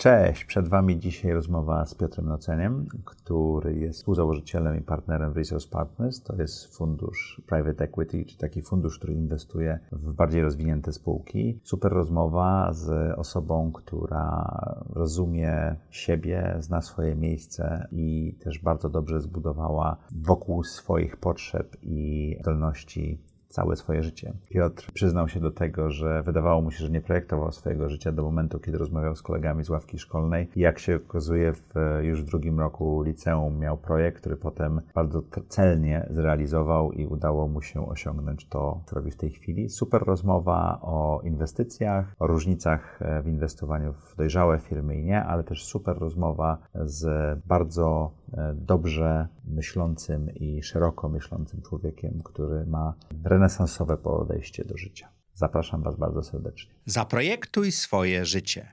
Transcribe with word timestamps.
Cześć, 0.00 0.44
przed 0.44 0.68
Wami 0.68 0.98
dzisiaj 0.98 1.32
rozmowa 1.32 1.86
z 1.86 1.94
Piotrem 1.94 2.26
Noceniem, 2.26 2.86
który 3.04 3.74
jest 3.78 3.98
współzałożycielem 3.98 4.78
i 4.78 4.80
partnerem 4.80 5.32
w 5.32 5.36
Resource 5.36 5.68
Partners. 5.68 6.22
To 6.22 6.36
jest 6.36 6.76
fundusz 6.76 7.42
private 7.46 7.84
equity, 7.84 8.24
czy 8.24 8.38
taki 8.38 8.62
fundusz, 8.62 8.98
który 8.98 9.12
inwestuje 9.12 9.78
w 9.92 10.12
bardziej 10.14 10.42
rozwinięte 10.42 10.92
spółki. 10.92 11.60
Super 11.62 11.92
rozmowa 11.92 12.72
z 12.72 13.18
osobą, 13.18 13.72
która 13.72 14.60
rozumie 14.92 15.76
siebie, 15.90 16.56
zna 16.58 16.82
swoje 16.82 17.16
miejsce 17.16 17.88
i 17.92 18.36
też 18.44 18.58
bardzo 18.58 18.88
dobrze 18.88 19.20
zbudowała 19.20 19.96
wokół 20.12 20.64
swoich 20.64 21.16
potrzeb 21.16 21.76
i 21.82 22.36
zdolności 22.40 23.18
całe 23.50 23.76
swoje 23.76 24.02
życie. 24.02 24.32
Piotr 24.48 24.92
przyznał 24.92 25.28
się 25.28 25.40
do 25.40 25.50
tego, 25.50 25.90
że 25.90 26.22
wydawało 26.22 26.62
mu 26.62 26.70
się, 26.70 26.78
że 26.84 26.90
nie 26.90 27.00
projektował 27.00 27.52
swojego 27.52 27.88
życia 27.88 28.12
do 28.12 28.22
momentu, 28.22 28.58
kiedy 28.58 28.78
rozmawiał 28.78 29.16
z 29.16 29.22
kolegami 29.22 29.64
z 29.64 29.70
ławki 29.70 29.98
szkolnej. 29.98 30.48
Jak 30.56 30.78
się 30.78 30.96
okazuje, 30.96 31.52
w, 31.52 31.74
już 32.02 32.22
w 32.22 32.26
drugim 32.26 32.60
roku 32.60 33.02
liceum 33.02 33.58
miał 33.58 33.76
projekt, 33.76 34.20
który 34.20 34.36
potem 34.36 34.80
bardzo 34.94 35.22
celnie 35.48 36.06
zrealizował 36.10 36.92
i 36.92 37.06
udało 37.06 37.48
mu 37.48 37.62
się 37.62 37.88
osiągnąć 37.88 38.46
to, 38.48 38.80
co 38.86 38.96
robi 38.96 39.10
w 39.10 39.16
tej 39.16 39.30
chwili. 39.30 39.68
Super 39.68 40.02
rozmowa 40.02 40.78
o 40.82 41.20
inwestycjach, 41.24 42.14
o 42.18 42.26
różnicach 42.26 43.00
w 43.22 43.28
inwestowaniu 43.28 43.92
w 43.92 44.16
dojrzałe 44.16 44.58
firmy 44.58 44.96
i 44.96 45.04
nie, 45.04 45.24
ale 45.24 45.44
też 45.44 45.64
super 45.64 45.98
rozmowa 45.98 46.58
z 46.74 47.38
bardzo 47.46 48.10
e, 48.16 48.19
dobrze 48.54 49.28
myślącym 49.44 50.30
i 50.34 50.62
szeroko 50.62 51.08
myślącym 51.08 51.62
człowiekiem, 51.62 52.22
który 52.24 52.66
ma 52.66 52.94
renesansowe 53.24 53.96
podejście 53.96 54.64
do 54.64 54.76
życia. 54.76 55.08
Zapraszam 55.34 55.82
Was 55.82 55.96
bardzo 55.96 56.22
serdecznie. 56.22 56.70
Zaprojektuj 56.86 57.72
swoje 57.72 58.24
życie. 58.24 58.72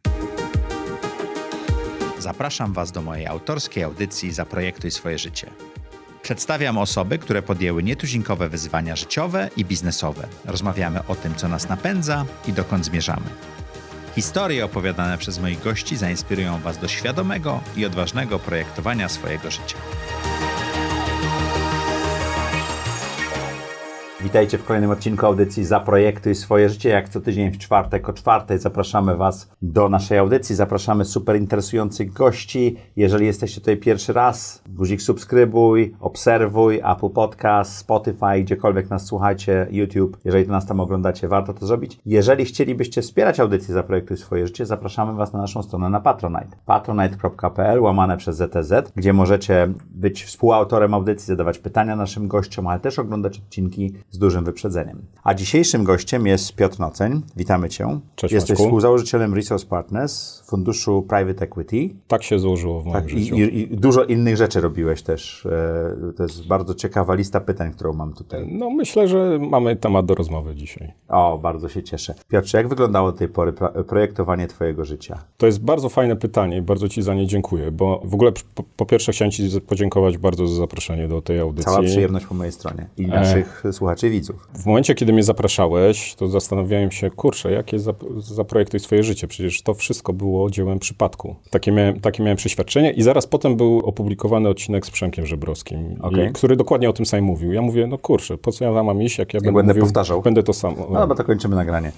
Zapraszam 2.20 2.74
Was 2.74 2.92
do 2.92 3.02
mojej 3.02 3.28
autorskiej 3.28 3.84
audycji 3.84 4.32
Zaprojektuj 4.32 4.92
swoje 4.92 5.18
życie. 5.18 5.50
Przedstawiam 6.22 6.78
osoby, 6.78 7.18
które 7.18 7.42
podjęły 7.42 7.84
nietuzinkowe 7.84 8.50
wyzwania 8.50 8.96
życiowe 8.96 9.50
i 9.58 9.66
biznesowe. 9.66 10.28
Rozmawiamy 10.46 11.08
o 11.08 11.16
tym, 11.16 11.36
co 11.36 11.48
nas 11.48 11.70
napędza 11.70 12.26
i 12.48 12.54
dokąd 12.54 12.86
zmierzamy. 12.86 13.26
Historie 14.18 14.66
opowiadane 14.66 15.18
przez 15.18 15.40
moich 15.40 15.64
gości 15.64 15.98
zainspirują 15.98 16.60
Was 16.60 16.78
do 16.78 16.88
świadomego 16.88 17.62
i 17.76 17.86
odważnego 17.86 18.40
projektowania 18.40 19.10
swojego 19.10 19.52
życia. 19.52 19.78
Witajcie 24.24 24.58
w 24.58 24.66
kolejnym 24.66 24.92
odcinku 24.92 25.26
audycji 25.26 25.66
Zaprojektuj 25.66 26.36
swoje 26.36 26.70
życie. 26.70 26.90
Jak 26.90 27.10
co 27.10 27.22
tydzień 27.22 27.52
w 27.52 27.58
czwartek 27.58 28.10
o 28.10 28.14
czwartej 28.14 28.60
zapraszamy 28.60 29.16
Was 29.16 29.52
do 29.62 29.90
naszej 29.90 30.18
audycji. 30.18 30.56
Zapraszamy 30.56 31.06
super 31.06 31.36
interesujących 31.36 32.14
gości. 32.14 32.76
Jeżeli 32.96 33.26
jesteście 33.26 33.62
tutaj 33.62 33.78
pierwszy 33.78 34.14
raz, 34.14 34.64
guzik 34.70 35.02
subskrybuj, 35.02 35.96
obserwuj, 36.00 36.78
Apple 36.78 37.10
Podcast, 37.10 37.78
Spotify, 37.78 38.42
gdziekolwiek 38.42 38.90
nas 38.90 39.06
słuchacie, 39.06 39.68
YouTube. 39.72 40.18
Jeżeli 40.26 40.46
to 40.46 40.52
nas 40.52 40.66
tam 40.66 40.80
oglądacie, 40.80 41.28
warto 41.28 41.54
to 41.54 41.66
zrobić. 41.68 42.00
Jeżeli 42.06 42.46
chcielibyście 42.46 43.02
wspierać 43.02 43.40
audycję 43.40 43.74
Zaprojektuj 43.74 44.18
swoje 44.18 44.48
życie, 44.48 44.66
zapraszamy 44.66 45.14
Was 45.14 45.34
na 45.34 45.40
naszą 45.40 45.64
stronę 45.64 45.90
na 45.90 46.00
Patronite. 46.00 46.58
patronite.pl 46.66 47.82
łamane 47.82 48.18
przez 48.18 48.38
ZTZ, 48.38 48.92
gdzie 48.96 49.14
możecie 49.14 49.74
być 49.90 50.24
współautorem 50.24 50.94
audycji, 50.94 51.28
zadawać 51.28 51.60
pytania 51.60 51.96
naszym 51.96 52.28
gościom, 52.28 52.68
ale 52.68 52.80
też 52.80 53.00
oglądać 53.00 53.38
odcinki 53.40 53.94
z 54.12 54.18
dużym 54.18 54.46
wyprzedzeniem. 54.46 55.06
A 55.24 55.34
dzisiejszym 55.34 55.84
gościem 55.84 56.28
jest 56.28 56.56
Piotr 56.56 56.80
Noceń. 56.80 57.22
Witamy 57.36 57.70
Cię. 57.70 58.00
Cześć 58.16 58.34
Jesteś 58.34 58.50
Maćku. 58.50 58.64
współzałożycielem 58.64 59.34
Resource 59.34 59.66
Partners, 59.66 60.40
funduszu 60.48 61.02
Private 61.10 61.46
Equity. 61.46 61.96
Tak 62.08 62.24
się 62.24 62.40
złożyło 62.40 62.82
w 62.82 62.86
moim 62.86 62.94
Tak, 62.94 63.14
i, 63.14 63.24
życiu. 63.24 63.36
i, 63.36 63.58
I 63.60 63.68
dużo 63.78 64.04
innych 64.04 64.38
rzeczy 64.38 64.62
robiłeś 64.62 65.02
też. 65.02 65.46
E, 65.46 66.14
To 66.18 66.24
jest 66.24 66.48
bardzo 66.48 66.74
ciekawa 66.76 67.14
lista 67.14 67.42
pytań, 67.42 67.72
którą 67.72 67.94
mam 67.94 68.14
tutaj. 68.14 68.48
No 68.52 68.70
myślę, 68.70 69.08
że 69.08 69.40
mamy 69.42 69.76
temat 69.76 70.06
do 70.06 70.16
rozmowy 70.16 70.56
dzisiaj. 70.56 70.94
O, 71.08 71.38
bardzo 71.38 71.70
się 71.70 71.84
cieszę. 71.84 72.14
Piotrze, 72.30 72.58
jak 72.58 72.68
wyglądało 72.68 73.12
do 73.12 73.18
tej 73.18 73.28
pory 73.28 73.54
projektowanie 73.88 74.48
Twojego 74.48 74.86
życia? 74.86 75.18
To 75.38 75.46
jest 75.46 75.64
bardzo 75.64 75.90
fajne 75.90 76.16
pytanie 76.16 76.58
i 76.58 76.62
bardzo 76.62 76.90
Ci 76.90 77.02
za 77.02 77.14
nie 77.14 77.28
dziękuję, 77.28 77.72
bo 77.72 78.02
w 78.06 78.14
ogóle 78.14 78.32
po, 78.56 78.64
po 78.78 78.86
pierwsze 78.86 79.12
chciałem 79.12 79.32
Ci 79.32 79.62
podziękować 79.68 80.18
bardzo 80.18 80.48
za 80.48 80.56
zaproszenie 80.56 81.08
do 81.08 81.22
tej 81.22 81.40
audycji. 81.40 81.66
Cała 81.66 81.82
przyjemność 81.84 82.26
po 82.26 82.36
mojej 82.36 82.52
stronie 82.54 82.88
i 82.98 83.08
naszych 83.08 83.64
słuchaczy 83.72 84.08
i 84.08 84.12
widzów. 84.12 84.48
W 84.54 84.66
momencie, 84.66 84.96
kiedy 84.96 85.14
mnie 85.14 85.24
zapraszałeś, 85.24 86.16
to 86.16 86.28
zastanawiałem 86.28 86.92
się, 86.92 87.10
kurczę, 87.10 87.52
jakie 87.52 87.78
zap- 87.80 88.22
zaprojektuj 88.22 88.80
swoje 88.80 89.04
życie. 89.04 89.28
Przecież 89.28 89.62
to 89.62 89.74
wszystko 89.74 90.14
było 90.14 90.37
dziełem 90.52 90.80
przypadku. 90.80 91.36
Takie 91.50 91.72
miałem, 91.72 92.00
takie 92.00 92.24
miałem 92.24 92.38
przeświadczenie 92.38 92.92
i 92.92 93.02
zaraz 93.02 93.28
potem 93.28 93.56
był 93.56 93.80
opublikowany 93.80 94.50
odcinek 94.50 94.86
z 94.86 94.92
Przemkiem 94.92 95.26
Żebrowskim, 95.26 95.98
Okej. 96.02 96.30
i, 96.30 96.34
który 96.34 96.56
dokładnie 96.56 96.90
o 96.90 96.94
tym 96.94 97.06
samym 97.06 97.26
mówił. 97.26 97.54
Ja 97.54 97.62
mówię, 97.62 97.88
no 97.88 97.98
kurczę, 97.98 98.38
po 98.38 98.52
co 98.52 98.66
ja 98.66 98.84
mam 98.84 99.02
iść, 99.02 99.18
jak 99.18 99.34
ja 99.34 99.40
będę, 99.40 99.54
będę 99.54 99.74
mówił, 99.74 99.84
powtarzał. 99.84 100.22
Będę 100.22 100.44
to 100.44 100.54
samo. 100.54 100.88
No, 100.92 101.08
bo 101.08 101.16
to 101.16 101.24
kończymy 101.24 101.56
nagranie. 101.56 101.92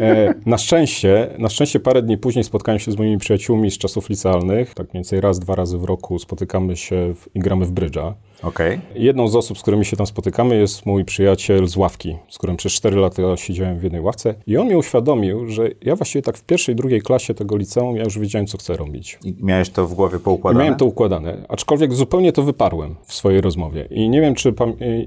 E, 0.00 0.34
na 0.46 0.58
szczęście, 0.58 1.34
na 1.38 1.48
szczęście 1.48 1.80
parę 1.80 2.02
dni 2.02 2.18
później 2.18 2.44
spotkałem 2.44 2.78
się 2.78 2.92
z 2.92 2.98
moimi 2.98 3.18
przyjaciółmi 3.18 3.70
z 3.70 3.78
czasów 3.78 4.08
licealnych. 4.08 4.74
Tak 4.74 4.86
mniej 4.86 4.94
więcej 4.94 5.20
raz, 5.20 5.38
dwa 5.38 5.54
razy 5.54 5.78
w 5.78 5.84
roku 5.84 6.18
spotykamy 6.18 6.76
się 6.76 7.14
w, 7.14 7.36
i 7.36 7.40
gramy 7.40 7.64
w 7.64 7.72
brydża. 7.72 8.14
Okej. 8.42 8.80
Jedną 8.94 9.28
z 9.28 9.36
osób, 9.36 9.58
z 9.58 9.62
którymi 9.62 9.84
się 9.84 9.96
tam 9.96 10.06
spotykamy 10.06 10.56
jest 10.56 10.86
mój 10.86 11.04
przyjaciel 11.04 11.66
z 11.68 11.76
ławki, 11.76 12.16
z 12.28 12.38
którym 12.38 12.56
przez 12.56 12.72
4 12.72 12.96
lata 12.96 13.36
siedziałem 13.36 13.78
w 13.78 13.82
jednej 13.82 14.00
ławce. 14.02 14.34
I 14.46 14.56
on 14.56 14.68
mi 14.68 14.76
uświadomił, 14.76 15.48
że 15.48 15.68
ja 15.82 15.96
właściwie 15.96 16.22
tak 16.22 16.36
w 16.38 16.44
pierwszej, 16.44 16.74
drugiej 16.76 17.02
klasie 17.02 17.34
tego 17.34 17.56
liceum 17.56 17.96
ja 17.96 18.04
już 18.04 18.18
wiedziałem, 18.18 18.46
co 18.46 18.58
chcę 18.58 18.76
robić. 18.76 19.18
I 19.24 19.34
miałeś 19.40 19.70
to 19.70 19.86
w 19.86 19.94
głowie 19.94 20.16
I 20.16 20.20
poukładane? 20.20 20.64
miałem 20.64 20.78
to 20.78 20.84
układane, 20.84 21.46
aczkolwiek 21.48 21.94
zupełnie 21.94 22.32
to 22.32 22.42
wyparłem 22.42 22.94
w 23.04 23.14
swojej 23.14 23.40
rozmowie. 23.40 23.88
I 23.90 24.08
nie 24.08 24.20
wiem, 24.20 24.34
czy. 24.34 24.54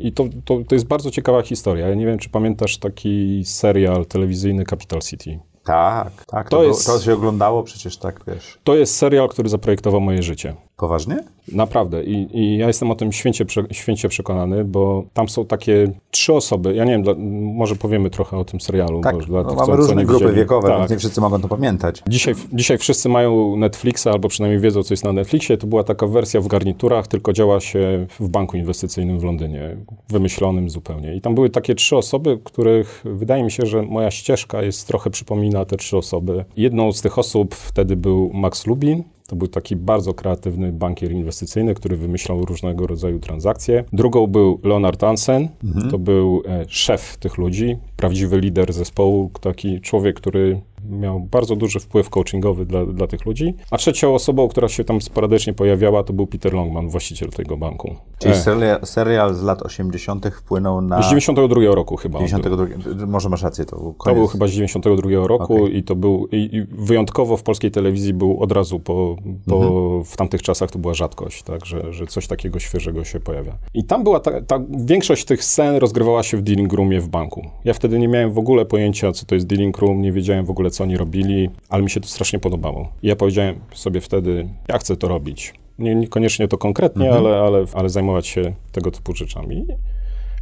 I 0.01 0.11
to, 0.11 0.25
to, 0.45 0.59
to 0.67 0.75
jest 0.75 0.87
bardzo 0.87 1.11
ciekawa 1.11 1.41
historia. 1.41 1.87
Ja 1.87 1.95
nie 1.95 2.05
wiem, 2.05 2.17
czy 2.19 2.29
pamiętasz 2.29 2.77
taki 2.77 3.41
serial 3.45 4.05
telewizyjny 4.05 4.65
Capital 4.65 5.01
City. 5.01 5.39
Tak, 5.63 6.25
tak. 6.25 6.49
To 6.49 6.57
to, 6.57 6.63
jest- 6.63 6.85
to 6.85 6.99
się 6.99 7.13
oglądało 7.13 7.63
przecież 7.63 7.97
tak, 7.97 8.19
wiesz. 8.27 8.57
To 8.63 8.75
jest 8.75 8.95
serial, 8.95 9.29
który 9.29 9.49
zaprojektował 9.49 10.01
moje 10.01 10.23
życie. 10.23 10.55
Poważnie? 10.77 11.17
Naprawdę. 11.51 12.03
I, 12.03 12.37
I 12.39 12.57
ja 12.57 12.67
jestem 12.67 12.91
o 12.91 12.95
tym 12.95 13.11
święcie, 13.11 13.45
święcie 13.71 14.09
przekonany, 14.09 14.63
bo 14.63 15.03
tam 15.13 15.29
są 15.29 15.45
takie 15.45 15.91
trzy 16.11 16.33
osoby. 16.33 16.75
Ja 16.75 16.85
nie 16.85 16.91
wiem, 16.91 17.03
dla, 17.03 17.13
może 17.41 17.75
powiemy 17.75 18.09
trochę 18.09 18.37
o 18.37 18.45
tym 18.45 18.61
serialu. 18.61 19.01
Tak, 19.01 19.17
dla 19.25 19.43
no, 19.43 19.49
tych, 19.49 19.57
mamy 19.57 19.67
co, 19.67 19.71
co 19.71 19.75
różne 19.77 19.95
nie 19.95 20.05
grupy 20.05 20.23
widzieli. 20.25 20.39
wiekowe, 20.39 20.67
Tak. 20.67 20.79
więc 20.79 20.91
nie 20.91 20.97
wszyscy 20.97 21.21
mogą 21.21 21.41
to 21.41 21.47
pamiętać. 21.47 22.03
Dzisiaj, 22.07 22.33
dzisiaj 22.53 22.77
wszyscy 22.77 23.09
mają 23.09 23.55
Netflixa, 23.55 24.07
albo 24.07 24.27
przynajmniej 24.27 24.61
wiedzą, 24.61 24.83
co 24.83 24.93
jest 24.93 25.03
na 25.03 25.13
Netflixie. 25.13 25.57
To 25.57 25.67
była 25.67 25.83
taka 25.83 26.07
wersja 26.07 26.41
w 26.41 26.47
garniturach, 26.47 27.07
tylko 27.07 27.33
działa 27.33 27.59
się 27.59 28.05
w 28.19 28.29
banku 28.29 28.57
inwestycyjnym 28.57 29.19
w 29.19 29.23
Londynie, 29.23 29.77
wymyślonym 30.09 30.69
zupełnie. 30.69 31.15
I 31.15 31.21
tam 31.21 31.35
były 31.35 31.49
takie 31.49 31.75
trzy 31.75 31.97
osoby, 31.97 32.39
których 32.43 33.01
wydaje 33.05 33.43
mi 33.43 33.51
się, 33.51 33.65
że 33.65 33.81
moja 33.81 34.11
ścieżka 34.11 34.61
jest 34.61 34.87
trochę 34.87 35.09
przypomina 35.09 35.65
te 35.65 35.77
trzy 35.77 35.97
osoby. 35.97 36.45
Jedną 36.57 36.91
z 36.91 37.01
tych 37.01 37.19
osób 37.19 37.55
wtedy 37.55 37.95
był 37.95 38.31
Max 38.33 38.67
Lubin. 38.67 39.03
To 39.31 39.35
był 39.35 39.47
taki 39.47 39.75
bardzo 39.75 40.13
kreatywny 40.13 40.71
bankier 40.71 41.11
inwestycyjny, 41.11 41.73
który 41.73 41.97
wymyślał 41.97 42.45
różnego 42.45 42.87
rodzaju 42.87 43.19
transakcje. 43.19 43.83
Drugą 43.93 44.27
był 44.27 44.59
Leonard 44.63 45.01
Hansen. 45.01 45.47
To 45.91 45.99
był 45.99 46.43
e, 46.45 46.65
szef 46.67 47.17
tych 47.17 47.37
ludzi, 47.37 47.77
prawdziwy 47.97 48.39
lider 48.39 48.73
zespołu, 48.73 49.31
taki 49.41 49.81
człowiek, 49.81 50.15
który 50.15 50.61
miał 50.89 51.19
bardzo 51.19 51.55
duży 51.55 51.79
wpływ 51.79 52.09
coachingowy 52.09 52.65
dla, 52.65 52.85
dla 52.85 53.07
tych 53.07 53.25
ludzi. 53.25 53.53
A 53.71 53.77
trzecią 53.77 54.15
osobą, 54.15 54.47
która 54.47 54.67
się 54.67 54.83
tam 54.83 55.01
sporadycznie 55.01 55.53
pojawiała, 55.53 56.03
to 56.03 56.13
był 56.13 56.27
Peter 56.27 56.53
Longman, 56.53 56.89
właściciel 56.89 57.29
tego 57.29 57.57
banku. 57.57 57.95
Czyli 58.19 58.33
E, 58.33 58.37
serial, 58.37 58.79
serial 58.85 59.33
z 59.35 59.43
lat 59.43 59.61
80. 59.61 60.25
wpłynął 60.35 60.81
na... 60.81 61.01
z 61.01 61.05
92 61.09 61.75
roku 61.75 61.95
chyba. 61.95 62.19
on 62.19 62.25
był. 62.25 62.39
92. 62.41 63.05
Może 63.07 63.29
masz 63.29 63.43
rację, 63.43 63.65
to 63.65 63.75
był 63.77 63.91
To 63.93 63.97
koniec. 63.97 64.17
był 64.19 64.27
chyba 64.27 64.47
z 64.47 64.51
92 64.51 65.27
roku 65.27 65.63
Okej. 65.63 65.77
i 65.77 65.83
to 65.83 65.95
był, 65.95 66.27
i, 66.31 66.37
i 66.55 66.61
wyjątkowo 66.85 67.37
w 67.37 67.43
polskiej 67.43 67.71
telewizji 67.71 68.13
był 68.13 68.39
od 68.43 68.51
razu 68.51 68.79
po, 68.79 69.15
po 69.49 69.55
Mhm. 69.55 70.03
w 70.03 70.15
tamtych 70.17 70.41
czasach 70.41 70.71
to 70.71 70.79
była 70.79 70.93
rzadkość, 70.93 71.43
tak, 71.43 71.65
że, 71.65 71.93
że 71.93 72.07
coś 72.07 72.27
takiego 72.27 72.59
świeżego 72.59 73.03
się 73.03 73.19
pojawia. 73.19 73.57
I 73.73 73.83
tam 73.83 74.03
była 74.03 74.19
ta, 74.19 74.41
ta, 74.41 74.59
większość 74.85 75.25
tych 75.25 75.43
scen 75.43 75.75
rozgrywała 75.75 76.23
się 76.23 76.37
w 76.37 76.41
dealing 76.41 76.73
roomie 76.73 77.01
w 77.01 77.07
banku. 77.07 77.41
Ja 77.65 77.73
wtedy 77.73 77.99
nie 77.99 78.07
miałem 78.07 78.31
w 78.31 78.37
ogóle 78.37 78.65
pojęcia, 78.65 79.11
co 79.11 79.25
to 79.25 79.35
jest 79.35 79.47
dealing 79.47 79.77
room, 79.77 80.01
nie 80.01 80.11
wiedziałem 80.11 80.45
w 80.45 80.49
ogóle, 80.49 80.70
co 80.71 80.83
oni 80.83 80.97
robili, 80.97 81.49
ale 81.69 81.83
mi 81.83 81.89
się 81.89 81.99
to 81.99 82.07
strasznie 82.07 82.39
podobało. 82.39 82.89
I 83.03 83.07
ja 83.07 83.15
powiedziałem 83.15 83.55
sobie 83.73 84.01
wtedy, 84.01 84.47
ja 84.67 84.77
chcę 84.77 84.97
to 84.97 85.07
robić. 85.07 85.53
Nie, 85.79 85.95
niekoniecznie 85.95 86.47
to 86.47 86.57
konkretnie, 86.57 87.05
Mhm. 87.07 87.25
ale, 87.25 87.37
ale, 87.39 87.65
ale 87.73 87.89
zajmować 87.89 88.27
się 88.27 88.53
tego 88.71 88.91
typu 88.91 89.15
rzeczami. 89.15 89.65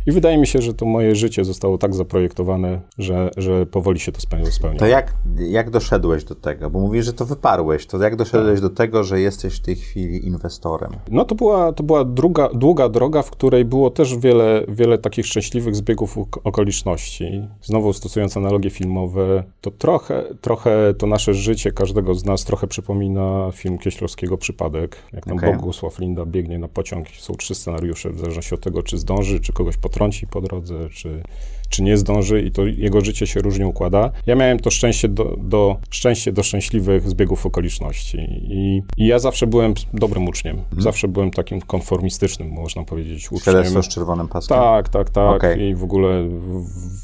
I 0.09 0.11
wydaje 0.11 0.37
mi 0.37 0.47
się, 0.47 0.61
że 0.61 0.73
to 0.73 0.85
moje 0.85 1.15
życie 1.15 1.45
zostało 1.45 1.77
tak 1.77 1.95
zaprojektowane, 1.95 2.81
że, 2.97 3.29
że 3.37 3.65
powoli 3.65 3.99
się 3.99 4.11
to 4.11 4.21
spełnia. 4.21 4.79
To 4.79 4.85
jak, 4.85 5.13
jak 5.39 5.69
doszedłeś 5.69 6.23
do 6.23 6.35
tego? 6.35 6.69
Bo 6.69 6.79
mówisz, 6.79 7.05
że 7.05 7.13
to 7.13 7.25
wyparłeś. 7.25 7.85
To 7.85 8.03
jak 8.03 8.15
doszedłeś 8.15 8.61
do 8.61 8.69
tego, 8.69 9.03
że 9.03 9.21
jesteś 9.21 9.55
w 9.55 9.59
tej 9.59 9.75
chwili 9.75 10.27
inwestorem? 10.27 10.91
No 11.11 11.25
to 11.25 11.35
była, 11.35 11.73
to 11.73 11.83
była 11.83 12.05
druga, 12.05 12.49
długa 12.53 12.89
droga, 12.89 13.21
w 13.21 13.31
której 13.31 13.65
było 13.65 13.89
też 13.89 14.17
wiele, 14.17 14.63
wiele 14.67 14.97
takich 14.97 15.25
szczęśliwych 15.25 15.75
zbiegów 15.75 16.17
okoliczności. 16.43 17.47
Znowu 17.61 17.93
stosując 17.93 18.37
analogie 18.37 18.69
filmowe, 18.69 19.43
to 19.61 19.71
trochę, 19.71 20.23
trochę 20.41 20.93
to 20.93 21.07
nasze 21.07 21.33
życie 21.33 21.71
każdego 21.71 22.15
z 22.15 22.25
nas 22.25 22.45
trochę 22.45 22.67
przypomina 22.67 23.49
film 23.53 23.77
Kieślowskiego 23.77 24.37
Przypadek. 24.37 24.97
Jak 25.13 25.25
tam 25.25 25.37
okay. 25.37 25.55
Bogusław 25.55 25.99
Linda 25.99 26.25
biegnie 26.25 26.59
na 26.59 26.67
pociąg, 26.67 27.07
są 27.09 27.35
trzy 27.35 27.55
scenariusze, 27.55 28.09
w 28.09 28.19
zależności 28.19 28.55
od 28.55 28.61
tego, 28.61 28.83
czy 28.83 28.97
zdąży, 28.97 29.39
czy 29.39 29.53
kogoś 29.53 29.77
potrąci 29.99 30.27
po 30.27 30.41
drodze, 30.41 30.89
czy 30.89 31.23
czy 31.69 31.83
nie 31.83 31.97
zdąży 31.97 32.41
i 32.41 32.51
to 32.51 32.65
jego 32.65 33.01
życie 33.01 33.27
się 33.27 33.41
różnie 33.41 33.67
układa. 33.67 34.11
Ja 34.25 34.35
miałem 34.35 34.59
to 34.59 34.71
szczęście 34.71 35.07
do, 35.07 35.35
do, 35.37 35.75
szczęście 35.89 36.31
do 36.31 36.43
szczęśliwych 36.43 37.09
zbiegów 37.09 37.45
okoliczności 37.45 38.17
i, 38.43 38.83
i 38.97 39.07
ja 39.07 39.19
zawsze 39.19 39.47
byłem 39.47 39.73
dobrym 39.93 40.27
uczniem. 40.27 40.55
Mhm. 40.55 40.81
Zawsze 40.81 41.07
byłem 41.07 41.31
takim 41.31 41.61
konformistycznym, 41.61 42.49
można 42.49 42.83
powiedzieć, 42.83 43.25
uczniem. 43.25 43.39
Świadectwo 43.39 43.83
z 43.83 43.87
czerwonym 43.87 44.27
paskiem? 44.27 44.57
Tak, 44.57 44.89
tak, 44.89 45.09
tak. 45.09 45.35
Okay. 45.35 45.67
I 45.67 45.75
w 45.75 45.83
ogóle 45.83 46.29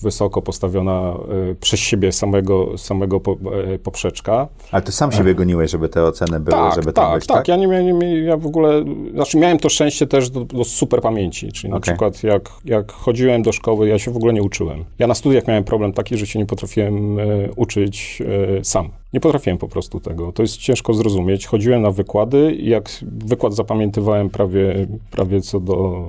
wysoko 0.01 0.41
postawiona 0.41 1.13
y, 1.51 1.55
przez 1.55 1.79
siebie 1.79 2.11
samego, 2.11 2.77
samego 2.77 3.19
po, 3.19 3.37
y, 3.73 3.79
poprzeczka. 3.79 4.47
Ale 4.71 4.81
ty 4.81 4.91
sam 4.91 5.11
siebie 5.11 5.35
goniłeś, 5.35 5.71
żeby 5.71 5.89
te 5.89 6.03
oceny 6.03 6.39
były, 6.39 6.57
tak, 6.57 6.75
żeby 6.75 6.93
tak, 6.93 7.15
być, 7.15 7.27
tak? 7.27 7.37
Tak, 7.37 7.47
ja 7.47 7.55
nie 7.55 7.67
miałem, 7.67 8.01
ja 8.01 8.37
w 8.37 8.45
ogóle, 8.45 8.85
znaczy 9.13 9.37
miałem 9.37 9.59
to 9.59 9.69
szczęście 9.69 10.07
też 10.07 10.29
do, 10.29 10.45
do 10.45 10.63
super 10.63 11.01
pamięci, 11.01 11.51
czyli 11.51 11.67
okay. 11.67 11.79
na 11.79 11.81
przykład 11.81 12.23
jak, 12.23 12.49
jak 12.65 12.91
chodziłem 12.91 13.43
do 13.43 13.51
szkoły, 13.51 13.87
ja 13.87 13.99
się 13.99 14.11
w 14.11 14.17
ogóle 14.17 14.33
nie 14.33 14.43
uczyłem 14.43 14.54
uczyłem. 14.55 14.85
Ja 14.99 15.07
na 15.07 15.15
studiach 15.15 15.47
miałem 15.47 15.63
problem 15.63 15.93
taki, 15.93 16.17
że 16.17 16.27
się 16.27 16.39
nie 16.39 16.45
potrafiłem 16.45 17.19
e, 17.19 17.23
uczyć 17.55 18.21
e, 18.59 18.63
sam. 18.63 18.89
Nie 19.13 19.19
potrafiłem 19.19 19.57
po 19.57 19.67
prostu 19.67 19.99
tego. 19.99 20.31
To 20.31 20.41
jest 20.41 20.57
ciężko 20.57 20.93
zrozumieć. 20.93 21.45
Chodziłem 21.45 21.81
na 21.81 21.91
wykłady 21.91 22.51
i 22.51 22.69
jak 22.69 22.89
wykład 23.01 23.55
zapamiętywałem 23.55 24.29
prawie, 24.29 24.87
prawie 25.11 25.41
co 25.41 25.59
do 25.59 26.05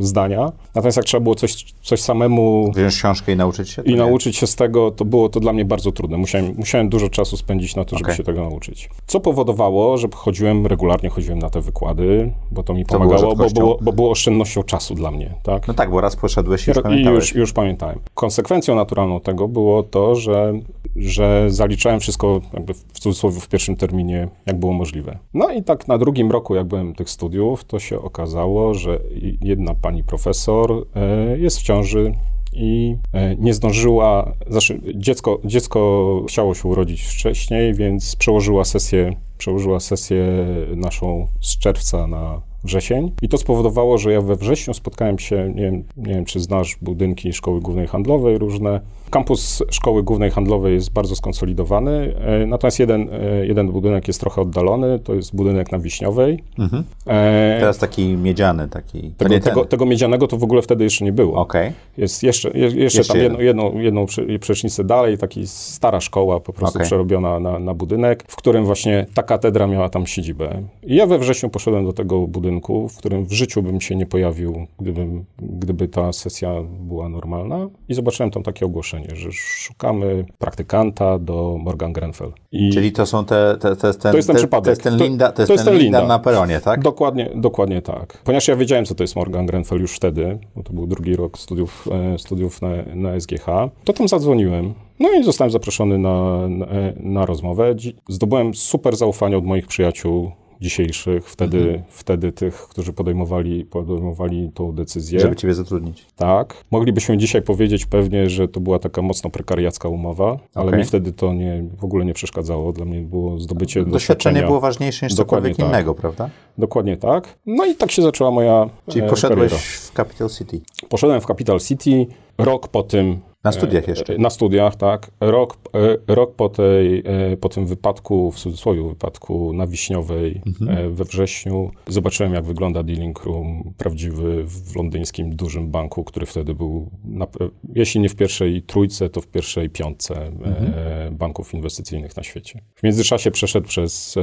zdania. 0.00 0.52
Natomiast 0.74 0.96
jak 0.96 1.06
trzeba 1.06 1.20
było 1.20 1.34
coś, 1.34 1.74
coś 1.82 2.00
samemu... 2.00 2.72
Wziąć 2.74 2.94
książkę 2.94 3.32
i 3.32 3.36
nauczyć 3.36 3.70
się? 3.70 3.82
I 3.82 3.90
nie? 3.90 3.96
nauczyć 3.96 4.36
się 4.36 4.46
z 4.46 4.56
tego, 4.56 4.90
to 4.90 5.04
było 5.04 5.28
to 5.28 5.40
dla 5.40 5.52
mnie 5.52 5.64
bardzo 5.64 5.92
trudne. 5.92 6.16
Musiałem, 6.16 6.54
musiałem 6.56 6.88
dużo 6.88 7.08
czasu 7.08 7.36
spędzić 7.36 7.76
na 7.76 7.84
to, 7.84 7.96
żeby 7.98 8.04
okay. 8.04 8.16
się 8.16 8.24
tego 8.24 8.40
nauczyć. 8.40 8.90
Co 9.06 9.20
powodowało, 9.20 9.98
że 9.98 10.08
chodziłem, 10.14 10.66
regularnie 10.66 11.08
chodziłem 11.08 11.38
na 11.38 11.50
te 11.50 11.60
wykłady, 11.60 12.32
bo 12.50 12.62
to 12.62 12.74
mi 12.74 12.84
pomagało, 12.84 13.36
było 13.36 13.48
bo, 13.48 13.60
było, 13.60 13.78
bo 13.82 13.92
było 13.92 14.10
oszczędnością 14.10 14.62
czasu 14.62 14.94
dla 14.94 15.10
mnie. 15.10 15.34
Tak? 15.42 15.68
No 15.68 15.74
tak, 15.74 15.90
bo 15.90 16.00
raz 16.00 16.16
poszedłeś 16.16 16.68
i 16.68 16.70
już 16.70 16.78
I 16.96 17.02
już, 17.04 17.34
już 17.34 17.52
pamiętałem. 17.52 17.98
Konsekwencją 18.14 18.74
naturalną 18.74 19.20
tego 19.20 19.48
było 19.48 19.82
to, 19.82 20.14
że, 20.14 20.52
że 20.96 21.44
zaliczałem 21.48 22.00
wszystko 22.00 22.40
jakby 22.52 22.74
w 22.74 23.00
cudzysłowie 23.00 23.40
w 23.40 23.48
pierwszym 23.48 23.76
terminie, 23.76 24.28
jak 24.46 24.58
było 24.58 24.72
możliwe. 24.72 25.18
No 25.34 25.50
i 25.50 25.62
tak 25.62 25.88
na 25.88 25.98
drugim 25.98 26.30
roku, 26.30 26.54
jak 26.54 26.66
byłem 26.66 26.94
tych 26.94 27.10
studiów, 27.10 27.64
to 27.64 27.78
się 27.78 28.00
okazało, 28.00 28.74
że 28.74 28.98
jedna 29.40 29.74
pani 29.74 29.87
profesor 30.04 30.86
e, 30.94 31.38
jest 31.38 31.58
w 31.58 31.62
ciąży 31.62 32.12
i 32.52 32.96
e, 33.12 33.36
nie 33.36 33.54
zdążyła, 33.54 34.32
znaczy 34.50 34.80
dziecko, 34.94 35.40
dziecko 35.44 36.22
chciało 36.28 36.54
się 36.54 36.68
urodzić 36.68 37.02
wcześniej, 37.02 37.74
więc 37.74 38.16
przełożyła 38.16 38.64
sesję, 38.64 39.16
przełożyła 39.38 39.80
sesję 39.80 40.46
naszą 40.76 41.28
z 41.40 41.58
czerwca 41.58 42.06
na 42.06 42.47
wrzesień. 42.64 43.12
I 43.22 43.28
to 43.28 43.38
spowodowało, 43.38 43.98
że 43.98 44.12
ja 44.12 44.20
we 44.20 44.36
wrześniu 44.36 44.74
spotkałem 44.74 45.18
się, 45.18 45.52
nie 45.54 45.62
wiem, 45.62 45.84
nie 45.96 46.14
wiem 46.14 46.24
czy 46.24 46.40
znasz 46.40 46.76
budynki 46.82 47.32
Szkoły 47.32 47.60
Głównej 47.60 47.86
Handlowej 47.86 48.38
różne. 48.38 48.80
Kampus 49.10 49.62
Szkoły 49.70 50.02
Głównej 50.02 50.30
Handlowej 50.30 50.74
jest 50.74 50.92
bardzo 50.92 51.16
skonsolidowany, 51.16 52.14
e, 52.20 52.46
natomiast 52.46 52.78
jeden, 52.78 53.08
e, 53.12 53.46
jeden 53.46 53.72
budynek 53.72 54.08
jest 54.08 54.20
trochę 54.20 54.42
oddalony, 54.42 54.98
to 54.98 55.14
jest 55.14 55.36
budynek 55.36 55.72
na 55.72 55.78
Wiśniowej. 55.78 56.42
Mhm. 56.58 56.84
E... 57.06 57.56
Teraz 57.60 57.78
taki 57.78 58.16
miedziany, 58.16 58.68
taki... 58.68 59.10
Tego, 59.10 59.40
tego, 59.40 59.64
tego, 59.64 59.86
miedzianego 59.86 60.26
to 60.26 60.36
w 60.36 60.44
ogóle 60.44 60.62
wtedy 60.62 60.84
jeszcze 60.84 61.04
nie 61.04 61.12
było. 61.12 61.40
Okay. 61.40 61.72
Jest 61.96 62.22
jeszcze, 62.22 62.50
je, 62.50 62.60
jeszcze, 62.60 62.98
jeszcze, 62.98 63.04
tam 63.04 63.22
jedną, 63.22 63.38
jedną, 63.38 63.72
jedną 63.78 64.06
przecznicę 64.40 64.84
dalej, 64.84 65.18
taka 65.18 65.34
stara 65.44 66.00
szkoła 66.00 66.40
po 66.40 66.52
prostu 66.52 66.78
okay. 66.78 66.86
przerobiona 66.86 67.40
na, 67.40 67.58
na 67.58 67.74
budynek, 67.74 68.24
w 68.28 68.36
którym 68.36 68.64
właśnie 68.64 69.06
ta 69.14 69.22
katedra 69.22 69.66
miała 69.66 69.88
tam 69.88 70.06
siedzibę. 70.06 70.62
I 70.82 70.96
ja 70.96 71.06
we 71.06 71.18
wrześniu 71.18 71.48
poszedłem 71.48 71.84
do 71.84 71.92
tego 71.92 72.26
budynku, 72.26 72.47
budynku, 72.48 72.88
w 72.88 72.96
którym 72.96 73.24
w 73.24 73.32
życiu 73.32 73.62
bym 73.62 73.80
się 73.80 73.96
nie 73.96 74.06
pojawił, 74.06 74.66
gdybym, 74.80 75.24
gdyby 75.38 75.88
ta 75.88 76.12
sesja 76.12 76.54
była 76.80 77.08
normalna. 77.08 77.68
I 77.88 77.94
zobaczyłem 77.94 78.30
tam 78.30 78.42
takie 78.42 78.66
ogłoszenie, 78.66 79.08
że 79.12 79.32
szukamy 79.32 80.24
praktykanta 80.38 81.18
do 81.18 81.58
Morgan 81.60 81.92
Grenfell. 81.92 82.32
I 82.52 82.70
Czyli 82.70 82.92
to 82.92 83.06
są 83.06 83.24
te, 83.24 83.56
te, 83.60 83.76
te, 83.76 83.94
ten, 83.94 84.12
to 84.12 84.16
jest 84.16 84.28
ten 84.28 84.36
te, 84.36 84.40
przypadek. 84.40 84.64
To 84.64 84.70
jest 84.70 84.82
ten 84.82 84.96
Linda, 84.96 85.32
to 85.32 85.42
jest, 85.42 85.48
to 85.48 85.52
jest 85.52 85.64
ten, 85.64 85.74
ten 85.74 85.82
Linda, 85.82 86.06
na 86.06 86.18
peronie, 86.18 86.60
tak? 86.60 86.82
Dokładnie, 86.82 87.30
dokładnie 87.34 87.82
tak. 87.82 88.22
Ponieważ 88.24 88.48
ja 88.48 88.56
wiedziałem, 88.56 88.84
co 88.84 88.94
to 88.94 89.04
jest 89.04 89.16
Morgan 89.16 89.46
Grenfell 89.46 89.80
już 89.80 89.96
wtedy, 89.96 90.38
bo 90.56 90.62
to 90.62 90.72
był 90.72 90.86
drugi 90.86 91.16
rok 91.16 91.38
studiów, 91.38 91.88
e, 92.14 92.18
studiów 92.18 92.62
na, 92.62 92.68
na 92.94 93.20
SGH, 93.20 93.46
to 93.84 93.92
tam 93.92 94.08
zadzwoniłem. 94.08 94.74
No 95.00 95.12
i 95.12 95.24
zostałem 95.24 95.50
zaproszony 95.50 95.98
na, 95.98 96.48
na, 96.48 96.66
na 96.96 97.26
rozmowę. 97.26 97.74
Zdobyłem 98.08 98.54
super 98.54 98.96
zaufanie 98.96 99.38
od 99.38 99.44
moich 99.44 99.66
przyjaciół 99.66 100.30
dzisiejszych, 100.60 101.30
wtedy, 101.30 101.58
mhm. 101.58 101.82
wtedy 101.88 102.32
tych, 102.32 102.54
którzy 102.54 102.92
podejmowali, 102.92 103.64
podejmowali 103.64 104.50
tą 104.54 104.72
decyzję. 104.72 105.20
Żeby 105.20 105.36
ciebie 105.36 105.54
zatrudnić. 105.54 106.06
Tak. 106.16 106.64
Moglibyśmy 106.70 107.16
dzisiaj 107.16 107.42
powiedzieć 107.42 107.86
pewnie, 107.86 108.30
że 108.30 108.48
to 108.48 108.60
była 108.60 108.78
taka 108.78 109.02
mocno 109.02 109.30
prekariacka 109.30 109.88
umowa, 109.88 110.38
ale 110.54 110.66
okay. 110.66 110.78
mi 110.78 110.84
wtedy 110.84 111.12
to 111.12 111.34
nie, 111.34 111.64
w 111.78 111.84
ogóle 111.84 112.04
nie 112.04 112.14
przeszkadzało. 112.14 112.72
Dla 112.72 112.84
mnie 112.84 113.00
było 113.00 113.38
zdobycie. 113.38 113.84
Doświadczenie 113.84 114.42
było 114.42 114.60
ważniejsze 114.60 115.06
niż 115.06 115.14
cokolwiek 115.14 115.56
tak. 115.56 115.66
innego, 115.66 115.94
prawda? 115.94 116.30
Dokładnie 116.58 116.96
tak. 116.96 117.38
No 117.46 117.66
i 117.66 117.74
tak 117.74 117.90
się 117.90 118.02
zaczęła 118.02 118.30
moja 118.30 118.70
Czyli 118.88 119.04
e, 119.04 119.08
poszedłeś 119.08 119.52
kariera. 119.52 119.58
w 119.58 119.92
Capital 119.96 120.28
City. 120.28 120.60
Poszedłem 120.88 121.20
w 121.20 121.26
Capital 121.26 121.60
City. 121.60 122.06
Rok 122.38 122.68
po 122.68 122.82
tym 122.82 123.20
na 123.44 123.52
studiach 123.52 123.88
jeszcze? 123.88 124.18
Na 124.18 124.30
studiach, 124.30 124.76
tak. 124.76 125.10
Rok, 125.20 125.58
e, 125.74 126.14
rok 126.14 126.34
po, 126.34 126.48
tej, 126.48 127.02
e, 127.04 127.36
po 127.36 127.48
tym 127.48 127.66
wypadku, 127.66 128.32
w 128.32 128.36
cudzysłowie 128.36 128.82
wypadku 128.82 129.52
na 129.52 129.66
Wiśniowej 129.66 130.42
mhm. 130.46 130.78
E, 130.78 130.90
we 130.90 131.04
wrześniu, 131.04 131.70
zobaczyłem, 131.86 132.34
jak 132.34 132.44
wygląda 132.44 132.82
dealing 132.82 133.24
room 133.24 133.74
prawdziwy 133.76 134.44
w 134.44 134.76
londyńskim 134.76 135.36
dużym 135.36 135.70
banku, 135.70 136.04
który 136.04 136.26
wtedy 136.26 136.54
był, 136.54 136.90
na, 137.04 137.26
jeśli 137.74 138.00
nie 138.00 138.08
w 138.08 138.16
pierwszej 138.16 138.62
trójce, 138.62 139.08
to 139.08 139.20
w 139.20 139.26
pierwszej 139.26 139.70
piątce 139.70 140.26
mhm. 140.26 141.16
banków 141.16 141.54
inwestycyjnych 141.54 142.16
na 142.16 142.22
świecie. 142.22 142.60
W 142.74 142.82
międzyczasie 142.82 143.30
przeszedł 143.30 143.66
przez, 143.66 144.14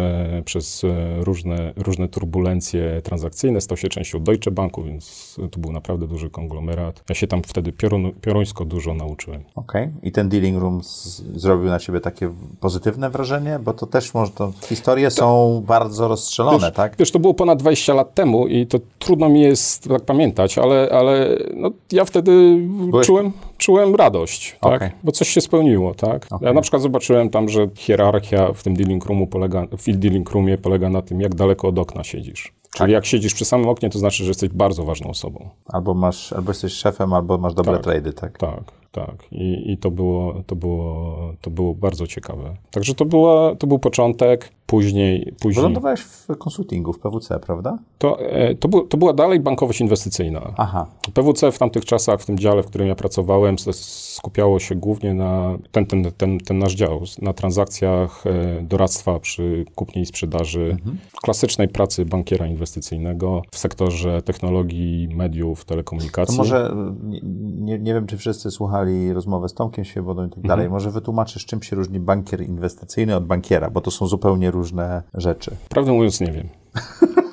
przez 0.45 0.81
różne, 1.19 1.73
różne 1.75 2.07
turbulencje 2.07 3.01
transakcyjne, 3.03 3.61
stał 3.61 3.77
się 3.77 3.87
częścią 3.87 4.19
Deutsche 4.19 4.51
Banku, 4.51 4.83
więc 4.83 5.35
to 5.51 5.59
był 5.59 5.71
naprawdę 5.71 6.07
duży 6.07 6.29
konglomerat. 6.29 7.03
Ja 7.09 7.15
się 7.15 7.27
tam 7.27 7.43
wtedy 7.43 7.73
piorun, 7.73 8.11
pioruńsko 8.21 8.65
dużo 8.65 8.93
nauczyłem 8.93 9.04
nauczyłem. 9.07 9.43
Okej. 9.55 9.83
Okay. 9.83 9.93
I 10.03 10.11
ten 10.11 10.29
dealing 10.29 10.61
room 10.61 10.81
zrobił 11.35 11.69
na 11.69 11.79
ciebie 11.79 11.99
takie 11.99 12.29
pozytywne 12.59 13.09
wrażenie? 13.09 13.59
Bo 13.59 13.73
to 13.73 13.87
też 13.87 14.13
może, 14.13 14.31
to 14.31 14.51
historie 14.61 15.09
to, 15.09 15.15
są 15.15 15.63
bardzo 15.67 16.07
rozstrzelone, 16.07 16.67
wiesz, 16.67 16.75
tak? 16.75 16.95
Wiesz, 16.99 17.11
to 17.11 17.19
było 17.19 17.33
ponad 17.33 17.59
20 17.59 17.93
lat 17.93 18.13
temu 18.13 18.47
i 18.47 18.67
to 18.67 18.79
trudno 18.99 19.29
mi 19.29 19.41
jest 19.41 19.87
tak 19.87 20.01
pamiętać, 20.01 20.57
ale, 20.57 20.89
ale 20.91 21.37
no, 21.55 21.71
ja 21.91 22.05
wtedy 22.05 22.57
Byłeś... 22.59 23.07
czułem, 23.07 23.31
czułem 23.57 23.95
radość, 23.95 24.57
tak? 24.61 24.73
Okay. 24.73 24.91
Bo 25.03 25.11
coś 25.11 25.29
się 25.29 25.41
spełniło, 25.41 25.93
tak? 25.93 26.25
Okay. 26.29 26.47
Ja 26.47 26.53
na 26.53 26.61
przykład 26.61 26.81
zobaczyłem 26.81 27.29
tam, 27.29 27.49
że 27.49 27.67
hierarchia 27.75 28.53
w 28.53 28.63
tym 28.63 28.75
dealing 28.75 29.05
roomu 29.05 29.27
polega, 29.27 29.67
w 29.77 29.97
dealing 29.97 30.31
roomie 30.31 30.57
polega 30.57 30.89
na 30.89 31.01
tym, 31.01 31.21
jak 31.21 31.35
daleko 31.35 31.67
od 31.67 31.79
okna 31.79 32.03
siedzisz. 32.03 32.53
Czyli 32.75 32.87
tak. 32.87 32.89
jak 32.89 33.05
siedzisz 33.05 33.33
przy 33.33 33.45
samym 33.45 33.69
oknie, 33.69 33.89
to 33.89 33.99
znaczy, 33.99 34.23
że 34.23 34.29
jesteś 34.29 34.49
bardzo 34.49 34.83
ważną 34.83 35.09
osobą. 35.09 35.49
Albo 35.65 35.93
masz, 35.93 36.33
albo 36.33 36.51
jesteś 36.51 36.73
szefem, 36.73 37.13
albo 37.13 37.37
masz 37.37 37.53
dobre 37.53 37.73
tak, 37.73 37.83
trady, 37.83 38.13
tak? 38.13 38.37
Tak, 38.37 38.63
tak. 38.95 39.27
I, 39.31 39.71
i 39.71 39.77
to, 39.77 39.91
było, 39.91 40.43
to, 40.47 40.55
było, 40.55 41.17
to 41.41 41.49
było 41.49 41.73
bardzo 41.73 42.07
ciekawe. 42.07 42.55
Także 42.71 42.95
to, 42.95 43.05
była, 43.05 43.55
to 43.55 43.67
był 43.67 43.79
początek. 43.79 44.51
Później, 44.65 45.33
później... 45.39 45.61
Wylądowałeś 45.61 46.01
w 46.01 46.27
konsultingu, 46.37 46.93
w 46.93 46.99
PWC, 46.99 47.39
prawda? 47.39 47.77
To, 47.97 48.19
e, 48.19 48.55
to, 48.55 48.67
bu, 48.67 48.81
to 48.81 48.97
była 48.97 49.13
dalej 49.13 49.39
bankowość 49.39 49.81
inwestycyjna. 49.81 50.53
Aha. 50.57 50.87
PWC 51.13 51.51
w 51.51 51.57
tamtych 51.57 51.85
czasach, 51.85 52.21
w 52.21 52.25
tym 52.25 52.39
dziale, 52.39 52.63
w 52.63 52.65
którym 52.65 52.87
ja 52.87 52.95
pracowałem, 52.95 53.55
skupiało 53.59 54.59
się 54.59 54.75
głównie 54.75 55.13
na 55.13 55.57
ten, 55.71 55.85
ten, 55.85 56.11
ten, 56.17 56.39
ten 56.39 56.59
nasz 56.59 56.73
dział, 56.73 57.01
na 57.21 57.33
transakcjach 57.33 58.23
e, 58.27 58.61
doradztwa 58.61 59.19
przy 59.19 59.65
kupnie 59.75 60.01
i 60.01 60.05
sprzedaży, 60.05 60.69
mhm. 60.71 60.97
klasycznej 61.21 61.67
pracy 61.67 62.05
bankiera 62.05 62.47
inwestycyjnego 62.47 63.41
w 63.51 63.57
sektorze 63.57 64.21
technologii, 64.21 65.07
mediów, 65.15 65.65
telekomunikacji. 65.65 66.37
To 66.37 66.43
może, 66.43 66.75
nie, 67.57 67.79
nie 67.79 67.93
wiem, 67.93 68.07
czy 68.07 68.17
wszyscy 68.17 68.51
słuchali 68.85 69.13
rozmowę 69.13 69.49
z 69.49 69.53
Tomkiem 69.53 69.85
Świebodą 69.85 70.25
i 70.25 70.29
tak 70.29 70.37
mhm. 70.37 70.47
dalej, 70.47 70.69
może 70.69 70.91
wytłumaczysz, 70.91 71.45
czym 71.45 71.63
się 71.63 71.75
różni 71.75 71.99
bankier 71.99 72.41
inwestycyjny 72.41 73.15
od 73.15 73.25
bankiera, 73.25 73.69
bo 73.69 73.81
to 73.81 73.91
są 73.91 74.07
zupełnie 74.07 74.51
różne 74.51 75.03
rzeczy. 75.13 75.55
Prawdę 75.69 75.91
mówiąc, 75.91 76.21
nie 76.21 76.31
wiem. 76.31 76.49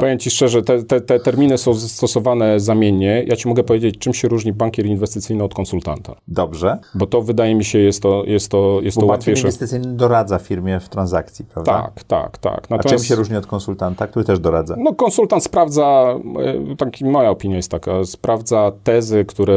Powiem 0.00 0.18
ci 0.18 0.30
szczerze, 0.30 0.62
te, 0.62 0.82
te, 0.82 1.00
te, 1.00 1.20
terminy 1.20 1.58
są 1.58 1.74
stosowane 1.74 2.60
zamiennie. 2.60 3.24
Ja 3.26 3.36
ci 3.36 3.48
mogę 3.48 3.62
powiedzieć, 3.62 3.98
czym 3.98 4.14
się 4.14 4.28
różni 4.28 4.52
bankier 4.52 4.86
inwestycyjny 4.86 5.44
od 5.44 5.54
konsultanta. 5.54 6.14
Dobrze. 6.28 6.78
Bo 6.94 7.06
to 7.06 7.22
wydaje 7.22 7.54
mi 7.54 7.64
się 7.64 7.78
jest 7.78 8.02
to, 8.02 8.24
jest 8.26 8.50
to, 8.50 8.78
jest 8.82 8.96
Bo 8.96 9.00
to 9.00 9.06
bankier 9.06 9.18
łatwiejsze. 9.18 9.40
inwestycyjny 9.40 9.96
doradza 9.96 10.38
firmie 10.38 10.80
w 10.80 10.88
transakcji, 10.88 11.44
prawda? 11.44 11.72
Tak, 11.72 12.04
tak, 12.04 12.38
tak. 12.38 12.66
A 12.70 12.78
czym 12.78 12.98
się 12.98 13.14
różni 13.14 13.36
od 13.36 13.46
konsultanta, 13.46 14.06
który 14.06 14.24
też 14.24 14.38
doradza? 14.38 14.76
No, 14.78 14.94
konsultant 14.94 15.44
sprawdza, 15.44 16.14
e, 16.72 16.76
taki, 16.76 17.04
moja 17.04 17.30
opinia 17.30 17.56
jest 17.56 17.70
taka, 17.70 18.04
sprawdza 18.04 18.72
tezy, 18.84 19.24
które 19.24 19.54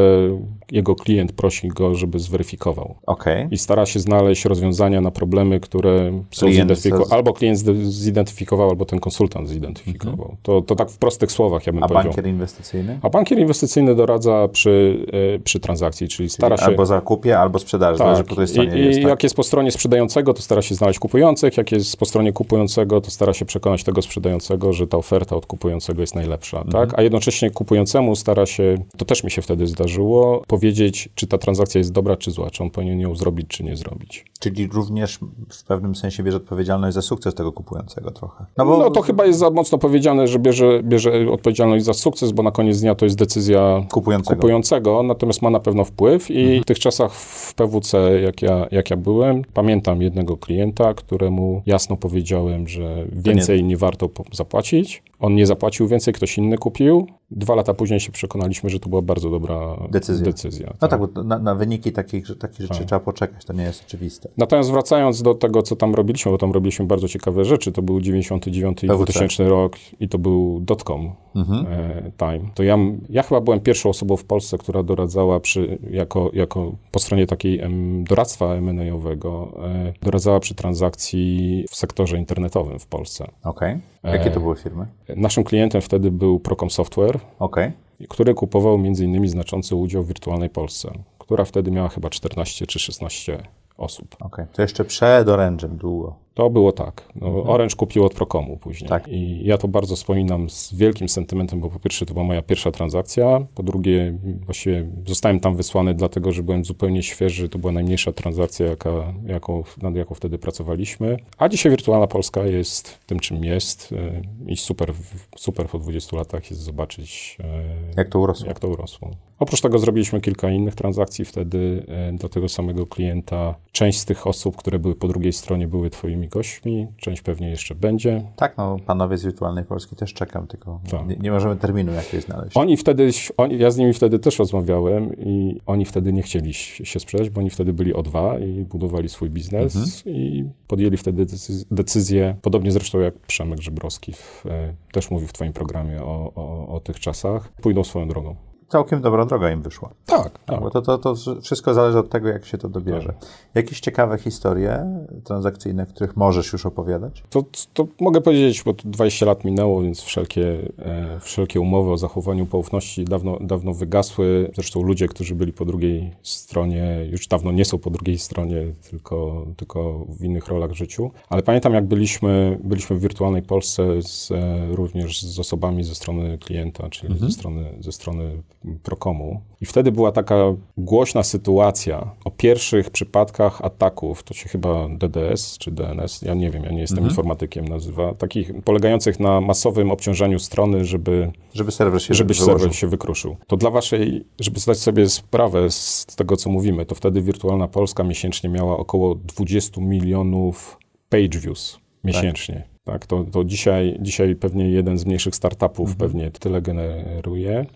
jego 0.72 0.94
klient 0.94 1.32
prosi 1.32 1.68
go, 1.68 1.94
żeby 1.94 2.18
zweryfikował. 2.18 2.94
Okej. 3.06 3.48
I 3.50 3.58
stara 3.58 3.86
się 3.86 4.00
znaleźć 4.00 4.44
rozwiązania 4.44 5.00
na 5.00 5.10
problemy, 5.10 5.60
które 5.60 6.22
są 6.30 6.52
zidentyfikowane. 6.52 7.14
Albo 7.14 7.32
klient 7.32 7.58
zidentyfikował, 7.84 8.70
albo 8.70 8.84
ten 8.84 9.00
konsultant 9.00 9.48
zidentyfikował. 9.48 10.33
To, 10.42 10.62
to 10.62 10.74
tak 10.74 10.90
w 10.90 10.98
prostych 10.98 11.32
słowach 11.32 11.66
ja 11.66 11.72
bym 11.72 11.82
A 11.82 11.88
powiedział. 11.88 12.12
bankier 12.12 12.26
inwestycyjny? 12.26 12.98
A 13.02 13.10
bankier 13.10 13.38
inwestycyjny 13.38 13.94
doradza 13.94 14.48
przy, 14.48 15.06
e, 15.36 15.38
przy 15.38 15.60
transakcji, 15.60 16.08
czyli 16.08 16.30
stara 16.30 16.56
się... 16.56 16.64
Albo 16.64 16.86
zakupie, 16.86 17.38
albo 17.38 17.58
sprzedaży, 17.58 17.98
zależy 17.98 18.20
Tak. 18.20 18.26
po 18.26 18.32
której 18.32 18.48
stronie 18.48 18.76
I, 18.76 18.80
i 18.80 18.86
jest. 18.86 19.00
Tak? 19.00 19.08
jak 19.08 19.22
jest 19.22 19.36
po 19.36 19.42
stronie 19.42 19.70
sprzedającego, 19.70 20.34
to 20.34 20.42
stara 20.42 20.62
się 20.62 20.74
znaleźć 20.74 20.98
kupujących. 20.98 21.56
Jak 21.56 21.72
jest 21.72 21.96
po 21.96 22.04
stronie 22.06 22.32
kupującego, 22.32 23.00
to 23.00 23.10
stara 23.10 23.32
się 23.32 23.44
przekonać 23.44 23.84
tego 23.84 24.02
sprzedającego, 24.02 24.72
że 24.72 24.86
ta 24.86 24.96
oferta 24.96 25.36
od 25.36 25.46
kupującego 25.46 26.00
jest 26.00 26.14
najlepsza. 26.14 26.58
Mhm. 26.62 26.88
Tak? 26.88 26.98
A 26.98 27.02
jednocześnie 27.02 27.50
kupującemu 27.50 28.16
stara 28.16 28.46
się, 28.46 28.74
to 28.96 29.04
też 29.04 29.24
mi 29.24 29.30
się 29.30 29.42
wtedy 29.42 29.66
zdarzyło, 29.66 30.42
powiedzieć, 30.46 31.08
czy 31.14 31.26
ta 31.26 31.38
transakcja 31.38 31.78
jest 31.78 31.92
dobra, 31.92 32.16
czy 32.16 32.30
zła, 32.30 32.50
czy 32.50 32.62
on 32.62 32.70
powinien 32.70 33.00
ją 33.00 33.14
zrobić, 33.14 33.46
czy 33.48 33.64
nie 33.64 33.76
zrobić. 33.76 34.24
Czyli 34.40 34.66
również 34.66 35.18
w 35.48 35.64
pewnym 35.64 35.94
sensie 35.94 36.22
bierze 36.22 36.36
odpowiedzialność 36.36 36.94
za 36.94 37.02
sukces 37.02 37.34
tego 37.34 37.52
kupującego 37.52 38.10
trochę. 38.10 38.44
No, 38.56 38.90
to 38.90 39.02
chyba 39.02 39.26
jest 39.26 39.38
za 39.38 39.50
mocno 39.50 39.78
powiedziane, 39.78 40.23
że 40.26 40.38
bierze, 40.38 40.80
bierze 40.82 41.30
odpowiedzialność 41.32 41.84
za 41.84 41.92
sukces, 41.92 42.32
bo 42.32 42.42
na 42.42 42.50
koniec 42.50 42.80
dnia 42.80 42.94
to 42.94 43.06
jest 43.06 43.18
decyzja 43.18 43.86
Kupującego. 43.92 44.36
kupującego, 44.36 45.02
natomiast 45.02 45.42
ma 45.42 45.50
na 45.50 45.60
pewno 45.60 45.84
wpływ 45.84 46.30
i 46.30 46.40
Mhm. 46.40 46.62
w 46.62 46.64
tych 46.66 46.78
czasach 46.78 47.12
w 47.14 47.54
PWC, 47.54 48.20
jak 48.20 48.42
ja, 48.42 48.66
jak 48.70 48.90
ja 48.90 48.96
byłem, 48.96 49.42
pamiętam 49.54 50.02
jednego 50.02 50.36
klienta, 50.36 50.94
któremu 50.94 51.62
jasno 51.66 51.96
powiedziałem, 51.96 52.68
że 52.68 53.04
więcej 53.12 53.64
nie, 53.64 53.76
warto 53.76 54.08
po- 54.08 54.24
zapłacić. 54.32 55.02
On 55.20 55.34
nie 55.34 55.46
zapłacił 55.46 55.88
więcej, 55.88 56.14
ktoś 56.14 56.38
inny 56.38 56.58
kupił. 56.58 57.06
Dwa 57.36 57.54
lata 57.54 57.74
później 57.74 58.00
się 58.00 58.12
przekonaliśmy, 58.12 58.70
że 58.70 58.80
to 58.80 58.88
była 58.88 59.02
bardzo 59.02 59.30
dobra 59.30 59.76
Decyzja. 59.90 60.24
decyzja 60.26 60.74
No 60.82 60.88
tak, 60.88 61.00
bo 61.00 61.22
na, 61.22 61.38
na 61.38 61.54
wyniki 61.54 61.92
takich, 61.92 62.26
takich 62.38 62.60
rzeczy 62.60 62.78
Tak. 62.78 62.86
trzeba 62.86 63.00
poczekać, 63.00 63.44
to 63.44 63.52
nie 63.52 63.62
jest 63.64 63.84
oczywiste. 63.86 64.28
Natomiast 64.36 64.70
wracając 64.70 65.22
do 65.22 65.34
tego, 65.34 65.62
co 65.62 65.76
tam 65.76 65.94
robiliśmy, 65.94 66.32
bo 66.32 66.38
tam 66.38 66.52
robiliśmy 66.52 66.86
bardzo 66.86 67.08
ciekawe 67.08 67.44
rzeczy, 67.44 67.72
to 67.72 67.82
był 67.82 68.00
99 68.00 68.84
i 68.84 68.86
PWC. 68.86 69.04
2000 69.04 69.48
rok 69.48 69.76
i 70.00 70.08
to 70.08 70.18
był 70.18 70.60
dotcom 70.60 71.12
Mhm. 71.36 71.66
e, 71.66 72.10
time. 72.18 72.50
To 72.54 72.62
ja, 72.62 72.78
ja 73.10 73.22
chyba 73.22 73.40
byłem 73.40 73.60
pierwszą 73.60 73.88
osobą 73.90 74.16
w 74.16 74.24
Polsce, 74.24 74.58
która 74.58 74.82
doradzała 74.82 75.40
przy, 75.40 75.78
jako, 75.90 76.30
jako 76.32 76.72
po 76.90 76.98
stronie 76.98 77.26
takiej 77.26 77.60
em, 77.60 78.04
doradztwa 78.04 78.54
M&A-owego, 78.54 79.52
e, 79.64 79.92
doradzała 80.02 80.40
przy 80.40 80.54
transakcji 80.54 81.64
w 81.70 81.76
sektorze 81.76 82.18
internetowym 82.18 82.78
w 82.78 82.86
Polsce. 82.86 83.28
Okej. 83.44 83.78
Jakie 84.04 84.24
E. 84.24 84.30
to 84.30 84.40
były 84.40 84.56
firmy? 84.56 84.86
Naszym 85.16 85.44
klientem 85.44 85.80
wtedy 85.80 86.10
był 86.10 86.40
Procom 86.40 86.70
Software, 86.70 87.20
Okej. 87.38 87.72
który 88.08 88.34
kupował 88.34 88.78
między 88.78 89.04
innymi 89.04 89.28
znaczący 89.28 89.76
udział 89.76 90.02
w 90.02 90.08
Wirtualnej 90.08 90.50
Polsce, 90.50 90.92
która 91.18 91.44
wtedy 91.44 91.70
miała 91.70 91.88
chyba 91.88 92.10
14 92.10 92.66
czy 92.66 92.78
16 92.78 93.42
osób. 93.76 94.16
Okej. 94.20 94.46
To 94.52 94.62
jeszcze 94.62 94.84
przed 94.84 95.28
Orange'em 95.28 95.68
długo. 95.68 96.23
To 96.34 96.50
było 96.50 96.72
tak. 96.72 97.08
No, 97.14 97.42
Orange 97.44 97.76
kupił 97.76 98.04
od 98.04 98.14
Procomu 98.14 98.56
później. 98.56 98.88
Tak. 98.88 99.08
I 99.08 99.44
ja 99.44 99.58
to 99.58 99.68
bardzo 99.68 99.96
wspominam 99.96 100.50
z 100.50 100.74
wielkim 100.74 101.08
sentymentem, 101.08 101.60
bo 101.60 101.70
po 101.70 101.78
pierwsze 101.80 102.06
to 102.06 102.14
była 102.14 102.26
moja 102.26 102.42
pierwsza 102.42 102.70
transakcja, 102.70 103.46
po 103.54 103.62
drugie 103.62 104.18
właściwie 104.44 104.86
zostałem 105.06 105.40
tam 105.40 105.56
wysłany 105.56 105.94
dlatego, 105.94 106.32
że 106.32 106.42
byłem 106.42 106.64
zupełnie 106.64 107.02
świeży. 107.02 107.48
To 107.48 107.58
była 107.58 107.72
najmniejsza 107.72 108.12
transakcja, 108.12 108.66
jaka, 108.66 108.90
jaką, 109.26 109.64
nad 109.82 109.96
jaką 109.96 110.14
wtedy 110.14 110.38
pracowaliśmy. 110.38 111.16
A 111.38 111.48
dzisiaj 111.48 111.70
Wirtualna 111.70 112.06
Polska 112.06 112.44
jest 112.44 112.98
tym, 113.06 113.20
czym 113.20 113.44
jest 113.44 113.92
e, 113.92 114.22
i 114.50 114.56
super, 114.56 114.92
super 115.36 115.66
po 115.68 115.78
20 115.78 116.16
latach 116.16 116.50
jest 116.50 116.62
zobaczyć, 116.62 117.38
e, 117.40 117.62
Jak 117.96 118.08
to 118.08 118.20
urosło? 118.20 118.46
jak 118.46 118.60
to 118.60 118.68
urosło. 118.68 119.10
Oprócz 119.38 119.60
tego 119.60 119.78
zrobiliśmy 119.78 120.20
kilka 120.20 120.50
innych 120.50 120.74
transakcji 120.74 121.24
wtedy 121.24 121.86
e, 121.88 122.12
do 122.12 122.28
tego 122.28 122.48
samego 122.48 122.86
klienta. 122.86 123.54
Część 123.72 123.98
z 123.98 124.04
tych 124.04 124.26
osób, 124.26 124.56
które 124.56 124.78
były 124.78 124.94
po 124.94 125.08
drugiej 125.08 125.32
stronie, 125.32 125.68
były 125.68 125.90
twoimi 125.90 126.23
gośćmi, 126.28 126.86
część 126.96 127.22
pewnie 127.22 127.50
jeszcze 127.50 127.74
będzie. 127.74 128.22
Tak, 128.36 128.56
no 128.56 128.76
panowie 128.86 129.18
z 129.18 129.24
Wirtualnej 129.24 129.64
Polski 129.64 129.96
też 129.96 130.12
czekam, 130.14 130.46
tylko 130.46 130.80
Tak. 130.90 131.06
nie, 131.08 131.16
nie 131.16 131.30
możemy 131.30 131.56
terminu 131.56 131.92
jakiegoś 131.92 132.24
znaleźć. 132.24 132.56
Oni 132.56 132.76
wtedy, 132.76 133.10
oni, 133.36 133.58
ja 133.58 133.70
z 133.70 133.76
nimi 133.76 133.92
wtedy 133.92 134.18
też 134.18 134.38
rozmawiałem 134.38 135.16
i 135.16 135.60
oni 135.66 135.84
wtedy 135.84 136.12
nie 136.12 136.22
chcieli 136.22 136.54
się 136.54 137.00
sprzedać, 137.00 137.30
bo 137.30 137.40
oni 137.40 137.50
wtedy 137.50 137.72
byli 137.72 137.94
O2 137.94 138.42
i 138.48 138.64
budowali 138.64 139.08
swój 139.08 139.30
biznes 139.30 140.02
i 140.06 140.44
podjęli 140.68 140.96
wtedy 140.96 141.26
decyz- 141.26 141.64
decyzję, 141.70 142.36
podobnie 142.42 142.70
zresztą 142.72 143.00
jak 143.00 143.14
Przemek 143.18 143.60
Żebrowski 143.62 144.12
w, 144.12 144.46
e, 144.46 144.74
też 144.92 145.10
mówił 145.10 145.28
w 145.28 145.32
twoim 145.32 145.52
programie 145.52 146.02
o, 146.02 146.32
o, 146.34 146.68
o 146.68 146.80
tych 146.80 147.00
czasach, 147.00 147.52
pójdą 147.52 147.84
swoją 147.84 148.08
drogą. 148.08 148.36
Całkiem 148.74 149.00
dobra 149.00 149.24
droga 149.24 149.50
im 149.50 149.62
wyszła. 149.62 149.90
Tak, 150.06 150.38
tak. 150.38 150.60
Bo 150.60 150.70
to, 150.70 150.82
to, 150.82 150.98
to 150.98 151.14
wszystko 151.42 151.74
zależy 151.74 151.98
od 151.98 152.10
tego, 152.10 152.28
jak 152.28 152.44
się 152.44 152.58
to 152.58 152.68
dobierze. 152.68 153.14
Jakieś 153.54 153.80
ciekawe 153.80 154.18
historie 154.18 154.86
transakcyjne, 155.24 155.86
których 155.86 156.16
możesz 156.16 156.52
już 156.52 156.66
opowiadać? 156.66 157.22
To, 157.30 157.44
to 157.74 157.86
mogę 158.00 158.20
powiedzieć, 158.20 158.62
bo 158.62 158.74
to 158.74 158.82
20 158.88 159.26
lat 159.26 159.44
minęło, 159.44 159.82
więc 159.82 160.00
wszelkie, 160.00 160.70
e, 160.78 161.20
wszelkie 161.20 161.60
umowy 161.60 161.90
o 161.90 161.96
zachowaniu 161.96 162.46
poufności 162.46 163.04
dawno, 163.04 163.38
dawno 163.40 163.74
wygasły. 163.74 164.50
Zresztą 164.54 164.82
ludzie, 164.82 165.08
którzy 165.08 165.34
byli 165.34 165.52
po 165.52 165.64
drugiej 165.64 166.10
stronie, 166.22 167.06
już 167.10 167.26
dawno 167.26 167.52
nie 167.52 167.64
są 167.64 167.78
po 167.78 167.90
drugiej 167.90 168.18
stronie, 168.18 168.66
tylko, 168.90 169.46
tylko 169.56 170.06
w 170.08 170.24
innych 170.24 170.48
rolach 170.48 170.70
w 170.70 170.74
życiu. 170.74 171.10
Ale 171.28 171.42
pamiętam, 171.42 171.74
jak 171.74 171.86
byliśmy, 171.86 172.58
byliśmy 172.64 172.96
w 172.96 173.00
wirtualnej 173.00 173.42
Polsce 173.42 174.02
z, 174.02 174.30
e, 174.30 174.66
również 174.70 175.22
z 175.22 175.38
osobami 175.38 175.84
ze 175.84 175.94
strony 175.94 176.38
klienta, 176.38 176.88
czyli 176.88 177.18
ze, 177.18 177.30
strony, 177.30 177.72
ze 177.80 177.92
strony 177.92 178.42
Procomu. 178.82 179.40
I 179.60 179.66
wtedy 179.66 179.92
była 179.92 180.12
taka 180.12 180.36
głośna 180.76 181.22
sytuacja 181.22 182.10
o 182.24 182.30
pierwszych 182.30 182.90
przypadkach 182.90 183.60
ataków, 183.64 184.22
to 184.22 184.34
się 184.34 184.48
chyba 184.48 184.88
DDS 184.88 185.58
czy 185.58 185.70
DNS, 185.70 186.22
ja 186.22 186.34
nie 186.34 186.50
wiem, 186.50 186.64
ja 186.64 186.70
nie 186.70 186.80
jestem 186.80 187.04
informatykiem, 187.04 187.68
nazywa, 187.68 188.14
takich 188.14 188.62
polegających 188.64 189.20
na 189.20 189.40
masowym 189.40 189.90
obciążaniu 189.90 190.38
strony, 190.38 190.84
żeby, 190.84 191.32
Żeby 191.54 191.72
serwer 191.72 192.02
się 192.02 192.14
żeby 192.14 192.34
wyłożył. 192.34 192.58
serwer 192.58 192.76
się 192.76 192.86
wykruszył. 192.86 193.36
To 193.46 193.56
dla 193.56 193.70
waszej, 193.70 194.24
żeby 194.40 194.60
zdać 194.60 194.78
sobie 194.78 195.08
sprawę 195.08 195.70
z 195.70 196.06
tego, 196.16 196.36
co 196.36 196.50
mówimy, 196.50 196.86
to 196.86 196.94
wtedy 196.94 197.22
Wirtualna 197.22 197.68
Polska 197.68 198.04
miesięcznie 198.04 198.50
miała 198.50 198.76
około 198.76 199.14
20 199.14 199.80
milionów 199.80 200.78
page 201.08 201.38
views 201.38 201.78
miesięcznie. 202.04 202.54
Tak, 202.54 202.73
to, 203.08 203.24
to 203.32 203.44
dzisiaj, 203.44 203.98
dzisiaj 204.00 204.36
pewnie 204.36 204.70
jeden 204.70 204.98
z 204.98 205.06
mniejszych 205.06 205.34
startupów 205.34 205.90
Mhm. 205.90 205.98
pewnie 205.98 206.30
tyle 206.30 206.62
generuje. 206.62 207.66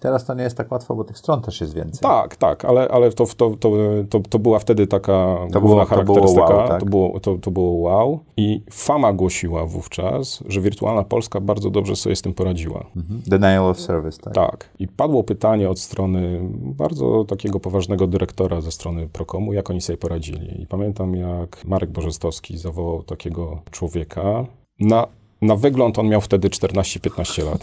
Teraz 0.00 0.24
to 0.24 0.34
nie 0.34 0.42
jest 0.42 0.56
tak 0.56 0.72
łatwo, 0.72 0.94
bo 0.96 1.04
tych 1.04 1.18
stron 1.18 1.42
też 1.42 1.60
jest 1.60 1.74
więcej. 1.74 2.00
Tak, 2.00 2.36
tak, 2.36 2.64
ale, 2.64 2.88
ale 2.88 3.12
to, 3.12 3.26
to, 3.26 3.50
to, 3.50 3.70
to, 4.10 4.20
to 4.20 4.38
była 4.38 4.58
wtedy 4.58 4.86
taka 4.86 5.36
To 5.52 5.60
główna 5.60 5.60
było- 5.60 5.60
to 5.60 6.04
było 6.04 6.16
charakterystyka. 6.16 6.54
wow, 6.56 6.68
tak? 6.68 6.80
to, 6.80 6.86
było, 6.86 7.20
to, 7.20 7.38
to 7.38 7.50
było 7.50 7.70
wow. 7.72 8.18
I 8.36 8.62
Fama 8.70 9.12
głosiła 9.12 9.66
wówczas, 9.66 10.44
że 10.48 10.60
Wirtualna 10.60 11.04
Polska 11.04 11.40
bardzo 11.40 11.70
dobrze 11.70 11.96
sobie 11.96 12.16
z 12.16 12.22
tym 12.22 12.34
poradziła. 12.34 12.86
Mhm. 12.96 13.22
Denial 13.26 13.64
of 13.66 13.80
service, 13.80 14.18
tak? 14.22 14.34
Tak. 14.34 14.68
I 14.78 14.88
padło 14.88 15.24
pytanie 15.24 15.70
od 15.70 15.78
strony 15.78 16.40
bardzo 16.60 17.24
takiego 17.24 17.60
poważnego 17.60 18.06
dyrektora 18.06 18.60
ze 18.60 18.70
strony 18.72 19.08
Prokomu, 19.08 19.52
jak 19.52 19.70
oni 19.70 19.80
sobie 19.80 19.96
poradzili. 19.96 20.62
I 20.62 20.66
pamiętam, 20.66 21.14
jak 21.14 21.64
Marek 21.64 21.90
Bożestowski 21.90 22.58
zawołał 22.58 23.02
takiego 23.02 23.58
człowieka. 23.70 24.35
Na, 24.78 25.08
na 25.42 25.56
wygląd 25.56 25.98
on 25.98 26.08
miał 26.08 26.20
wtedy 26.20 26.48
14-15 26.48 27.44
lat. 27.44 27.62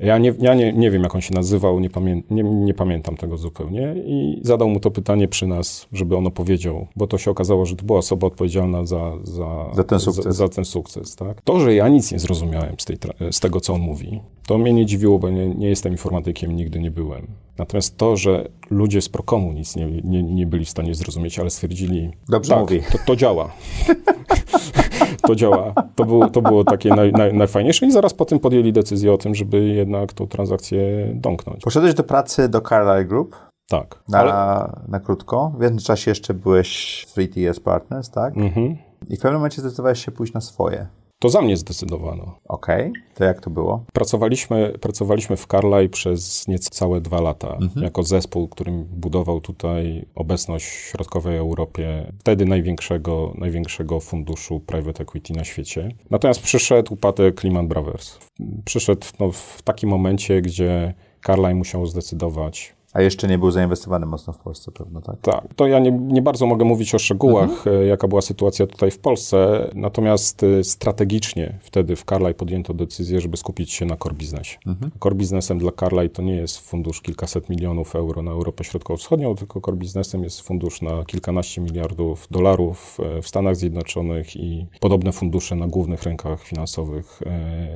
Ja, 0.00 0.18
nie, 0.18 0.34
ja 0.38 0.54
nie, 0.54 0.72
nie 0.72 0.90
wiem, 0.90 1.02
jak 1.02 1.14
on 1.14 1.20
się 1.20 1.34
nazywał, 1.34 1.80
nie, 1.80 1.90
pamię, 1.90 2.22
nie, 2.30 2.42
nie 2.42 2.74
pamiętam 2.74 3.16
tego 3.16 3.36
zupełnie. 3.36 3.94
I 4.06 4.40
zadał 4.42 4.68
mu 4.68 4.80
to 4.80 4.90
pytanie 4.90 5.28
przy 5.28 5.46
nas, 5.46 5.86
żeby 5.92 6.16
on 6.16 6.26
opowiedział, 6.26 6.86
bo 6.96 7.06
to 7.06 7.18
się 7.18 7.30
okazało, 7.30 7.66
że 7.66 7.76
to 7.76 7.84
była 7.84 7.98
osoba 7.98 8.26
odpowiedzialna 8.26 8.84
za, 8.84 9.12
za, 9.22 9.66
Za 9.74 9.84
ten 9.84 10.00
sukces. 10.00 10.24
Za, 10.24 10.32
za 10.32 10.48
ten 10.48 10.64
sukces 10.64 11.16
tak? 11.16 11.42
To, 11.42 11.60
że 11.60 11.74
ja 11.74 11.88
nic 11.88 12.12
nie 12.12 12.18
zrozumiałem 12.18 12.74
z, 12.78 12.84
tej, 12.84 12.96
z 13.30 13.40
tego, 13.40 13.60
co 13.60 13.74
on 13.74 13.80
mówi, 13.80 14.20
to 14.46 14.58
mnie 14.58 14.72
nie 14.72 14.86
dziwiło, 14.86 15.18
bo 15.18 15.30
nie, 15.30 15.54
nie 15.54 15.68
jestem 15.68 15.92
informatykiem, 15.92 16.56
nigdy 16.56 16.80
nie 16.80 16.90
byłem. 16.90 17.26
Natomiast 17.58 17.96
to, 17.96 18.16
że 18.16 18.48
ludzie 18.70 19.02
z 19.02 19.08
Prokomu 19.08 19.52
nic 19.52 19.76
nie, 19.76 19.86
nie, 20.04 20.22
nie 20.22 20.46
byli 20.46 20.64
w 20.64 20.70
stanie 20.70 20.94
zrozumieć, 20.94 21.38
ale 21.38 21.50
stwierdzili, 21.50 22.10
Dobrze 22.28 22.50
tak, 22.50 22.60
mówi. 22.60 22.82
To, 22.92 22.98
to 23.06 23.16
działa. 23.16 23.52
to 25.26 25.34
działa. 25.34 25.74
To 25.94 26.04
było, 26.04 26.30
to 26.30 26.42
było 26.42 26.64
takie 26.76 26.94
naj, 26.94 27.12
naj, 27.12 27.34
najfajniejsze 27.34 27.86
i 27.86 27.92
zaraz 27.92 28.14
po 28.14 28.24
tym 28.24 28.38
podjęli 28.38 28.72
decyzję 28.72 29.12
o 29.12 29.18
tym, 29.18 29.34
żeby 29.34 29.64
jednak 29.64 30.12
tą 30.12 30.26
transakcję 30.26 31.10
domknąć. 31.14 31.62
Poszedłeś 31.62 31.94
do 31.94 32.04
pracy 32.04 32.48
do 32.48 32.60
Carlyle 32.60 33.04
Group 33.04 33.36
Tak. 33.68 34.02
na, 34.08 34.18
Ale, 34.18 34.72
na 34.88 35.00
krótko. 35.00 35.52
W 35.56 35.60
międzyczasie 35.60 36.10
jeszcze 36.10 36.34
byłeś 36.34 37.04
w 37.08 37.14
3TS 37.18 37.60
Partners, 37.60 38.10
tak? 38.10 38.36
mhm. 38.36 38.76
I 39.08 39.16
w 39.16 39.20
pewnym 39.20 39.34
momencie 39.34 39.60
zdecydowałeś 39.60 40.04
się 40.04 40.12
pójść 40.12 40.32
na 40.32 40.40
swoje. 40.40 40.86
To 41.18 41.28
za 41.28 41.42
mnie 41.42 41.56
zdecydowano. 41.56 42.38
Okej, 42.48 42.92
to 43.14 43.24
jak 43.24 43.40
to 43.40 43.50
było? 43.50 43.84
Pracowaliśmy, 43.92 44.72
pracowaliśmy 44.80 45.36
w 45.36 45.46
Carlyle 45.46 45.88
przez 45.88 46.48
niecałe 46.48 47.00
dwa 47.00 47.20
lata, 47.20 47.58
jako 47.76 48.02
zespół, 48.02 48.48
którym 48.48 48.84
budował 48.84 49.40
tutaj 49.40 50.06
obecność 50.14 50.66
w 50.66 50.70
środkowej 50.70 51.36
Europie, 51.36 52.12
wtedy 52.20 52.44
największego, 52.44 53.32
największego 53.38 54.00
funduszu 54.00 54.60
private 54.60 55.02
equity 55.02 55.32
na 55.32 55.44
świecie. 55.44 55.88
Natomiast 56.10 56.42
przyszedł 56.42 56.94
upadek 56.94 57.44
Lehman 57.44 57.68
Brothers. 57.68 58.18
Przyszedł 58.64 59.06
no, 59.20 59.32
w 59.32 59.62
takim 59.62 59.90
momencie, 59.90 60.42
gdzie 60.42 60.94
Carlyle 61.26 61.54
musiał 61.54 61.86
zdecydować, 61.86 62.75
A 62.96 63.02
jeszcze 63.02 63.28
nie 63.28 63.38
był 63.38 63.50
zainwestowany 63.50 64.06
mocno 64.06 64.32
w 64.32 64.38
Polsce 64.38 64.72
pewno, 64.72 65.00
tak? 65.00 65.16
tak, 65.20 65.54
to 65.56 65.66
ja 65.66 65.78
nie, 65.78 65.90
nie 65.90 66.22
bardzo 66.22 66.46
mogę 66.46 66.64
mówić 66.64 66.94
o 66.94 66.98
szczegółach, 66.98 67.66
e, 67.66 67.86
jaka 67.86 68.08
była 68.08 68.22
sytuacja 68.22 68.66
tutaj 68.66 68.90
w 68.90 68.98
Polsce, 68.98 69.70
natomiast 69.74 70.42
e, 70.42 70.64
strategicznie 70.64 71.58
wtedy 71.60 71.96
w 71.96 72.04
Carlyle 72.04 72.34
podjęto 72.34 72.74
decyzję, 72.74 73.20
żeby 73.20 73.36
skupić 73.36 73.72
się 73.72 73.86
na 73.86 73.96
core 73.96 74.14
biznesie. 74.14 74.58
Core 75.02 75.14
biznesem 75.14 75.58
dla 75.58 75.72
Carlyle 75.72 76.08
to 76.08 76.22
nie 76.22 76.36
jest 76.36 76.58
fundusz 76.58 77.00
kilkaset 77.00 77.48
milionów 77.48 77.96
euro 77.96 78.22
na 78.22 78.30
Europę 78.30 78.64
Środkowo-Wschodnią, 78.64 79.34
tylko 79.34 79.60
core 79.60 79.76
biznesem 79.76 80.24
jest 80.24 80.40
fundusz 80.40 80.82
na 80.82 81.04
kilkanaście 81.04 81.60
miliardów 81.60 82.26
dolarów 82.30 82.98
e, 83.18 83.22
w 83.22 83.28
Stanach 83.28 83.56
Zjednoczonych 83.56 84.36
i 84.36 84.66
podobne 84.80 85.12
fundusze 85.12 85.56
na 85.56 85.66
głównych 85.66 86.02
rynkach 86.02 86.42
finansowych 86.42 87.22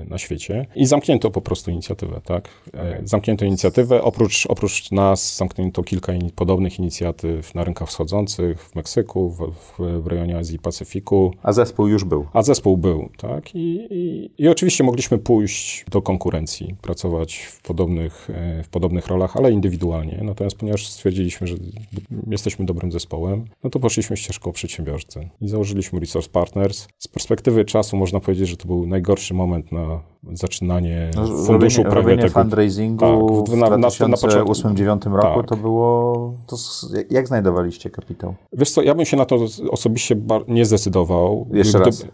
na 0.08 0.18
świecie. 0.18 0.66
I 0.74 0.86
zamknięto 0.86 1.30
po 1.30 1.40
prostu 1.40 1.70
inicjatywę, 1.70 2.20
tak? 2.24 2.48
E, 2.74 3.00
Zamknięto 3.04 3.44
inicjatywę, 3.44 4.02
oprócz, 4.02 4.46
oprócz 4.46 4.90
nas 5.10 5.36
zamknięto 5.36 5.82
kilka 5.82 6.12
in, 6.12 6.30
podobnych 6.30 6.78
inicjatyw 6.78 7.54
na 7.54 7.64
rynkach 7.64 7.88
wschodzących, 7.88 8.62
w 8.62 8.74
Meksyku, 8.74 9.30
w, 9.30 9.38
w, 9.52 10.02
w 10.02 10.06
rejonie 10.06 10.38
Azji 10.38 10.56
i 10.56 10.58
Pacyfiku, 10.58 11.34
A 11.42 11.52
zespół 11.52 11.88
już 11.88 12.04
był. 12.04 12.26
a 12.32 12.42
zespół 12.42 12.76
był, 12.76 13.08
tak? 13.16 13.54
I, 13.54 13.86
i, 13.90 14.30
I 14.38 14.48
oczywiście 14.48 14.84
mogliśmy 14.84 15.18
pójść 15.18 15.84
do 15.90 16.02
konkurencji, 16.02 16.74
pracować 16.82 17.36
w 17.36 17.62
podobnych, 17.62 18.30
e, 18.30 18.62
w 18.62 18.68
podobnych 18.68 19.06
rolach, 19.06 19.36
ale 19.36 19.52
indywidualnie. 19.52 20.20
Natomiast 20.22 20.56
ponieważ 20.56 20.88
stwierdziliśmy, 20.88 21.46
że 21.46 21.54
jesteśmy 22.30 22.64
dobrym 22.64 22.92
zespołem, 22.92 23.44
no 23.64 23.70
to 23.70 23.80
poszliśmy 23.80 24.16
ścieżką 24.16 24.52
przedsiębiorcy 24.52 25.28
i 25.40 25.48
założyliśmy 25.48 26.00
Resource 26.00 26.30
Partners. 26.30 26.88
Z 26.98 27.08
perspektywy 27.08 27.64
czasu 27.64 27.96
można 27.96 28.20
powiedzieć, 28.20 28.48
że 28.48 28.56
to 28.56 28.66
był 28.66 28.86
najgorszy 28.86 29.34
moment 29.34 29.72
na 29.72 30.00
zaczynanie 30.32 31.10
No, 31.16 31.26
funduszu 31.26 31.82
robienie, 31.82 31.94
robienie 32.02 32.22
equity. 32.22 32.34
fundraisingu 32.40 32.98
Tak, 33.46 33.48
w- 33.54 33.56
na- 33.56 33.70
na- 33.70 33.76
na 33.78 33.88
początku- 33.88 34.16
2008-2009 34.16 35.12
roku 35.12 35.40
Tak. 35.40 35.48
to 35.48 35.56
było... 35.56 36.32
To, 36.46 36.56
jak 37.10 37.28
znajdowaliście 37.28 37.90
kapitał? 37.90 38.34
Wiesz 38.52 38.70
co, 38.70 38.82
ja 38.82 38.94
bym 38.94 39.04
się 39.04 39.16
na 39.16 39.24
to 39.24 39.36
osobiście 39.70 40.16
nie 40.48 40.64
zdecydował. 40.64 41.46
Jeszcze 41.52 41.78
Gdyby- 41.80 41.86
raz. 41.86 42.04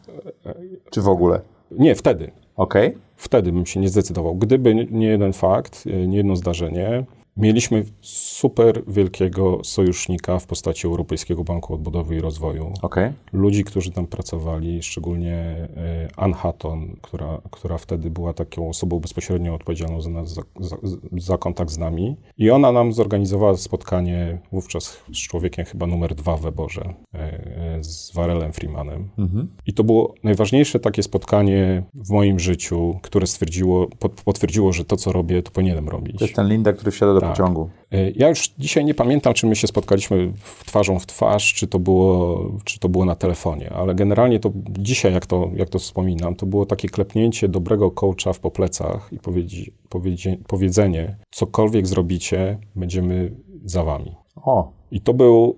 Czy 0.90 1.02
w 1.02 1.08
ogóle? 1.08 1.40
Nie, 1.70 1.94
wtedy. 1.94 2.30
Okej. 2.56 2.94
Wtedy 3.16 3.52
bym 3.52 3.66
się 3.66 3.80
nie 3.80 3.88
zdecydował. 3.88 4.34
Gdyby 4.34 4.74
nie- 4.90 5.06
jeden 5.06 5.32
fakt, 5.32 5.86
nie 6.06 6.16
jedno 6.16 6.36
zdarzenie, 6.36 7.04
mieliśmy 7.36 7.84
super 8.00 8.82
wielkiego 8.88 9.60
sojusznika 9.64 10.38
w 10.38 10.46
postaci 10.46 10.86
Europejskiego 10.86 11.44
Banku 11.44 11.74
Odbudowy 11.74 12.16
i 12.16 12.20
Rozwoju. 12.20 12.72
Okej. 12.82 13.12
Ludzi, 13.32 13.64
którzy 13.64 13.90
tam 13.90 14.06
pracowali, 14.06 14.82
szczególnie 14.82 15.34
e, 15.34 16.08
Ann 16.16 16.32
Hatton, 16.32 16.96
która, 17.02 17.40
która 17.50 17.78
wtedy 17.78 18.10
była 18.10 18.32
taką 18.32 18.68
osobą 18.68 19.00
bezpośrednio 19.00 19.54
odpowiedzialną 19.54 20.00
za, 20.00 20.10
nas, 20.10 20.34
za, 20.34 20.42
za, 20.60 20.76
za 21.12 21.38
kontakt 21.38 21.70
z 21.70 21.78
nami. 21.78 22.16
I 22.38 22.50
ona 22.50 22.72
nam 22.72 22.92
zorganizowała 22.92 23.56
spotkanie 23.56 24.38
wówczas 24.52 25.02
z 25.12 25.16
człowiekiem 25.16 25.64
chyba 25.64 25.86
numer 25.86 26.14
dwa 26.14 26.36
w 26.36 26.46
Eborze, 26.46 26.94
e, 27.14 27.18
e, 27.18 27.84
z 27.84 28.12
Warelem 28.12 28.52
Freemanem. 28.52 29.08
I 29.66 29.72
to 29.74 29.84
było 29.84 30.14
najważniejsze 30.24 30.80
takie 30.80 31.02
spotkanie 31.02 31.82
w 31.94 32.10
moim 32.10 32.38
życiu, 32.38 32.98
które 33.02 33.26
stwierdziło, 33.26 33.86
pot- 33.98 34.22
potwierdziło, 34.24 34.72
że 34.72 34.84
to, 34.84 34.96
co 34.96 35.12
robię, 35.12 35.42
to 35.42 35.50
powinienem 35.50 35.88
robić. 35.88 36.18
To 36.18 36.24
jest 36.24 36.36
ten 36.36 36.48
Linda, 36.48 36.72
który 36.72 36.90
wsiada 36.90 37.14
do 37.14 37.25
Tak. 37.26 37.36
pociągu. 37.36 37.68
E, 37.92 38.10
Ja 38.10 38.28
już 38.28 38.48
dzisiaj 38.58 38.84
nie 38.84 38.94
pamiętam, 38.94 39.34
czy 39.34 39.46
my 39.46 39.56
się 39.56 39.66
spotkaliśmy 39.66 40.32
w 40.36 40.64
twarzą 40.64 40.98
w 40.98 41.06
twarz, 41.06 41.54
czy 41.54 41.66
to 41.66 41.78
było, 41.78 42.38
czy 42.64 42.78
to 42.78 42.88
było 42.88 43.04
na 43.04 43.14
telefonie, 43.14 43.70
ale 43.72 43.94
generalnie 43.94 44.40
to 44.40 44.50
dzisiaj, 44.78 45.12
jak 45.12 45.26
to, 45.26 45.50
jak 45.54 45.68
to 45.68 45.78
wspominam, 45.78 46.34
to 46.34 46.46
było 46.46 46.66
takie 46.66 46.88
klepnięcie 46.88 47.48
dobrego 47.48 47.90
coacha 47.90 48.32
w 48.32 48.40
po 48.40 48.50
plecach 48.50 49.08
i 49.12 49.18
powiedzi, 49.18 49.70
powiedzie, 49.88 50.36
powiedzenie, 50.48 51.16
cokolwiek 51.30 51.86
zrobicie, 51.86 52.58
będziemy 52.76 53.32
za 53.64 53.84
wami. 53.84 54.14
O, 54.44 54.72
I 54.90 55.00
to 55.00 55.14
był... 55.14 55.56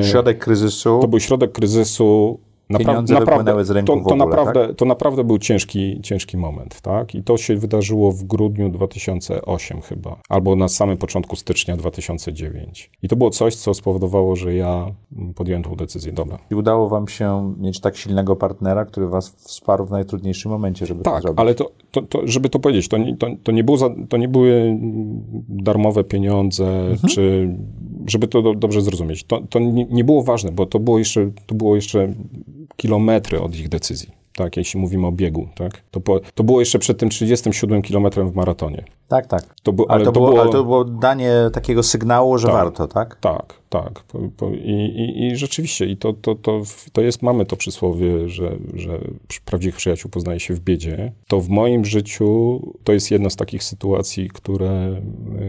e, 0.00 0.04
środek 0.04 0.38
kryzysu. 0.38 0.98
to 1.02 1.08
był 1.08 1.20
środek 1.20 1.52
kryzysu. 1.52 2.40
Pieniądze 2.78 3.20
wypłynęły 3.20 3.64
z 3.64 3.70
ręku 3.70 3.86
to, 3.86 4.00
w 4.00 4.04
to, 4.04 4.14
ogóle, 4.14 4.26
naprawdę, 4.26 4.74
to 4.74 4.84
naprawdę 4.84 5.24
był 5.24 5.38
ciężki, 5.38 6.00
ciężki 6.02 6.36
moment, 6.36 6.80
tak? 6.80 7.14
I 7.14 7.22
to 7.22 7.36
się 7.36 7.56
wydarzyło 7.56 8.12
w 8.12 8.24
grudniu 8.24 8.68
2008 8.68 9.80
chyba, 9.80 10.16
albo 10.28 10.56
na 10.56 10.68
samym 10.68 10.96
początku 10.96 11.36
stycznia 11.36 11.76
2009. 11.76 12.90
I 13.02 13.08
to 13.08 13.16
było 13.16 13.30
coś, 13.30 13.54
co 13.56 13.74
spowodowało, 13.74 14.36
że 14.36 14.54
ja 14.54 14.86
podjąłem 15.34 15.62
tą 15.62 15.74
decyzję. 15.76 16.12
Dobra. 16.12 16.38
I 16.50 16.54
udało 16.54 16.88
wam 16.88 17.08
się 17.08 17.54
mieć 17.58 17.80
tak 17.80 17.96
silnego 17.96 18.36
partnera, 18.36 18.84
który 18.84 19.08
was 19.08 19.28
wsparł 19.30 19.86
w 19.86 19.90
najtrudniejszym 19.90 20.50
momencie, 20.52 20.86
żeby 20.86 21.02
to 21.02 21.10
Tak, 21.10 21.22
zrobić. 21.22 21.40
ale 21.40 21.54
to, 21.54 21.70
to, 21.90 22.02
to, 22.02 22.20
żeby 22.24 22.48
to 22.48 22.58
powiedzieć, 22.58 22.88
to 22.88 22.98
nie, 22.98 23.16
to, 23.16 23.26
to, 23.42 23.52
nie 23.52 23.64
było 23.64 23.76
za, 23.76 23.90
to 24.08 24.16
nie 24.16 24.28
były 24.28 24.78
darmowe 25.48 26.04
pieniądze, 26.04 26.66
Mhm. 26.66 27.08
czy 27.08 27.54
żeby 28.08 28.28
to 28.28 28.42
do, 28.42 28.54
dobrze 28.54 28.82
zrozumieć. 28.82 29.24
To, 29.24 29.40
to 29.50 29.58
nie, 29.58 29.84
nie 29.84 30.04
było 30.04 30.22
ważne, 30.22 30.52
bo 30.52 30.66
to 30.66 30.78
było 30.78 30.98
jeszcze, 30.98 31.30
to 31.46 31.54
było 31.54 31.74
jeszcze 31.76 32.12
kilometry 32.76 33.40
od 33.40 33.56
ich 33.56 33.68
decyzji. 33.68 34.10
Tak, 34.36 34.56
jeśli 34.56 34.80
mówimy 34.80 35.06
o 35.06 35.12
biegu, 35.12 35.48
tak? 35.54 35.82
To, 35.90 36.00
po, 36.00 36.20
to 36.34 36.44
było 36.44 36.60
jeszcze 36.60 36.78
przed 36.78 36.98
tym 36.98 37.08
37 37.08 37.82
kilometrem 37.82 38.30
w 38.30 38.34
maratonie. 38.34 38.84
Tak, 39.08 39.26
tak. 39.26 39.54
To 39.62 39.72
bu- 39.72 39.84
ale, 39.88 39.94
ale 39.94 40.04
to 40.04 40.12
to 40.12 40.20
było, 40.20 40.30
było- 40.30 40.42
ale 40.42 40.52
to 40.52 40.64
było 40.64 40.84
danie 40.84 41.32
takiego 41.52 41.82
sygnału, 41.82 42.38
że 42.38 42.46
Tak. 42.46 42.56
warto, 42.56 42.88
tak? 42.88 43.16
Tak, 43.20 43.54
tak. 43.68 44.04
I, 44.64 44.70
i, 44.72 45.26
I 45.26 45.36
rzeczywiście, 45.36 45.86
i 45.86 45.96
to, 45.96 46.12
to, 46.12 46.34
to, 46.34 46.62
to 46.92 47.00
jest, 47.00 47.22
mamy 47.22 47.46
to 47.46 47.56
przysłowie, 47.56 48.28
że, 48.28 48.56
że 48.74 48.98
prawdziwych 49.44 49.76
przyjaciół 49.76 50.10
poznaje 50.10 50.40
się 50.40 50.54
w 50.54 50.60
biedzie. 50.60 51.12
To 51.28 51.40
w 51.40 51.48
moim 51.48 51.84
życiu 51.84 52.60
to 52.84 52.92
jest 52.92 53.10
jedna 53.10 53.30
z 53.30 53.36
takich 53.36 53.64
sytuacji, 53.64 54.28
które, 54.28 55.00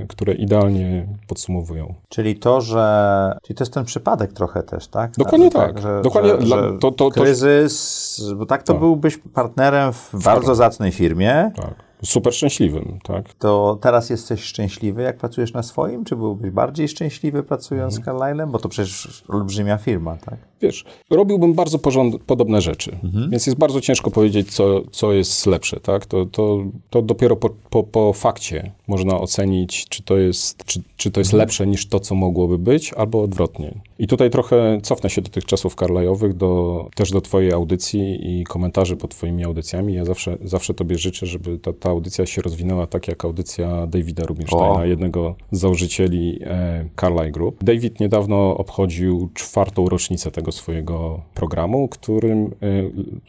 y, 0.03 0.05
które 0.07 0.33
idealnie 0.33 1.07
podsumowują. 1.27 1.93
Czyli 2.09 2.35
to, 2.35 2.61
że... 2.61 3.37
Czyli 3.43 3.57
to 3.57 3.63
jest 3.63 3.73
ten 3.73 3.85
przypadek 3.85 4.33
trochę 4.33 4.63
też, 4.63 4.87
tak? 4.87 5.11
Dokładnie 5.17 5.45
Że- 5.45 5.51
tak. 5.51 5.81
Że, 5.81 6.01
Dokładnie 6.03 6.31
że, 6.31 6.37
dla- 6.37 6.57
to- 6.57 6.77
to- 6.77 6.91
to- 6.91 7.09
kryzys, 7.11 8.21
bo 8.37 8.45
tak 8.45 8.63
to 8.63 8.73
Tak. 8.73 8.79
byłbyś 8.79 9.17
partnerem 9.33 9.93
w 9.93 10.23
bardzo 10.23 10.55
zacnej 10.55 10.91
firmie, 10.91 11.51
Tak. 11.55 11.86
Super 12.03 12.33
szczęśliwym, 12.33 12.99
tak? 13.03 13.33
to 13.33 13.77
teraz 13.81 14.09
jesteś 14.09 14.41
szczęśliwy, 14.41 15.01
jak 15.01 15.17
pracujesz 15.17 15.53
na 15.53 15.63
swoim? 15.63 16.05
Czy 16.05 16.15
byłbyś 16.15 16.51
bardziej 16.51 16.87
szczęśliwy 16.87 17.43
pracując 17.43 17.97
Mhm. 17.97 18.17
z 18.17 18.21
Carlyle'em? 18.21 18.51
Bo 18.51 18.59
to 18.59 18.69
przecież 18.69 19.23
olbrzymia 19.27 19.77
firma, 19.77 20.17
tak? 20.17 20.37
Wiesz, 20.61 20.85
robiłbym 21.09 21.53
bardzo 21.53 21.79
podobne 22.25 22.61
rzeczy, 22.61 22.97
więc 23.29 23.45
jest 23.47 23.59
bardzo 23.59 23.81
ciężko 23.81 24.11
powiedzieć, 24.11 24.53
co, 24.53 24.81
co 24.91 25.13
jest 25.13 25.45
lepsze, 25.45 25.79
tak? 25.79 26.05
To, 26.05 26.25
to, 26.25 26.59
to 26.89 27.01
dopiero 27.01 27.35
po, 27.35 27.49
po, 27.69 27.83
po 27.83 28.13
fakcie 28.13 28.71
można 28.87 29.19
ocenić, 29.19 29.85
czy 29.89 30.03
to, 30.03 30.17
jest, 30.17 30.65
czy, 30.65 30.81
czy 30.97 31.11
to 31.11 31.19
jest 31.19 31.33
lepsze 31.33 31.67
niż 31.67 31.87
to, 31.87 31.99
co 31.99 32.15
mogłoby 32.15 32.57
być, 32.57 32.93
albo 32.93 33.21
odwrotnie. 33.21 33.81
I 33.99 34.07
tutaj 34.07 34.29
trochę 34.29 34.77
cofnę 34.83 35.09
się 35.09 35.21
do 35.21 35.29
tych 35.29 35.45
czasów 35.45 35.75
Carlyle'owych, 35.75 36.33
do, 36.33 36.85
też 36.95 37.11
do 37.11 37.21
twojej 37.21 37.53
audycji 37.53 38.39
i 38.39 38.43
komentarzy 38.43 38.95
pod 38.97 39.11
twoimi 39.11 39.43
audycjami. 39.43 39.93
Ja 39.93 40.05
zawsze, 40.05 40.37
zawsze 40.43 40.73
tobie 40.73 40.97
życzę, 40.97 41.25
żeby 41.25 41.57
ta, 41.59 41.73
ta 41.73 41.86
audycja 41.89 42.25
się 42.25 42.41
rozwinęła 42.41 42.87
tak, 42.87 43.07
jak 43.07 43.25
audycja 43.25 43.87
Davida 43.87 44.25
Rubinsteina, 44.25 44.81
O. 44.81 44.85
jednego 44.85 45.35
z 45.51 45.59
założycieli 45.59 46.39
e, 46.43 46.89
Carlyle 47.01 47.31
Group. 47.31 47.63
David 47.63 47.99
niedawno 47.99 48.57
obchodził 48.57 49.29
czwartą 49.33 49.89
rocznicę 49.89 50.31
tego 50.31 50.51
swojego 50.51 51.21
programu, 51.33 51.87
którym, 51.87 52.45
e, 52.45 52.51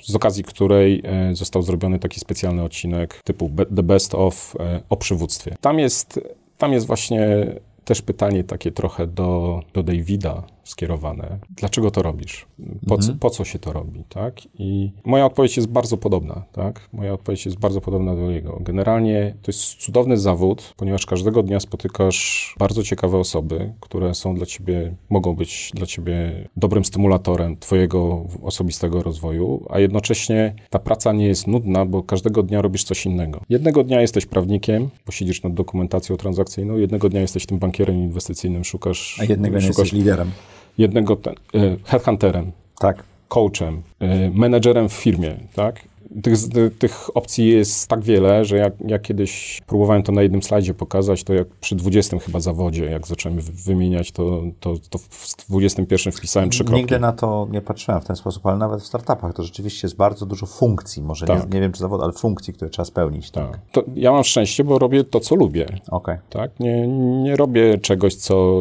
z 0.03 0.14
okazji 0.14 0.44
której 0.44 1.03
e, 1.05 1.35
został 1.35 1.62
zrobiony 1.62 1.99
taki 1.99 2.21
specjalny 2.21 2.62
odcinek 2.62 3.23
typu 3.25 3.51
The 3.77 3.83
Best 3.83 4.14
of 4.14 4.57
o 4.88 4.97
przywództwie. 4.97 5.55
Tam 5.61 5.79
jest, 5.79 6.21
tam 6.59 6.73
jest 6.73 6.87
właśnie 6.87 7.47
też 7.85 8.03
pytanie 8.03 8.44
takie 8.44 8.73
trochę 8.73 9.07
do, 9.07 9.62
do 9.75 9.83
Davida 9.83 10.42
skierowane. 10.68 11.38
Dlaczego 11.50 11.90
to 11.90 12.02
robisz? 12.02 12.46
Po, 12.88 12.98
co, 12.98 13.12
po 13.20 13.31
co 13.31 13.44
się 13.44 13.59
to 13.59 13.72
robi, 13.72 14.04
tak? 14.09 14.35
I 14.59 14.90
moja 15.04 15.26
odpowiedź 15.26 15.57
jest 15.57 15.68
bardzo 15.68 15.96
podobna, 15.96 16.42
tak? 16.52 16.88
Moja 16.92 17.12
odpowiedź 17.12 17.46
jest 17.46 17.59
bardzo 17.59 17.81
podobna 17.81 18.16
do 18.16 18.31
jego. 18.31 18.59
Generalnie 18.61 19.35
to 19.42 19.50
jest 19.50 19.74
cudowny 19.74 20.16
zawód, 20.16 20.74
ponieważ 20.76 21.07
każdego 21.07 21.42
dnia 21.42 21.61
spotykasz 21.61 22.54
bardzo 22.59 22.83
ciekawe 22.83 23.18
osoby, 23.18 23.72
które 23.81 24.14
są 24.14 24.35
dla 24.35 24.46
ciebie, 24.46 24.94
mogą 25.11 25.37
być 25.37 25.70
dla 25.74 25.87
ciebie 25.87 26.48
dobrym 26.57 26.85
stymulatorem 26.85 27.57
twojego 27.57 28.24
osobistego 28.42 29.02
rozwoju, 29.02 29.66
a 29.70 29.78
jednocześnie 29.81 30.54
ta 30.70 30.78
praca 30.78 31.12
nie 31.12 31.26
jest 31.26 31.46
nudna, 31.46 31.87
bo 31.87 32.02
każdego 32.02 32.42
dnia 32.42 32.62
robisz 32.62 32.85
coś 32.85 33.07
innego. 33.07 33.40
Jednego 33.48 33.85
dnia 33.85 34.00
jesteś 34.00 34.26
prawnikiem, 34.26 34.88
bo 35.07 35.12
siedzisz 35.12 35.42
nad 35.42 35.54
dokumentacją 35.54 36.16
transakcyjną, 36.16 36.76
jednego 36.76 37.09
dnia 37.09 37.20
jesteś 37.20 37.46
tym 37.46 37.59
bankierem 37.59 37.96
inwestycyjnym, 37.96 38.64
szukasz... 38.64 39.18
A 39.20 39.24
jednego 39.24 39.61
szukasz 39.61 39.78
jesteś 39.78 39.92
liderem. 39.92 40.31
Jednego 40.79 41.17
ten, 41.17 41.35
e, 41.55 41.77
headhunterem, 41.85 42.53
Tak. 42.81 43.05
coachem, 43.29 43.83
e, 44.01 44.31
menedżerem 44.31 44.88
w 44.88 44.93
firmie, 44.93 45.37
tak? 45.55 45.81
tych, 46.23 46.35
tych 46.79 47.17
opcji 47.17 47.49
jest 47.49 47.88
tak 47.88 48.01
wiele, 48.01 48.45
że 48.45 48.57
jak, 48.57 48.73
jak 48.87 49.03
kiedyś 49.03 49.61
próbowałem 49.67 50.03
to 50.03 50.12
na 50.12 50.23
jednym 50.23 50.43
slajdzie 50.43 50.75
pokazać, 50.75 51.25
to 51.25 51.35
jak 51.35 51.49
przy 51.49 51.77
20 51.77 52.19
chyba 52.19 52.41
zawodzie, 52.41 52.85
jak 52.85 53.07
zacząłem 53.07 53.41
wymieniać, 53.41 54.12
to, 54.12 54.43
to, 54.61 54.75
to 54.91 54.99
w 54.99 55.47
21 55.49 56.12
wpisałem 56.12 56.51
trzy 56.51 56.64
kropki. 56.64 56.81
Nigdy 56.81 56.99
na 56.99 57.12
to 57.12 57.49
nie 57.51 57.61
patrzyłem 57.61 58.01
w 58.01 58.05
ten 58.05 58.17
sposób, 58.17 58.47
ale 58.47 58.57
nawet 58.57 58.81
w 58.81 58.87
startupach 58.87 59.35
to 59.35 59.43
rzeczywiście 59.43 59.87
jest 59.87 59.97
bardzo 59.97 60.27
dużo 60.27 60.47
funkcji, 60.47 61.03
może 61.03 61.27
tak. 61.27 61.43
nie, 61.43 61.55
nie, 61.55 61.61
wiem 61.61 61.73
czy 61.73 61.81
zawód, 61.81 62.03
ale 62.03 62.12
funkcji, 62.12 62.55
które 62.55 62.71
trzeba 62.71 62.87
spełnić. 62.87 63.31
Tak. 63.31 63.51
tak. 63.51 63.61
To 63.73 63.83
ja 63.95 64.12
mam 64.12 64.25
szczęście, 64.25 64.64
bo 64.64 64.79
robię 64.79 65.05
to, 65.05 65.21
co 65.21 65.35
lubię. 65.35 65.67
Okay. 65.91 66.19
Tak? 66.31 66.61
Nie, 66.61 66.88
nie 67.23 67.37
robię 67.37 67.79
czegoś, 67.79 68.14
co... 68.14 68.61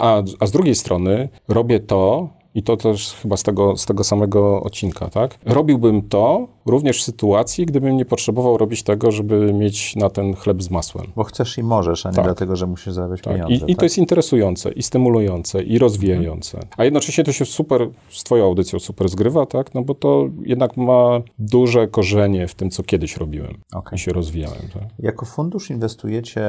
A, 0.00 0.22
a 0.40 0.46
z 0.46 0.50
drugiej 0.50 0.74
strony 0.74 1.28
robię 1.48 1.80
to, 1.80 2.28
i 2.54 2.62
to 2.62 2.76
też 2.76 3.14
chyba 3.22 3.36
z 3.36 3.42
tego, 3.42 3.76
z 3.76 3.86
tego 3.86 4.04
samego 4.04 4.62
odcinka, 4.62 5.08
tak? 5.08 5.38
Robiłbym 5.44 6.02
to 6.08 6.48
również 6.66 7.00
w 7.00 7.04
sytuacji, 7.04 7.66
gdybym 7.66 7.96
nie 7.96 8.04
potrzebował 8.04 8.58
robić 8.58 8.82
tego, 8.82 9.12
żeby 9.12 9.52
mieć 9.52 9.96
na 9.96 10.10
ten 10.10 10.34
chleb 10.34 10.62
z 10.62 10.70
masłem. 10.70 11.06
Bo 11.16 11.24
chcesz 11.24 11.58
i 11.58 11.62
możesz, 11.62 12.06
a 12.06 12.10
nie 12.10 12.16
tak. 12.16 12.24
dlatego, 12.24 12.56
że 12.56 12.66
musisz 12.66 12.92
zarabiać 12.92 13.20
tak. 13.20 13.32
pieniądze. 13.32 13.54
I, 13.54 13.60
tak? 13.60 13.68
I, 13.68 13.76
to 13.76 13.84
jest 13.84 13.98
interesujące, 13.98 14.72
i 14.72 14.82
stymulujące, 14.82 15.62
i 15.62 15.78
rozwijające. 15.78 16.58
Mhm. 16.58 16.74
A 16.76 16.84
jednocześnie 16.84 17.24
to 17.24 17.32
się 17.32 17.44
super, 17.44 17.88
z 18.10 18.24
twoją 18.24 18.44
audycją 18.44 18.78
super 18.78 19.08
zgrywa, 19.08 19.46
tak? 19.46 19.74
No 19.74 19.82
bo 19.82 19.94
to 19.94 20.28
jednak 20.42 20.76
ma 20.76 21.20
duże 21.38 21.88
korzenie 21.88 22.48
w 22.48 22.54
tym, 22.54 22.70
co 22.70 22.82
kiedyś 22.82 23.16
robiłem 23.16 23.58
okay. 23.74 23.96
i 23.96 23.98
się 23.98 24.12
rozwijałem. 24.12 24.62
Tak? 24.74 24.82
Jako 24.98 25.26
fundusz 25.26 25.70
inwestujecie 25.70 26.40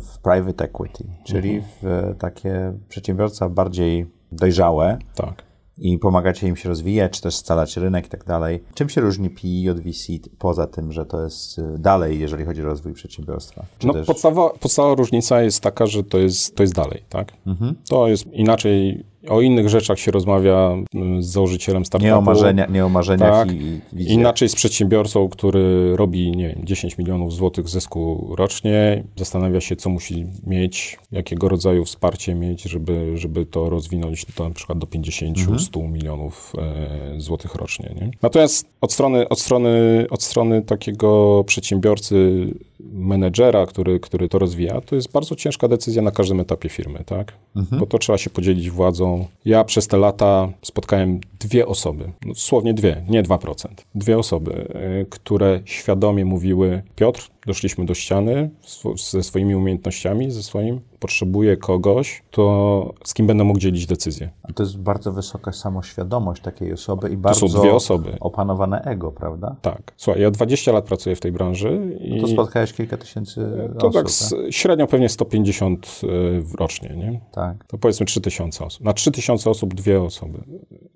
w 0.00 0.18
private 0.22 0.64
equity, 0.64 1.04
czyli 1.24 1.54
mhm. 1.54 1.72
w 1.82 2.16
takie 2.18 2.72
przedsiębiorstwa 2.88 3.48
bardziej 3.48 4.06
dojrzałe. 4.32 4.98
Tak 5.14 5.47
i 5.80 5.98
pomagacie 5.98 6.48
im 6.48 6.56
się 6.56 6.68
rozwijać, 6.68 7.12
czy 7.12 7.22
też 7.22 7.36
scalać 7.36 7.76
rynek 7.76 8.06
i 8.06 8.08
tak 8.08 8.24
dalej. 8.24 8.62
Czym 8.74 8.88
się 8.88 9.00
różni 9.00 9.30
PE 9.30 9.70
od 9.70 9.80
VC 9.80 10.12
poza 10.38 10.66
tym, 10.66 10.92
że 10.92 11.06
to 11.06 11.24
jest 11.24 11.58
y, 11.58 11.78
dalej, 11.78 12.20
jeżeli 12.20 12.44
chodzi 12.44 12.62
o 12.62 12.64
rozwój 12.64 12.92
przedsiębiorstwa? 12.92 13.64
Czy 13.78 13.86
no, 13.86 13.92
też... 13.92 14.06
podstawa, 14.06 14.50
podstawowa 14.50 14.94
różnica 14.94 15.42
jest 15.42 15.60
taka, 15.60 15.86
że 15.86 16.04
to 16.04 16.18
jest, 16.18 16.56
to 16.56 16.62
jest 16.62 16.74
dalej, 16.74 17.02
tak? 17.08 17.32
Mhm. 17.46 17.74
To 17.88 18.08
jest 18.08 18.26
inaczej 18.26 19.04
o 19.28 19.40
innych 19.40 19.68
rzeczach 19.68 19.98
się 19.98 20.10
rozmawia 20.10 20.74
mm, 20.94 21.22
z 21.22 21.26
założycielem 21.26 21.84
startupu. 21.84 22.06
Nie 22.06 22.16
o, 22.16 22.20
marzenia, 22.20 22.66
nie 22.66 22.86
o 22.86 22.88
marzeniach 22.88 23.46
tak. 23.46 23.52
i, 23.52 23.80
i 23.96 24.12
Inaczej 24.12 24.48
z 24.48 24.54
przedsiębiorcą, 24.54 25.28
który 25.28 25.96
robi 25.96 26.30
nie 26.30 26.48
wiem, 26.48 26.60
10 26.64 26.98
milionów 26.98 27.32
złotych 27.32 27.68
zysku 27.68 28.34
rocznie, 28.38 29.04
zastanawia 29.16 29.60
się, 29.60 29.76
co 29.76 29.90
musi 29.90 30.26
mieć, 30.46 30.98
jakiego 31.12 31.48
rodzaju 31.48 31.84
wsparcie 31.84 32.34
mieć, 32.34 32.62
żeby, 32.62 33.12
żeby 33.14 33.46
to 33.46 33.70
rozwinąć 33.70 34.26
do, 34.36 34.48
na 34.48 34.54
przykład 34.54 34.78
do 34.78 34.86
50, 34.86 35.38
mhm. 35.38 35.58
100 35.58 35.80
milionów 35.80 36.52
e, 36.58 37.20
złotych 37.20 37.54
rocznie. 37.54 37.94
Nie? 38.00 38.10
Natomiast 38.22 38.66
od 38.80 38.92
strony, 38.92 39.28
od, 39.28 39.40
strony, 39.40 40.06
od 40.10 40.22
strony 40.22 40.62
takiego 40.62 41.44
przedsiębiorcy, 41.46 42.46
menedżera, 42.80 43.66
który, 43.66 44.00
który 44.00 44.28
to 44.28 44.38
rozwija, 44.38 44.80
to 44.80 44.94
jest 44.94 45.12
bardzo 45.12 45.36
ciężka 45.36 45.68
decyzja 45.68 46.02
na 46.02 46.10
każdym 46.10 46.40
etapie 46.40 46.68
firmy, 46.68 47.04
tak? 47.06 47.32
Mhm. 47.56 47.80
Bo 47.80 47.86
to 47.86 47.98
trzeba 47.98 48.18
się 48.18 48.30
podzielić 48.30 48.70
władzą. 48.70 49.26
Ja 49.44 49.64
przez 49.64 49.88
te 49.88 49.96
lata 49.96 50.48
spotkałem 50.62 51.20
dwie 51.40 51.66
osoby, 51.66 52.12
no, 52.26 52.32
dosłownie 52.32 52.74
dwie, 52.74 53.04
nie 53.08 53.22
2%. 53.22 53.68
Dwie 53.94 54.18
osoby, 54.18 54.68
y, 55.02 55.06
które 55.10 55.60
świadomie 55.64 56.24
mówiły: 56.24 56.82
Piotr, 56.96 57.30
doszliśmy 57.48 57.84
do 57.84 57.94
ściany 57.94 58.50
ze 59.12 59.22
swoimi 59.22 59.54
umiejętnościami, 59.54 60.30
ze 60.30 60.42
swoim, 60.42 60.80
potrzebuję 60.98 61.56
kogoś, 61.56 62.22
to 62.30 62.94
z 63.04 63.14
kim 63.14 63.26
będę 63.26 63.44
mógł 63.44 63.58
dzielić 63.58 63.86
decyzje. 63.86 64.30
A 64.42 64.52
to 64.52 64.62
jest 64.62 64.78
bardzo 64.78 65.12
wysoka 65.12 65.52
samoświadomość 65.52 66.42
takiej 66.42 66.72
osoby 66.72 67.08
i 67.08 67.16
bardzo 67.16 67.40
to 67.40 67.48
są 67.48 67.60
dwie 67.60 67.74
osoby. 67.74 68.16
opanowane 68.20 68.82
ego, 68.82 69.12
prawda? 69.12 69.56
Tak. 69.62 69.92
Słuchaj, 69.96 70.22
ja 70.22 70.30
20 70.30 70.72
lat 70.72 70.84
pracuję 70.84 71.16
w 71.16 71.20
tej 71.20 71.32
branży. 71.32 71.98
I 72.00 72.14
no 72.14 72.22
to 72.22 72.28
spotkałeś 72.28 72.72
kilka 72.72 72.96
tysięcy 72.96 73.40
to 73.78 73.88
osób, 73.88 74.02
tak, 74.02 74.30
tak? 74.30 74.52
średnio 74.52 74.86
pewnie 74.86 75.08
150 75.08 76.00
y, 76.02 76.56
rocznie, 76.58 76.96
nie? 76.96 77.20
Tak. 77.32 77.64
To 77.66 77.78
powiedzmy 77.78 78.06
3000 78.06 78.64
osób. 78.64 78.84
Na 78.84 78.92
3000 78.92 79.50
osób 79.50 79.74
dwie 79.74 80.02
osoby 80.02 80.38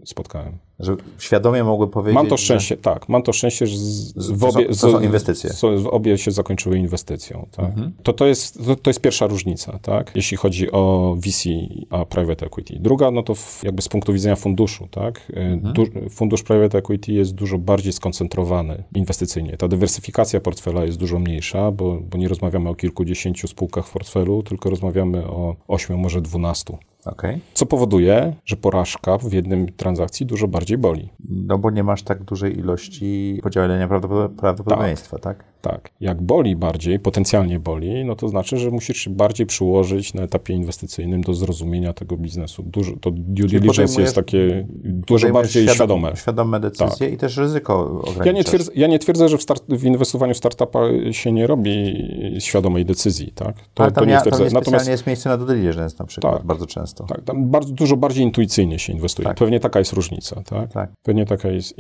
spotkałem. 0.05 0.59
Że 0.79 0.97
świadomie 1.19 1.65
mogły 1.65 1.89
powiedzieć, 1.89 2.15
Mam 2.15 2.27
to 2.27 2.37
szczęście, 2.37 2.75
że... 2.75 2.83
tak. 2.83 3.09
Mam 3.09 3.23
to 3.23 3.33
szczęście, 3.33 3.67
że 3.67 3.77
z, 3.77 4.31
w 4.31 4.45
obie, 4.45 4.67
to 4.67 4.75
są, 4.75 4.87
to 4.87 4.93
są 4.93 5.01
inwestycje. 5.01 5.51
Obie 5.91 6.19
się 6.19 6.31
zakończyły 6.43 6.79
inwestycją. 6.79 7.47
Tak? 7.51 7.69
Mhm. 7.69 7.93
To, 8.03 8.13
to, 8.13 8.27
jest, 8.27 8.67
to, 8.67 8.77
to 8.77 8.91
jest 8.91 9.01
pierwsza 9.01 9.27
różnica, 9.27 9.79
tak? 9.83 10.13
jeśli 10.15 10.37
chodzi 10.37 10.73
o 10.73 11.15
VC 11.19 11.49
a 11.91 12.05
private 12.05 12.47
equity. 12.47 12.79
Druga, 12.81 13.11
no 13.11 13.23
to 13.23 13.35
w, 13.35 13.61
jakby 13.65 13.83
z 13.83 13.89
punktu 13.89 14.13
widzenia 14.13 14.37
funduszu. 14.37 14.89
Tak? 14.91 15.31
Y, 15.31 15.37
mhm. 15.37 15.75
Du, 15.75 15.87
fundusz 16.11 16.43
private 16.43 16.79
equity 16.79 17.13
jest 17.13 17.35
dużo 17.35 17.59
bardziej 17.59 17.93
skoncentrowany 17.93 18.85
inwestycyjnie. 18.95 19.57
Ta 19.57 19.69
dywersyfikacja 19.69 20.41
portfela 20.41 20.85
jest 20.85 20.99
dużo 20.99 21.19
mniejsza, 21.19 21.71
bo, 21.71 22.01
bo 22.11 22.19
nie 22.19 22.29
rozmawiamy 22.29 22.69
o 22.69 22.75
kilkudziesięciu 22.75 23.49
spółkach 23.49 23.87
w 23.87 23.93
portfelu, 23.93 24.43
tylko 24.43 24.71
rozmawiamy 24.71 25.27
o 25.27 25.57
ośmiu, 25.69 25.99
może 25.99 26.21
dwunastu. 26.21 26.79
Okay. 27.05 27.41
Co 27.55 27.67
powoduje, 27.67 28.35
że 28.45 28.57
porażka 28.57 29.19
w 29.19 29.33
jednym 29.33 29.73
transakcji 29.73 30.27
dużo 30.27 30.49
bardziej 30.49 30.79
boli. 30.79 31.09
No 31.29 31.59
bo 31.59 31.71
nie 31.71 31.85
masz 31.85 32.03
tak 32.03 32.23
dużej 32.23 32.59
ilości 32.59 33.41
podzielenia 33.43 33.89
prawdopodobieństwa, 34.37 35.19
tak? 35.19 35.39
tak? 35.39 35.53
Tak. 35.63 35.91
Jak 36.01 36.23
boli 36.23 36.57
bardziej, 36.57 36.99
potencjalnie 36.99 37.59
boli, 37.59 38.05
no 38.05 38.17
to 38.17 38.29
znaczy, 38.29 38.57
że 38.57 38.71
musisz 38.71 38.97
się 38.97 39.11
bardziej 39.11 39.47
przyłożyć 39.47 40.15
na 40.15 40.23
etapie 40.23 40.55
inwestycyjnym 40.55 41.21
do 41.21 41.35
zrozumienia 41.35 41.93
tego 41.93 42.17
biznesu. 42.17 42.63
Dużo, 42.63 42.93
to 43.01 43.11
due 43.11 43.49
diligence 43.49 44.01
jest 44.01 44.15
takie 44.15 44.67
dużo 44.85 45.29
bardziej 45.29 45.63
świadom, 45.63 45.75
świadome. 45.75 46.17
Świadome 46.17 46.61
decyzje 46.61 47.07
tak. 47.07 47.13
i 47.13 47.17
też 47.17 47.37
ryzyko 47.37 48.03
Ja 48.25 48.33
nie 48.33 48.45
twierdzę, 48.45 48.73
ja 48.75 48.87
nie 48.87 48.99
twierdzę 48.99 49.29
że 49.29 49.39
w, 49.39 49.43
start, 49.43 49.65
w 49.69 49.85
inwestowaniu 49.85 50.35
w 50.35 50.37
startupa 50.37 50.81
się 51.11 51.33
nie 51.33 51.47
robi 51.47 51.95
świadomej 52.39 52.85
decyzji, 52.85 53.33
tak? 53.35 53.57
To, 53.75 53.83
Ale 53.83 53.93
tam, 53.93 54.05
to 54.05 54.09
nie 54.09 54.13
ja. 54.13 54.21
Tam 54.21 54.41
Natomiast 54.53 54.89
jest 54.89 55.07
miejsce 55.07 55.29
na 55.29 55.37
due 55.37 55.47
diligence 55.47 55.97
na 55.99 56.05
przykład, 56.05 56.37
tak, 56.37 56.47
bardzo 56.47 56.67
często. 56.67 56.92
Tak, 56.95 57.25
tam 57.25 57.51
bardzo, 57.51 57.73
dużo 57.73 57.97
bardziej 57.97 58.25
intuicyjnie 58.25 58.79
się 58.79 58.93
inwestuje. 58.93 59.29
Tak. 59.29 59.37
Pewnie 59.37 59.61
taka 59.61 59.79
jest 59.79 59.93
różnica, 59.93 60.43
tak? 60.43 60.73
tak? 60.73 60.91
Pewnie 61.03 61.27
taka 61.27 61.49
jest. 61.49 61.75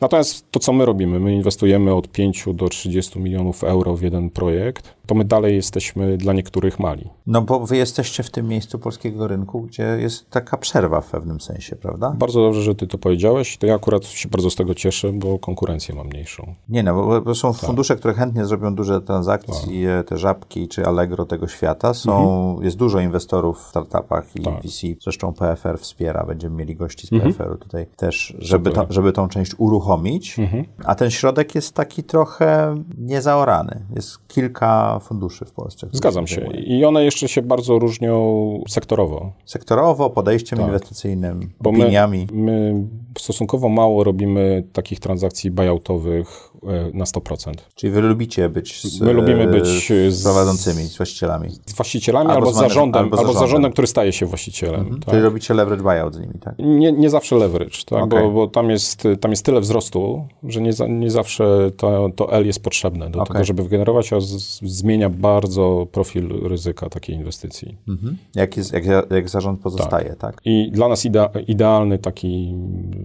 Natomiast 0.00 0.50
to, 0.50 0.60
co 0.60 0.72
my 0.72 0.84
robimy, 0.84 1.20
my 1.20 1.34
inwestujemy 1.34 1.94
od 1.94 2.08
5 2.08 2.44
do 2.54 2.68
30 2.68 3.18
milionów 3.18 3.64
euro 3.64 3.96
w 3.96 4.02
jeden 4.02 4.30
projekt, 4.30 4.94
to 5.06 5.14
my 5.14 5.24
dalej 5.24 5.54
jesteśmy 5.54 6.16
dla 6.16 6.32
niektórych 6.32 6.78
mali. 6.78 7.10
No 7.26 7.42
bo 7.42 7.66
wy 7.66 7.76
jesteście 7.76 8.22
w 8.22 8.30
tym 8.30 8.48
miejscu 8.48 8.78
polskiego 8.78 9.28
rynku, 9.28 9.62
gdzie 9.62 9.82
jest 9.82 10.30
taka 10.30 10.56
przerwa 10.56 11.00
w 11.00 11.10
pewnym 11.10 11.40
sensie, 11.40 11.76
prawda? 11.76 12.14
Bardzo 12.18 12.40
dobrze, 12.40 12.62
że 12.62 12.74
ty 12.74 12.86
to 12.86 12.98
powiedziałeś. 12.98 13.58
To 13.58 13.66
ja 13.66 13.74
akurat 13.74 14.04
się 14.04 14.28
bardzo 14.28 14.50
z 14.50 14.56
tego 14.56 14.74
cieszę, 14.74 15.12
bo 15.12 15.38
konkurencję 15.38 15.94
mam 15.94 16.06
mniejszą. 16.06 16.54
Nie 16.68 16.82
no, 16.82 17.20
bo, 17.20 17.34
są 17.34 17.52
tak. 17.52 17.62
fundusze, 17.62 17.96
które 17.96 18.14
chętnie 18.14 18.44
zrobią 18.44 18.74
duże 18.74 19.00
transakcje, 19.00 19.96
tak. 19.96 20.08
te 20.08 20.18
Żabki 20.18 20.68
czy 20.68 20.86
Allegro 20.86 21.26
tego 21.26 21.48
świata. 21.48 21.94
Są, 21.94 22.40
mhm. 22.40 22.64
Jest 22.64 22.76
dużo 22.76 23.00
inwestorów 23.00 23.58
w 23.58 23.68
startupach 23.68 24.36
i 24.36 24.42
tak. 24.42 24.62
VC. 24.62 24.86
Zresztą 25.02 25.32
PFR 25.32 25.78
wspiera, 25.78 26.24
będziemy 26.26 26.56
mieli 26.56 26.76
gości 26.76 27.06
z 27.06 27.12
mhm. 27.12 27.34
PFR-u 27.34 27.58
tutaj 27.58 27.86
też, 27.96 28.36
żeby, 28.38 28.70
to, 28.70 28.86
żeby 28.90 29.12
tą 29.12 29.28
część 29.28 29.52
uruchomić. 29.58 30.38
Mhm. 30.38 30.64
A 30.84 30.94
ten 30.94 31.10
środek 31.10 31.54
jest 31.54 31.74
taki 31.74 32.04
trochę 32.04 32.74
niezaorany. 32.98 33.82
Jest 33.94 34.28
kilka 34.28 34.95
funduszy 35.00 35.44
w 35.44 35.52
Polsce. 35.52 35.88
Zgadzam 35.92 36.26
się. 36.26 36.46
I 36.46 36.84
one 36.84 37.04
jeszcze 37.04 37.28
się 37.28 37.42
bardzo 37.42 37.78
różnią 37.78 38.64
sektorowo. 38.68 39.32
Sektorowo, 39.44 40.10
podejściem 40.10 40.58
tak. 40.58 40.66
inwestycyjnym, 40.66 41.50
Bo 41.60 41.70
opiniami. 41.70 42.26
My, 42.32 42.42
my 42.42 42.86
stosunkowo 43.18 43.68
mało 43.68 44.04
robimy 44.04 44.64
takich 44.72 45.00
transakcji 45.00 45.50
buyoutowych 45.50 46.50
e, 46.62 46.90
na 46.94 47.04
100%. 47.04 47.52
Czyli 47.74 47.92
wy 47.92 48.00
lubicie 48.00 48.48
być 48.48 48.82
z, 48.82 49.00
My 49.00 49.12
lubimy 49.12 49.46
być 49.46 49.92
z 50.08 50.22
prowadzącymi, 50.22 50.82
z 50.82 50.96
właścicielami. 50.96 51.50
Z 51.66 51.74
właścicielami 51.74 52.30
albo, 52.30 52.46
albo 52.46 52.52
z 52.52 52.56
zarządem, 52.56 53.04
albo, 53.04 53.18
albo 53.18 53.32
zarządem, 53.32 53.72
który 53.72 53.86
staje 53.86 54.12
się 54.12 54.26
właścicielem. 54.26 54.80
Mhm. 54.80 55.00
Tak? 55.00 55.10
Czyli 55.10 55.22
robicie 55.22 55.54
leverage 55.54 55.82
buyout 55.82 56.14
z 56.14 56.20
nimi, 56.20 56.34
tak? 56.40 56.54
Nie, 56.58 56.92
nie 56.92 57.10
zawsze 57.10 57.36
leverage, 57.36 57.78
tak? 57.86 58.02
Okay. 58.02 58.22
Bo, 58.22 58.30
bo, 58.30 58.46
tam, 58.46 58.70
jest, 58.70 59.08
tam 59.20 59.30
jest 59.30 59.44
tyle 59.44 59.60
wzrostu, 59.60 60.26
że 60.42 60.60
nie, 60.60 60.70
nie 60.88 61.10
zawsze 61.10 61.70
to, 61.76 62.08
to 62.16 62.32
L 62.32 62.46
jest 62.46 62.62
potrzebne 62.62 63.10
do 63.10 63.20
okay. 63.20 63.32
tego, 63.32 63.44
żeby 63.44 63.62
wygenerować, 63.62 64.12
a 64.12 64.20
z, 64.20 64.60
zmienia 64.62 65.10
bardzo 65.10 65.86
profil 65.92 66.28
ryzyka 66.42 66.88
takiej 66.88 67.16
inwestycji. 67.16 67.76
Mhm. 67.88 68.16
Jak, 68.34 68.56
jest, 68.56 68.72
jak, 68.72 68.84
jak 69.10 69.28
zarząd 69.28 69.60
pozostaje, 69.60 70.08
tak? 70.08 70.18
tak? 70.18 70.40
I 70.44 70.70
dla 70.72 70.88
nas 70.88 71.04
idea, 71.04 71.30
idealny 71.46 71.98
taki 71.98 72.54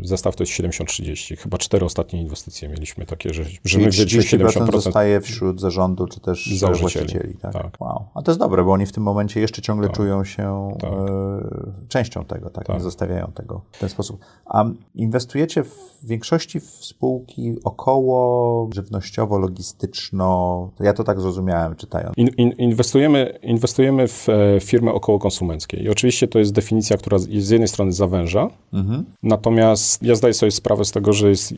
zestaw 0.03 0.35
to 0.35 0.43
jest 0.43 0.53
70-30. 0.53 1.37
Chyba 1.37 1.57
cztery 1.57 1.85
ostatnie 1.85 2.21
inwestycje 2.21 2.69
mieliśmy 2.69 3.05
takie, 3.05 3.33
że, 3.33 3.43
że 3.65 3.79
my 3.79 3.89
wzięliśmy 3.89 4.39
70%. 4.39 4.71
zostaje 4.71 5.21
wśród 5.21 5.61
zarządu, 5.61 6.07
czy 6.07 6.19
też 6.19 6.45
założycieli. 6.59 7.05
właścicieli. 7.05 7.37
Tak? 7.37 7.53
tak? 7.53 7.81
Wow. 7.81 8.05
A 8.13 8.21
to 8.21 8.31
jest 8.31 8.39
dobre, 8.39 8.63
bo 8.63 8.71
oni 8.71 8.85
w 8.85 8.91
tym 8.91 9.03
momencie 9.03 9.41
jeszcze 9.41 9.61
ciągle 9.61 9.87
tak. 9.87 9.97
czują 9.97 10.23
się 10.23 10.77
tak. 10.79 10.91
e, 10.91 11.87
częścią 11.87 12.25
tego, 12.25 12.49
tak? 12.49 12.69
Nie 12.69 12.75
tak. 12.75 12.83
zostawiają 12.83 13.31
tego 13.35 13.61
w 13.71 13.79
ten 13.79 13.89
sposób. 13.89 14.19
A 14.45 14.65
inwestujecie 14.95 15.63
w 15.63 15.91
większości 16.03 16.59
w 16.59 16.65
spółki 16.65 17.55
około 17.63 18.69
żywnościowo-logistyczno, 18.75 20.69
ja 20.79 20.93
to 20.93 21.03
tak 21.03 21.21
zrozumiałem 21.21 21.75
czytając. 21.75 22.17
In, 22.17 22.27
in, 22.27 22.51
inwestujemy, 22.51 23.39
inwestujemy 23.41 24.07
w 24.07 24.29
e, 24.29 24.59
firmy 24.59 24.93
około 24.93 25.19
konsumenckie 25.19 25.77
i 25.77 25.89
oczywiście 25.89 26.27
to 26.27 26.39
jest 26.39 26.51
definicja, 26.51 26.97
która 26.97 27.19
z 27.19 27.49
jednej 27.49 27.67
strony 27.67 27.91
zawęża, 27.91 28.47
mhm. 28.73 29.05
natomiast 29.23 29.90
jest, 29.91 30.03
ja 30.03 30.15
zdaję 30.15 30.33
sobie 30.33 30.51
sprawę 30.51 30.85
z 30.85 30.91
tego, 30.91 31.13
że 31.13 31.29
jest 31.29 31.53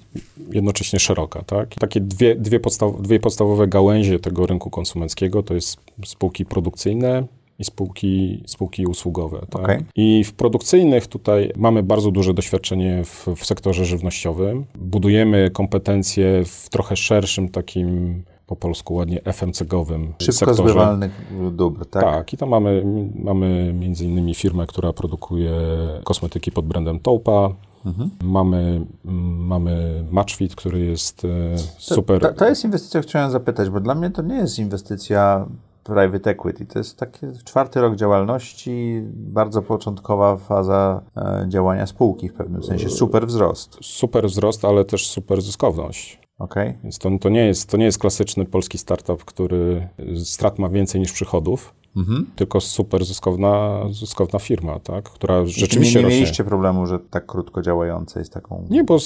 jednocześnie 0.51 0.99
szeroka, 0.99 1.43
tak? 1.43 1.75
Takie 1.75 1.99
dwie, 1.99 2.35
dwie, 2.35 2.59
podstaw, 2.59 3.01
dwie 3.01 3.19
podstawowe 3.19 3.67
gałęzie 3.67 4.19
tego 4.19 4.45
rynku 4.45 4.69
konsumenckiego 4.69 5.43
to 5.43 5.53
jest 5.53 5.77
spółki 6.05 6.45
produkcyjne, 6.45 7.23
i 7.59 7.63
spółki, 7.63 8.43
spółki 8.47 8.85
usługowe. 8.85 9.45
Tak? 9.49 9.61
Okay. 9.61 9.85
I 9.95 10.23
w 10.23 10.33
produkcyjnych 10.33 11.07
tutaj 11.07 11.51
mamy 11.55 11.83
bardzo 11.83 12.11
duże 12.11 12.33
doświadczenie 12.33 13.03
w, 13.05 13.27
w 13.35 13.45
sektorze 13.45 13.85
żywnościowym. 13.85 14.65
Budujemy 14.75 15.49
kompetencje 15.49 16.45
w 16.45 16.69
trochę 16.69 16.95
szerszym 16.95 17.49
takim 17.49 18.23
po 18.47 18.55
polsku 18.55 18.93
ładnie 18.93 19.21
FMCG-owym 19.21 20.13
Szybko 20.19 20.33
sektorze. 20.33 20.63
zbywalnych 20.63 21.11
dóbr, 21.51 21.85
tak? 21.85 22.03
Tak, 22.03 22.33
i 22.33 22.37
tam 22.37 22.49
mamy, 22.49 22.83
mamy 23.15 23.73
między 23.73 24.05
innymi 24.05 24.35
firmę, 24.35 24.67
która 24.67 24.93
produkuje 24.93 25.51
kosmetyki 26.03 26.51
pod 26.51 26.65
brandem 26.65 26.99
Taupa. 26.99 27.49
Mhm. 27.85 28.09
Mamy, 28.23 28.85
mamy 29.37 30.05
Matchfit, 30.11 30.55
który 30.55 30.79
jest 30.79 31.25
e, 31.25 31.57
super. 31.77 32.21
To, 32.21 32.27
to, 32.27 32.33
to 32.33 32.49
jest 32.49 32.65
inwestycja, 32.65 33.01
chciałem 33.01 33.31
zapytać, 33.31 33.69
bo 33.69 33.79
dla 33.79 33.95
mnie 33.95 34.09
to 34.09 34.21
nie 34.21 34.35
jest 34.35 34.59
inwestycja 34.59 35.47
private 35.83 36.29
equity. 36.29 36.65
To 36.65 36.79
jest 36.79 36.97
taki 36.97 37.19
czwarty 37.45 37.81
rok 37.81 37.95
działalności, 37.95 39.01
bardzo 39.13 39.61
początkowa 39.61 40.37
faza 40.37 41.01
e, 41.17 41.45
działania 41.49 41.87
spółki 41.87 42.29
w 42.29 42.33
pewnym 42.33 42.63
sensie. 42.63 42.89
Super 42.89 43.27
wzrost. 43.27 43.77
Super 43.81 44.27
wzrost, 44.27 44.65
ale 44.65 44.85
też 44.85 45.07
super 45.07 45.41
zyskowność. 45.41 46.23
Okay. 46.39 46.77
Więc 46.83 46.99
to, 46.99 47.09
to, 47.21 47.29
nie 47.29 47.45
jest, 47.45 47.69
to 47.69 47.77
nie 47.77 47.85
jest 47.85 47.99
klasyczny 47.99 48.45
polski 48.45 48.77
startup, 48.77 49.25
który 49.25 49.87
strat 50.23 50.59
ma 50.59 50.69
więcej 50.69 51.01
niż 51.01 51.11
przychodów, 51.11 51.73
mhm. 51.97 52.31
tylko 52.35 52.61
super 52.61 53.05
zyskowna, 53.05 53.83
zyskowna 53.91 54.39
firma, 54.39 54.79
tak? 54.79 55.09
która 55.09 55.45
rzeczywiście 55.45 55.99
nie, 55.99 56.09
nie 56.09 56.15
mieliście 56.15 56.43
problemu, 56.43 56.87
że 56.87 56.99
tak 56.99 57.25
krótko 57.25 57.61
działająca 57.61 58.19
jest 58.19 58.33
taką... 58.33 58.65
Nie, 58.69 58.83
bo 58.83 58.97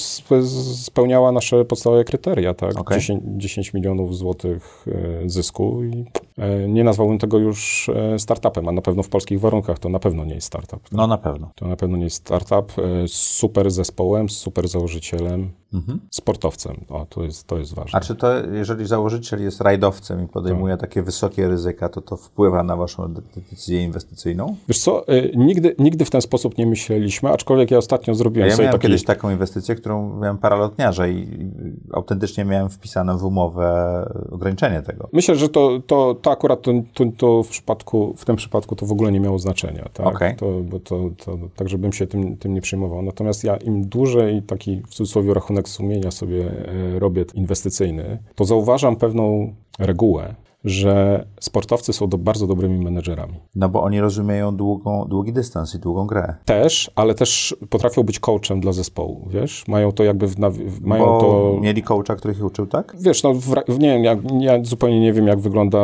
spełniała 0.84 1.32
nasze 1.32 1.64
podstawowe 1.64 2.04
kryteria, 2.04 2.54
tak? 2.54 2.80
Okay. 2.80 2.98
10, 2.98 3.22
10 3.26 3.74
milionów 3.74 4.16
złotych 4.16 4.86
e, 5.24 5.28
zysku 5.28 5.84
i 5.84 6.04
e, 6.38 6.68
nie 6.68 6.84
nazwałbym 6.84 7.18
tego 7.18 7.38
już 7.38 7.88
e, 7.88 8.18
startupem, 8.18 8.68
a 8.68 8.72
na 8.72 8.82
pewno 8.82 9.02
w 9.02 9.08
polskich 9.08 9.40
warunkach 9.40 9.78
to 9.78 9.88
na 9.88 9.98
pewno 9.98 10.24
nie 10.24 10.34
jest 10.34 10.46
startup. 10.46 10.82
Tak? 10.82 10.92
No 10.92 11.06
na 11.06 11.18
pewno. 11.18 11.50
To 11.54 11.68
na 11.68 11.76
pewno 11.76 11.96
nie 11.96 12.04
jest 12.04 12.16
startup. 12.16 12.72
Z 13.06 13.12
super 13.12 13.70
zespołem, 13.70 14.28
z 14.28 14.36
super 14.36 14.68
założycielem, 14.68 15.50
mhm. 15.74 16.00
sportowcem. 16.10 16.76
O, 16.88 17.06
to 17.06 17.24
jest, 17.24 17.46
to 17.46 17.58
jest 17.58 17.74
ważne. 17.74 17.98
A 17.98 18.00
czy 18.00 18.14
to, 18.14 18.46
jeżeli 18.46 18.86
założyciel 18.86 19.42
jest 19.42 19.60
rajdowcem 19.60 20.24
i 20.24 20.28
podejmuje 20.28 20.76
tak. 20.76 20.80
takie 20.80 21.02
wysokie 21.02 21.48
ryzyka, 21.48 21.88
to 21.88 22.00
to 22.00 22.16
wpływa 22.16 22.62
na 22.62 22.76
waszą 22.76 23.14
decyzję 23.36 23.84
inwestycyjną? 23.84 24.56
Wiesz 24.68 24.78
co, 24.78 25.12
y, 25.12 25.32
nigdy, 25.36 25.74
nigdy 25.78 26.04
w 26.04 26.10
ten 26.10 26.20
sposób 26.20 26.58
nie 26.58 26.66
myśleliśmy, 26.66 27.30
aczkolwiek 27.30 27.70
ja 27.70 27.78
ostatnio 27.78 28.14
zrobiłem 28.14 28.48
ja 28.48 28.56
sobie 28.56 28.64
miałem 28.64 28.80
taki... 28.80 28.88
kiedyś 28.88 29.04
taką 29.04 29.30
inwestycję, 29.30 29.74
którą 29.74 30.18
miałem 30.20 30.38
paralotniarza 30.38 31.08
i 31.08 31.28
autentycznie 31.92 32.44
miałem 32.44 32.68
wpisane 32.68 33.18
w 33.18 33.24
umowę 33.24 33.68
ograniczenie 34.30 34.82
tego. 34.82 35.08
Myślę, 35.12 35.34
że 35.34 35.48
to, 35.48 35.80
to, 35.86 36.16
to 36.22 36.30
akurat 36.30 36.62
to, 36.62 36.72
to, 36.94 37.04
to 37.16 37.42
w, 37.42 37.48
przypadku, 37.48 38.14
w 38.16 38.24
tym 38.24 38.36
przypadku 38.36 38.76
to 38.76 38.86
w 38.86 38.92
ogóle 38.92 39.12
nie 39.12 39.20
miało 39.20 39.38
znaczenia. 39.38 39.88
Tak? 39.92 40.06
Okay. 40.06 40.34
To, 40.34 40.60
bo 40.60 40.80
to, 40.80 41.10
to, 41.24 41.38
tak, 41.56 41.68
żebym 41.68 41.92
się 41.92 42.06
tym, 42.06 42.36
tym 42.36 42.54
nie 42.54 42.60
przejmował. 42.60 43.02
Natomiast 43.02 43.44
ja 43.44 43.56
im 43.56 43.88
dłużej 43.88 44.42
taki 44.42 44.82
w 44.86 44.94
cudzysłowie 44.94 45.34
rachunek 45.34 45.57
sumienia 45.66 46.10
sobie 46.10 46.50
e, 46.50 46.98
robię 46.98 47.24
inwestycyjny, 47.34 48.18
to 48.34 48.44
zauważam 48.44 48.96
pewną 48.96 49.54
regułę, 49.78 50.34
że 50.64 51.26
sportowcy 51.40 51.92
są 51.92 52.08
do, 52.08 52.18
bardzo 52.18 52.46
dobrymi 52.46 52.84
menedżerami. 52.84 53.34
No 53.54 53.68
bo 53.68 53.82
oni 53.82 54.00
rozumieją 54.00 54.56
długą, 54.56 55.04
długi 55.08 55.32
dystans 55.32 55.74
i 55.74 55.78
długą 55.78 56.06
grę. 56.06 56.34
Też, 56.44 56.90
ale 56.94 57.14
też 57.14 57.56
potrafią 57.70 58.02
być 58.02 58.18
coachem 58.20 58.60
dla 58.60 58.72
zespołu, 58.72 59.28
wiesz? 59.30 59.68
Mają 59.68 59.92
to 59.92 60.04
jakby... 60.04 60.26
W, 60.26 60.34
w, 60.50 60.80
mają 60.80 61.04
bo 61.04 61.20
to... 61.20 61.60
mieli 61.60 61.82
coacha, 61.82 62.16
który 62.16 62.34
ich 62.34 62.44
uczył, 62.44 62.66
tak? 62.66 62.96
Wiesz, 63.00 63.22
no 63.22 63.34
w, 63.34 63.78
nie 63.78 63.88
wiem, 63.88 64.04
ja, 64.04 64.16
ja, 64.40 64.64
zupełnie 64.64 65.00
nie 65.00 65.12
wiem, 65.12 65.26
jak 65.26 65.40
wygląda... 65.40 65.78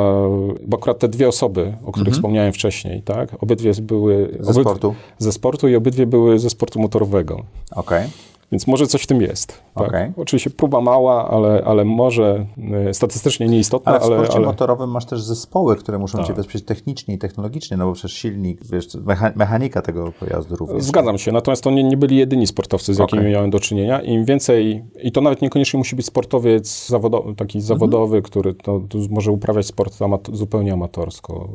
Bo 0.67 0.77
akurat 0.77 0.99
te 0.99 1.09
dwie 1.09 1.29
osoby, 1.29 1.61
o 1.61 1.93
których 1.93 2.09
mhm. 2.09 2.15
wspomniałem 2.15 2.53
wcześniej, 2.53 3.03
tak? 3.03 3.43
Obydwie 3.43 3.73
były... 3.83 4.39
Ze 4.41 4.55
sportu? 4.55 4.95
Ze 5.19 5.33
sportu 5.33 5.69
i 5.69 5.77
obydwie 5.77 6.07
były 6.07 6.39
ze 6.39 6.51
sportu 6.51 6.81
motorowego. 6.81 7.35
Okej. 7.71 7.99
Okay. 7.99 8.34
Więc 8.55 8.67
może 8.67 8.87
coś 8.87 9.03
w 9.03 9.07
tym 9.07 9.21
jest. 9.21 9.63
Tak? 9.75 9.89
Okay. 9.89 10.13
Oczywiście 10.17 10.51
próba 10.51 10.81
mała, 10.81 11.29
ale, 11.31 11.63
ale 11.65 11.85
może 11.85 12.47
e, 12.89 12.95
statystycznie 12.95 13.47
nieistotna. 13.47 13.93
Ale 13.93 14.01
w 14.01 14.05
sporcie 14.05 14.37
ale... 14.37 14.47
motorowym 14.47 14.91
masz 14.91 15.07
też 15.07 15.23
zespoły, 15.23 15.77
które 15.77 15.99
muszą 15.99 16.19
tak. 16.19 16.27
cię 16.27 16.35
wesprzeć 16.35 16.65
technicznie 16.65 17.15
i 17.15 17.19
technologicznie, 17.19 17.77
no 17.77 17.87
bo 17.87 17.93
przecież 17.93 18.13
silnik, 18.13 18.61
wiesz, 18.67 18.87
mechanika 19.35 19.83
tego 19.83 20.13
pojazdu 20.21 20.57
również. 20.57 20.85
Zgadzam 20.85 21.19
się, 21.19 21.33
natomiast 21.33 21.65
to 21.65 21.71
nie, 21.71 21.85
nie 21.85 21.97
byli 21.97 22.17
jedyni 22.17 22.47
sportowcy, 22.47 22.95
z 22.95 22.99
jakimi 22.99 23.21
okay. 23.21 23.33
miałem 23.33 23.51
do 23.51 23.61
czynienia. 23.61 24.01
Im 24.01 24.25
więcej, 24.25 24.85
i 25.03 25.13
to 25.13 25.21
nawet 25.21 25.43
niekoniecznie 25.43 25.79
musi 25.79 25.97
być 25.97 26.07
sportowiec 26.07 26.89
zawodowy, 26.89 27.35
taki 27.35 27.59
mhm. 27.59 27.67
zawodowy, 27.67 28.23
który 28.23 28.55
to, 28.55 28.81
to 28.89 28.99
może 29.11 29.31
uprawiać 29.31 29.67
sport 29.67 30.03
amato 30.03 30.37
zupełnie 30.37 30.73
amatorsko. 30.73 31.49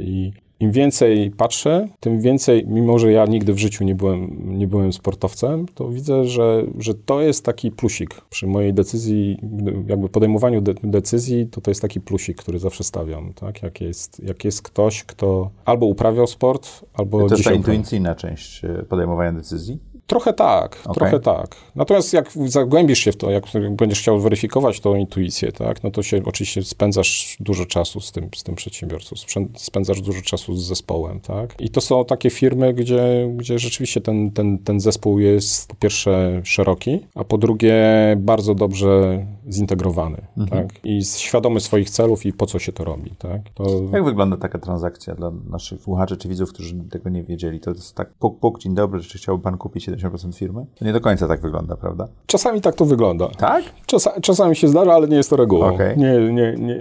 I 0.00 0.32
im 0.60 0.72
więcej 0.72 1.30
patrzę, 1.30 1.88
tym 2.00 2.20
więcej, 2.20 2.64
mimo 2.66 2.98
że 2.98 3.12
ja 3.12 3.26
nigdy 3.26 3.52
w 3.52 3.58
życiu 3.58 3.84
nie 3.84 3.94
byłem, 3.94 4.48
nie 4.58 4.66
byłem 4.66 4.92
sportowcem, 4.92 5.66
to 5.74 5.88
widzę, 5.88 6.24
że, 6.24 6.64
że 6.78 6.94
to 6.94 7.20
jest 7.20 7.44
taki 7.44 7.70
plusik 7.70 8.20
przy 8.30 8.46
mojej 8.46 8.74
decyzji, 8.74 9.38
jakby 9.86 10.08
podejmowaniu 10.08 10.60
de 10.60 10.74
decyzji, 10.82 11.46
to 11.46 11.60
to 11.60 11.70
jest 11.70 11.82
taki 11.82 12.00
plusik, 12.00 12.36
który 12.36 12.58
zawsze 12.58 12.84
stawiam, 12.84 13.32
tak? 13.34 13.62
Jak 13.62 13.80
jest, 13.80 14.22
jak 14.24 14.44
jest 14.44 14.62
ktoś, 14.62 15.04
kto 15.04 15.50
albo 15.64 15.86
uprawiał 15.86 16.26
sport, 16.26 16.84
albo... 16.94 17.28
To 17.28 17.34
jest 17.34 17.44
ta 17.44 17.52
intuicyjna 17.52 18.14
część 18.14 18.64
e, 18.64 18.68
podejmowania 18.88 19.32
decyzji? 19.32 19.78
Trochę 20.06 20.32
tak, 20.32 20.78
okay. 20.84 20.94
trochę 20.94 21.20
tak. 21.20 21.56
Natomiast 21.74 22.12
jak 22.12 22.32
zagłębisz 22.46 22.98
się 22.98 23.12
w 23.12 23.16
to, 23.16 23.30
jak 23.30 23.44
będziesz 23.70 24.00
chciał 24.00 24.20
weryfikować 24.20 24.80
tą 24.80 24.94
intuicję, 24.94 25.52
tak, 25.52 25.82
no 25.82 25.90
to 25.90 26.02
się 26.02 26.20
oczywiście 26.24 26.62
spędzasz 26.62 27.36
dużo 27.40 27.66
czasu 27.66 28.00
z 28.00 28.12
tym, 28.12 28.28
z 28.36 28.42
tym 28.42 28.54
przedsiębiorcą, 28.54 29.16
spędzasz 29.56 30.00
dużo 30.00 30.22
czasu 30.22 30.56
z 30.56 30.64
zespołem, 30.64 31.20
tak. 31.20 31.54
I 31.60 31.70
to 31.70 31.80
są 31.80 32.04
takie 32.04 32.30
firmy, 32.30 32.74
gdzie, 32.74 33.32
gdzie 33.36 33.58
rzeczywiście 33.58 34.00
ten, 34.00 34.30
ten, 34.30 34.58
ten 34.58 34.80
zespół 34.80 35.18
jest 35.18 35.68
po 35.68 35.74
pierwsze 35.74 36.40
szeroki, 36.44 37.06
a 37.14 37.24
po 37.24 37.38
drugie 37.38 37.74
bardzo 38.16 38.54
dobrze 38.54 39.26
zintegrowany, 39.50 40.26
mhm. 40.38 40.68
tak, 40.68 40.84
i 40.84 41.04
świadomy 41.04 41.60
swoich 41.60 41.90
celów 41.90 42.26
i 42.26 42.32
po 42.32 42.46
co 42.46 42.58
się 42.58 42.72
to 42.72 42.84
robi, 42.84 43.10
tak. 43.18 43.40
To... 43.54 43.64
Jak 43.92 44.04
wygląda 44.04 44.36
taka 44.36 44.58
transakcja 44.58 45.14
dla 45.14 45.32
naszych 45.50 45.80
słuchaczy 45.80 46.16
czy 46.16 46.28
widzów, 46.28 46.52
którzy 46.52 46.74
tego 46.90 47.10
nie 47.10 47.22
wiedzieli? 47.22 47.60
To 47.60 47.70
jest 47.70 47.94
tak, 47.94 48.14
puk, 48.14 48.40
puk, 48.40 48.58
dzień 48.58 48.74
dobry, 48.74 49.00
czy 49.00 49.18
chciałby 49.18 49.44
pan 49.44 49.58
kupić 49.58 49.88
70% 49.88 50.34
firmy? 50.34 50.66
To 50.74 50.84
nie 50.84 50.92
do 50.92 51.00
końca 51.00 51.28
tak 51.28 51.40
wygląda, 51.40 51.76
prawda? 51.76 52.08
Czasami 52.26 52.60
tak 52.60 52.74
to 52.74 52.84
wygląda. 52.84 53.28
Tak? 53.28 53.64
Czasa, 53.86 54.20
czasami 54.20 54.56
się 54.56 54.68
zdarza, 54.68 54.92
ale 54.92 55.08
nie 55.08 55.16
jest 55.16 55.30
to 55.30 55.36
regułą. 55.36 55.74
Okay. 55.74 55.96
Nie, 55.96 56.32
nie, 56.32 56.54
nie, 56.58 56.78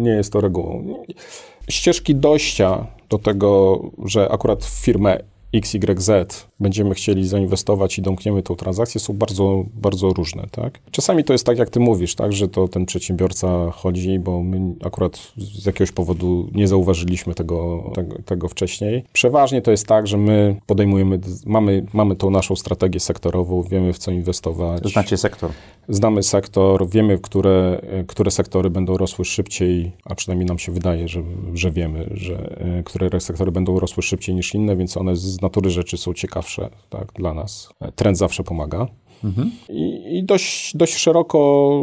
nie 0.00 0.10
jest 0.10 0.32
to 0.32 0.40
regułą. 0.40 0.84
Ścieżki 1.68 2.14
dojścia 2.14 2.86
do 3.10 3.18
tego, 3.18 3.80
że 4.04 4.32
akurat 4.32 4.64
firmę 4.64 5.18
XYZ 5.54 6.10
będziemy 6.64 6.94
chcieli 6.94 7.28
zainwestować 7.28 7.98
i 7.98 8.02
domkniemy 8.02 8.42
tą 8.42 8.56
transakcję, 8.56 9.00
są 9.00 9.12
bardzo, 9.12 9.64
bardzo 9.74 10.08
różne, 10.08 10.46
tak? 10.50 10.78
Czasami 10.90 11.24
to 11.24 11.32
jest 11.32 11.46
tak, 11.46 11.58
jak 11.58 11.70
ty 11.70 11.80
mówisz, 11.80 12.14
tak, 12.14 12.32
że 12.32 12.48
to 12.48 12.68
ten 12.68 12.86
przedsiębiorca 12.86 13.70
chodzi, 13.70 14.18
bo 14.18 14.42
my 14.42 14.74
akurat 14.84 15.32
z 15.36 15.66
jakiegoś 15.66 15.92
powodu 15.92 16.48
nie 16.54 16.68
zauważyliśmy 16.68 17.34
tego, 17.34 17.90
tego, 17.94 18.16
tego 18.24 18.48
wcześniej. 18.48 19.04
Przeważnie 19.12 19.62
to 19.62 19.70
jest 19.70 19.86
tak, 19.86 20.06
że 20.06 20.16
my 20.16 20.56
podejmujemy, 20.66 21.20
mamy, 21.46 21.86
mamy 21.92 22.16
tą 22.16 22.30
naszą 22.30 22.56
strategię 22.56 23.00
sektorową, 23.00 23.62
wiemy 23.62 23.92
w 23.92 23.98
co 23.98 24.10
inwestować. 24.10 24.88
Znacie 24.92 25.16
sektor. 25.16 25.50
Znamy 25.88 26.22
sektor, 26.22 26.88
wiemy, 26.88 27.18
które, 27.18 27.80
które 28.06 28.30
sektory 28.30 28.70
będą 28.70 28.96
rosły 28.96 29.24
szybciej, 29.24 29.92
a 30.04 30.14
przynajmniej 30.14 30.46
nam 30.46 30.58
się 30.58 30.72
wydaje, 30.72 31.08
że, 31.08 31.22
że 31.54 31.70
wiemy, 31.70 32.10
że 32.10 32.56
które 32.84 33.20
sektory 33.20 33.52
będą 33.52 33.80
rosły 33.80 34.02
szybciej 34.02 34.34
niż 34.34 34.54
inne, 34.54 34.76
więc 34.76 34.96
one 34.96 35.16
z 35.16 35.42
natury 35.42 35.70
rzeczy 35.70 35.96
są 35.96 36.14
ciekawsze 36.14 36.53
tak, 36.90 37.12
dla 37.12 37.34
nas. 37.34 37.68
Trend 37.96 38.18
zawsze 38.18 38.42
pomaga. 38.42 38.86
Mhm. 39.24 39.50
I, 39.68 40.16
I, 40.18 40.24
dość, 40.24 40.76
dość 40.76 40.96
szeroko 40.96 41.82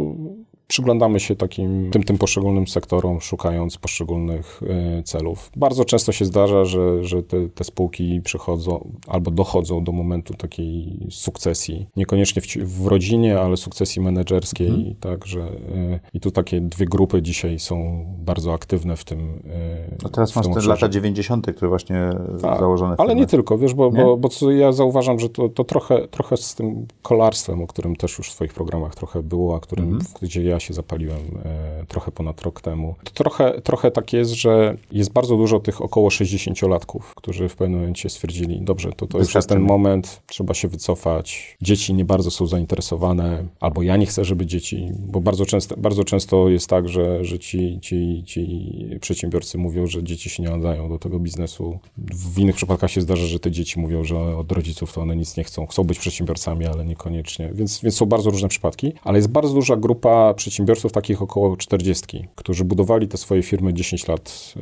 przyglądamy 0.72 1.20
się 1.20 1.36
takim, 1.36 1.90
tym, 1.90 2.02
tym 2.02 2.18
poszczególnym 2.18 2.66
sektorom, 2.66 3.20
szukając 3.20 3.78
poszczególnych 3.78 4.60
y, 4.98 5.02
celów. 5.02 5.50
Bardzo 5.56 5.84
często 5.84 6.12
się 6.12 6.24
zdarza, 6.24 6.64
że, 6.64 7.04
że 7.04 7.22
te, 7.22 7.48
te, 7.48 7.64
spółki 7.64 8.20
przychodzą 8.24 8.88
albo 9.06 9.30
dochodzą 9.30 9.84
do 9.84 9.92
momentu 9.92 10.34
takiej 10.34 11.06
sukcesji. 11.10 11.86
Niekoniecznie 11.96 12.42
w, 12.42 12.46
w 12.46 12.86
rodzinie, 12.86 13.40
ale 13.40 13.56
sukcesji 13.56 14.02
menedżerskiej. 14.02 14.68
Mhm. 14.68 14.94
Tak, 15.00 15.26
że, 15.26 15.40
y, 15.40 16.00
I 16.14 16.20
tu 16.20 16.30
takie 16.30 16.60
dwie 16.60 16.86
grupy 16.86 17.22
dzisiaj 17.22 17.58
są 17.58 18.04
bardzo 18.18 18.52
aktywne 18.52 18.96
w 18.96 19.04
tym. 19.04 19.20
Y, 19.20 19.96
no 20.02 20.08
teraz 20.08 20.36
masz 20.36 20.46
te 20.54 20.68
lata 20.68 20.88
90., 20.88 21.46
które 21.56 21.68
właśnie 21.68 22.10
tak, 22.42 22.58
założone. 22.58 22.94
Ale 22.98 23.14
nie 23.14 23.26
tylko, 23.26 23.58
wiesz, 23.58 23.74
bo, 23.74 23.90
bo, 23.90 24.16
bo 24.16 24.28
co 24.28 24.50
ja 24.50 24.72
zauważam, 24.72 25.18
że 25.18 25.28
to, 25.28 25.48
to 25.48 25.64
trochę, 25.64 26.08
trochę 26.08 26.36
z 26.36 26.54
tym 26.54 26.86
kolarstwem, 27.02 27.62
o 27.62 27.66
którym 27.66 27.96
też 27.96 28.18
już 28.18 28.28
w 28.30 28.32
swoich 28.32 28.54
programach 28.54 28.94
trochę 28.94 29.22
było, 29.22 29.56
a 29.56 29.60
którym, 29.60 29.84
mhm. 29.84 30.04
gdzie 30.22 30.42
ja 30.42 30.61
się 30.62 30.74
zapaliłem 30.74 31.20
e, 31.44 31.86
trochę 31.88 32.12
ponad 32.12 32.42
rok 32.42 32.60
temu. 32.60 32.94
To 33.04 33.12
trochę, 33.12 33.60
trochę 33.60 33.90
tak 33.90 34.12
jest, 34.12 34.32
że 34.32 34.76
jest 34.92 35.12
bardzo 35.12 35.36
dużo 35.36 35.60
tych 35.60 35.82
około 35.82 36.08
60-latków, 36.08 37.00
którzy 37.16 37.48
w 37.48 37.56
pewnym 37.56 37.80
momencie 37.80 38.10
stwierdzili, 38.10 38.60
dobrze, 38.60 38.92
to, 38.92 39.06
to 39.06 39.18
już 39.18 39.34
jest 39.34 39.48
ten 39.48 39.60
moment, 39.60 40.22
trzeba 40.26 40.54
się 40.54 40.68
wycofać. 40.68 41.56
Dzieci 41.62 41.94
nie 41.94 42.04
bardzo 42.04 42.30
są 42.30 42.46
zainteresowane, 42.46 43.44
albo 43.60 43.82
ja 43.82 43.96
nie 43.96 44.06
chcę, 44.06 44.24
żeby 44.24 44.46
dzieci, 44.46 44.92
bo 44.98 45.20
bardzo 45.20 45.46
często, 45.46 45.76
bardzo 45.76 46.04
często 46.04 46.48
jest 46.48 46.68
tak, 46.68 46.88
że, 46.88 47.24
że 47.24 47.38
ci, 47.38 47.78
ci, 47.80 48.22
ci 48.26 48.72
przedsiębiorcy 49.00 49.58
mówią, 49.58 49.86
że 49.86 50.02
dzieci 50.02 50.30
się 50.30 50.42
nie 50.42 50.50
nadają 50.50 50.88
do 50.88 50.98
tego 50.98 51.18
biznesu. 51.18 51.78
W 51.98 52.38
innych 52.38 52.56
przypadkach 52.56 52.90
się 52.90 53.00
zdarza, 53.00 53.26
że 53.26 53.38
te 53.40 53.50
dzieci 53.50 53.80
mówią, 53.80 54.04
że 54.04 54.36
od 54.36 54.52
rodziców 54.52 54.92
to 54.92 55.00
one 55.00 55.16
nic 55.16 55.36
nie 55.36 55.44
chcą. 55.44 55.66
Chcą 55.66 55.84
być 55.84 55.98
przedsiębiorcami, 55.98 56.66
ale 56.66 56.84
niekoniecznie. 56.84 57.50
Więc, 57.54 57.80
więc 57.80 57.96
są 57.96 58.06
bardzo 58.06 58.30
różne 58.30 58.48
przypadki, 58.48 58.92
ale 59.04 59.18
jest 59.18 59.28
bardzo 59.28 59.54
duża 59.54 59.76
grupa 59.76 60.34
przedsiębiorców, 60.42 60.92
takich 60.92 61.22
około 61.22 61.56
40, 61.56 62.28
którzy 62.34 62.64
budowali 62.64 63.08
te 63.08 63.16
swoje 63.16 63.42
firmy 63.42 63.74
10 63.74 64.08
lat, 64.08 64.54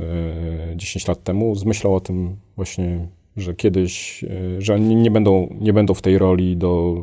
10 0.77 1.09
lat 1.09 1.25
temu 1.25 1.55
z 1.55 1.64
myślą 1.64 1.95
o 1.95 2.01
tym 2.01 2.37
właśnie 2.57 3.09
że 3.40 3.55
kiedyś, 3.55 4.24
e, 4.24 4.61
że 4.62 4.74
oni 4.74 4.96
nie 4.96 5.11
będą, 5.11 5.57
nie 5.61 5.72
będą 5.72 5.94
w 5.94 6.03
tej 6.03 6.18
roli 6.18 6.57
do, 6.57 7.03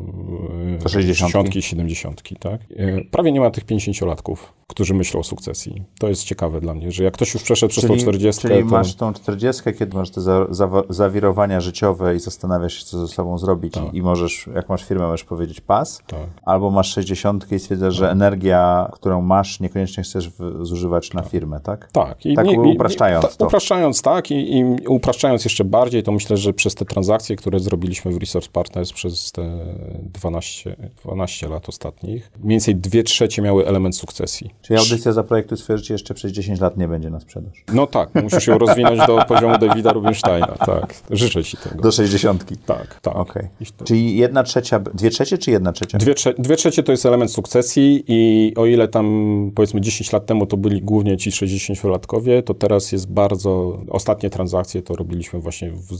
e, 0.76 0.78
do 0.78 0.88
60 0.88 1.54
70 1.60 2.22
tak? 2.40 2.60
E, 2.76 3.04
prawie 3.04 3.32
nie 3.32 3.40
ma 3.40 3.50
tych 3.50 3.66
50-latków, 3.66 4.36
którzy 4.66 4.94
myślą 4.94 5.20
o 5.20 5.22
sukcesji. 5.22 5.82
To 5.98 6.08
jest 6.08 6.24
ciekawe 6.24 6.60
dla 6.60 6.74
mnie, 6.74 6.92
że 6.92 7.04
jak 7.04 7.14
ktoś 7.14 7.34
już 7.34 7.42
przeszedł 7.42 7.70
przez 7.70 7.84
czyli, 7.84 7.94
tą 7.94 8.02
40 8.02 8.42
Czyli 8.42 8.60
to... 8.60 8.66
masz 8.66 8.94
tą 8.94 9.12
40 9.12 9.62
kiedy 9.78 9.96
masz 9.96 10.10
te 10.10 10.20
za, 10.20 10.46
za, 10.50 10.70
zawirowania 10.88 11.60
życiowe 11.60 12.16
i 12.16 12.20
zastanawiasz 12.20 12.74
się, 12.74 12.84
co 12.84 13.06
ze 13.06 13.08
sobą 13.08 13.38
zrobić 13.38 13.74
tak. 13.74 13.94
i 13.94 14.02
możesz, 14.02 14.48
jak 14.54 14.68
masz 14.68 14.84
firmę, 14.84 15.06
możesz 15.06 15.24
powiedzieć 15.24 15.60
pas, 15.60 16.02
tak. 16.06 16.20
albo 16.42 16.70
masz 16.70 16.92
60 16.94 17.52
i 17.52 17.58
stwierdzasz, 17.58 17.94
że 17.94 18.10
energia, 18.10 18.90
którą 18.92 19.22
masz, 19.22 19.60
niekoniecznie 19.60 20.02
chcesz 20.02 20.30
w, 20.30 20.66
zużywać 20.66 21.12
na 21.12 21.22
tak. 21.22 21.30
firmę, 21.30 21.60
tak? 21.60 21.92
Tak. 21.92 22.26
I 22.26 22.34
tak 22.34 22.46
nie, 22.46 22.60
upraszczając 22.60 23.36
ta, 23.36 23.46
Upraszczając, 23.46 24.02
tak 24.02 24.30
i, 24.30 24.58
i 24.58 24.64
upraszczając 24.86 25.44
jeszcze 25.44 25.64
bardziej, 25.64 26.02
to 26.02 26.12
myślę, 26.12 26.27
że 26.36 26.52
przez 26.52 26.74
te 26.74 26.84
transakcje, 26.84 27.36
które 27.36 27.60
zrobiliśmy 27.60 28.12
w 28.12 28.16
Resource 28.16 28.48
Partners 28.52 28.92
przez 28.92 29.32
te 29.32 29.58
12, 30.02 30.76
12 31.04 31.48
lat 31.48 31.68
ostatnich, 31.68 32.30
mniej 32.38 32.50
więcej 32.50 32.76
dwie 32.76 33.02
trzecie 33.02 33.42
miały 33.42 33.66
element 33.66 33.96
sukcesji. 33.96 34.50
Czyli 34.62 34.78
audycja 34.78 35.12
za 35.12 35.22
projektu 35.22 35.56
że 35.56 35.94
jeszcze 35.94 36.14
przez 36.14 36.32
10 36.32 36.60
lat 36.60 36.76
nie 36.76 36.88
będzie 36.88 37.10
na 37.10 37.20
sprzedaż. 37.20 37.64
No 37.74 37.86
tak, 37.86 38.22
musisz 38.22 38.44
się 38.44 38.58
rozwinąć 38.58 39.06
do 39.06 39.24
poziomu 39.28 39.58
Davida 39.58 39.92
Rubinsteina, 39.92 40.46
tak. 40.46 40.94
Życzę 41.10 41.44
ci 41.44 41.56
tego. 41.56 41.82
Do 41.82 41.92
60. 41.92 42.44
Tak, 42.66 43.00
tak. 43.00 43.16
Okay. 43.16 43.48
Czyli 43.84 44.16
jedna 44.16 44.42
trzecia, 44.42 44.78
dwie 44.78 45.10
trzecie 45.10 45.38
czy 45.38 45.50
jedna 45.50 45.72
trzecia? 45.72 45.98
Dwie, 45.98 46.14
trze 46.14 46.34
dwie 46.38 46.56
trzecie 46.56 46.82
to 46.82 46.92
jest 46.92 47.06
element 47.06 47.32
sukcesji 47.32 48.04
i 48.08 48.52
o 48.56 48.66
ile 48.66 48.88
tam 48.88 49.50
powiedzmy 49.54 49.80
10 49.80 50.12
lat 50.12 50.26
temu 50.26 50.46
to 50.46 50.56
byli 50.56 50.82
głównie 50.82 51.16
ci 51.16 51.30
60-latkowie, 51.30 52.42
to 52.42 52.54
teraz 52.54 52.92
jest 52.92 53.12
bardzo, 53.12 53.80
ostatnie 53.90 54.30
transakcje 54.30 54.82
to 54.82 54.96
robiliśmy 54.96 55.40
właśnie 55.40 55.70
w 55.70 55.92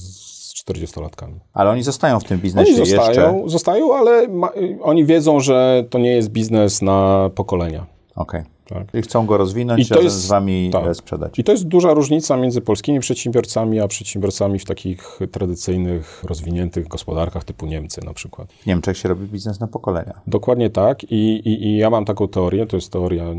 40-latkami. 0.69 1.41
Ale 1.55 1.71
oni 1.71 1.83
zostają 1.83 2.21
w 2.21 2.25
tym 2.25 2.39
biznesie 2.39 2.75
oni 2.75 2.87
zostają, 2.87 3.09
jeszcze? 3.09 3.51
Zostają, 3.51 3.95
ale 3.95 4.29
ma, 4.29 4.51
oni 4.83 5.05
wiedzą, 5.05 5.41
że 5.41 5.85
to 5.91 5.99
nie 5.99 6.11
jest 6.11 6.29
biznes 6.29 6.83
na 6.83 7.31
pokolenia. 7.35 7.87
Okej. 8.17 8.41
Okay. 8.41 8.59
Tak. 8.69 8.95
I 8.95 9.03
chcą 9.03 9.27
go 9.27 9.37
rozwinąć, 9.37 9.91
I 9.91 9.95
to 9.95 10.01
jest, 10.01 10.17
z 10.17 10.27
wami 10.27 10.71
tak. 10.73 10.97
sprzedać. 10.97 11.39
I 11.39 11.45
to 11.45 11.53
jest 11.53 11.65
duża 11.65 11.95
różnica 11.95 12.37
między 12.37 12.61
polskimi 12.61 13.01
przedsiębiorcami, 13.01 13.81
a 13.81 13.89
przedsiębiorcami 13.89 14.59
w 14.59 14.65
takich 14.65 15.19
tradycyjnych, 15.33 16.25
rozwiniętych 16.25 16.89
gospodarkach 16.89 17.45
typu 17.45 17.67
Niemcy 17.67 18.01
na 18.05 18.15
przykład. 18.15 18.53
W 18.53 18.67
Niemczech 18.67 18.97
się 18.97 19.09
robi 19.09 19.27
biznes 19.27 19.61
na 19.61 19.67
pokolenia. 19.67 20.21
Dokładnie 20.27 20.71
tak. 20.71 21.05
I, 21.05 21.17
i, 21.17 21.67
i 21.67 21.77
ja 21.77 21.91
mam 21.91 22.05
taką 22.05 22.29
teorię, 22.29 22.67
to 22.67 22.77
jest 22.77 22.93
teoria 22.93 23.35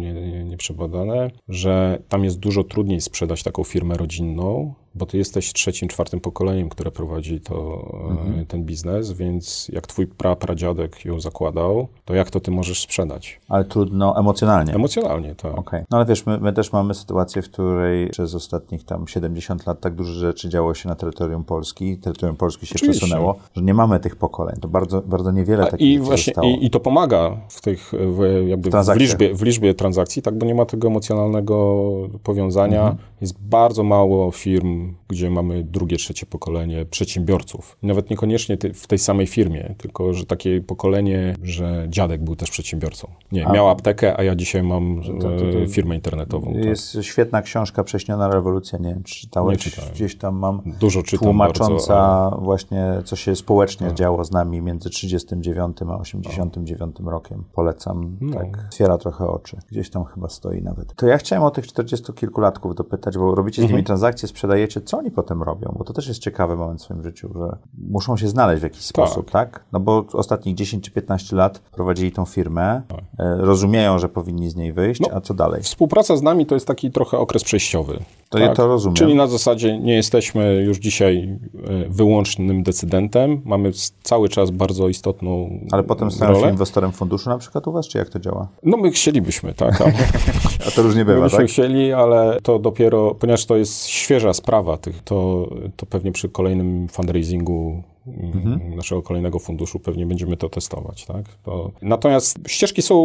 nieprzebadana, 0.45 1.15
nie, 1.15 1.23
nie 1.23 1.31
że 1.49 1.99
tam 2.09 2.23
jest 2.23 2.39
dużo 2.39 2.63
trudniej 2.63 3.01
sprzedać 3.01 3.43
taką 3.43 3.63
firmę 3.63 3.97
rodzinną, 3.97 4.73
bo 4.99 5.05
ty 5.05 5.17
jesteś 5.17 5.53
trzecim, 5.53 5.87
czwartym 5.87 6.19
pokoleniem, 6.19 6.69
które 6.69 6.91
prowadzi 6.91 7.39
to, 7.39 7.87
mhm. 8.09 8.45
ten 8.45 8.63
biznes, 8.63 9.11
więc 9.11 9.69
jak 9.73 9.87
twój 9.87 10.07
pra, 10.07 10.35
pradziadek 10.35 11.05
ją 11.05 11.19
zakładał, 11.19 11.87
to 12.05 12.13
jak 12.13 12.29
to 12.29 12.39
ty 12.39 12.51
możesz 12.51 12.81
sprzedać? 12.81 13.39
Ale 13.49 13.65
trudno 13.65 14.19
emocjonalnie. 14.19 14.73
Emocjonalnie, 14.73 15.35
tak. 15.35 15.59
Okay. 15.59 15.85
No 15.91 15.97
ale 15.97 16.05
wiesz, 16.05 16.25
my, 16.25 16.39
my, 16.39 16.53
też 16.53 16.73
mamy 16.73 16.93
sytuację, 16.93 17.41
w 17.41 17.49
której 17.51 18.09
przez 18.09 18.35
ostatnich 18.35 18.83
tam 18.83 19.07
70 19.07 19.67
lat 19.67 19.81
tak 19.81 19.95
dużo 19.95 20.13
rzeczy 20.13 20.49
działo 20.49 20.73
się 20.73 20.89
na 20.89 20.95
terytorium 20.95 21.43
Polski, 21.43 21.97
terytorium 21.97 22.37
Polski 22.37 22.65
się 22.65 22.75
Oczywiście. 22.75 22.99
przesunęło, 22.99 23.35
że 23.55 23.61
nie 23.61 23.73
mamy 23.73 23.99
tych 23.99 24.15
pokoleń. 24.15 24.55
To 24.61 24.67
bardzo, 24.67 25.01
bardzo 25.01 25.31
niewiele 25.31 25.63
A 25.63 25.71
takich 25.71 25.87
i 25.87 25.99
właśnie, 25.99 26.33
i, 26.43 26.65
I, 26.65 26.69
to 26.69 26.79
pomaga 26.79 27.37
w 27.49 27.61
tych, 27.61 27.91
w, 27.91 28.47
jakby 28.47 28.69
w, 28.69 28.73
w, 28.73 28.95
liczbie, 28.95 29.33
w 29.33 29.41
liczbie 29.41 29.73
transakcji, 29.73 30.21
tak, 30.21 30.37
bo 30.37 30.45
nie 30.45 30.55
ma 30.55 30.65
tego 30.65 30.87
emocjonalnego 30.87 31.85
powiązania. 32.23 32.81
Mhm. 32.81 33.08
Jest 33.21 33.39
bardzo 33.39 33.83
mało 33.83 34.31
firm, 34.31 34.95
gdzie 35.07 35.29
mamy 35.29 35.63
drugie, 35.63 35.97
trzecie 35.97 36.25
pokolenie 36.25 36.85
przedsiębiorców. 36.85 37.77
Nawet 37.83 38.09
niekoniecznie 38.09 38.57
w 38.73 38.87
tej 38.87 38.99
samej 38.99 39.27
firmie, 39.27 39.75
tylko 39.77 40.13
że 40.13 40.25
takie 40.25 40.61
pokolenie, 40.61 41.35
że 41.43 41.85
dziadek 41.89 42.23
był 42.23 42.35
też 42.35 42.51
przedsiębiorcą. 42.51 43.07
Nie, 43.31 43.47
a, 43.47 43.53
miał 43.53 43.69
aptekę, 43.69 44.19
a 44.19 44.23
ja 44.23 44.35
dzisiaj 44.35 44.63
mam 44.63 45.01
to, 45.03 45.13
to, 45.13 45.37
to, 45.37 45.59
e, 45.59 45.67
firmę 45.67 45.95
internetową. 45.95 46.53
Tak. 46.53 46.65
Jest 46.65 46.93
tak. 46.93 47.03
świetna 47.03 47.41
książka 47.41 47.83
Prześniona 47.83 48.27
rewolucja, 48.27 48.79
nie 48.79 48.89
wiem, 48.89 49.03
czy 49.03 49.15
czytałeś? 49.15 49.65
Nie 49.65 49.71
czytałem. 49.71 49.93
Gdzieś 49.93 50.15
tam 50.15 50.35
mam 50.35 50.61
Dużo 50.79 51.03
czytam 51.03 51.25
tłumacząca 51.25 51.93
bardzo, 51.93 52.35
ale... 52.35 52.41
właśnie, 52.45 52.85
co 53.05 53.15
się 53.15 53.35
społecznie 53.35 53.87
tak. 53.87 53.95
działo 53.95 54.25
z 54.25 54.31
nami 54.31 54.61
między 54.61 54.89
39 54.89 55.77
a 55.89 55.97
89 55.97 56.95
no. 56.99 57.11
rokiem. 57.11 57.43
Polecam, 57.53 58.17
no. 58.21 58.37
tak, 58.37 58.65
otwiera 58.67 58.97
trochę 58.97 59.27
oczy. 59.27 59.57
Gdzieś 59.71 59.89
tam 59.89 60.05
chyba 60.05 60.29
stoi 60.29 60.61
nawet. 60.61 60.95
To 60.95 61.07
ja 61.07 61.17
chciałem 61.17 61.43
o 61.43 61.51
tych 61.51 61.67
40 61.67 62.13
kilkulatków 62.13 62.75
dopytać, 62.75 63.08
bo 63.17 63.35
robicie 63.35 63.61
z 63.61 63.65
nimi 63.65 63.73
mhm. 63.73 63.85
transakcje, 63.85 64.27
sprzedajecie, 64.27 64.81
co 64.81 64.97
oni 64.97 65.11
potem 65.11 65.43
robią? 65.43 65.75
Bo 65.77 65.83
to 65.83 65.93
też 65.93 66.07
jest 66.07 66.19
ciekawy 66.19 66.55
moment 66.55 66.79
w 66.79 66.83
swoim 66.83 67.03
życiu, 67.03 67.29
że 67.35 67.57
muszą 67.89 68.17
się 68.17 68.27
znaleźć 68.27 68.59
w 68.59 68.63
jakiś 68.63 68.79
tak. 68.79 68.87
sposób, 68.87 69.31
tak? 69.31 69.65
No 69.71 69.79
bo 69.79 70.05
ostatnich 70.13 70.55
10 70.55 70.83
czy 70.83 70.91
15 70.91 71.35
lat 71.35 71.59
prowadzili 71.59 72.11
tą 72.11 72.25
firmę, 72.25 72.81
tak. 72.87 72.99
E, 73.19 73.35
rozumieją, 73.37 73.99
że 73.99 74.09
powinni 74.09 74.49
z 74.49 74.55
niej 74.55 74.73
wyjść, 74.73 75.01
no, 75.01 75.07
a 75.13 75.21
co 75.21 75.33
dalej? 75.33 75.61
Współpraca 75.61 76.17
z 76.17 76.21
nami 76.21 76.45
to 76.45 76.55
jest 76.55 76.67
taki 76.67 76.91
trochę 76.91 77.17
okres 77.17 77.43
przejściowy. 77.43 77.99
To 78.29 78.37
tak? 78.37 78.47
ja 78.47 78.53
to 78.53 78.67
rozumiem. 78.67 78.95
Czyli 78.95 79.15
na 79.15 79.27
zasadzie 79.27 79.79
nie 79.79 79.95
jesteśmy 79.95 80.55
już 80.55 80.77
dzisiaj 80.77 81.39
e, 81.67 81.89
wyłącznym 81.89 82.63
decydentem, 82.63 83.41
mamy 83.45 83.71
cały 84.03 84.29
czas 84.29 84.51
bardzo 84.51 84.89
istotną 84.89 85.59
Ale 85.71 85.83
potem 85.83 86.11
stają 86.11 86.41
się 86.41 86.49
inwestorem 86.49 86.91
funduszu 86.91 87.29
na 87.29 87.37
przykład 87.37 87.67
u 87.67 87.71
was, 87.71 87.87
czy 87.87 87.97
jak 87.97 88.09
to 88.09 88.19
działa? 88.19 88.47
No 88.63 88.77
my 88.77 88.91
chcielibyśmy, 88.91 89.53
tak. 89.53 89.81
a 90.67 90.71
to 90.71 90.81
różnie 90.81 91.05
bywa, 91.05 91.17
my 91.17 91.23
byśmy 91.23 91.39
tak? 91.39 91.47
chcieli, 91.47 91.93
ale 91.93 92.37
to 92.43 92.59
dopiero, 92.59 92.98
ponieważ 93.19 93.45
to 93.45 93.57
jest 93.57 93.87
świeża 93.87 94.33
sprawa 94.33 94.77
tych, 94.77 95.03
to, 95.03 95.49
to 95.75 95.85
pewnie 95.85 96.11
przy 96.11 96.29
kolejnym 96.29 96.87
fundraisingu 96.87 97.83
mhm. 98.07 98.75
naszego 98.75 99.01
kolejnego 99.01 99.39
funduszu 99.39 99.79
pewnie 99.79 100.05
będziemy 100.05 100.37
to 100.37 100.49
testować, 100.49 101.05
tak? 101.05 101.25
To... 101.43 101.71
Natomiast 101.81 102.39
ścieżki 102.47 102.81
są 102.81 102.95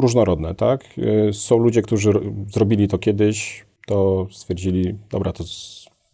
różnorodne, 0.00 0.54
tak? 0.54 0.84
Y, 1.28 1.32
są 1.32 1.58
ludzie, 1.58 1.82
którzy 1.82 2.12
zrobili 2.46 2.88
to 2.88 2.98
kiedyś, 2.98 3.64
to 3.86 4.26
stwierdzili, 4.30 4.94
dobra, 5.10 5.32
to 5.32 5.44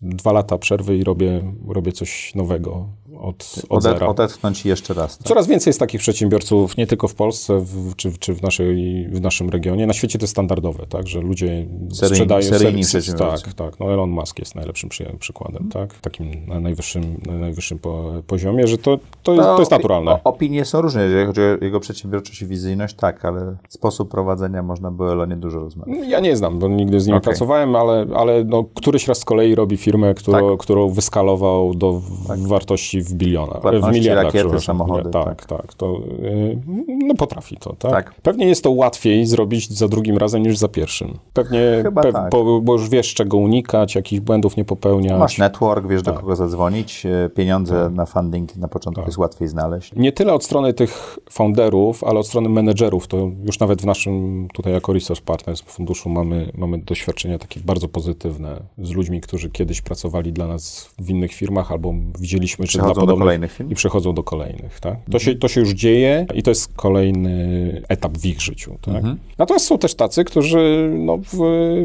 dwa 0.03 0.33
lata 0.33 0.59
przerwy 0.59 0.97
i 0.97 1.05
robię, 1.05 1.53
robię 1.69 1.93
coś 1.93 2.35
nowego 2.35 2.89
od, 3.21 3.55
od 3.69 3.83
zera. 3.83 4.07
Odetchnąć 4.07 4.65
jeszcze 4.65 4.95
raz. 4.95 5.19
Tak? 5.19 5.29
Coraz 5.29 5.47
więcej 5.47 5.71
jest 5.71 5.81
takich 5.81 6.01
przedsiębiorców, 6.01 6.77
nie 6.77 6.87
tylko 6.87 7.09
w 7.09 7.15
Polsce 7.15 7.59
w, 7.59 7.95
czy, 7.97 8.13
czy 8.19 8.35
w, 8.35 8.43
naszej, 8.43 9.09
w 9.09 9.21
naszym 9.21 9.51
regionie. 9.51 9.87
Na 9.87 9.93
świecie 9.93 10.19
to 10.19 10.23
jest 10.23 10.31
standardowe, 10.31 10.87
tak, 10.87 11.09
że 11.09 11.21
ludzie 11.21 11.47
Seryjni, 11.47 12.17
sprzedają... 12.17 12.43
Seryjni 12.43 12.85
ser, 12.85 13.03
Tak, 13.19 13.53
tak. 13.53 13.81
No 13.81 13.93
Elon 13.93 14.11
Musk 14.11 14.39
jest 14.39 14.55
najlepszym 14.55 14.89
przy, 14.89 15.17
przykładem, 15.19 15.71
hmm. 15.73 15.89
tak? 15.89 16.01
Takim 16.01 16.47
na 16.47 16.61
najwyższym, 16.61 17.21
na 17.27 17.39
najwyższym 17.39 17.79
po, 17.79 18.13
poziomie, 18.27 18.67
że 18.67 18.79
to, 18.79 18.99
to, 19.23 19.33
jest, 19.33 19.47
no, 19.47 19.55
to 19.55 19.61
jest 19.61 19.71
naturalne. 19.71 20.11
O, 20.11 20.21
opinie 20.25 20.65
są 20.65 20.81
różne, 20.81 21.05
jeżeli 21.05 21.27
chodzi 21.27 21.41
o 21.41 21.65
jego 21.65 21.81
przedsiębiorczość 21.81 22.43
i 22.43 22.47
wizyjność, 22.47 22.95
tak, 22.95 23.25
ale 23.25 23.57
sposób 23.69 24.11
prowadzenia 24.11 24.63
można 24.63 24.91
by 24.91 25.05
o 25.05 25.13
Elonie 25.13 25.37
dużo 25.37 25.59
rozmawiać. 25.59 26.09
Ja 26.09 26.21
nie 26.21 26.37
znam, 26.37 26.59
bo 26.59 26.69
nigdy 26.69 27.01
z 27.01 27.07
nim 27.07 27.17
okay. 27.17 27.25
pracowałem, 27.25 27.77
ale, 27.77 28.07
ale 28.17 28.45
no, 28.45 28.65
któryś 28.75 29.09
raz 29.09 29.19
z 29.19 29.25
kolei 29.25 29.55
robi 29.55 29.77
firmę, 29.77 30.15
którą, 30.15 30.51
tak. 30.51 30.59
którą 30.59 30.89
wyskalował 30.89 31.75
do 31.75 32.01
tak. 32.29 32.39
wartości 32.39 33.03
w 33.09 33.15
bilionach 33.15 33.63
w 33.63 33.93
miliardach. 33.93 34.35
rakiety, 34.35 34.61
samochody. 34.61 35.11
Tak, 35.11 35.25
tak, 35.25 35.47
tak. 35.47 35.75
To, 35.75 36.01
y, 36.25 36.59
no 36.89 37.15
potrafi 37.15 37.57
to, 37.57 37.77
tak? 37.79 37.91
tak? 37.91 38.15
Pewnie 38.15 38.47
jest 38.47 38.65
to 38.65 38.71
łatwiej 38.71 39.27
zrobić 39.27 39.71
za 39.71 39.89
drugim 39.89 40.19
razem 40.19 40.43
niż 40.43 40.59
za 40.59 40.69
pierwszym. 40.69 41.19
Pewnie, 41.33 41.61
pe, 42.03 42.13
tak. 42.13 42.31
bo, 42.31 42.61
bo, 42.61 42.73
już 42.73 42.89
wiesz 42.89 43.15
czego 43.15 43.37
unikać, 43.37 43.95
jakich 43.95 44.21
błędów 44.21 44.57
nie 44.57 44.65
popełniać. 44.65 45.19
Masz 45.19 45.39
network, 45.39 45.87
wiesz 45.87 46.03
tak. 46.03 46.15
do 46.15 46.21
kogo 46.21 46.37
zadzwonić, 46.37 47.07
y, 47.07 47.31
pieniądze 47.31 47.85
tak. 47.85 47.93
na 47.93 48.07
funding 48.07 48.57
na 48.57 48.69
początku 48.69 49.01
tak. 49.01 49.09
jest 49.09 49.19
łatwiej 49.19 49.49
znaleźć. 49.49 49.93
Nie 49.97 50.13
tyle 50.13 50.33
od 50.35 50.45
strony 50.45 50.73
tych 50.73 51.19
founderów, 51.31 52.05
ale 52.05 52.19
od 52.19 52.27
strony 52.27 52.49
menedżerów, 52.49 53.07
to 53.07 53.31
już 53.45 53.61
nawet 53.61 53.83
w 53.83 53.87
naszym 53.87 54.49
tutaj 54.55 54.73
jako 54.73 54.93
Resource 54.93 55.23
Partners 55.25 55.63
funduszu 55.79 56.09
mamy, 56.09 56.53
mamy 56.55 56.79
doświadczenia 56.79 57.39
takie 57.39 57.61
bardzo 57.61 57.89
pozytywne 57.89 58.63
z 58.79 58.91
ludźmi, 58.91 59.21
którzy 59.21 59.51
kiedyś 59.51 59.81
pracowali 59.81 60.33
dla 60.33 60.47
nas 60.47 60.91
w 60.99 61.11
innych 61.11 61.33
firmach 61.33 61.73
albo 61.73 61.95
widzieliśmy, 62.19 62.67
czy 62.67 62.79
dla 62.79 62.95
przechodzą 62.99 63.17
do 63.17 63.25
kolejnych 63.25 63.53
firm? 63.53 63.71
I 63.71 63.75
przechodzą 63.75 64.15
do 64.15 64.23
kolejnych, 64.23 64.81
tak? 64.81 64.97
To, 65.11 65.19
się, 65.19 65.35
to 65.35 65.49
się 65.49 65.61
już 65.61 65.71
dzieje 65.71 66.27
i 66.35 66.43
to 66.43 66.51
jest 66.51 66.73
kolejny 66.77 67.83
etap 67.89 68.19
w 68.19 68.27
ich 68.27 68.41
życiu, 68.41 68.79
tak? 68.83 68.97
Mhm. 68.97 69.19
Natomiast 69.39 69.67
są 69.67 69.79
też 69.79 69.95
tacy, 69.95 70.25
którzy 70.25 70.91
no, 70.99 71.19
w, 71.19 71.37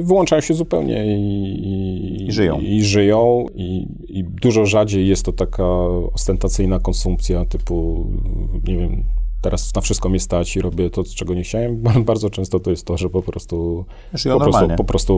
wyłączają 0.03 0.41
się 0.41 0.53
zupełnie 0.53 1.17
i, 1.17 2.19
i, 2.23 2.27
I 2.27 2.31
żyją. 2.31 2.59
I, 2.59 2.83
żyją 2.83 3.45
i, 3.55 3.87
i 4.07 4.23
dużo 4.23 4.65
rzadziej 4.65 5.07
jest 5.07 5.25
to 5.25 5.31
taka 5.31 5.67
ostentacyjna 6.13 6.79
konsumpcja 6.79 7.45
typu, 7.45 8.07
nie 8.67 8.77
wiem, 8.77 9.03
teraz 9.43 9.75
na 9.75 9.81
wszystko 9.81 10.09
mnie 10.09 10.19
stać 10.19 10.55
i 10.55 10.61
robię 10.61 10.89
to, 10.89 11.03
czego 11.03 11.33
nie 11.33 11.43
chciałem. 11.43 11.83
Bardzo 12.05 12.29
często 12.29 12.59
to 12.59 12.69
jest 12.69 12.87
to, 12.87 12.97
że 12.97 13.09
po 13.09 13.21
prostu 13.21 13.85
Żyją 14.13 14.39
po 14.39 14.45
prostu, 14.45 14.67
po 14.77 14.83
prostu 14.83 15.13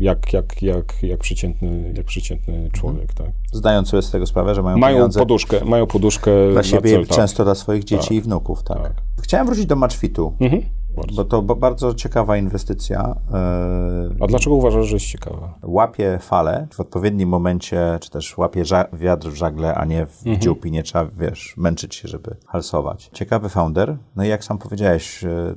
jak, 0.00 0.32
jak, 0.32 0.62
jak, 0.62 1.02
jak, 1.02 1.20
przeciętny, 1.20 1.94
jak 1.96 2.06
przeciętny 2.06 2.70
człowiek, 2.72 3.14
tak. 3.14 3.30
Zdając 3.52 3.88
sobie 3.88 4.02
z 4.02 4.10
tego 4.10 4.26
sprawę, 4.26 4.54
że 4.54 4.62
mają, 4.62 4.78
Mają 4.78 5.10
poduszkę, 5.10 5.64
mają 5.64 5.86
poduszkę 5.86 6.30
dla 6.46 6.54
na 6.54 6.62
siebie 6.62 6.90
cel, 6.90 7.06
tak. 7.06 7.16
często 7.16 7.44
dla 7.44 7.54
swoich 7.54 7.84
dzieci 7.84 8.08
Tak. 8.08 8.12
i 8.12 8.20
wnuków, 8.20 8.62
tak. 8.62 8.82
Tak. 8.82 9.02
Chciałem 9.22 9.46
wrócić 9.46 9.66
do 9.66 9.76
Matchfitu, 9.76 10.32
Mhm. 10.40 10.62
Bardzo. 10.96 11.24
bo 11.24 11.24
to 11.24 11.42
bardzo 11.42 11.94
ciekawa 11.94 12.36
inwestycja. 12.36 13.16
E, 13.34 14.10
A 14.20 14.26
dlaczego 14.26 14.56
uważasz, 14.56 14.86
że 14.86 14.96
jest 14.96 15.06
ciekawa? 15.06 15.54
łapie 15.62 16.18
falę 16.22 16.66
w 16.74 16.80
odpowiednim 16.80 17.28
momencie, 17.28 17.98
czy 18.00 18.10
też 18.10 18.38
łapie 18.38 18.62
wiatr 18.92 19.28
w 19.28 19.34
żagle, 19.34 19.74
a 19.74 19.84
nie 19.84 20.06
w 20.06 20.26
Mhm. 20.26 20.72
Nie 20.72 20.82
trzeba, 20.82 21.10
wiesz, 21.18 21.54
męczyć 21.56 21.94
się, 21.94 22.08
żeby 22.08 22.36
halsować. 22.46 23.10
Ciekawy 23.12 23.48
founder. 23.48 23.96
No 24.16 24.24
i 24.24 24.28
jak 24.28 24.44
sam 24.44 24.58
powiedziałeś, 24.58 25.24
e, 25.24 25.54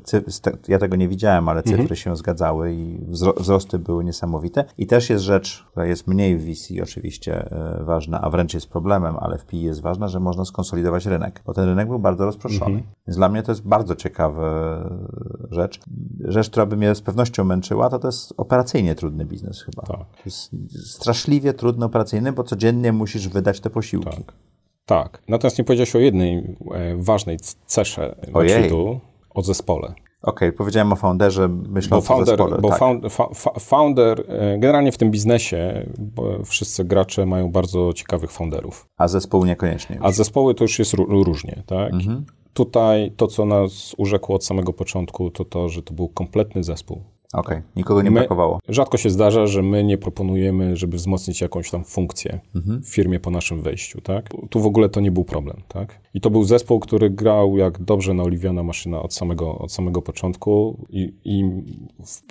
ja 0.68 0.80
tego 0.80 0.96
nie 0.96 1.08
widziałem, 1.08 1.50
ale 1.50 1.64
cyfry 1.64 1.82
Mhm. 1.82 1.96
się 1.96 2.16
zgadzały 2.16 2.74
i 2.74 3.00
wzro- 3.10 3.40
wzrosty 3.42 3.80
były 3.80 4.04
niesamowite. 4.04 4.66
I 4.78 4.88
też 4.88 5.10
jest 5.10 5.24
rzecz, 5.24 5.66
która 5.72 5.86
jest 5.86 6.08
mniej 6.08 6.38
w 6.38 6.46
VC 6.46 6.82
oczywiście 6.84 7.52
e, 7.52 7.84
ważna, 7.84 8.22
a 8.22 8.30
wręcz 8.30 8.54
jest 8.54 8.70
problemem, 8.70 9.16
ale 9.20 9.38
w 9.38 9.46
PI 9.46 9.62
jest 9.62 9.82
ważna, 9.82 10.08
że 10.08 10.20
można 10.20 10.46
skonsolidować 10.46 11.06
rynek, 11.06 11.42
bo 11.46 11.54
ten 11.54 11.66
rynek 11.66 11.88
był 11.88 12.00
bardzo 12.00 12.26
rozproszony. 12.26 12.76
Mhm. 12.76 12.84
Więc 13.08 13.18
dla 13.18 13.30
mnie 13.30 13.44
to 13.44 13.52
jest 13.52 13.68
bardzo 13.68 13.96
ciekawa 13.96 14.46
rzecz. 15.51 15.80
Rzecz, 16.26 16.49
która 16.49 16.65
by 16.65 16.78
mnie 16.78 16.95
z 16.95 17.01
pewnością 17.01 17.43
męczyła, 17.43 17.89
to 17.89 17.99
to 17.99 18.07
jest 18.07 18.34
operacyjnie 18.38 18.95
trudny 18.95 19.26
biznes 19.26 19.61
chyba. 19.63 19.82
Tak. 19.84 19.97
To 19.97 20.21
jest 20.26 20.51
straszliwie 20.86 21.53
trudny 21.53 21.86
operacyjny, 21.86 22.32
bo 22.32 22.43
codziennie 22.43 22.91
musisz 22.93 23.28
wydać 23.30 23.59
te 23.59 23.69
posiłki. 23.69 24.17
Tak. 24.17 24.34
Tak. 24.86 25.21
Natomiast 25.28 25.57
nie 25.57 25.63
powiedziałeś 25.63 25.95
o 25.95 25.99
jednej 25.99 26.38
e, 26.71 26.95
ważnej 26.97 27.38
cesze. 27.65 28.15
Machitu, 28.34 28.99
o 29.30 29.41
zespole. 29.41 29.93
Okej, 30.21 30.53
powiedziałem 30.53 30.93
o 30.93 30.95
founderze, 30.95 31.49
Bo 31.49 31.69
myśląc 31.69 32.11
o 32.11 32.26
zespole. 32.26 32.57
bo 32.61 32.69
tak. 32.69 32.80
found, 32.80 33.13
fa, 33.13 33.30
founder, 33.59 34.23
e, 34.28 34.57
generalnie 34.59 34.91
w 34.91 34.97
tym 34.97 35.11
biznesie 35.11 35.86
bo 35.97 36.43
wszyscy 36.43 36.86
gracze 36.86 37.26
mają 37.26 37.51
bardzo 37.51 37.93
ciekawych 37.93 38.32
founderów. 38.32 38.88
A 38.97 39.07
zespół 39.07 39.45
niekoniecznie. 39.45 39.99
A 40.01 40.11
zespoły 40.11 40.55
to 40.55 40.63
już 40.63 40.80
jest 40.80 40.93
ró- 40.93 41.23
różnie, 41.23 41.63
tak? 41.65 41.93
Mhm. 41.93 42.26
Tutaj 42.56 43.12
to, 43.18 43.28
co 43.28 43.45
nas 43.45 43.95
urzekło 43.97 44.36
od 44.36 44.45
samego 44.45 44.74
początku, 44.74 45.30
to 45.32 45.45
to, 45.45 45.70
że 45.70 45.82
to 45.84 45.93
był 45.93 46.08
kompletny 46.08 46.64
zespół. 46.64 47.01
Okej, 47.34 47.62
nikogo 47.76 48.01
nie 48.01 48.12
My- 48.12 48.20
brakowało. 48.20 48.60
Rzadko 48.70 48.97
się 48.97 49.10
zdarza, 49.10 49.47
że 49.47 49.62
my 49.62 49.84
nie 49.84 49.97
proponujemy, 49.97 50.76
żeby 50.76 50.97
wzmocnić 50.97 51.41
jakąś 51.41 51.72
tam 51.72 51.84
funkcję 51.84 52.39
Mhm. 52.56 52.84
w 52.84 52.88
firmie 52.89 53.20
po 53.20 53.32
naszym 53.32 53.62
wejściu, 53.62 54.01
tak? 54.01 54.30
Tu 54.49 54.60
w 54.60 54.66
ogóle 54.66 54.89
to 54.89 54.99
nie 55.01 55.12
był 55.12 55.24
problem, 55.24 55.62
tak? 55.68 55.99
I 56.16 56.22
to 56.22 56.30
był 56.30 56.43
zespół, 56.43 56.80
który 56.80 57.09
grał 57.09 57.57
jak 57.57 57.84
dobrze 57.84 58.13
naoliwiona 58.13 58.63
maszyna 58.63 59.01
od 59.01 59.13
samego, 59.13 59.57
od 59.57 59.72
samego 59.72 60.01
początku 60.01 60.78
i, 60.89 61.13
i 61.26 61.43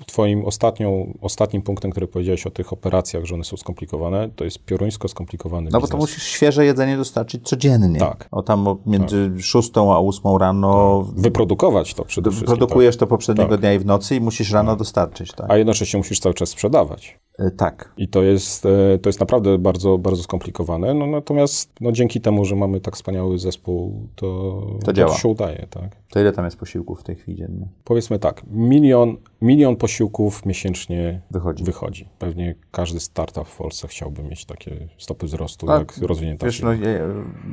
twoim 0.07 0.45
ostatnią, 0.45 1.12
ostatnim 1.20 1.62
punktem, 1.62 1.91
który 1.91 2.07
powiedziałeś 2.09 2.47
o 2.47 2.51
tych 2.51 2.72
operacjach, 2.72 3.24
że 3.24 3.35
one 3.35 3.45
są 3.45 3.57
skomplikowane, 3.57 4.28
to 4.37 4.45
jest 4.45 4.59
pioruńsko 4.64 5.09
skomplikowany 5.09 5.64
No 5.72 5.78
bo 5.80 5.87
biznes. 5.87 5.91
to 5.91 5.97
musisz 5.97 6.22
świeże 6.22 6.64
jedzenie 6.64 6.97
dostarczyć 6.97 7.49
codziennie. 7.49 7.99
Tak. 7.99 8.28
O 8.30 8.43
tam 8.43 8.66
między 8.87 9.30
szóstą 9.43 9.95
a 9.95 9.99
ósmą 9.99 10.39
rano 10.39 11.03
Wyprodukować 11.16 11.95
to 11.95 12.05
przede 12.05 12.30
wszystkim. 12.30 12.57
produkujesz 12.57 12.97
to 12.97 13.07
poprzedniego 13.07 13.51
Tak. 13.51 13.61
dnia 13.61 13.74
i 13.74 13.78
w 13.78 13.87
nocy 13.87 14.16
i 14.16 14.20
musisz 14.20 14.53
rano 14.53 14.76
dostarczyć, 14.76 15.28
tak? 15.30 15.37
Tak. 15.39 15.51
A 15.51 15.57
jednocześnie 15.57 15.99
musisz 15.99 16.20
cały 16.20 16.35
czas 16.35 16.49
sprzedawać. 16.49 17.18
Y, 17.41 17.51
Tak. 17.51 17.93
I 17.97 18.09
to 18.09 18.22
jest, 18.22 18.66
e, 18.66 18.99
to 18.99 19.09
jest 19.09 19.20
naprawdę 19.20 19.59
bardzo, 19.59 19.99
bardzo 19.99 20.22
skomplikowane. 20.22 20.95
No, 20.95 21.07
natomiast 21.07 21.72
no, 21.80 21.93
dzięki 21.93 22.20
temu, 22.20 22.45
że 22.45 22.57
mamy 22.57 22.80
tak 22.80 22.95
wspaniały 22.97 23.39
zespół, 23.39 23.74
to, 24.14 24.61
To 24.85 24.93
działa. 24.93 25.14
się 25.14 25.29
udaje. 25.29 25.66
Tak? 25.70 25.97
To 26.11 26.20
ile 26.20 26.33
tam 26.33 26.45
jest 26.45 26.57
posiłków 26.59 27.01
w 27.01 27.03
tej 27.03 27.16
chwili 27.16 27.39
dziennie? 27.39 27.68
Powiedzmy 27.85 28.18
tak, 28.18 28.43
milion, 28.51 29.16
milion 29.45 29.76
posiłków 29.76 30.47
miesięcznie 30.47 31.20
Wychodzi. 31.30 31.64
wychodzi. 31.64 32.09
Pewnie 32.18 32.55
każdy 32.70 33.01
startup 33.01 33.49
w 33.49 33.57
Polsce 33.57 33.88
chciałby 33.88 34.22
mieć 34.22 34.45
takie 34.45 34.88
stopy 34.99 35.26
wzrostu, 35.26 35.70
A, 35.70 35.78
jak 35.78 35.99
rozwinięta 35.99 36.47
Wiesz, 36.47 36.62
no, 36.62 36.72
ja, 36.72 36.80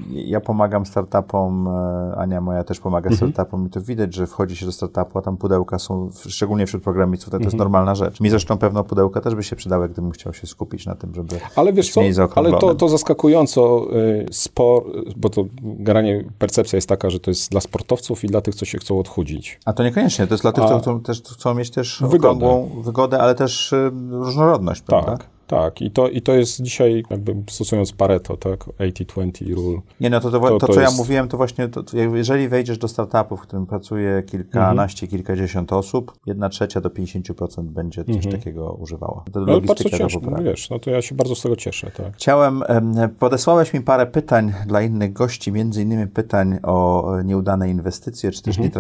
ja 0.10 0.40
pomagam 0.42 0.86
startupom, 0.86 1.68
e, 1.68 2.14
Ania 2.18 2.42
moja 2.42 2.64
też 2.64 2.80
pomaga 2.80 3.10
Mhm. 3.10 3.32
startupom 3.32 3.68
i 3.68 3.70
to 3.70 3.82
widać, 3.82 4.14
że 4.16 4.28
wchodzi 4.28 4.56
się 4.56 4.66
do 4.66 4.72
startupu, 4.72 5.20
a 5.20 5.22
tam 5.22 5.38
pudełka 5.38 5.80
są, 5.80 6.10
szczególnie 6.28 6.68
wśród 6.68 6.84
programistów, 6.84 7.30
to, 7.30 7.38
Mhm. 7.38 7.48
jest 7.48 7.58
normalna 7.58 7.96
rzecz. 7.96 8.20
Mi 8.22 8.30
zresztą 8.30 8.58
pewno 8.58 8.84
pudełka 8.84 9.22
też 9.22 9.36
by 9.36 9.44
się 9.44 9.56
przydały, 9.56 9.90
gdybym 9.90 10.12
chciał 10.12 10.34
się 10.34 10.48
skupić 10.48 10.86
na 10.86 10.96
tym, 10.96 11.16
żeby 11.16 11.40
Ale 11.56 11.74
wiesz 11.74 11.92
co, 11.92 12.02
ale 12.36 12.52
to, 12.52 12.76
to 12.76 12.90
zaskakująco 12.90 13.88
y, 13.98 14.26
spor, 14.32 14.84
bo 15.18 15.30
to 15.30 15.46
generalnie 15.62 16.24
percepcja 16.40 16.78
jest 16.78 16.90
taka, 16.90 17.10
że 17.10 17.20
to 17.20 17.32
jest 17.32 17.52
dla 17.52 17.62
sportowców 17.62 18.24
i 18.24 18.28
dla 18.28 18.42
tych, 18.42 18.56
co 18.56 18.66
się 18.66 18.78
chcą 18.78 19.00
odchudzić. 19.00 19.60
A 19.66 19.74
to 19.74 19.84
niekoniecznie, 19.84 20.28
to 20.28 20.34
jest 20.34 20.44
dla 20.44 20.52
tych, 20.52 20.64
A- 20.64 20.80
co 20.80 21.00
też 21.00 21.22
chcą 21.24 21.54
mieć 21.54 21.70
też 21.82 22.02
Wygodę. 22.02 22.18
okrągłą 22.18 22.82
wygodę, 22.82 23.20
ale 23.22 23.36
też 23.36 23.74
y, 23.74 23.92
różnorodność, 24.12 24.82
prawda? 24.82 25.12
Tak, 25.12 25.26
tak. 25.52 25.82
I 25.82 25.92
to, 25.92 26.10
I 26.10 26.22
to 26.22 26.34
jest 26.34 26.62
dzisiaj, 26.62 27.04
jakby 27.10 27.36
stosując 27.50 27.92
Pareto, 27.94 28.38
tak, 28.38 28.60
80-20 28.66 29.54
rule. 29.56 29.82
Nie, 30.00 30.10
no 30.10 30.20
to, 30.20 30.32
to, 30.32 30.40
to, 30.40 30.58
To- 30.60 30.74
co 30.74 30.82
jest- 30.82 30.92
ja 30.94 30.98
mówiłem, 30.98 31.28
to 31.28 31.38
właśnie, 31.38 31.68
to, 31.70 31.84
to 31.84 31.98
jeżeli 31.98 32.48
wejdziesz 32.48 32.78
do 32.78 32.88
startupu, 32.88 33.38
w 33.38 33.42
którym 33.42 33.66
pracuje 33.66 34.24
kilkanaście, 34.24 35.06
Mhm. 35.06 35.18
kilkadziesiąt 35.18 35.74
osób, 35.74 36.14
jedna 36.26 36.50
trzecia 36.50 36.82
do 36.82 36.90
50% 36.90 37.64
będzie 37.64 38.04
coś 38.06 38.28
takiego 38.28 38.72
używała. 38.74 39.24
To 39.34 39.40
No, 39.40 39.62
bardzo 39.62 39.84
cieszę, 39.84 40.08
no, 40.32 40.44
wiesz, 40.44 40.70
no 40.70 40.80
to 40.80 40.90
ja 40.90 41.02
się 41.02 41.16
bardzo 41.16 41.36
z 41.36 41.42
tego 41.42 41.56
cieszę, 41.56 41.92
tak. 41.98 42.14
Chciałem, 42.16 42.64
em, 42.68 42.94
podesłałeś 43.20 43.74
mi 43.74 43.82
parę 43.82 44.06
pytań 44.06 44.54
dla 44.68 44.82
innych 44.82 45.14
gości, 45.14 45.52
między 45.52 45.82
innymi 45.82 46.08
pytań 46.08 46.58
o 46.64 47.12
nieudane 47.26 47.70
inwestycje, 47.70 48.32
czy 48.32 48.42
też 48.42 48.58
nie- 48.58 48.72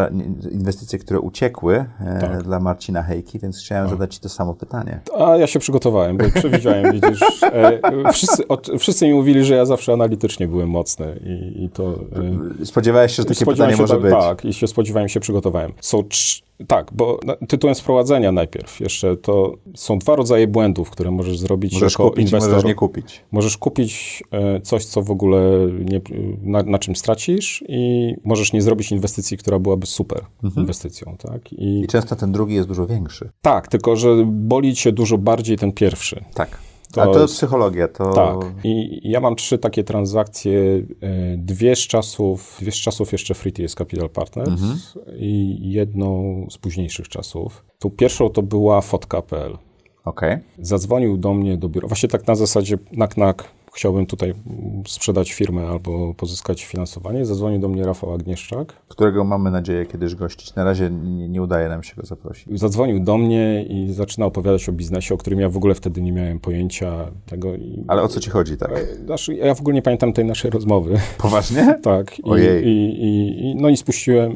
inwestycje, 0.52 1.00
które 1.00 1.20
uciekły 1.20 1.76
e, 1.76 1.86
Mhm. 2.00 2.20
Tak. 2.22 2.44
dla 2.44 2.60
Marcina 2.60 3.04
Hejki, 3.04 3.40
więc 3.40 3.60
chciałem 3.60 3.90
zadać 3.90 4.16
Ci 4.16 4.20
to 4.22 4.30
samo 4.30 4.54
pytanie. 4.54 5.00
A 5.20 5.38
ja 5.38 5.48
się 5.48 5.60
przygotowałem, 5.60 6.18
bo 6.18 6.24
przewidziałem, 6.62 6.94
widzisz. 6.94 7.44
E, 7.44 8.14
wszyscy, 8.14 8.48
od, 8.48 8.70
wszyscy 8.80 9.08
mi 9.08 9.14
mówili, 9.14 9.46
że 9.46 9.56
ja 9.56 9.66
zawsze 9.66 9.94
analitycznie 9.94 10.48
byłem 10.48 10.70
mocny 10.70 11.20
i, 11.26 11.64
i 11.64 11.70
to... 11.70 12.00
E, 12.62 12.66
Spodziewałeś 12.66 13.12
się, 13.12 13.22
że 13.22 13.26
takie 13.26 13.46
pytanie 13.46 13.74
się, 13.76 13.82
może 13.82 13.94
tak, 13.94 14.02
być? 14.02 14.12
Tak, 14.12 14.46
i 14.46 14.54
się 14.54 14.68
spodziewałem 14.68 15.10
się, 15.10 15.20
przygotowałem. 15.20 15.74
Są 15.82 16.00
trz- 16.02 16.42
tak, 16.68 16.92
bo 16.94 17.20
tytułem 17.48 17.76
sprowadzenia 17.76 18.32
najpierw 18.32 18.80
jeszcze 18.80 19.18
to 19.18 19.54
są 19.76 20.00
dwa 20.00 20.16
rodzaje 20.16 20.48
błędów, 20.48 20.90
które 20.90 21.12
możesz 21.12 21.40
zrobić 21.40 21.74
Możesz 21.74 21.94
jako 21.94 22.10
kupić 22.10 22.26
inwestor. 22.26 22.50
możesz 22.52 22.66
nie 22.66 22.76
kupić. 22.76 23.22
Możesz 23.32 23.58
kupić 23.58 24.24
e, 24.32 24.62
coś, 24.62 24.86
co 24.86 25.02
w 25.02 25.12
ogóle 25.12 25.42
nie, 25.80 26.02
na, 26.44 26.64
na 26.64 26.80
czym 26.80 26.96
stracisz 26.96 27.64
i 27.68 28.14
możesz 28.24 28.54
nie 28.54 28.62
zrobić 28.62 28.92
inwestycji, 28.92 29.38
która 29.38 29.60
byłaby 29.60 29.86
super 29.88 30.22
inwestycją, 30.58 31.16
tak? 31.20 31.54
I, 31.54 31.56
Mhm. 31.56 31.84
I 31.84 31.88
często 31.88 32.16
ten 32.16 32.32
drugi 32.32 32.56
jest 32.56 32.68
dużo 32.68 32.88
większy. 32.88 33.30
tak, 33.42 33.68
tylko 33.68 33.96
że 33.96 34.24
boli 34.26 34.76
cię 34.76 34.92
dużo 34.92 35.18
bardziej 35.18 35.58
ten 35.58 35.72
pierwszy. 35.72 36.24
Tak. 36.34 36.58
To 36.94 37.02
Ale 37.02 37.14
to 37.14 37.22
jest- 37.22 37.34
psychologia, 37.34 37.88
to... 37.88 38.14
Tak. 38.14 38.38
I 38.64 39.00
ja 39.10 39.20
mam 39.20 39.36
trzy 39.36 39.58
takie 39.58 39.84
transakcje, 39.84 40.60
e, 41.02 41.38
dwie 41.38 41.76
z 41.76 41.80
czasów, 41.80 42.58
dwie 42.62 42.72
z 42.72 42.76
czasów 42.76 43.12
jeszcze 43.12 43.34
Free 43.34 43.52
TS 43.54 43.76
Capital 43.76 44.10
Partners 44.10 44.50
Mhm. 44.50 44.78
i 45.20 45.60
jedną 45.62 46.46
z 46.52 46.58
późniejszych 46.58 47.10
czasów. 47.10 47.66
Tą 47.80 47.90
pierwszą 47.90 48.30
to 48.30 48.42
była 48.44 48.82
fotka.pl. 48.82 49.58
Okej. 50.06 50.38
Zadzwonił 50.60 51.18
do 51.18 51.34
mnie 51.34 51.58
do 51.58 51.70
biura, 51.70 51.88
właśnie 51.88 52.10
tak 52.10 52.28
na 52.28 52.36
zasadzie 52.36 52.78
nak-nak, 52.92 53.44
chciałbym 53.74 54.06
tutaj 54.06 54.34
sprzedać 54.88 55.32
firmę 55.32 55.68
albo 55.68 56.14
pozyskać 56.14 56.66
finansowanie. 56.66 57.26
Zadzwonił 57.26 57.60
do 57.60 57.68
mnie 57.68 57.86
Rafał 57.86 58.14
Agnieszczak. 58.14 58.74
Którego 58.88 59.24
mamy 59.24 59.52
nadzieję 59.52 59.86
kiedyś 59.86 60.16
gościć. 60.16 60.56
Na 60.56 60.64
razie 60.64 60.90
nie, 60.90 61.30
nie 61.30 61.42
udaje 61.42 61.70
nam 61.70 61.84
się 61.84 61.96
go 61.96 62.06
zaprosić. 62.06 62.60
Zadzwonił 62.60 63.00
do 63.00 63.18
mnie 63.18 63.64
i 63.64 63.94
zaczyna 63.94 64.26
opowiadać 64.26 64.70
o 64.70 64.72
biznesie, 64.72 65.16
o 65.16 65.18
którym 65.18 65.40
ja 65.40 65.50
w 65.50 65.58
ogóle 65.58 65.76
wtedy 65.76 66.02
nie 66.02 66.12
miałem 66.12 66.40
pojęcia 66.40 67.12
tego. 67.26 67.56
I, 67.56 67.86
Ale 67.88 68.02
o 68.02 68.08
co 68.08 68.20
Ci 68.20 68.30
chodzi, 68.30 68.58
tak? 68.58 68.72
Znaczy, 69.06 69.36
ja 69.36 69.56
w 69.56 69.60
ogóle 69.60 69.76
nie 69.76 69.82
pamiętam 69.82 70.14
tej 70.14 70.26
naszej 70.26 70.52
rozmowy. 70.52 71.00
Poważnie? 71.18 71.76
Tak. 71.82 72.20
I, 72.20 72.24
Ojej. 72.24 72.64
I, 72.66 73.56
no 73.56 73.70
i 73.70 73.78
spuściłem, 73.78 74.32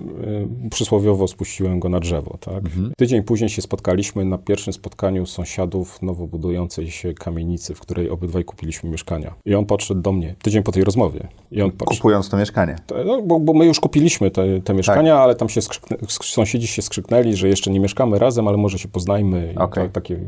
y, 0.65 0.69
przysłowiowo 0.69 1.27
spuściłem 1.27 1.79
go 1.79 1.89
na 1.89 1.99
drzewo, 1.99 2.37
tak. 2.41 2.65
Mhm. 2.65 2.93
Tydzień 2.97 3.23
później 3.23 3.49
się 3.49 3.61
spotkaliśmy 3.61 4.25
na 4.25 4.37
pierwszym 4.37 4.73
spotkaniu 4.73 5.25
sąsiadów 5.25 6.01
nowo 6.01 6.27
budującej 6.27 6.91
się 6.91 7.13
kamienicy, 7.13 7.75
w 7.75 7.79
której 7.79 8.09
obydwaj 8.09 8.43
kupiliśmy 8.43 8.89
mieszkanie. 8.89 9.24
Mieszkania. 9.25 9.41
I 9.45 9.55
on 9.55 9.65
podszedł 9.65 10.01
do 10.01 10.11
mnie 10.11 10.35
tydzień 10.41 10.63
po 10.63 10.71
tej 10.71 10.83
rozmowie. 10.83 11.27
I 11.51 11.61
on 11.61 11.71
podszedł, 11.71 12.01
Kupując 12.01 12.29
to 12.29 12.37
mieszkanie. 12.37 12.75
no, 13.05 13.21
bo, 13.21 13.39
bo 13.39 13.53
my 13.53 13.65
już 13.65 13.79
kupiliśmy 13.79 14.31
te, 14.31 14.61
te 14.61 14.73
mieszkania, 14.73 15.17
ale 15.17 15.35
tam 15.35 15.49
się 15.49 15.61
skrzyknę, 15.61 15.97
sąsiedzi 16.07 16.67
się 16.67 16.81
skrzyknęli, 16.81 17.35
że 17.35 17.47
jeszcze 17.47 17.71
nie 17.71 17.79
mieszkamy 17.79 18.19
razem, 18.19 18.47
ale 18.47 18.57
może 18.57 18.79
się 18.79 18.87
poznajmy. 18.87 19.53
I 19.53 19.57
Okej. 19.57 19.83
tak, 19.83 19.91
takie, 19.91 20.19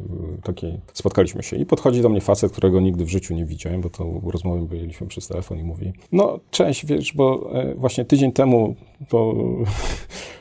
takie 0.44 0.78
spotkaliśmy 0.94 1.44
się. 1.44 1.58
I 1.58 1.66
podchodzi 1.66 2.02
do 2.02 2.10
mnie 2.10 2.22
facet, 2.22 2.52
którego 2.52 2.80
nigdy 2.80 3.06
w 3.06 3.10
życiu 3.10 3.34
nie 3.34 3.46
widziałem, 3.46 3.82
bo 3.82 3.90
to 3.90 4.22
rozmowę 4.24 4.62
byliśmy 4.62 5.08
przez 5.08 5.28
telefon 5.28 5.60
i 5.60 5.64
mówi, 5.64 5.94
no 6.12 6.40
cześć, 6.52 6.86
wiesz, 6.86 7.14
bo 7.14 7.50
e, 7.54 7.76
właśnie 7.76 8.06
tydzień 8.06 8.32
temu 8.32 8.76
to 9.10 9.34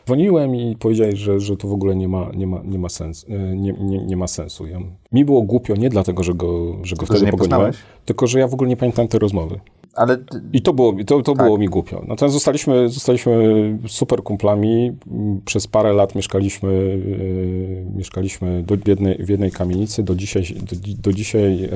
dzwoniłem 0.06 0.54
i 0.56 0.76
powiedziałeś, 0.76 1.18
że, 1.18 1.40
że 1.40 1.56
to 1.56 1.68
w 1.68 1.72
ogóle 1.72 1.96
nie 1.96 2.08
ma, 2.08 2.30
nie 2.36 2.46
ma, 2.46 2.60
nie 2.64 2.78
ma 2.78 2.88
sensu. 2.88 3.26
e, 3.32 3.56
Nie, 3.56 3.72
nie, 3.72 4.04
nie 4.04 4.16
ma 4.16 4.26
sensu. 4.26 4.66
Ja, 4.66 4.78
mi 5.12 5.24
było 5.24 5.42
głupio 5.42 5.74
nie 5.76 5.88
dlatego, 5.88 6.22
że 6.22 6.34
go, 6.34 6.76
że 6.82 6.96
go 6.96 7.06
że 7.06 7.06
wtedy 7.06 7.24
nie 7.24 7.30
pogoniłem, 7.30 7.38
poznałeś? 7.38 7.76
tylko 8.04 8.26
że 8.26 8.38
ja 8.38 8.48
w 8.48 8.54
ogóle 8.54 8.70
nie 8.70 8.76
pamiętam 8.76 9.08
tej 9.08 9.20
rozmowy. 9.20 9.60
Ale 9.94 10.18
I 10.52 10.62
to 10.62 10.72
było, 10.72 10.92
to, 11.06 11.22
to 11.22 11.34
Tak. 11.34 11.46
było 11.46 11.58
mi 11.58 11.66
głupio. 11.68 12.04
Natomiast 12.08 12.32
zostaliśmy, 12.34 12.88
zostaliśmy 12.88 13.78
super 13.88 14.22
kumplami. 14.22 14.92
Przez 15.44 15.66
parę 15.66 15.92
lat 15.92 16.14
mieszkaliśmy, 16.14 16.72
yy, 16.72 17.86
mieszkaliśmy 17.96 18.62
do, 18.62 18.76
w, 18.76 18.88
jednej, 18.88 19.24
w 19.24 19.28
jednej 19.28 19.50
kamienicy. 19.50 20.02
Do 20.02 20.14
dzisiaj, 20.14 20.42
do, 20.42 20.76
do 21.02 21.12
dzisiaj 21.12 21.58
yy, 21.60 21.68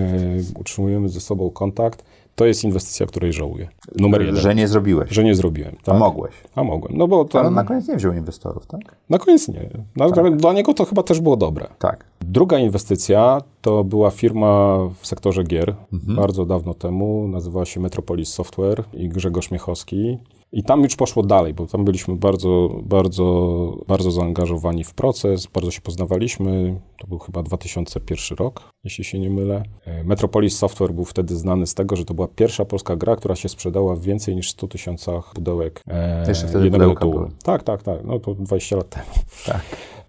utrzymujemy 0.59 1.09
ze 1.09 1.21
sobą 1.21 1.51
kontakt. 1.51 2.05
To 2.41 2.47
jest 2.47 2.65
inwestycja, 2.65 3.07
której 3.07 3.33
żałuję. 3.33 3.69
Numer 3.99 4.21
jeden. 4.21 4.37
że 4.37 4.55
nie 4.55 4.69
zrobiłeś. 4.69 5.11
Że 5.11 5.25
nie 5.25 5.35
zrobiłem. 5.35 5.77
A 5.83 5.85
Tak? 5.85 5.99
mogłeś. 5.99 6.35
A 6.55 6.65
mogłem. 6.65 6.97
No 6.97 7.09
bo 7.09 7.17
Ale 7.21 7.29
tam, 7.29 7.55
na 7.55 7.65
koniec 7.65 7.89
nie 7.89 7.97
wziął 7.97 8.13
inwestorów, 8.13 8.67
tak? 8.67 8.81
na 9.11 9.19
koniec 9.19 9.49
nie. 9.49 9.71
Na, 9.97 10.09
Dla 10.31 10.53
niego 10.53 10.75
to 10.75 10.85
chyba 10.85 11.03
też 11.03 11.21
było 11.21 11.37
dobre. 11.37 11.69
Tak. 11.79 12.05
Druga 12.21 12.59
inwestycja 12.59 13.41
to 13.61 13.85
była 13.85 14.11
firma 14.11 14.79
w 15.01 15.07
sektorze 15.07 15.45
gier 15.45 15.75
bardzo 15.93 16.47
dawno 16.47 16.75
temu. 16.75 17.29
Nazywała 17.29 17.65
się 17.65 17.81
Metropolis 17.81 18.29
Software 18.29 18.85
i 18.95 19.09
Grzegorz 19.09 19.51
Miechowski. 19.51 20.19
I 20.53 20.63
tam 20.63 20.83
już 20.83 20.97
poszło 20.97 21.23
dalej, 21.23 21.55
bo 21.55 21.67
tam 21.67 21.85
byliśmy 21.85 22.17
bardzo, 22.17 22.81
bardzo, 22.83 23.77
bardzo 23.89 24.11
zaangażowani 24.11 24.85
w 24.85 24.95
proces, 24.95 25.47
bardzo 25.47 25.71
się 25.71 25.81
poznawaliśmy. 25.81 26.81
To 26.99 27.07
był 27.07 27.19
chyba 27.19 27.43
2001 27.43 28.39
rok, 28.39 28.71
jeśli 28.85 29.05
się 29.05 29.19
nie 29.19 29.31
mylę. 29.31 29.63
E, 29.85 30.05
Metropolis 30.05 30.59
Software 30.59 30.93
był 30.93 31.05
wtedy 31.05 31.37
znany 31.37 31.67
z 31.67 31.75
tego, 31.75 31.97
że 31.97 32.05
to 32.05 32.15
była 32.15 32.29
pierwsza 32.29 32.65
polska 32.65 32.97
gra, 32.97 33.17
która 33.17 33.37
się 33.37 33.49
sprzedała 33.49 33.97
w 33.97 34.01
więcej 34.01 34.37
niż 34.37 34.51
100 34.51 34.69
tysiącach 34.69 35.33
pudełek 35.35 35.83
e, 35.89 36.29
Jeszcze 36.29 36.49
wtedy 36.49 36.71
pudełka 36.71 37.07
były. 37.07 37.29
Tak, 37.45 37.63
tak, 37.63 37.83
tak. 37.83 38.05
No 38.05 38.19
to 38.19 38.35
20 38.35 38.77
lat 38.77 38.89
temu. 38.89 39.07
Tak. 39.47 39.63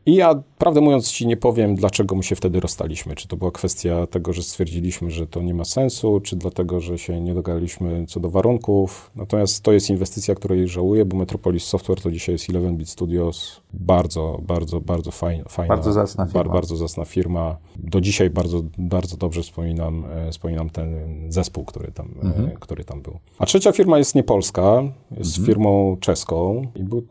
I 0.05 0.15
ja, 0.15 0.43
prawdę 0.57 0.81
mówiąc, 0.81 1.11
ci 1.11 1.27
nie 1.27 1.37
powiem, 1.37 1.75
dlaczego 1.75 2.15
my 2.15 2.23
się 2.23 2.35
wtedy 2.35 2.59
rozstaliśmy. 2.59 3.15
Czy 3.15 3.27
to 3.27 3.37
była 3.37 3.51
kwestia 3.51 4.07
tego, 4.07 4.33
że 4.33 4.43
stwierdziliśmy, 4.43 5.11
że 5.11 5.27
to 5.27 5.41
nie 5.41 5.53
ma 5.53 5.65
sensu, 5.65 6.19
czy 6.19 6.35
dlatego, 6.35 6.79
że 6.79 6.97
się 6.97 7.21
nie 7.21 7.33
dogadaliśmy 7.33 8.05
co 8.07 8.19
do 8.19 8.29
warunków. 8.29 9.11
Natomiast 9.15 9.63
to 9.63 9.71
jest 9.71 9.89
inwestycja, 9.89 10.35
której 10.35 10.67
żałuję, 10.67 11.05
bo 11.05 11.17
Metropolis 11.17 11.63
Software 11.63 12.01
to 12.01 12.11
dzisiaj 12.11 12.35
jest 12.35 12.49
11-bit 12.49 12.89
Studios. 12.89 13.61
Bardzo, 13.73 14.39
bardzo, 14.47 14.81
bardzo 14.81 15.11
fajna. 15.11 15.43
fajna 15.49 15.75
Bardzo 15.75 15.93
zacna 15.93 16.25
firma. 16.25 16.53
bardzo 16.53 16.75
zacna 16.77 17.05
firma. 17.05 17.57
Do 17.79 18.01
dzisiaj 18.01 18.29
bardzo, 18.29 18.61
bardzo 18.77 19.17
dobrze 19.17 19.41
wspominam, 19.41 20.05
e, 20.11 20.31
wspominam 20.31 20.69
ten 20.69 20.95
zespół, 21.29 21.65
który 21.65 21.91
tam, 21.91 22.07
Mhm. 22.23 22.45
e, 22.45 22.51
który 22.59 22.83
tam 22.83 23.01
był. 23.01 23.19
A 23.39 23.45
trzecia 23.45 23.71
firma 23.71 23.97
jest 23.97 24.15
niepolska, 24.15 24.83
jest 25.17 25.37
Mhm. 25.37 25.45
firmą 25.45 25.97
czeską 25.99 26.61
i 26.75 26.83
był, 26.83 27.03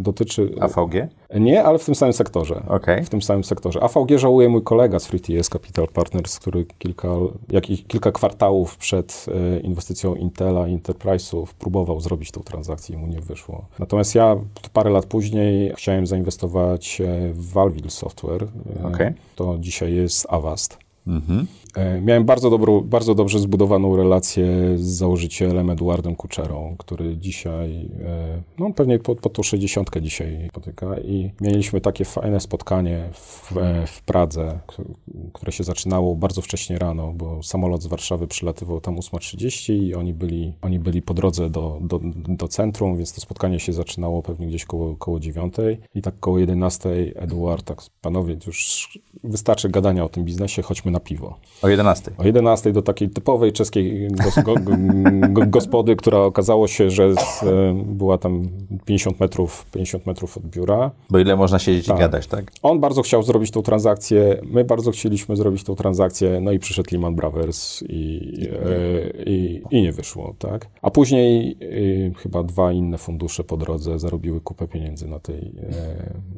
dotyczy... 0.00 0.54
AVG? 0.60 1.08
Nie, 1.34 1.64
ale 1.64 1.78
w 1.78 1.84
tym 1.84 1.94
samym 1.94 2.12
sektorze. 2.12 2.62
Okej. 2.68 3.04
W 3.04 3.08
tym 3.08 3.22
samym 3.22 3.44
sektorze. 3.44 3.80
AVG 3.82 4.18
żałuje 4.18 4.48
mój 4.48 4.62
kolega 4.62 4.98
z 4.98 5.06
FreeTS 5.06 5.48
Capital 5.48 5.88
Partners, 5.88 6.38
który 6.38 6.66
kilka, 6.78 7.08
jakich, 7.50 7.86
kilka 7.86 8.12
kwartałów 8.12 8.76
przed 8.76 9.26
e, 9.56 9.60
inwestycją 9.60 10.14
Intela, 10.14 10.60
Enterprise'ów 10.60 11.46
próbował 11.58 12.00
zrobić 12.00 12.30
tą 12.30 12.40
transakcję 12.40 12.96
i 12.96 12.98
mu 12.98 13.06
nie 13.06 13.20
wyszło. 13.20 13.64
Natomiast 13.78 14.14
ja 14.14 14.36
parę 14.72 14.90
lat 14.90 15.06
później 15.06 15.72
chciałem 15.76 16.06
zainwestować 16.06 17.00
e, 17.00 17.32
w 17.32 17.52
Valville 17.52 17.90
Software. 17.90 18.48
E, 18.82 18.86
Okej. 18.86 19.12
To 19.36 19.56
dzisiaj 19.58 19.94
jest 19.94 20.26
Avast. 20.30 20.78
Mhm. 21.06 21.46
E, 21.76 22.00
Miałem 22.00 22.24
bardzo, 22.24 22.50
dobrą, 22.50 22.80
bardzo 22.80 23.14
dobrze 23.14 23.38
zbudowaną 23.38 23.96
relację 23.96 24.46
z 24.76 24.82
założycielem 24.82 25.70
Eduardem 25.70 26.16
Kuczerą, 26.16 26.74
który 26.78 27.16
dzisiaj, 27.16 27.88
e, 28.04 28.42
no 28.58 28.72
pewnie 28.72 28.98
po, 28.98 29.16
po 29.16 29.30
tą 29.30 29.42
60 29.42 29.90
dzisiaj 30.00 30.48
spotyka 30.50 30.98
i 30.98 31.30
mieliśmy 31.40 31.80
takie 31.80 32.04
fajne 32.04 32.40
spotkanie 32.40 33.08
w, 33.12 33.56
e, 33.56 33.86
w 33.86 34.02
Pradze, 34.02 34.58
które 35.32 35.52
się 35.52 35.64
zaczynało 35.64 36.14
bardzo 36.14 36.42
wcześnie 36.42 36.78
rano, 36.78 37.12
bo 37.12 37.42
samolot 37.42 37.82
z 37.82 37.86
Warszawy 37.86 38.26
przylatywał 38.26 38.80
tam 38.80 38.96
8.30 38.96 39.72
i 39.72 39.94
oni 39.94 40.14
byli, 40.14 40.52
oni 40.62 40.78
byli 40.78 41.02
po 41.02 41.14
drodze 41.14 41.50
do, 41.50 41.78
do, 41.80 42.00
do 42.28 42.48
centrum, 42.48 42.96
więc 42.96 43.12
to 43.12 43.20
spotkanie 43.20 43.60
się 43.60 43.72
zaczynało 43.72 44.22
pewnie 44.22 44.46
gdzieś 44.46 44.64
koło, 44.64 44.96
koło 44.96 45.20
9 45.20 45.54
i 45.94 46.02
tak 46.02 46.20
koło 46.20 46.38
11 46.38 46.90
Eduard, 47.14 47.64
tak 47.64 47.82
panowie, 48.00 48.36
już 48.46 48.98
wystarczy 49.24 49.68
gadania 49.68 50.04
o 50.04 50.08
tym 50.08 50.24
biznesie, 50.24 50.62
chodźmy 50.62 50.90
na 50.90 51.00
piwo. 51.00 51.38
O 51.66 51.68
11. 51.68 52.10
O 52.18 52.24
11 52.24 52.72
do 52.72 52.82
takiej 52.82 53.10
typowej 53.10 53.52
czeskiej 53.52 54.08
gos, 54.08 54.44
go, 54.44 54.54
go, 55.28 55.46
gospody, 55.46 55.96
która 55.96 56.18
okazało 56.18 56.68
się, 56.68 56.90
że 56.90 57.14
z, 57.14 57.42
e, 57.42 57.74
była 57.86 58.18
tam 58.18 58.48
50 58.84 59.20
metrów, 59.20 59.66
50 59.72 60.06
metrów 60.06 60.36
od 60.36 60.46
biura. 60.46 60.90
Bo 61.10 61.18
ile 61.18 61.36
można 61.36 61.58
siedzieć 61.58 61.86
Tak. 61.86 61.96
i 61.96 62.00
gadać, 62.00 62.26
tak? 62.26 62.52
On 62.62 62.80
bardzo 62.80 63.02
chciał 63.02 63.22
zrobić 63.22 63.50
tą 63.50 63.62
transakcję, 63.62 64.40
my 64.44 64.64
bardzo 64.64 64.90
chcieliśmy 64.90 65.36
zrobić 65.36 65.64
tą 65.64 65.74
transakcję, 65.74 66.40
no 66.40 66.52
i 66.52 66.58
przyszedł 66.58 66.88
Lehman 66.92 67.14
Brothers 67.14 67.82
i, 67.82 68.20
e, 68.66 69.22
i, 69.26 69.62
i 69.70 69.82
nie 69.82 69.92
wyszło, 69.92 70.34
tak? 70.38 70.66
A 70.82 70.90
później 70.90 71.58
e, 72.10 72.14
chyba 72.14 72.42
dwa 72.42 72.72
inne 72.72 72.98
fundusze 72.98 73.44
po 73.44 73.56
drodze 73.56 73.98
zarobiły 73.98 74.40
kupę 74.40 74.68
pieniędzy 74.68 75.08
na 75.08 75.18
tej, 75.18 75.52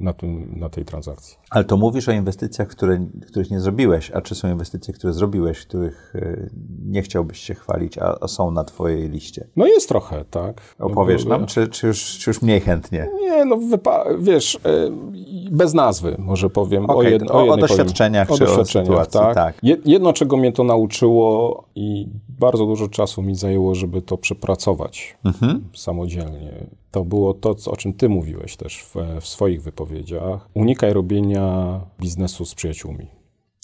na 0.00 0.12
tym, 0.12 0.54
na 0.56 0.68
tej 0.68 0.84
transakcji. 0.84 1.36
Ale 1.50 1.64
to 1.64 1.76
mówisz 1.76 2.08
o 2.08 2.12
inwestycjach, 2.12 2.68
które, 2.68 3.06
których 3.26 3.50
nie 3.50 3.60
zrobiłeś, 3.60 4.10
a 4.10 4.20
czy 4.20 4.34
są 4.34 4.50
inwestycje, 4.50 4.94
które 4.94 5.12
zrobiłeś, 5.18 5.66
których 5.66 6.12
y, 6.14 6.50
nie 6.86 7.02
chciałbyś 7.02 7.38
się 7.40 7.54
chwalić, 7.54 7.98
a, 7.98 8.14
a 8.20 8.28
są 8.28 8.50
na 8.50 8.64
twojej 8.64 9.08
liście? 9.10 9.46
No 9.56 9.66
jest 9.66 9.88
trochę, 9.88 10.24
tak? 10.30 10.60
No 10.78 10.86
Opowiesz 10.86 11.24
bo- 11.24 11.30
nam, 11.30 11.46
czy, 11.46 11.68
czy, 11.68 11.86
już, 11.86 12.18
czy 12.18 12.30
już 12.30 12.42
mniej 12.42 12.60
chętnie? 12.60 13.08
Nie, 13.20 13.44
no 13.44 13.58
wiesz, 14.18 14.54
e, 14.56 14.58
bez 15.50 15.74
nazwy 15.74 16.16
może 16.18 16.50
powiem. 16.50 16.90
Okej, 16.90 17.18
jed- 17.20 17.30
o- 17.30 17.48
o 17.52 17.56
doświadczeniach 17.56 18.28
powiem. 18.28 18.38
czy 18.38 18.44
o 18.44 18.48
doświadczeniach, 18.48 18.86
sytuacji, 18.88 19.20
tak. 19.20 19.34
tak. 19.34 19.58
Je- 19.62 19.76
Jedno, 19.84 20.12
czego 20.12 20.36
mnie 20.36 20.52
to 20.52 20.64
nauczyło 20.64 21.64
i 21.74 22.08
bardzo 22.28 22.66
dużo 22.66 22.88
czasu 22.88 23.22
mi 23.22 23.34
zajęło, 23.34 23.74
żeby 23.74 24.02
to 24.02 24.18
przepracować 24.18 25.16
Mhm. 25.24 25.64
samodzielnie, 25.74 26.66
to 26.90 27.04
było 27.04 27.34
to, 27.34 27.54
o 27.66 27.76
czym 27.76 27.92
ty 27.92 28.08
mówiłeś 28.08 28.56
też 28.56 28.82
w, 28.82 28.94
w 29.20 29.26
swoich 29.28 29.62
wypowiedziach. 29.62 30.48
Unikaj 30.54 30.92
robienia 30.92 31.80
biznesu 32.00 32.44
z 32.44 32.54
przyjaciółmi. 32.54 33.06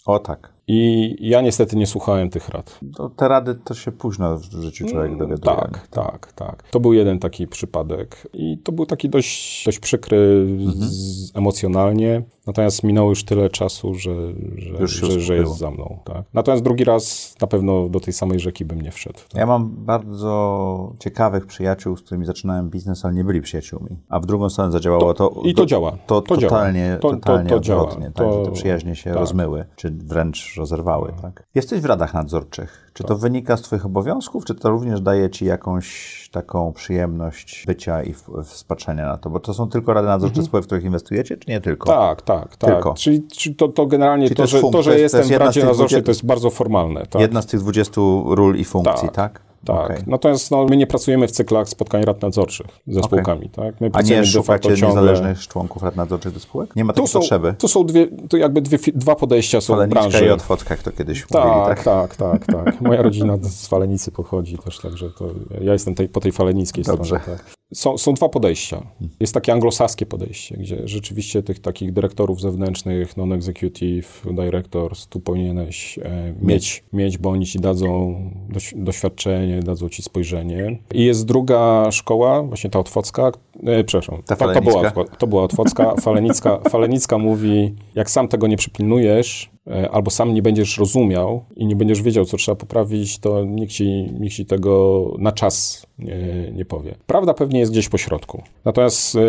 O 0.06 0.18
tak. 0.18 0.53
I 0.68 1.16
ja 1.20 1.40
niestety 1.40 1.76
nie 1.76 1.86
słuchałem 1.86 2.30
tych 2.30 2.48
rad. 2.48 2.80
To 2.96 3.08
te 3.10 3.28
rady 3.28 3.54
to 3.54 3.74
się 3.74 3.92
późno 3.92 4.38
w 4.38 4.42
życiu 4.42 4.86
człowiek 4.88 5.16
dowiaduje. 5.18 5.56
Tak, 5.56 5.88
tak, 5.88 6.32
tak. 6.32 6.62
To 6.70 6.80
był 6.80 6.92
jeden 6.92 7.18
taki 7.18 7.46
przypadek 7.46 8.28
i 8.32 8.58
to 8.58 8.72
był 8.72 8.86
taki 8.86 9.08
dość, 9.08 9.64
dość 9.64 9.78
przykry 9.78 10.46
z, 10.74 11.36
emocjonalnie. 11.36 12.22
Natomiast 12.46 12.82
minęło 12.84 13.08
już 13.10 13.24
tyle 13.24 13.50
czasu, 13.50 13.94
że, 13.94 14.14
że, 14.56 14.86
że, 14.88 15.20
że 15.20 15.36
jest 15.36 15.56
za 15.58 15.70
mną. 15.70 15.98
Tak. 16.04 16.24
Natomiast 16.34 16.62
drugi 16.64 16.84
raz 16.84 17.34
na 17.40 17.46
pewno 17.46 17.88
do 17.88 18.00
tej 18.00 18.12
samej 18.12 18.40
rzeki 18.40 18.64
bym 18.64 18.80
nie 18.80 18.90
wszedł. 18.90 19.18
Tak. 19.28 19.40
Ja 19.40 19.46
mam 19.46 19.70
bardzo 19.70 20.92
ciekawych 20.98 21.46
przyjaciół, 21.46 21.96
z 21.96 22.02
którymi 22.02 22.26
zaczynałem 22.26 22.70
biznes, 22.70 23.04
ale 23.04 23.14
nie 23.14 23.24
byli 23.24 23.40
przyjaciółmi. 23.40 23.96
A 24.08 24.20
w 24.20 24.26
drugą 24.26 24.50
stronę 24.50 24.72
zadziałało 24.72 25.14
to. 25.14 25.40
I 25.44 25.54
to 25.54 25.66
działa. 25.66 25.96
To, 26.06 26.22
To 26.22 26.36
działa. 26.36 26.50
totalnie, 26.50 26.98
To- 27.00 27.10
to- 27.10 27.16
totalnie 27.16 27.50
to 27.50 27.60
działa. 27.60 27.82
odwrotnie, 27.82 28.06
tak, 28.06 28.14
To- 28.26 28.44
że 28.44 28.50
te 28.50 28.56
przyjaźnie 28.56 28.96
się 28.96 29.10
tak. 29.10 29.18
rozmyły, 29.18 29.64
czy 29.76 29.90
wręcz 29.90 30.53
rozerwały. 30.56 31.12
Tak. 31.22 31.46
Jesteś 31.54 31.80
w 31.80 31.84
radach 31.84 32.14
nadzorczych. 32.14 32.90
Czy 32.94 33.04
to 33.04 33.16
wynika 33.16 33.56
z 33.56 33.62
Twoich 33.62 33.86
obowiązków, 33.86 34.44
czy 34.44 34.54
to 34.54 34.70
również 34.70 35.00
daje 35.00 35.30
Ci 35.30 35.44
jakąś 35.44 36.28
taką 36.32 36.72
przyjemność 36.72 37.64
bycia 37.66 38.02
i 38.02 38.14
wspatrzenia 38.44 39.06
na 39.06 39.16
to? 39.16 39.30
Bo 39.30 39.40
to 39.40 39.54
są 39.54 39.68
tylko 39.68 39.94
rady 39.94 40.08
nadzorcze 40.08 40.42
spółek, 40.42 40.64
w 40.64 40.66
których 40.66 40.84
inwestujecie, 40.84 41.36
czy 41.36 41.50
nie 41.50 41.60
tylko? 41.60 41.86
Tak, 41.86 42.22
tak, 42.22 42.56
tak. 42.56 42.70
Tylko. 42.70 42.94
Czyli, 42.94 43.22
czyli 43.22 43.54
to, 43.54 43.68
to 43.68 43.86
generalnie 43.86 44.26
Czyli 44.26 44.36
to 44.36 44.42
to, 44.42 44.46
że, 44.46 44.60
to, 44.60 44.70
to 44.70 44.82
że 44.82 44.90
to 44.90 44.98
jestem 44.98 45.20
jest 45.20 45.32
w 45.32 45.36
Radzie 45.36 45.60
Nadzorczej, 45.64 46.02
20 46.02 46.02
to 46.02 46.10
jest 46.10 46.26
bardzo 46.26 46.50
formalne. 46.50 47.06
Tak? 47.06 47.22
Jedna 47.22 47.42
z 47.42 47.46
tych 47.46 47.60
20 47.60 48.00
ról 48.26 48.56
i 48.56 48.64
funkcji, 48.64 49.08
tak? 49.08 49.43
Tak. 49.64 49.84
Okej. 49.90 49.96
Natomiast 50.06 50.50
no, 50.50 50.64
my 50.70 50.76
nie 50.76 50.86
pracujemy 50.86 51.28
w 51.28 51.30
cyklach 51.30 51.68
spotkań 51.68 52.02
rad 52.04 52.22
nadzorczych 52.22 52.66
ze 52.86 53.02
spółkami. 53.02 53.48
Tak? 53.50 53.80
My 53.80 53.90
A 53.92 54.02
nie 54.02 54.26
szukacie 54.26 54.68
ciągle- 54.76 54.88
niezależnych 54.88 55.48
członków 55.48 55.82
rad 55.82 55.96
nadzorczych 55.96 56.32
do 56.34 56.40
spółek? 56.40 56.76
Nie 56.76 56.84
ma 56.84 56.92
Tu 56.92 56.96
takiej 56.96 57.08
są, 57.08 57.18
potrzeby. 57.20 57.54
tu 57.58 57.68
są 57.68 57.84
dwie, 57.86 58.06
to 58.28 58.36
jakby 58.36 58.60
dwie, 58.60 58.78
dwa 58.94 59.14
podejścia 59.16 59.60
są 59.60 59.74
w 59.74 59.76
Faleniczka 59.76 60.00
branży. 60.00 60.26
i 60.26 60.30
otwoczka, 60.30 60.74
jak 60.74 60.82
to 60.82 60.92
kiedyś 60.92 61.30
mówili, 61.30 61.52
Tak, 61.54 61.82
tak? 61.82 61.84
tak, 61.84 62.16
tak, 62.16 62.46
tak. 62.64 62.80
Moja 62.80 63.02
rodzina 63.02 63.36
z 63.42 63.66
Falenicy 63.66 64.12
pochodzi 64.12 64.58
też, 64.58 64.78
także 64.80 65.10
to 65.10 65.26
ja 65.60 65.72
jestem 65.72 65.94
tej, 65.94 66.08
po 66.08 66.20
tej 66.20 66.32
falenickiej 66.32 66.84
Dobrze. 66.84 67.20
stronie. 67.20 67.38
Tak. 67.38 67.54
Są, 67.74 67.98
są 67.98 68.14
dwa 68.14 68.28
podejścia. 68.28 68.82
Jest 69.20 69.34
takie 69.34 69.52
anglosaskie 69.52 70.06
podejście, 70.06 70.56
gdzie 70.56 70.88
rzeczywiście 70.88 71.42
tych 71.42 71.58
takich 71.58 71.92
dyrektorów 71.92 72.40
zewnętrznych, 72.40 73.16
non-executive 73.16 74.22
directors, 74.32 75.06
tu 75.06 75.20
powinieneś 75.20 75.98
e, 75.98 76.34
mieć, 76.42 76.84
mieć, 76.92 77.18
bo 77.18 77.30
oni 77.30 77.46
ci 77.46 77.58
dadzą 77.58 78.16
doś, 78.48 78.74
doświadczenie, 78.76 79.60
dadzą 79.60 79.88
ci 79.88 80.02
spojrzenie. 80.02 80.78
I 80.94 81.04
jest 81.04 81.26
druga 81.26 81.90
szkoła, 81.90 82.42
właśnie 82.42 82.70
ta 82.70 82.78
otwocka, 82.78 83.32
e, 83.66 83.84
przepraszam, 83.84 84.22
Ta 84.26 84.36
to, 84.36 84.54
to, 84.54 84.62
była, 84.62 84.90
to 85.18 85.26
była 85.26 85.42
otwocka, 85.42 85.94
falenicka, 86.00 86.60
falenicka 86.70 87.18
mówi, 87.18 87.74
jak 87.94 88.10
sam 88.10 88.28
tego 88.28 88.46
nie 88.46 88.56
przypilnujesz, 88.56 89.53
albo 89.92 90.10
sam 90.10 90.34
nie 90.34 90.42
będziesz 90.42 90.78
rozumiał 90.78 91.44
i 91.56 91.66
nie 91.66 91.76
będziesz 91.76 92.02
wiedział, 92.02 92.24
co 92.24 92.36
trzeba 92.36 92.56
poprawić, 92.56 93.18
to 93.18 93.44
nikt 93.44 93.72
ci, 93.72 94.12
nikt 94.20 94.34
ci 94.34 94.46
tego 94.46 95.04
na 95.18 95.32
czas 95.32 95.86
nie, 95.98 96.52
nie 96.52 96.64
powie. 96.64 96.94
Prawda 97.06 97.34
pewnie 97.34 97.60
jest 97.60 97.72
gdzieś 97.72 97.88
po 97.88 97.98
środku. 97.98 98.42
Natomiast 98.64 99.16
e, 99.16 99.20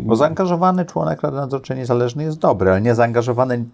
Bo 0.00 0.16
zaangażowany 0.16 0.84
członek 0.84 1.22
Rady 1.22 1.36
Nadzorczej 1.36 1.76
Niezależnej 1.76 2.26
jest 2.26 2.38
dobry, 2.38 2.70
ale 2.70 2.80
niezaangażowany 2.80 3.64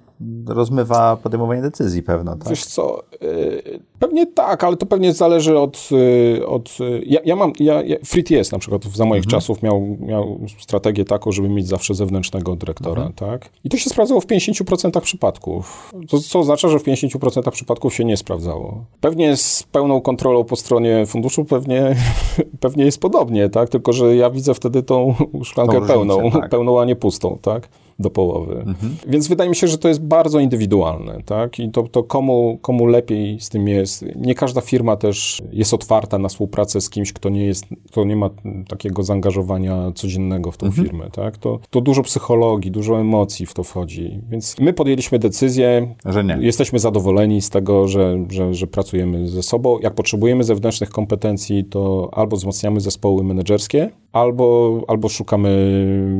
rozmywa 0.47 1.17
podejmowanie 1.17 1.63
decyzji 1.63 2.03
pewno, 2.03 2.37
tak? 2.37 2.49
Wiesz 2.49 2.65
co, 2.65 3.03
y, 3.23 3.81
pewnie 3.99 4.27
tak, 4.27 4.65
ale 4.65 4.77
to 4.77 4.87
pewnie 4.87 5.13
zależy 5.13 5.59
od... 5.59 5.89
y, 5.93 6.47
od 6.47 6.77
y, 6.81 7.03
ja, 7.07 7.21
ja 7.25 7.37
mam, 7.37 7.53
ja, 7.61 7.83
ja, 7.83 7.97
jest 8.31 8.53
na 8.53 8.59
przykład 8.59 8.85
za 8.85 9.05
moich 9.05 9.27
czasów 9.27 9.63
miał, 9.63 9.97
miał 10.01 10.41
strategię 10.59 11.05
taką, 11.05 11.33
żeby 11.33 11.49
mieć 11.49 11.69
zawsze 11.69 11.95
zewnętrznego 11.95 12.57
dyrektora, 12.57 13.11
tak? 13.17 13.51
I 13.65 13.69
to 13.69 13.77
się 13.77 13.91
sprawdzało 13.91 14.21
w 14.21 14.27
50% 14.27 15.01
przypadków. 15.01 15.93
To 16.09 16.19
co 16.19 16.39
oznacza, 16.39 16.69
że 16.69 16.79
w 16.79 16.85
50% 16.85 17.51
przypadków 17.51 17.95
się 17.95 18.05
nie 18.05 18.17
sprawdzało. 18.17 18.85
Pewnie 19.01 19.37
z 19.37 19.63
pełną 19.63 20.01
kontrolą 20.01 20.45
po 20.45 20.57
stronie 20.57 21.07
funduszu 21.07 21.45
pewnie, 21.45 21.97
pewnie 22.61 22.85
jest 22.85 23.01
podobnie, 23.01 23.49
tak? 23.49 23.69
Tylko, 23.69 23.93
że 23.93 24.17
ja 24.17 24.31
widzę 24.31 24.55
wtedy 24.55 24.83
tą 24.83 25.15
szklankę 25.45 25.73
Tą 25.73 25.81
różnicę, 25.81 25.95
pełną, 25.95 26.31
tak. 26.31 26.51
pełną, 26.51 26.81
a 26.81 26.85
nie 26.85 26.97
pustą, 26.97 27.39
tak? 27.43 27.69
Do 28.01 28.11
połowy. 28.11 28.65
Więc 29.09 29.29
wydaje 29.29 29.51
mi 29.51 29.57
się, 29.57 29.69
że 29.69 29.79
to 29.79 29.89
jest 29.89 30.03
bardzo 30.03 30.41
indywidualne, 30.41 31.23
tak? 31.25 31.59
I 31.59 31.71
to, 31.71 31.83
to 31.83 32.03
komu, 32.03 32.59
komu 32.63 32.87
lepiej 32.87 33.41
z 33.41 33.49
tym 33.49 33.69
jest. 33.69 34.05
Nie 34.17 34.35
każda 34.35 34.61
firma 34.61 34.97
też 34.97 35.43
jest 35.53 35.75
otwarta 35.75 36.19
na 36.19 36.29
współpracę 36.29 36.81
z 36.81 36.91
kimś, 36.91 37.13
kto 37.13 37.29
nie 37.29 37.45
jest, 37.45 37.67
kto 37.87 38.05
nie 38.05 38.17
ma 38.17 38.31
takiego 38.69 39.03
zaangażowania 39.03 39.93
codziennego 39.95 40.53
w 40.53 40.57
tą 40.57 40.71
firmę, 40.71 41.11
tak? 41.11 41.39
To, 41.39 41.59
to 41.71 41.81
dużo 41.81 42.03
psychologii, 42.03 42.71
dużo 42.71 43.01
emocji 43.01 43.47
w 43.47 43.55
to 43.55 43.63
wchodzi. 43.63 44.21
Więc 44.31 44.57
my 44.61 44.73
podjęliśmy 44.73 45.19
decyzję, 45.19 45.95
Że 46.05 46.25
nie. 46.25 46.39
Jesteśmy 46.41 46.79
zadowoleni 46.79 47.43
z 47.43 47.51
tego, 47.51 47.89
że, 47.89 48.25
że, 48.31 48.55
że 48.55 48.67
pracujemy 48.67 49.29
ze 49.29 49.43
sobą. 49.43 49.79
Jak 49.79 49.95
potrzebujemy 49.95 50.45
zewnętrznych 50.45 50.91
kompetencji, 50.91 51.65
to 51.65 52.11
albo 52.13 52.37
wzmacniamy 52.37 52.81
zespoły 52.81 53.25
menedżerskie, 53.25 53.91
albo, 54.13 54.81
albo 54.89 55.09
szukamy 55.09 55.51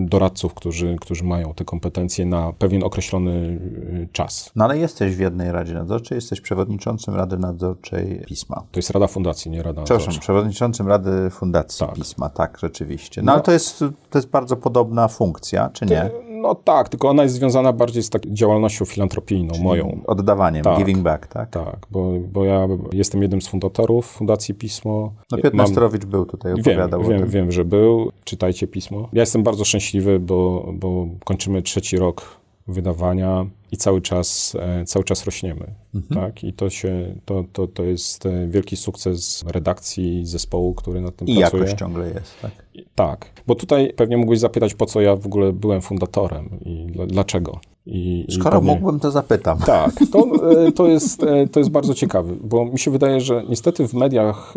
doradców, 0.01 0.55
którzy, 0.55 0.97
którzy 1.01 1.25
mają 1.25 1.55
te 1.55 1.65
kompetencje 1.71 2.27
na 2.27 2.53
pewien 2.53 2.85
określony 2.85 3.31
y, 3.31 4.09
czas. 4.13 4.51
No 4.57 4.65
ale 4.65 4.79
jesteś 4.79 5.17
w 5.17 5.21
jednej 5.21 5.53
Radzie 5.53 5.75
Nadzorczej, 5.75 6.17
jesteś 6.17 6.41
przewodniczącym 6.41 7.15
Rady 7.15 7.39
Nadzorczej 7.39 8.23
PISMA. 8.27 8.57
To 8.57 8.79
jest 8.79 8.91
Rada 8.91 9.07
Fundacji, 9.07 9.51
nie 9.51 9.63
Rada 9.63 9.83
Przepraszam, 9.83 10.07
Nadzorcza. 10.07 10.21
przewodniczącym 10.21 10.89
Rady 10.89 11.31
Fundacji 11.31 11.87
Tak. 11.87 11.95
PISMA, 11.95 12.29
tak, 12.29 12.59
rzeczywiście. 12.59 13.23
No, 13.23 13.33
ale 13.33 13.41
to 13.41 13.53
jest, 13.53 13.79
to 14.11 14.19
jest 14.19 14.29
bardzo 14.29 14.57
podobna 14.57 15.09
funkcja, 15.09 15.71
czy 15.73 15.87
nie? 15.87 16.11
No 16.41 16.55
tak, 16.55 16.89
tylko 16.89 17.09
ona 17.09 17.23
jest 17.23 17.35
związana 17.35 17.73
bardziej 17.73 18.03
z 18.03 18.11
taką 18.11 18.29
działalnością 18.33 18.85
filantropijną, 18.85 19.55
moją. 19.63 20.01
Oddawaniem, 20.07 20.63
Tak. 20.63 20.79
giving 20.79 20.99
back, 20.99 21.27
tak? 21.27 21.51
Tak, 21.51 21.77
bo, 21.91 22.13
bo 22.33 22.45
ja 22.45 22.69
jestem 22.93 23.23
jednym 23.23 23.43
z 23.43 23.49
fundatorów 23.49 24.07
Fundacji 24.07 24.55
Pismo. 24.55 25.13
No 25.33 25.39
Piotr 25.39 25.57
Mam- 25.57 25.67
był 26.07 26.27
tutaj, 26.27 26.53
Wiem, 26.53 26.61
opowiadał 26.61 27.01
o 27.01 27.05
wiem, 27.05 27.21
tym. 27.21 27.29
wiem, 27.29 27.53
że 27.53 27.65
był. 27.65 28.13
Czytajcie 28.25 28.67
pismo. 28.67 29.09
Ja 29.13 29.21
jestem 29.23 29.43
bardzo 29.43 29.65
szczęśliwy, 29.65 30.21
bo, 30.21 30.69
bo 30.73 31.07
kończymy 31.25 31.63
trzeci 31.63 31.97
rok 31.97 32.40
wydawania 32.71 33.47
i 33.73 33.77
cały 33.77 34.01
czas, 34.01 34.57
e, 34.61 34.85
cały 34.85 35.05
czas 35.05 35.25
rośniemy. 35.25 35.67
Mhm. 35.95 36.21
Tak? 36.21 36.45
I 36.45 36.53
to, 36.53 36.71
się, 36.71 37.15
to, 37.25 37.45
to, 37.53 37.67
to 37.67 37.83
jest 37.83 38.27
e, 38.27 38.49
wielki 38.49 38.77
sukces 38.77 39.45
redakcji, 39.47 40.27
zespołu, 40.27 40.75
który 40.75 41.01
nad 41.01 41.17
tym 41.17 41.29
I 41.29 41.37
pracuje. 41.39 41.63
jakość 41.63 41.79
ciągle 41.81 42.09
jest, 42.09 42.41
tak? 42.43 42.51
I- 42.75 42.85
Tak, 42.95 43.31
bo 43.47 43.55
tutaj 43.55 43.93
pewnie 43.97 44.17
mógłbyś 44.17 44.39
zapytać, 44.39 44.75
po 44.75 44.87
co 44.87 45.01
ja 45.01 45.17
w 45.17 45.27
ogóle 45.27 45.53
byłem 45.53 45.81
fundatorem 45.81 46.49
i 46.65 46.87
dla, 46.87 47.07
dlaczego. 47.07 47.61
I, 47.87 48.25
i 48.29 48.33
Skoro 48.33 48.51
pewnie- 48.61 48.75
mógłbym, 48.75 49.01
to 49.01 49.11
zapytam. 49.11 49.59
tak, 49.59 49.93
to, 50.13 50.27
e, 50.67 50.73
to, 50.73 50.87
jest, 50.89 51.21
to 51.53 51.61
jest 51.61 51.71
bardzo 51.71 51.95
ciekawe, 51.95 52.35
bo 52.41 52.65
mi 52.65 52.79
się 52.79 52.91
wydaje, 52.91 53.21
że 53.21 53.45
niestety 53.49 53.89
w 53.89 53.95
mediach 53.95 54.55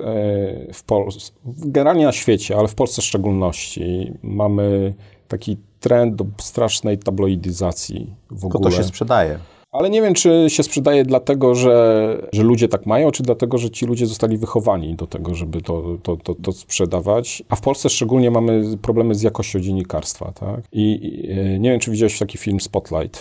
w 0.73 0.83
Polsce, 0.85 1.31
generalnie 1.45 2.05
na 2.05 2.11
świecie, 2.11 2.57
ale 2.57 2.67
w 2.67 2.75
Polsce 2.75 3.01
w 3.01 3.05
szczególności, 3.05 4.13
mamy 4.23 4.93
taki 5.27 5.57
trend 5.83 6.15
do 6.15 6.25
strasznej 6.37 6.97
tabloidyzacji 6.97 8.15
w 8.31 8.45
ogóle. 8.45 8.71
to 8.71 8.77
się 8.77 8.83
sprzedaje. 8.83 9.39
Ale 9.71 9.89
nie 9.89 10.01
wiem, 10.01 10.13
czy 10.13 10.45
się 10.47 10.63
sprzedaje 10.63 11.03
dlatego, 11.05 11.55
że, 11.55 12.17
że 12.33 12.43
ludzie 12.43 12.67
tak 12.67 12.85
mają, 12.85 13.11
czy 13.11 13.23
dlatego, 13.23 13.57
że 13.57 13.69
ci 13.69 13.85
ludzie 13.85 14.05
zostali 14.05 14.37
wychowani 14.37 14.95
do 14.95 15.07
tego, 15.07 15.35
żeby 15.35 15.61
to, 15.61 15.83
to, 16.03 16.17
to, 16.17 16.35
to 16.35 16.51
sprzedawać. 16.51 17.43
A 17.49 17.55
w 17.55 17.61
Polsce 17.61 17.89
szczególnie 17.89 18.31
mamy 18.31 18.77
problemy 18.81 19.15
z 19.15 19.21
jakością 19.21 19.59
dziennikarstwa. 19.59 20.31
Tak? 20.31 20.61
I 20.71 20.83
i, 21.05 21.31
e, 21.31 21.59
nie 21.59 21.71
wiem, 21.71 21.79
czy 21.79 21.91
widziałeś 21.91 22.19
taki 22.19 22.37
film 22.37 22.59
Spotlight 22.59 23.19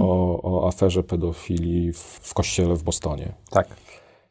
o, 0.00 0.40
o 0.42 0.68
aferze 0.68 1.02
pedofilii 1.02 1.92
w, 1.92 1.98
w 2.22 2.34
kościele 2.34 2.74
w 2.74 2.82
Bostonie. 2.82 3.32
Tak. 3.50 3.68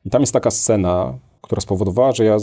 I 0.05 0.09
tam 0.09 0.21
jest 0.21 0.34
taka 0.34 0.51
scena, 0.51 1.13
która 1.47 1.61
spowodowała, 1.61 2.11
że 2.11 2.25
ja 2.25 2.37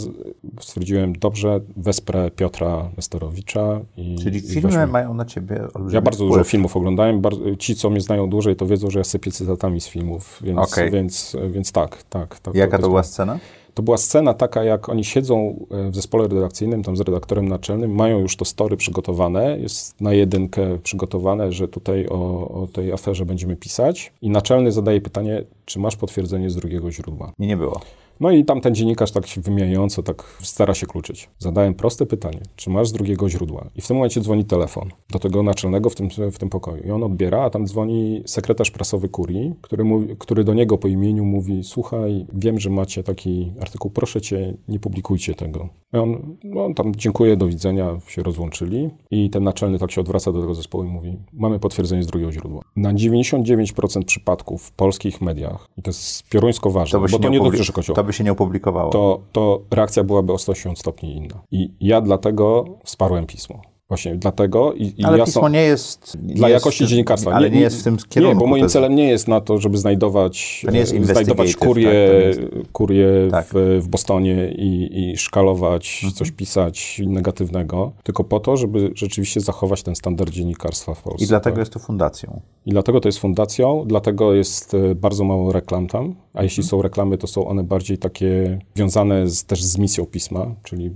stwierdziłem, 0.59 1.13
dobrze, 1.13 1.59
wesprę 1.77 2.31
Piotra 2.31 2.89
Nesterowicza. 2.97 3.81
I, 3.97 4.15
Czyli 4.23 4.37
i 4.37 4.41
filmy 4.41 4.69
weźmy- 4.69 4.87
mają 4.87 5.13
na 5.13 5.25
ciebie 5.25 5.61
olbrzymi 5.73 5.93
ja 5.93 6.01
bardzo 6.01 6.17
wpływ. 6.25 6.31
dużo 6.37 6.43
filmów 6.43 6.77
oglądałem. 6.77 7.21
Bardzo, 7.21 7.55
ci, 7.55 7.75
co 7.75 7.89
mnie 7.89 8.01
znają 8.01 8.29
dłużej, 8.29 8.55
to 8.55 8.65
wiedzą, 8.65 8.89
że 8.89 8.99
ja 8.99 9.03
sypię 9.03 9.31
cytatami 9.31 9.81
z 9.81 9.87
filmów, 9.87 10.39
więc, 10.43 10.59
Okej. 10.59 10.91
więc, 10.91 11.35
więc 11.49 11.71
tak, 11.71 12.03
tak. 12.03 12.39
tak 12.39 12.55
Jaka 12.55 12.71
to 12.71 12.81
jest- 12.81 12.89
była 12.89 13.03
scena? 13.03 13.39
To 13.73 13.83
była 13.83 13.97
scena 13.97 14.33
taka, 14.33 14.63
jak 14.63 14.89
oni 14.89 15.03
siedzą 15.03 15.65
e, 15.71 15.89
w 15.91 15.95
zespole 15.95 16.27
redakcyjnym, 16.27 16.83
tam 16.83 16.97
z 16.97 17.01
redaktorem 17.01 17.47
naczelnym, 17.49 17.95
mają 17.95 18.19
już 18.19 18.37
to 18.37 18.45
story 18.45 18.77
przygotowane, 18.77 19.59
jest 19.59 20.01
na 20.01 20.13
jedynkę 20.13 20.77
przygotowane, 20.83 21.51
że 21.51 21.67
tutaj 21.67 22.07
o, 22.07 22.47
o 22.61 22.67
tej 22.67 22.91
aferze 22.93 23.25
będziemy 23.25 23.55
pisać 23.55 24.13
i 24.21 24.29
naczelny 24.29 24.71
zadaje 24.71 25.01
pytanie, 25.01 25.43
czy 25.65 25.79
masz 25.79 25.95
potwierdzenie 25.95 26.49
z 26.49 26.55
drugiego 26.55 26.91
źródła. 26.91 27.31
Nie, 27.39 27.47
nie 27.47 27.57
było. 27.57 27.81
No 28.19 28.31
i 28.31 28.45
tamten 28.45 28.75
dziennikarz 28.75 29.11
tak 29.11 29.27
się 29.27 29.41
wymijająco 29.41 30.03
tak 30.03 30.37
stara 30.41 30.73
się 30.73 30.87
kluczyć. 30.87 31.29
Zadałem 31.39 31.73
proste 31.73 32.05
pytanie, 32.05 32.41
czy 32.55 32.69
masz 32.69 32.87
z 32.87 32.91
drugiego 32.93 33.29
źródła? 33.29 33.69
I 33.75 33.81
w 33.81 33.87
tym 33.87 33.97
momencie 33.97 34.21
dzwoni 34.21 34.45
telefon 34.45 34.89
do 35.09 35.19
tego 35.19 35.43
naczelnego 35.43 35.89
w 35.89 35.95
tym, 35.95 36.09
w 36.31 36.37
tym 36.37 36.49
pokoju. 36.49 36.83
I 36.83 36.91
on 36.91 37.03
odbiera, 37.03 37.43
a 37.43 37.49
tam 37.49 37.67
dzwoni 37.67 38.23
sekretarz 38.25 38.71
prasowy 38.71 39.09
kurii, 39.09 39.53
który, 39.61 39.83
mówi, 39.83 40.15
który 40.19 40.43
do 40.43 40.53
niego 40.53 40.77
po 40.77 40.87
imieniu 40.87 41.25
mówi, 41.25 41.63
słuchaj, 41.63 42.25
wiem, 42.33 42.59
że 42.59 42.69
macie 42.69 43.03
taki 43.03 43.51
artykuł, 43.61 43.91
proszę 43.91 44.21
cię, 44.21 44.57
nie 44.67 44.79
publikujcie 44.79 45.33
tego. 45.33 45.69
I 45.93 45.97
on, 45.97 46.37
no, 46.43 46.65
on 46.65 46.73
tam 46.73 46.95
dziękuję, 46.95 47.37
do 47.37 47.47
widzenia, 47.47 47.99
się 48.07 48.23
rozłączyli 48.23 48.89
i 49.11 49.29
ten 49.29 49.43
naczelny 49.43 49.79
tak 49.79 49.91
się 49.91 50.01
odwraca 50.01 50.31
do 50.31 50.41
tego 50.41 50.55
zespołu 50.55 50.83
i 50.83 50.87
mówi, 50.87 51.17
mamy 51.33 51.59
potwierdzenie 51.59 52.03
z 52.03 52.07
drugiego 52.07 52.31
źródła. 52.31 52.61
Na 52.75 52.93
99% 52.93 54.03
przypadków 54.03 54.63
w 54.63 54.71
polskich 54.71 55.21
mediach, 55.21 55.67
i 55.77 55.81
to 55.81 55.89
jest 55.89 56.29
pioruńsko 56.29 56.69
ważne, 56.69 56.99
by 56.99 57.07
bo 57.07 57.19
to 57.19 57.29
nie 57.29 57.39
dotyczy 57.39 57.73
kościoła 57.73 57.95
To 57.95 58.03
by 58.05 58.13
się 58.13 58.23
nie 58.23 58.31
opublikowało. 58.31 58.89
to, 58.91 59.19
to 59.31 59.61
reakcja 59.71 60.03
byłaby 60.03 60.33
o 60.33 60.37
180 60.37 60.79
stopni 60.79 61.15
inna. 61.17 61.41
I 61.51 61.69
ja 61.79 62.01
dlatego 62.01 62.65
wsparłem 62.83 63.25
pismo. 63.25 63.61
Właśnie 63.87 64.15
dlatego 64.15 64.73
i, 64.73 64.93
i 64.97 65.05
ale 65.05 65.17
ja 65.17 65.25
pismo 65.25 65.41
są- 65.41 65.47
nie 65.47 65.61
jest... 65.61 66.17
dla 66.21 66.49
jest, 66.49 66.61
jakości 66.63 66.87
dziennikarstwa. 66.87 67.31
Ale 67.31 67.49
nie, 67.49 67.59
jest 67.59 67.79
w 67.81 67.83
tym 67.83 67.97
kierunku. 68.09 68.35
Nie, 68.35 68.39
bo 68.39 68.47
moim 68.47 68.63
jest- 68.63 68.73
celem 68.73 68.95
nie 68.95 69.09
jest 69.09 69.27
na 69.27 69.41
to, 69.41 69.57
żeby 69.57 69.77
znajdować, 69.77 70.61
To 70.65 70.71
nie 70.71 70.79
jest 70.79 70.91
znajdować 70.91 71.27
investigative, 71.27 71.57
kurię, 71.67 71.91
tak, 72.35 72.49
to 72.51 72.57
nie 72.57 72.63
kurię 72.73 73.07
Tak. 73.31 73.45
w, 73.53 73.79
w 73.81 73.87
Bostonie 73.87 74.51
i, 74.57 74.99
i 75.11 75.17
szkalować, 75.17 75.95
Mhm. 76.03 76.13
coś 76.13 76.31
pisać 76.31 77.01
negatywnego, 77.07 77.91
tylko 78.03 78.23
po 78.23 78.39
to, 78.39 78.57
żeby 78.57 78.91
rzeczywiście 78.95 79.39
zachować 79.41 79.83
ten 79.83 79.95
standard 79.95 80.29
dziennikarstwa 80.31 80.93
w 80.93 81.01
Polsce. 81.01 81.25
I 81.25 81.27
dlatego 81.27 81.55
tak? 81.55 81.59
jest 81.61 81.73
to 81.73 81.79
fundacją. 81.79 82.41
I 82.65 82.71
dlatego 82.71 82.99
to 83.01 83.07
jest 83.07 83.19
fundacją, 83.19 83.83
dlatego 83.87 84.33
jest 84.33 84.73
e, 84.73 84.95
bardzo 84.95 85.23
mało 85.23 85.51
reklam 85.51 85.87
tam, 85.87 86.15
a 86.35 86.43
jeśli 86.43 86.61
Mhm. 86.61 86.69
są 86.69 86.81
reklamy, 86.81 87.17
to 87.17 87.27
są 87.27 87.47
one 87.47 87.63
bardziej 87.63 87.97
takie 87.97 88.59
związane 88.75 89.27
z, 89.27 89.43
też 89.45 89.63
z 89.63 89.77
misją 89.77 90.05
pisma, 90.05 90.55
czyli 90.63 90.91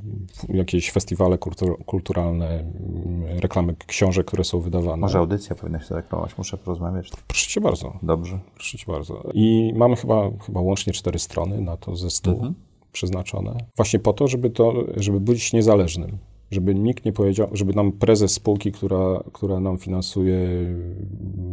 jakieś 0.50 0.92
festiwale 0.92 1.38
kultur, 1.38 1.86
kulturalne, 1.86 2.60
mm, 2.60 3.40
reklamy 3.40 3.76
książek, 3.88 4.26
które 4.28 4.44
są 4.44 4.60
wydawane. 4.60 4.98
Może 4.98 5.20
audycja 5.20 5.56
powinna 5.56 5.80
się 5.80 5.86
zareklamować. 5.88 6.38
Muszę 6.38 6.58
porozmawiać. 6.58 7.12
Proszę 7.28 7.50
cię 7.50 7.62
bardzo, 7.62 7.94
Dobrze. 8.04 8.40
proszę 8.56 8.78
cię 8.78 8.92
bardzo. 8.92 9.24
I 9.34 9.74
mamy 9.76 9.96
chyba, 9.96 10.30
chyba 10.46 10.62
łącznie 10.62 10.94
cztery 10.94 11.20
strony 11.20 11.62
na 11.62 11.78
to 11.78 11.96
ze 11.96 12.10
stu 12.10 12.32
Mhm. 12.32 12.54
przeznaczone. 12.92 13.58
Właśnie 13.76 14.00
po 14.00 14.14
to, 14.14 14.28
żeby 14.28 14.50
to, 14.50 14.74
żeby 14.98 15.20
być 15.20 15.54
niezależnym. 15.54 16.18
Żeby 16.52 16.76
nikt 16.76 17.06
nie 17.06 17.14
powiedział, 17.14 17.50
żeby 17.52 17.74
nam 17.74 17.91
prezes 17.91 18.32
spółki, 18.32 18.72
która, 18.72 19.24
która 19.34 19.60
nam 19.60 19.78
finansuje 19.78 20.38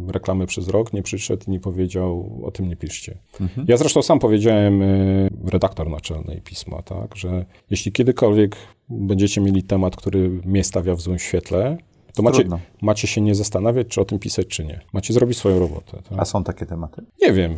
reklamy 0.07 0.45
przez 0.45 0.67
rok, 0.67 0.93
nie 0.93 1.03
przyszedł 1.03 1.43
i 1.47 1.51
nie 1.51 1.59
powiedział, 1.59 2.39
o 2.43 2.51
tym 2.51 2.67
nie 2.69 2.75
piszcie. 2.75 3.17
Mhm. 3.41 3.67
Ja 3.69 3.77
zresztą 3.77 4.01
sam 4.01 4.19
powiedziałem, 4.19 4.81
y, 4.81 5.29
redaktor 5.45 5.89
naczelnej 5.89 6.41
pisma, 6.41 6.81
tak, 6.81 7.15
że 7.15 7.45
jeśli 7.69 7.91
kiedykolwiek 7.91 8.55
będziecie 8.89 9.41
mieli 9.41 9.63
temat, 9.63 9.95
który 9.95 10.29
mnie 10.29 10.63
stawia 10.63 10.95
w 10.95 11.01
złym 11.01 11.19
świetle, 11.19 11.77
to 12.17 12.23
macie, 12.23 12.43
macie 12.81 13.07
się 13.07 13.21
nie 13.21 13.35
zastanawiać, 13.35 13.87
czy 13.87 14.01
o 14.01 14.05
tym 14.05 14.19
pisać, 14.19 14.47
czy 14.47 14.65
nie. 14.65 14.81
Macie 14.93 15.13
zrobić 15.13 15.37
swoją 15.37 15.59
robotę. 15.59 15.97
Tak? 16.09 16.19
A 16.19 16.25
są 16.25 16.43
takie 16.43 16.65
tematy? 16.65 17.03
Nie 17.21 17.33
wiem. 17.33 17.55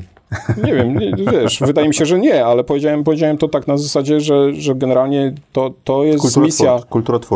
Nie 0.64 0.74
wiem, 0.74 0.98
nie, 0.98 1.14
wiesz, 1.32 1.60
wydaje 1.60 1.88
mi 1.88 1.94
się, 1.94 2.06
że 2.06 2.20
nie, 2.20 2.46
ale 2.46 2.64
powiedziałem, 2.64 3.04
powiedziałem 3.04 3.38
to 3.38 3.48
tak 3.48 3.68
na 3.68 3.78
zasadzie, 3.78 4.22
że, 4.22 4.54
że 4.54 4.76
generalnie 4.76 5.34
to, 5.52 5.74
to 5.84 6.04
jest 6.04 6.38
misja... 6.38 6.80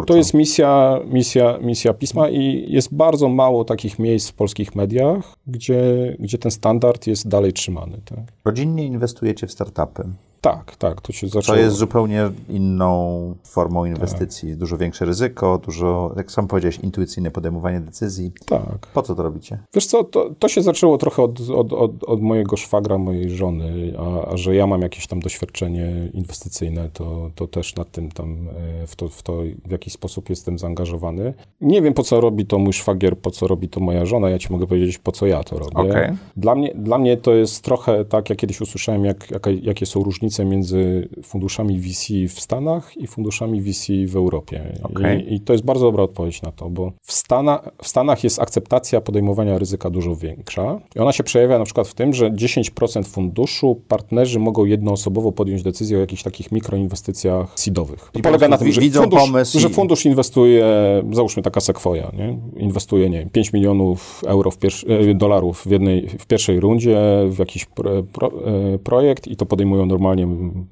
To 0.08 0.16
jest 0.16 0.34
misja, 0.34 1.00
misja, 1.06 1.58
misja 1.62 1.94
pisma 1.94 2.30
i 2.30 2.66
jest 2.68 2.96
bardzo 2.96 3.30
mało 3.30 3.66
takich 3.66 4.00
miejsc 4.00 4.30
w 4.30 4.34
polskich 4.34 4.76
mediach, 4.76 5.36
gdzie, 5.48 5.82
gdzie 6.20 6.38
ten 6.38 6.52
standard 6.52 7.08
jest 7.08 7.28
dalej 7.28 7.54
trzymany. 7.54 7.98
Tak? 8.06 8.20
Rodzinnie 8.46 8.86
inwestujecie 8.86 9.48
w 9.48 9.52
startupy. 9.52 10.04
Tak, 10.44 10.76
tak, 10.76 11.02
to 11.02 11.14
się 11.14 11.28
zaczęło. 11.28 11.58
To 11.58 11.64
jest 11.64 11.76
zupełnie 11.76 12.30
inną 12.50 13.36
formą 13.44 13.86
inwestycji. 13.86 14.50
Tak. 14.50 14.58
Dużo 14.58 14.78
większe 14.78 15.06
ryzyko, 15.06 15.58
dużo, 15.58 16.14
jak 16.18 16.32
sam 16.32 16.48
powiedziałeś, 16.48 16.80
intuicyjne 16.80 17.32
podejmowanie 17.32 17.80
decyzji. 17.80 18.32
Tak. 18.46 18.88
Po 18.94 19.02
co 19.02 19.16
to 19.16 19.24
robicie? 19.24 19.58
Wiesz 19.74 19.86
co, 19.86 20.04
to, 20.04 20.30
to 20.40 20.48
się 20.48 20.62
zaczęło 20.62 20.98
trochę 20.98 21.24
od, 21.24 21.50
od, 21.50 21.74
od, 21.74 22.04
od 22.04 22.22
mojego 22.22 22.58
szwagra, 22.58 22.98
mojej 22.98 23.30
żony, 23.30 23.94
a, 24.00 24.32
a, 24.32 24.38
że 24.38 24.56
ja 24.56 24.68
mam 24.68 24.82
jakieś 24.82 25.08
tam 25.08 25.20
doświadczenie 25.20 26.10
inwestycyjne, 26.14 26.90
to, 26.94 27.32
to 27.36 27.48
też 27.48 27.76
nad 27.76 27.92
tym 27.92 28.12
tam, 28.12 28.48
e, 28.84 28.88
w 28.88 28.96
to, 28.96 29.10
w 29.10 29.24
to 29.24 29.42
w 29.66 29.72
jakiś 29.72 29.94
sposób 29.94 30.30
jestem 30.30 30.60
zaangażowany. 30.60 31.34
Nie 31.62 31.82
wiem, 31.82 31.94
po 31.94 32.04
co 32.04 32.22
robi 32.22 32.46
to 32.46 32.60
mój 32.60 32.74
szwagier, 32.74 33.18
po 33.18 33.32
co 33.32 33.48
robi 33.48 33.70
to 33.70 33.80
moja 33.80 34.06
żona, 34.06 34.30
ja 34.30 34.40
ci 34.40 34.52
mogę 34.52 34.68
powiedzieć, 34.68 34.98
po 34.98 35.12
co 35.12 35.28
ja 35.28 35.44
to 35.44 35.60
robię. 35.60 35.90
Okay. 35.90 36.18
Dla, 36.38 36.56
mnie, 36.56 36.74
dla 36.76 36.98
mnie 36.98 37.18
to 37.18 37.34
jest 37.34 37.64
trochę 37.64 38.06
tak, 38.06 38.30
jak 38.30 38.40
kiedyś 38.40 38.62
usłyszałem, 38.62 39.06
jak, 39.06 39.32
jak, 39.32 39.48
jakie 39.64 39.86
są 39.86 40.04
różnice 40.04 40.33
różnicę 40.34 40.46
między 40.46 41.10
funduszami 41.24 41.80
VC 41.80 42.34
w 42.36 42.40
Stanach 42.40 42.98
i 42.98 43.08
funduszami 43.08 43.62
VC 43.62 43.88
w 44.08 44.16
Europie. 44.16 44.74
Okay. 44.84 45.20
I, 45.20 45.34
I, 45.34 45.40
to 45.40 45.54
jest 45.54 45.66
bardzo 45.66 45.86
dobra 45.86 46.04
odpowiedź 46.04 46.42
na 46.42 46.52
to, 46.52 46.70
bo 46.70 46.92
w, 47.02 47.14
Stana, 47.14 47.62
w 47.82 47.88
Stanach 47.88 48.24
jest 48.24 48.42
akceptacja 48.42 49.02
podejmowania 49.02 49.58
ryzyka 49.58 49.90
dużo 49.90 50.16
większa 50.16 50.80
i 50.96 51.00
ona 51.00 51.12
się 51.12 51.24
przejawia 51.24 51.60
na 51.60 51.66
przykład 51.66 51.88
w 51.88 51.94
tym, 51.94 52.14
że 52.14 52.32
10% 52.32 53.04
funduszu 53.04 53.82
partnerzy 53.88 54.40
mogą 54.40 54.66
jednoosobowo 54.66 55.32
podjąć 55.32 55.64
decyzję 55.64 55.98
o 55.98 56.00
jakichś 56.00 56.24
takich 56.24 56.52
mikroinwestycjach 56.52 57.52
seedowych. 57.56 58.12
I 58.14 58.22
polega 58.22 58.48
na 58.48 58.58
tym, 58.58 58.72
że 58.72 58.82
fundusz, 58.82 59.52
że 59.54 59.70
fundusz 59.70 60.06
inwestuje, 60.06 60.66
załóżmy 61.12 61.44
taka 61.44 61.62
Sequoia, 61.62 62.12
nie? 62.18 62.38
inwestuje, 62.58 63.10
nie 63.10 63.20
wiem, 63.20 63.30
5 63.30 63.54
milionów 63.54 64.22
euro 64.28 64.52
w 64.52 64.58
e, 64.88 65.14
dolarów 65.14 65.64
w, 65.66 65.72
jednej, 65.72 66.08
w 66.08 66.26
pierwszej 66.26 66.60
rundzie 66.60 66.98
w 67.30 67.40
jakiś 67.40 67.66
pro, 67.66 68.04
pro, 68.04 68.28
e, 68.28 68.78
projekt 68.78 69.28
i 69.28 69.36
to 69.36 69.46
podejmują 69.46 69.86
normalnie 69.86 70.23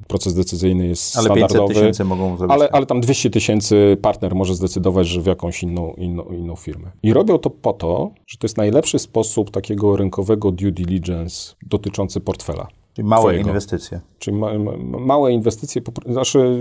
proces 0.08 0.34
decyzyjny 0.34 0.88
jest 0.88 1.18
ale 1.18 1.26
standardowy. 1.26 1.60
Ale 1.60 1.68
500 1.68 1.78
tysięcy 1.78 2.04
mogą 2.04 2.38
zrobić. 2.38 2.54
Ale, 2.54 2.70
ale 2.72 2.86
tam 2.86 3.02
200 3.02 3.30
tysięcy 3.30 3.98
partner 4.02 4.36
może 4.36 4.56
zdecydować, 4.56 5.08
że 5.08 5.22
w 5.22 5.26
jakąś 5.26 5.64
inną, 5.64 5.94
inną, 5.94 6.24
inną 6.24 6.56
firmę. 6.56 6.92
I 7.04 7.14
robią 7.14 7.38
to 7.38 7.50
po 7.50 7.74
to, 7.74 8.12
że 8.28 8.38
to 8.38 8.46
jest 8.46 8.58
najlepszy 8.58 9.00
sposób 9.00 9.52
takiego 9.52 9.96
rynkowego 9.96 10.52
due 10.52 10.72
diligence 10.72 11.56
dotyczący 11.68 12.20
portfela. 12.20 12.68
Czyli 12.94 13.08
małe 13.08 13.24
twojego. 13.24 13.50
inwestycje. 13.50 14.02
Czyli 14.20 14.38
ma, 14.38 14.60
ma, 14.60 14.72
małe 15.00 15.32
inwestycje, 15.32 15.82
znaczy 16.10 16.60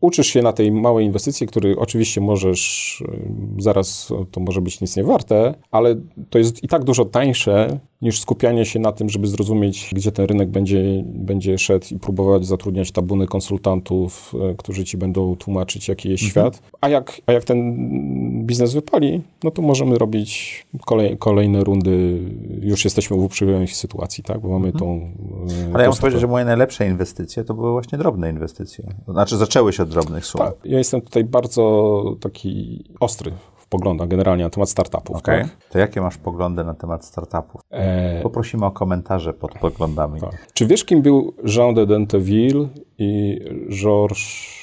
uczysz 0.00 0.26
się 0.26 0.42
na 0.42 0.52
tej 0.52 0.72
małej 0.72 1.06
inwestycji, 1.06 1.46
który 1.46 1.78
oczywiście 1.78 2.20
możesz, 2.20 3.04
zaraz 3.58 4.12
to 4.30 4.40
może 4.40 4.60
być 4.60 4.80
nic 4.80 4.96
nie 4.96 5.04
warte, 5.04 5.54
ale 5.70 5.96
to 6.30 6.38
jest 6.38 6.64
i 6.64 6.68
tak 6.68 6.84
dużo 6.84 7.04
tańsze 7.04 7.80
niż 8.04 8.20
skupianie 8.20 8.64
się 8.64 8.78
na 8.78 8.92
tym, 8.92 9.08
żeby 9.08 9.26
zrozumieć, 9.26 9.90
gdzie 9.92 10.12
ten 10.12 10.26
rynek 10.26 10.48
będzie, 10.48 11.02
będzie 11.04 11.58
szedł 11.58 11.86
i 11.90 11.98
próbować 11.98 12.46
zatrudniać 12.46 12.92
tabuny 12.92 13.26
konsultantów, 13.26 14.34
e, 14.50 14.54
którzy 14.54 14.84
ci 14.84 14.96
będą 14.96 15.36
tłumaczyć, 15.36 15.88
jaki 15.88 16.10
jest 16.10 16.24
mhm. 16.24 16.30
świat. 16.30 16.62
A 16.80 16.88
jak, 16.88 17.20
a 17.26 17.32
jak 17.32 17.44
ten 17.44 17.76
biznes 18.46 18.74
wypali, 18.74 19.22
no 19.44 19.50
to 19.50 19.62
możemy 19.62 19.98
robić 19.98 20.66
kolej, 20.86 21.18
kolejne 21.18 21.64
rundy. 21.64 22.20
Już 22.60 22.84
jesteśmy 22.84 23.16
w 23.16 23.22
uprzywilejowanej 23.22 23.68
sytuacji, 23.68 24.24
tak? 24.24 24.40
Bo 24.40 24.48
mamy 24.48 24.66
mhm. 24.66 24.78
tą... 24.78 25.10
E, 25.70 25.74
Ale 25.74 25.82
ja 25.82 25.88
muszę 25.88 26.00
powiedzieć, 26.00 26.20
że 26.20 26.26
moje 26.26 26.44
najlepsze 26.44 26.86
inwestycje 26.86 27.44
to 27.44 27.54
były 27.54 27.72
właśnie 27.72 27.98
drobne 27.98 28.30
inwestycje. 28.30 28.84
Znaczy 29.08 29.36
zaczęły 29.36 29.72
się 29.72 29.82
od 29.82 29.88
drobnych 29.88 30.26
sum. 30.26 30.38
Tak. 30.38 30.54
Ja 30.64 30.78
jestem 30.78 31.00
tutaj 31.00 31.24
bardzo 31.24 32.16
taki 32.20 32.84
ostry 33.00 33.32
poglądach 33.74 34.08
generalnie 34.08 34.44
na 34.44 34.50
temat 34.50 34.70
startupów. 34.70 35.16
Okay. 35.16 35.42
Tak? 35.42 35.50
To 35.70 35.78
jakie 35.78 36.00
masz 36.00 36.16
poglądy 36.16 36.64
na 36.64 36.74
temat 36.74 37.04
startupów? 37.04 37.60
E... 37.70 38.22
Poprosimy 38.22 38.66
o 38.66 38.70
komentarze 38.70 39.32
pod 39.32 39.58
poglądami. 39.58 40.20
Tak. 40.20 40.46
Czy 40.52 40.66
wiesz, 40.66 40.84
kim 40.84 41.02
był 41.02 41.34
Jean 41.56 41.74
de 41.74 41.86
Denteville 41.86 42.68
i 42.98 43.40
Georges 43.82 44.54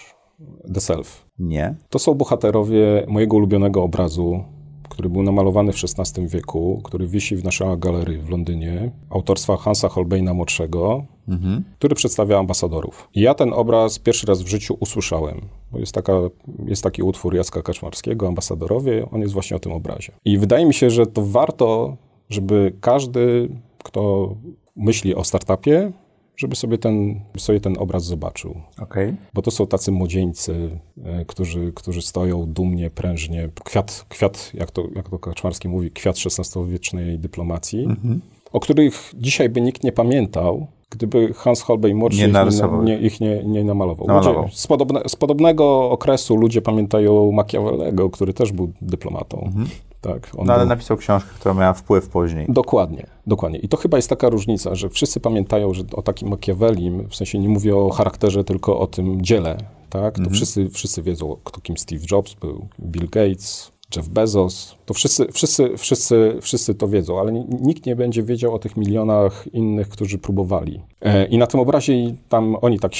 de 0.65 0.81
Self? 0.81 1.25
Nie. 1.39 1.75
To 1.89 1.99
są 1.99 2.13
bohaterowie 2.13 3.05
mojego 3.07 3.37
ulubionego 3.37 3.83
obrazu 3.83 4.43
który 5.01 5.13
był 5.13 5.23
namalowany 5.23 5.73
w 5.73 5.75
XVI 5.99 6.27
wieku, 6.27 6.81
który 6.83 7.07
wisi 7.07 7.35
w 7.35 7.43
naszej 7.43 7.67
galerii 7.77 8.17
w 8.17 8.29
Londynie, 8.29 8.91
autorstwa 9.09 9.57
Hansa 9.57 9.89
Holbeina 9.89 10.33
młodszego, 10.33 11.05
mhm. 11.27 11.63
który 11.77 11.95
przedstawia 11.95 12.39
ambasadorów. 12.39 13.09
I 13.15 13.21
ja 13.21 13.33
ten 13.33 13.53
obraz 13.53 13.99
pierwszy 13.99 14.27
raz 14.27 14.41
w 14.41 14.47
życiu 14.47 14.77
usłyszałem, 14.79 15.41
bo 15.71 15.79
jest, 15.79 15.93
taka, 15.93 16.13
jest 16.65 16.83
taki 16.83 17.03
utwór 17.03 17.35
Jacka 17.35 17.61
Kaczmarskiego, 17.61 18.27
Ambasadorowie, 18.27 19.07
on 19.11 19.21
jest 19.21 19.33
właśnie 19.33 19.57
o 19.57 19.59
tym 19.59 19.71
obrazie. 19.71 20.11
I 20.25 20.37
wydaje 20.37 20.65
mi 20.65 20.73
się, 20.73 20.89
że 20.89 21.05
to 21.05 21.25
warto, 21.25 21.97
żeby 22.29 22.73
każdy, 22.81 23.49
kto 23.83 24.35
myśli 24.75 25.15
o 25.15 25.23
startupie, 25.23 25.91
żeby 26.41 26.55
sobie 26.55 26.77
ten, 26.77 27.21
sobie 27.37 27.59
ten 27.59 27.75
obraz 27.77 28.03
zobaczył. 28.03 28.61
Okay. 28.79 29.15
Bo 29.33 29.41
to 29.41 29.51
są 29.51 29.67
tacy 29.67 29.91
młodzieńcy, 29.91 30.79
e, 31.03 31.25
którzy, 31.25 31.71
którzy 31.75 32.01
stoją 32.01 32.45
dumnie, 32.45 32.89
prężnie. 32.89 33.49
Kwiat, 33.63 34.05
kwiat 34.09 34.51
jak, 34.53 34.71
to, 34.71 34.87
jak 34.95 35.09
to 35.09 35.19
Kaczmarski 35.19 35.67
mówi, 35.67 35.91
kwiat 35.91 36.15
XVI-wiecznej 36.25 37.19
dyplomacji, 37.19 37.87
mm-hmm. 37.87 38.19
o 38.51 38.59
których 38.59 39.13
dzisiaj 39.17 39.49
by 39.49 39.61
nikt 39.61 39.83
nie 39.83 39.91
pamiętał, 39.91 40.67
gdyby 40.91 41.33
Hans 41.33 41.61
Holbein 41.61 41.97
młodszy 41.97 42.19
nie 42.19 42.27
ich, 42.27 42.83
nie, 42.83 42.99
ich 42.99 43.21
nie, 43.21 43.43
nie 43.43 43.63
namalował. 43.63 44.07
namalował. 44.07 44.43
Ludzie, 44.43 44.55
z, 44.55 44.67
podobne, 44.67 45.01
z, 45.07 45.15
podobnego 45.15 45.91
okresu 45.91 46.35
ludzie 46.35 46.61
pamiętają 46.61 47.31
Machiavellego, 47.31 48.09
który 48.09 48.33
też 48.33 48.51
był 48.51 48.71
dyplomatą. 48.81 49.41
Mhm. 49.45 49.67
Tak, 50.01 50.31
no, 50.33 50.53
ale 50.53 50.61
był... 50.61 50.69
napisał 50.69 50.97
książkę, 50.97 51.29
która 51.39 51.53
miała 51.53 51.73
wpływ 51.73 52.09
później. 52.09 52.45
Dokładnie, 52.49 53.05
dokładnie. 53.27 53.59
I 53.59 53.67
to 53.67 53.77
chyba 53.77 53.97
jest 53.97 54.09
taka 54.09 54.29
różnica, 54.29 54.75
że 54.75 54.89
wszyscy 54.89 55.19
pamiętają 55.19 55.73
że 55.73 55.83
o 55.93 56.01
takim 56.01 56.29
Machiavellim, 56.29 57.07
w 57.09 57.15
sensie 57.15 57.39
nie 57.39 57.49
mówię 57.49 57.75
o 57.75 57.89
charakterze, 57.89 58.43
tylko 58.43 58.79
o 58.79 58.87
tym 58.87 59.21
dziele, 59.21 59.57
tak? 59.89 60.15
To 60.15 60.19
mhm. 60.19 60.35
wszyscy, 60.35 60.69
wszyscy 60.69 61.01
wiedzą, 61.01 61.37
kto 61.43 61.61
kim 61.61 61.77
Steve 61.77 62.01
Jobs 62.11 62.33
był, 62.33 62.67
Bill 62.79 63.09
Gates, 63.09 63.71
Jeff 63.95 64.09
Bezos, 64.09 64.75
to 64.91 64.95
wszyscy, 64.95 65.27
wszyscy, 65.31 65.77
wszyscy, 65.77 66.37
wszyscy 66.41 66.75
to 66.75 66.87
wiedzą, 66.87 67.19
ale 67.19 67.31
nikt 67.61 67.85
nie 67.85 67.95
będzie 67.95 68.23
wiedział 68.23 68.55
o 68.55 68.59
tych 68.59 68.77
milionach 68.77 69.53
innych, 69.53 69.89
którzy 69.89 70.17
próbowali. 70.17 70.81
E, 71.01 71.25
I 71.25 71.37
na 71.37 71.47
tym 71.47 71.59
obrazie 71.59 71.93
tam 72.29 72.57
oni 72.61 72.79
tak, 72.79 72.91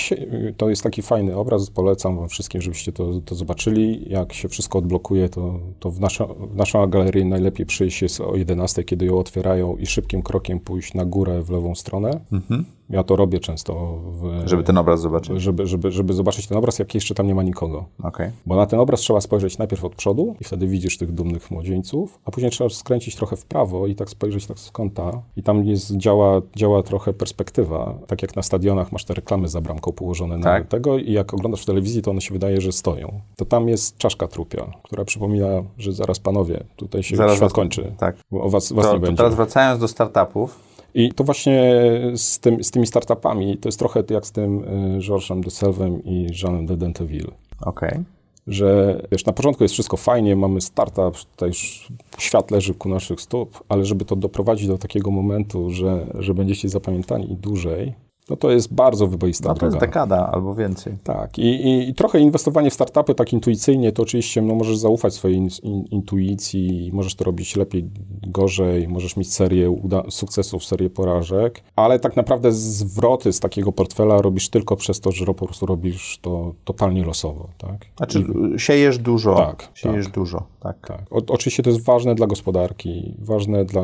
to 0.58 0.70
jest 0.70 0.84
taki 0.84 1.02
fajny 1.02 1.36
obraz, 1.36 1.70
polecam 1.70 2.18
wam 2.18 2.30
wszystkim, 2.30 2.62
żebyście 2.62 2.92
to, 2.92 3.22
to 3.26 3.36
zobaczyli. 3.36 4.10
Jak 4.10 4.34
się 4.34 4.50
wszystko 4.50 4.80
odblokuje, 4.80 5.30
to, 5.30 5.60
to 5.80 5.92
w, 5.92 6.00
nasza, 6.00 6.26
w 6.26 6.56
naszą 6.56 6.88
galerię 6.88 7.26
najlepiej 7.26 7.66
przyjść 7.66 8.02
jest 8.02 8.22
o 8.22 8.36
11, 8.36 8.84
kiedy 8.84 9.06
ją 9.06 9.18
otwierają 9.20 9.78
i 9.78 9.86
szybkim 9.86 10.22
krokiem 10.22 10.60
pójść 10.60 10.94
na 10.94 11.06
górę 11.06 11.42
w 11.42 11.50
lewą 11.50 11.76
stronę. 11.76 12.20
Mhm. 12.32 12.66
Ja 12.92 13.04
to 13.04 13.16
robię 13.16 13.40
często. 13.40 14.00
W, 14.12 14.44
żeby 14.46 14.64
ten 14.64 14.78
obraz 14.78 15.02
zobaczyć? 15.02 15.42
Żeby, 15.42 15.68
żeby, 15.68 15.92
żeby 15.92 16.14
zobaczyć 16.14 16.48
ten 16.48 16.58
obraz, 16.58 16.80
jak 16.80 16.96
jeszcze 16.96 17.16
tam 17.16 17.28
nie 17.28 17.36
ma 17.36 17.44
nikogo. 17.44 17.86
Okay. 18.04 18.32
Bo 18.46 18.56
na 18.56 18.66
ten 18.66 18.80
obraz 18.80 19.00
trzeba 19.00 19.22
spojrzeć 19.22 19.58
najpierw 19.58 19.86
od 19.86 19.96
przodu 19.96 20.36
i 20.42 20.44
wtedy 20.44 20.68
widzisz 20.68 20.98
tych 20.98 21.12
dumnych 21.12 21.52
młodzieńców, 21.52 21.81
a 22.26 22.32
później 22.32 22.52
trzeba 22.52 22.70
skręcić 22.70 23.16
trochę 23.16 23.36
w 23.36 23.46
prawo 23.46 23.88
i 23.88 23.96
tak 23.96 24.10
spojrzeć 24.10 24.46
tak 24.46 24.60
z 24.60 24.72
kąta 24.72 25.22
i 25.38 25.44
tam 25.44 25.66
jest, 25.66 25.98
działa, 25.98 26.42
działa 26.56 26.84
trochę 26.84 27.14
perspektywa. 27.14 27.98
Tak 28.08 28.22
jak 28.22 28.36
na 28.36 28.42
stadionach 28.42 28.92
masz 28.92 29.06
te 29.06 29.14
reklamy 29.14 29.48
za 29.48 29.62
bramką 29.62 29.92
położone 29.92 30.40
tak. 30.40 30.64
na 30.64 30.70
tego 30.70 30.98
i 30.98 31.12
jak 31.12 31.34
oglądasz 31.34 31.62
w 31.62 31.66
telewizji, 31.66 32.02
to 32.02 32.12
one 32.12 32.22
się 32.22 32.34
wydaje, 32.34 32.62
że 32.62 32.72
stoją. 32.72 33.22
To 33.36 33.46
tam 33.46 33.70
jest 33.70 33.98
czaszka 33.98 34.28
trupia, 34.28 34.72
która 34.84 35.06
przypomina, 35.06 35.64
że 35.78 35.94
zaraz 35.94 36.20
panowie, 36.20 36.64
tutaj 36.76 37.04
się 37.04 37.16
zaraz 37.16 37.36
świat 37.38 37.54
kończy. 37.54 37.94
Tak. 37.98 38.16
O 38.32 38.50
was, 38.50 38.74
was 38.74 38.86
to, 38.86 38.94
nie 38.94 39.00
będzie. 39.00 39.18
Teraz 39.18 39.36
wracając 39.36 39.80
do 39.80 39.88
startupów, 39.88 40.72
i 40.94 41.14
to 41.14 41.24
właśnie 41.24 41.74
z, 42.16 42.40
tym, 42.40 42.64
z 42.64 42.72
tymi 42.72 42.88
startupami, 42.88 43.58
to 43.58 43.68
jest 43.68 43.80
trochę 43.80 44.04
jak 44.10 44.26
z 44.26 44.32
tym 44.32 44.64
y, 44.98 45.00
Georgesem 45.00 45.42
de 45.42 45.52
Selvem 45.52 46.04
i 46.04 46.28
Jeanem 46.44 46.66
de 46.66 46.78
Denteville. 46.78 47.32
Okej. 47.62 47.90
Okay. 47.90 48.04
Że 48.48 49.02
wiesz, 49.12 49.26
na 49.26 49.34
początku 49.34 49.64
jest 49.64 49.74
wszystko 49.74 49.98
fajnie, 49.98 50.36
mamy 50.36 50.62
startup, 50.62 51.18
tutaj 51.32 51.50
już 51.50 51.88
świat 52.18 52.52
leży 52.52 52.74
ku 52.74 52.90
naszych 52.90 53.22
stóp, 53.22 53.64
ale 53.70 53.86
żeby 53.86 54.06
to 54.06 54.16
doprowadzić 54.16 54.68
do 54.68 54.78
takiego 54.78 55.12
momentu, 55.12 55.70
że, 55.70 56.08
że 56.20 56.34
będziecie 56.34 56.70
zapamiętani 56.70 57.38
dłużej, 57.42 57.94
no 58.32 58.38
to 58.38 58.52
jest 58.52 58.74
bardzo 58.74 59.08
wyboista 59.08 59.50
No 59.50 59.54
to 59.54 59.60
droga. 59.60 59.76
jest 59.76 59.86
dekada 59.86 60.30
albo 60.34 60.56
więcej. 60.56 60.94
Tak, 61.04 61.40
I, 61.40 61.42
i, 61.42 61.90
i 61.90 61.94
trochę 61.94 62.20
inwestowanie 62.20 62.70
w 62.70 62.74
startupy 62.74 63.16
tak 63.16 63.34
intuicyjnie, 63.34 63.92
to 63.92 64.04
oczywiście 64.04 64.42
no, 64.42 64.56
możesz 64.56 64.78
zaufać 64.78 65.14
swojej 65.14 65.38
in, 65.38 65.50
in, 65.64 65.86
intuicji, 65.86 66.90
możesz 66.94 67.16
to 67.16 67.24
robić 67.24 67.56
lepiej, 67.56 67.90
gorzej, 68.28 68.88
możesz 68.88 69.18
mieć 69.18 69.34
serię 69.34 69.78
sukcesów, 70.10 70.66
serię 70.66 70.90
porażek, 70.90 71.64
ale 71.76 72.00
tak 72.00 72.16
naprawdę 72.16 72.52
zwroty 72.52 73.34
z 73.34 73.40
takiego 73.40 73.72
portfela 73.72 74.22
robisz 74.22 74.50
tylko 74.50 74.76
przez 74.76 75.00
to, 75.00 75.12
że 75.12 75.26
po 75.26 75.34
prostu 75.46 75.66
robisz 75.66 76.20
to 76.22 76.54
totalnie 76.66 77.06
losowo, 77.06 77.48
tak? 77.58 77.86
Znaczy, 77.98 78.26
siejesz 78.58 78.98
dużo. 78.98 79.36
Tak, 79.36 79.70
siejesz 79.74 80.06
tak. 80.06 80.16
dużo, 80.16 80.44
tak. 80.60 80.88
Tak. 80.88 81.02
O, 81.10 81.22
oczywiście 81.28 81.64
to 81.64 81.70
jest 81.70 81.86
ważne 81.86 82.16
dla 82.16 82.28
gospodarki, 82.28 83.16
ważne 83.20 83.66
dla. 83.66 83.84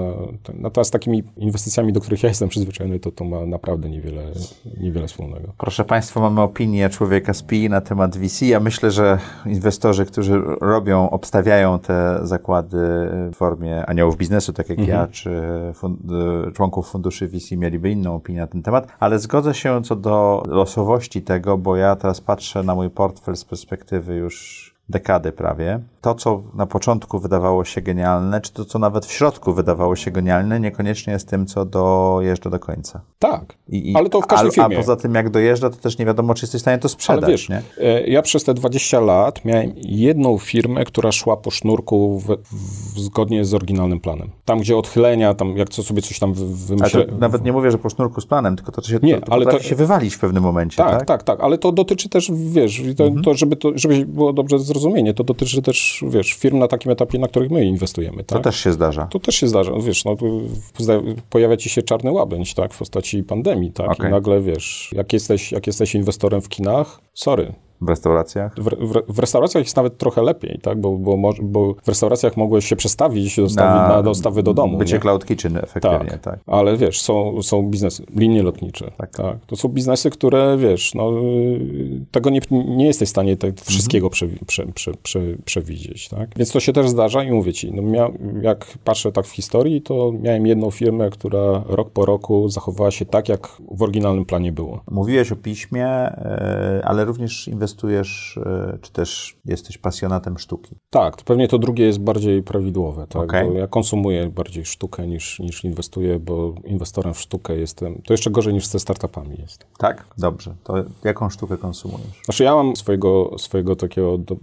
Natomiast 0.54 0.88
z 0.88 0.92
takimi 0.92 1.24
inwestycjami, 1.38 1.94
do 1.94 2.02
których 2.02 2.24
ja 2.24 2.30
jestem 2.30 2.50
przyzwyczajony, 2.50 3.00
to 3.00 3.12
to 3.12 3.26
ma 3.26 3.46
naprawdę 3.46 3.90
niewiele, 3.90 4.32
niewiele 4.78 5.08
wspólnego. 5.08 5.54
Proszę 5.58 5.86
Państwa, 5.86 6.20
mamy 6.20 6.42
opinię 6.42 6.90
człowieka 6.90 7.34
z 7.34 7.44
PI 7.44 7.70
na 7.70 7.82
temat 7.82 8.18
VC. 8.18 8.46
Ja 8.46 8.60
myślę, 8.60 8.92
że 8.92 9.20
inwestorzy, 9.46 10.06
którzy 10.06 10.42
robią, 10.62 11.10
obstawiają 11.10 11.80
te 11.80 12.20
zakłady 12.22 12.78
w 13.32 13.36
formie 13.36 13.86
aniołów 13.86 14.18
biznesu, 14.18 14.54
tak 14.54 14.70
jak 14.70 14.88
ja, 14.88 15.08
czy 15.08 15.42
fund, 15.74 16.00
członków 16.54 16.90
funduszy 16.90 17.28
VC, 17.28 17.52
mieliby 17.52 17.92
inną 17.92 18.16
opinię 18.16 18.40
na 18.40 18.48
ten 18.48 18.64
temat, 18.64 18.88
ale 19.00 19.20
zgodzę 19.20 19.54
się 19.54 19.84
co 19.84 19.96
do 19.96 20.44
losowości 20.48 21.22
tego, 21.22 21.58
bo 21.58 21.76
ja 21.76 21.96
teraz 21.96 22.22
patrzę 22.22 22.64
na 22.64 22.76
mój 22.76 22.90
portfel 22.90 23.36
z 23.36 23.46
perspektywy 23.46 24.16
już 24.16 24.67
dekady 24.90 25.32
prawie. 25.32 25.80
To, 26.02 26.16
co 26.16 26.44
na 26.54 26.66
początku 26.66 27.20
wydawało 27.20 27.66
się 27.66 27.82
genialne, 27.82 28.42
czy 28.42 28.54
to, 28.54 28.66
co 28.66 28.80
nawet 28.80 29.06
w 29.06 29.12
środku 29.12 29.54
wydawało 29.54 29.96
się 29.96 30.12
genialne, 30.12 30.60
niekoniecznie 30.60 31.14
jest 31.14 31.30
tym, 31.30 31.46
co 31.46 31.66
dojeżdża 31.66 32.50
do 32.50 32.60
końca. 32.60 33.02
Tak, 33.20 33.56
I, 33.70 33.92
i, 33.92 33.96
ale 33.96 34.10
to 34.10 34.22
w 34.22 34.28
każdej 34.28 34.50
a, 34.50 34.52
firmie. 34.54 34.76
A 34.78 34.80
poza 34.80 34.96
tym, 34.96 35.16
jak 35.16 35.30
dojeżdża, 35.30 35.70
to 35.70 35.76
też 35.76 35.98
nie 35.98 36.06
wiadomo, 36.06 36.34
czy 36.34 36.44
jesteś 36.46 36.60
w 36.60 36.64
stanie 36.64 36.78
to 36.78 36.90
sprzedać, 36.90 37.24
Ale 37.24 37.32
wiesz, 37.32 37.50
nie? 37.50 37.62
e, 37.82 38.08
ja 38.08 38.22
przez 38.22 38.44
te 38.44 38.54
20 38.54 39.00
lat 39.00 39.46
miałem 39.46 39.72
jedną 39.76 40.38
firmę, 40.38 40.86
która 40.86 41.12
szła 41.12 41.38
po 41.38 41.52
sznurku 41.52 42.20
w, 42.20 42.26
w, 42.96 43.00
zgodnie 43.00 43.46
z 43.46 43.54
oryginalnym 43.54 44.00
planem. 44.00 44.30
Tam, 44.46 44.60
gdzie 44.60 44.78
odchylenia, 44.78 45.34
tam 45.34 45.58
jak 45.58 45.70
co 45.70 45.84
sobie 45.84 46.02
coś 46.02 46.20
tam 46.20 46.34
wy- 46.34 46.44
Ale 46.44 46.54
wymyślę. 46.56 47.06
to 47.06 47.18
nawet 47.18 47.44
nie 47.44 47.52
mówię, 47.54 47.72
że 47.72 47.78
po 47.78 47.90
sznurku 47.90 48.22
z 48.22 48.26
planem, 48.26 48.56
tylko 48.56 48.72
to, 48.72 48.82
się, 48.82 49.00
Nie, 49.04 49.20
to, 49.20 49.26
to 49.26 49.34
ale 49.34 49.46
to- 49.46 49.60
się 49.60 49.76
wywalić 49.76 50.16
w 50.16 50.20
pewnym 50.20 50.44
momencie, 50.44 50.78
tak? 50.78 50.92
Tak, 50.92 51.06
tak, 51.06 51.24
tak, 51.24 51.40
ale 51.40 51.58
to 51.58 51.72
dotyczy 51.72 52.10
też, 52.10 52.32
wiesz, 52.36 52.82
to, 52.98 53.04
Mhm. 53.04 53.24
to, 53.24 53.34
żeby 53.34 53.56
to 53.56 53.72
żeby 53.76 54.06
było 54.06 54.34
dobrze 54.34 54.60
zrozumienie, 54.78 55.14
to 55.14 55.24
dotyczy 55.24 55.62
też, 55.62 56.04
wiesz, 56.08 56.34
firm 56.34 56.60
na 56.60 56.68
takim 56.68 56.92
etapie, 56.92 57.20
na 57.20 57.28
których 57.28 57.52
my 57.52 57.66
inwestujemy, 57.66 58.24
To 58.24 58.36
tak? 58.36 58.44
też 58.44 58.60
się 58.60 58.74
zdarza. 58.74 59.06
To 59.06 59.20
też 59.20 59.36
się 59.36 59.48
zdarza, 59.48 59.72
wiesz, 59.82 60.06
no, 60.06 60.16
pojawia 61.30 61.58
ci 61.58 61.70
się 61.70 61.84
czarny 61.84 62.12
łabędź, 62.12 62.54
tak, 62.54 62.74
w 62.74 62.78
postaci 62.78 63.24
pandemii, 63.24 63.72
tak, 63.72 63.92
Okej. 63.92 64.08
i 64.08 64.12
nagle, 64.12 64.42
wiesz, 64.42 64.90
jak 64.96 65.14
jesteś, 65.14 65.52
jak 65.52 65.68
jesteś 65.68 65.96
inwestorem 65.96 66.42
w 66.42 66.50
kinach, 66.50 67.02
sorry, 67.14 67.54
W 67.82 67.90
restauracjach. 67.90 68.56
w, 68.56 68.64
w, 68.64 69.16
w 69.16 69.20
restauracjach 69.20 69.64
jest 69.64 69.76
nawet 69.76 69.98
trochę 69.98 70.22
lepiej, 70.22 70.60
tak, 70.62 70.82
bo, 70.82 70.92
bo, 70.98 71.34
bo 71.42 71.74
w 71.84 71.88
restauracjach 71.88 72.38
mogłeś 72.38 72.66
się 72.66 72.76
przestawić 72.76 73.36
dostawy, 73.36 73.94
na, 73.94 74.04
dostawy 74.04 74.44
do 74.44 74.54
domu, 74.54 74.78
Bycie 74.78 74.94
nie? 74.94 75.00
cloud 75.00 75.26
kitchen 75.26 75.58
efektywnie, 75.58 76.20
tak. 76.22 76.40
Ale 76.48 76.78
wiesz, 76.78 77.02
są, 77.02 77.42
są 77.42 77.64
biznesy, 77.64 78.04
linie 78.16 78.44
lotnicze. 78.44 78.92
Tak. 78.98 79.10
Tak. 79.10 79.38
To 79.46 79.56
są 79.56 79.70
biznesy, 79.70 80.10
które 80.10 80.58
wiesz, 80.58 80.96
no, 80.96 81.12
tego 82.12 82.30
nie, 82.30 82.40
nie 82.52 82.86
jesteś 82.86 83.10
w 83.10 83.12
stanie 83.12 83.38
te, 83.38 83.54
wszystkiego 83.64 84.10
prze, 84.10 84.28
prze, 84.48 84.66
prze, 84.66 84.92
prze, 85.04 85.20
przewidzieć. 85.46 86.10
Tak? 86.10 86.30
Więc 86.36 86.52
to 86.52 86.60
się 86.60 86.74
też 86.74 86.90
zdarza 86.90 87.24
i 87.24 87.32
mówię 87.32 87.54
ci, 87.54 87.72
no 87.72 87.82
mia, 87.82 88.10
jak 88.42 88.66
patrzę 88.84 89.12
tak 89.12 89.26
w 89.26 89.32
historii, 89.32 89.82
to 89.82 90.12
miałem 90.22 90.48
jedną 90.48 90.72
firmę, 90.72 91.10
która 91.10 91.64
rok 91.66 91.90
po 91.90 92.06
roku 92.06 92.50
zachowała 92.50 92.92
się 92.92 93.06
tak, 93.06 93.30
jak 93.30 93.48
w 93.72 93.82
oryginalnym 93.84 94.26
planie 94.26 94.52
było. 94.52 94.82
Mówiłeś 94.92 95.32
o 95.32 95.36
piśmie, 95.36 95.86
e, 95.88 96.82
ale 96.84 97.06
również 97.06 97.50
inwestujesz, 97.72 98.40
e, 98.46 98.78
czy 98.82 98.92
też 98.92 99.38
jesteś 99.46 99.78
pasjonatem 99.78 100.38
sztuki. 100.38 100.76
Tak, 100.90 101.16
to 101.16 101.24
pewnie 101.24 101.48
to 101.48 101.58
drugie 101.60 101.86
jest 101.86 102.00
bardziej 102.00 102.44
prawidłowe. 102.44 103.08
Tak? 103.10 103.28
Bo 103.48 103.54
ja 103.54 103.68
konsumuję 103.68 104.28
bardziej 104.28 104.66
sztukę 104.66 105.08
niż, 105.08 105.40
niż 105.40 105.64
inwestuję, 105.64 106.20
bo 106.20 106.56
inwestorem 106.66 107.14
w 107.14 107.20
sztukę 107.20 107.56
jestem. 107.58 108.02
To 108.06 108.14
jeszcze 108.14 108.32
gorzej 108.32 108.54
niż 108.54 108.66
ze 108.68 108.80
startupami 108.80 109.38
jest. 109.40 109.66
Tak? 109.78 110.08
Dobrze. 110.18 110.56
To 110.64 110.74
jaką 111.04 111.30
sztukę 111.30 111.58
konsumujesz? 111.58 112.22
Znaczy 112.26 112.44
ja 112.44 112.56
mam 112.56 112.76
swojego, 112.76 113.36
swojego 113.38 113.76
takiego 113.76 114.18
do, 114.18 114.36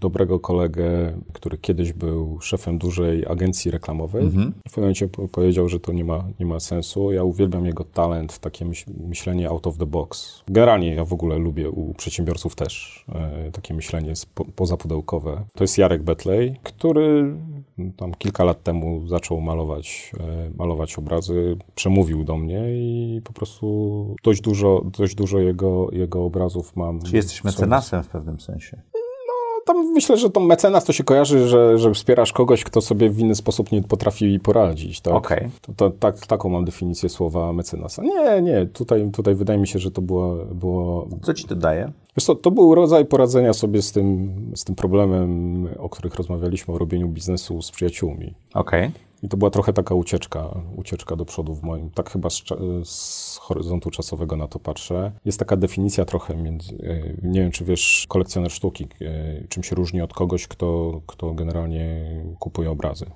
dobrego 0.00 0.40
kolegę, 0.40 1.12
który 1.32 1.58
kiedyś 1.58 1.92
był 1.92 2.40
szefem 2.40 2.78
dużej 2.78 3.26
agencji 3.26 3.70
reklamowej. 3.70 4.24
W 4.28 4.32
pewnym 4.32 4.52
momencie 4.76 5.08
po- 5.08 5.28
powiedział, 5.28 5.68
że 5.68 5.80
to 5.80 5.92
nie 5.92 6.04
ma, 6.04 6.24
nie 6.40 6.46
ma 6.46 6.60
sensu. 6.60 7.12
Ja 7.12 7.24
uwielbiam 7.24 7.66
jego 7.66 7.84
talent, 7.84 8.38
takie 8.38 8.64
myśl, 8.64 8.90
myślenie 9.08 9.48
out 9.50 9.66
of 9.66 9.78
the 9.78 9.86
box. 9.86 10.42
Generalnie 10.48 10.94
ja 10.94 11.04
w 11.04 11.12
ogóle 11.12 11.38
lubię 11.38 11.70
u 11.70 11.94
przedsiębiorców 11.94 12.54
też 12.54 12.71
e, 13.08 13.50
takie 13.52 13.74
myślenie 13.74 14.16
spo, 14.16 14.44
pozapudełkowe. 14.56 15.44
To 15.54 15.64
jest 15.64 15.78
Jarek 15.78 16.02
Betlej, 16.02 16.60
który 16.62 17.34
tam 17.96 18.14
kilka 18.14 18.44
lat 18.44 18.62
temu 18.62 19.08
zaczął 19.08 19.40
malować, 19.40 20.12
e, 20.20 20.50
malować 20.58 20.98
obrazy, 20.98 21.56
przemówił 21.74 22.24
do 22.24 22.36
mnie 22.36 22.62
i 22.68 23.20
po 23.24 23.32
prostu 23.32 24.16
dość 24.24 24.40
dużo, 24.40 24.82
dość 24.98 25.14
dużo 25.14 25.38
jego, 25.38 25.88
jego 25.92 26.24
obrazów 26.24 26.76
mam. 26.76 27.02
Czy 27.02 27.16
jesteś 27.16 27.44
mecenasem 27.44 28.02
w 28.02 28.08
pewnym 28.08 28.40
sensie? 28.40 28.82
Tam 29.64 29.92
myślę, 29.92 30.16
że 30.16 30.30
to 30.30 30.40
mecenas 30.40 30.84
to 30.84 30.92
się 30.92 31.04
kojarzy, 31.04 31.48
że, 31.48 31.78
że 31.78 31.92
wspierasz 31.92 32.32
kogoś, 32.32 32.64
kto 32.64 32.80
sobie 32.80 33.10
w 33.10 33.18
inny 33.18 33.34
sposób 33.34 33.72
nie 33.72 33.82
potrafi 33.82 34.40
poradzić. 34.40 35.00
Tak? 35.00 35.14
Okej. 35.14 35.50
To, 35.60 35.72
to, 35.72 35.90
tak, 35.90 36.26
taką 36.26 36.48
mam 36.48 36.64
definicję 36.64 37.08
słowa 37.08 37.52
mecenasa. 37.52 38.02
Nie, 38.02 38.42
nie, 38.42 38.66
tutaj, 38.66 39.10
tutaj 39.12 39.34
wydaje 39.34 39.58
mi 39.58 39.68
się, 39.68 39.78
że 39.78 39.90
to 39.90 40.02
było, 40.02 40.34
było 40.34 41.08
Co 41.22 41.34
ci 41.34 41.44
to 41.44 41.54
daje? 41.54 41.92
Wiesz 42.16 42.24
co, 42.24 42.34
to 42.34 42.50
był 42.50 42.74
rodzaj 42.74 43.04
poradzenia 43.04 43.52
sobie 43.52 43.82
z 43.82 43.92
tym, 43.92 44.32
z 44.54 44.64
tym 44.64 44.74
problemem, 44.74 45.68
o 45.78 45.88
których 45.88 46.14
rozmawialiśmy, 46.14 46.74
o 46.74 46.78
robieniu 46.78 47.08
biznesu 47.08 47.62
z 47.62 47.70
przyjaciółmi. 47.70 48.34
Okej. 48.54 48.90
I 49.22 49.28
to 49.28 49.36
była 49.36 49.50
trochę 49.50 49.72
taka 49.72 49.94
ucieczka, 49.94 50.48
ucieczka 50.76 51.16
do 51.16 51.24
przodu 51.24 51.54
w 51.54 51.62
moim, 51.62 51.90
tak 51.90 52.10
chyba 52.10 52.30
z, 52.30 52.42
z 52.84 53.36
horyzontu 53.36 53.90
czasowego 53.90 54.36
na 54.36 54.48
to 54.48 54.58
patrzę. 54.58 55.12
Jest 55.24 55.38
taka 55.38 55.56
definicja 55.56 56.04
trochę 56.04 56.36
między, 56.36 56.74
e, 56.74 57.28
nie 57.28 57.40
wiem 57.40 57.50
czy 57.50 57.64
wiesz, 57.64 58.06
kolekcjoner 58.08 58.50
sztuki, 58.50 58.88
e, 59.00 59.48
czym 59.48 59.62
się 59.62 59.76
różni 59.76 60.00
od 60.00 60.14
kogoś, 60.14 60.46
kto, 60.46 61.00
kto 61.06 61.32
generalnie 61.34 62.04
kupuje 62.38 62.70
obrazy. 62.70 63.06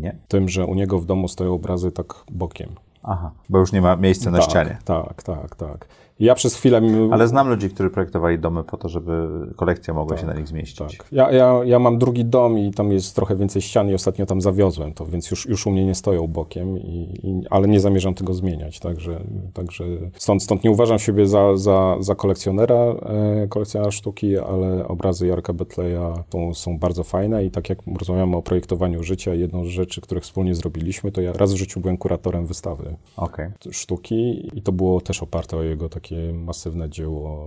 Nie. 0.00 0.16
Tym, 0.28 0.48
że 0.48 0.66
u 0.66 0.74
niego 0.74 0.98
w 0.98 1.06
domu 1.06 1.28
stoją 1.28 1.54
obrazy 1.54 1.92
tak 1.92 2.24
bokiem. 2.30 2.68
Aha, 3.02 3.30
bo 3.48 3.58
już 3.58 3.72
nie 3.72 3.80
ma 3.80 3.96
miejsca 3.96 4.30
na 4.30 4.38
tak, 4.38 4.50
ścianie. 4.50 4.78
Tak, 4.84 5.22
tak, 5.22 5.56
tak. 5.56 5.88
Ja 6.20 6.34
przez 6.34 6.54
chwilę... 6.54 6.80
Ale 7.10 7.28
znam 7.28 7.48
ludzi, 7.48 7.70
którzy 7.70 7.90
projektowali 7.90 8.38
domy 8.38 8.64
po 8.64 8.76
to, 8.76 8.88
żeby 8.88 9.28
kolekcja 9.56 9.94
mogła 9.94 10.16
się 10.16 10.26
na 10.26 10.34
nich 10.34 10.48
zmieścić. 10.48 10.98
Tak. 10.98 11.08
Ja, 11.12 11.32
ja, 11.32 11.60
ja 11.64 11.78
mam 11.78 11.98
drugi 11.98 12.24
dom 12.24 12.58
i 12.58 12.70
tam 12.70 12.92
jest 12.92 13.16
trochę 13.16 13.36
więcej 13.36 13.62
ścian 13.62 13.90
i 13.90 13.94
ostatnio 13.94 14.26
tam 14.26 14.40
zawiozłem 14.40 14.92
to, 14.92 15.06
więc 15.06 15.30
już, 15.30 15.46
już 15.46 15.66
u 15.66 15.70
mnie 15.70 15.86
nie 15.86 15.94
stoją 15.94 16.26
bokiem, 16.26 16.78
i, 16.78 17.20
i, 17.22 17.42
ale 17.50 17.68
nie 17.68 17.80
zamierzam 17.80 18.14
tego 18.14 18.34
zmieniać, 18.34 18.80
także, 18.80 19.20
także 19.54 19.84
stąd, 20.14 20.42
stąd 20.42 20.64
nie 20.64 20.70
uważam 20.70 20.98
siebie 20.98 21.26
za, 21.26 21.56
za, 21.56 21.96
za 22.00 22.14
kolekcjonera, 22.14 22.74
e, 22.74 23.46
kolekcjonera 23.48 23.90
sztuki, 23.90 24.38
ale 24.38 24.88
obrazy 24.88 25.26
Jarka 25.26 25.52
Betleya 25.52 26.14
są, 26.32 26.54
są 26.54 26.78
bardzo 26.78 27.04
fajne 27.04 27.44
i 27.44 27.50
tak 27.50 27.68
jak 27.68 27.78
rozmawiamy 27.98 28.36
o 28.36 28.42
projektowaniu 28.42 29.02
życia, 29.02 29.34
jedną 29.34 29.64
z 29.64 29.68
rzeczy, 29.68 30.00
które 30.00 30.20
wspólnie 30.20 30.54
zrobiliśmy, 30.54 31.12
to 31.12 31.20
ja 31.20 31.32
raz 31.32 31.52
w 31.52 31.56
życiu 31.56 31.80
byłem 31.80 31.96
kuratorem 31.96 32.46
wystawy 32.46 32.96
Okej. 33.16 33.50
sztuki 33.70 34.50
i 34.58 34.62
to 34.62 34.72
było 34.72 35.00
też 35.00 35.22
oparte 35.22 35.56
o 35.56 35.62
jego 35.62 35.88
takie 35.88 36.05
masywne 36.34 36.90
dzieło. 36.90 37.46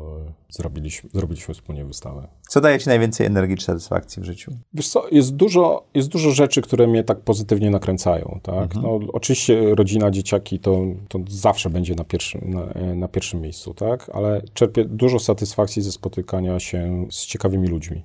Zrobiliśmy, 0.50 1.10
zrobiliśmy 1.14 1.54
wspólnie 1.54 1.86
wystawę. 1.86 2.28
Co 2.50 2.62
daje 2.62 2.80
ci 2.80 2.90
najwięcej 2.90 3.28
energii 3.28 3.58
czy 3.58 3.66
satysfakcji 3.66 4.22
w 4.22 4.26
życiu? 4.26 4.52
Wiesz 4.74 4.88
co, 4.90 5.04
jest 5.12 5.36
dużo, 5.36 5.84
jest 5.94 6.10
dużo 6.10 6.32
rzeczy, 6.32 6.62
które 6.62 6.88
mnie 6.88 7.04
tak 7.04 7.20
pozytywnie 7.20 7.70
nakręcają, 7.70 8.40
tak? 8.44 8.76
No, 8.76 9.00
oczywiście 9.14 9.76
rodzina, 9.76 10.12
dzieciaki 10.12 10.60
to, 10.60 10.82
to 11.08 11.20
zawsze 11.30 11.70
będzie 11.70 11.96
na 11.96 12.04
pierwszym, 12.04 12.42
na, 12.50 12.96
na 12.96 13.08
pierwszym 13.08 13.42
miejscu, 13.42 13.74
tak? 13.74 14.10
Ale 14.14 14.42
czerpię 14.54 14.86
dużo 14.86 15.20
satysfakcji 15.20 15.82
ze 15.82 15.92
spotykania 15.92 16.60
się 16.60 17.08
z 17.12 17.26
ciekawymi 17.26 17.68
ludźmi. 17.68 18.04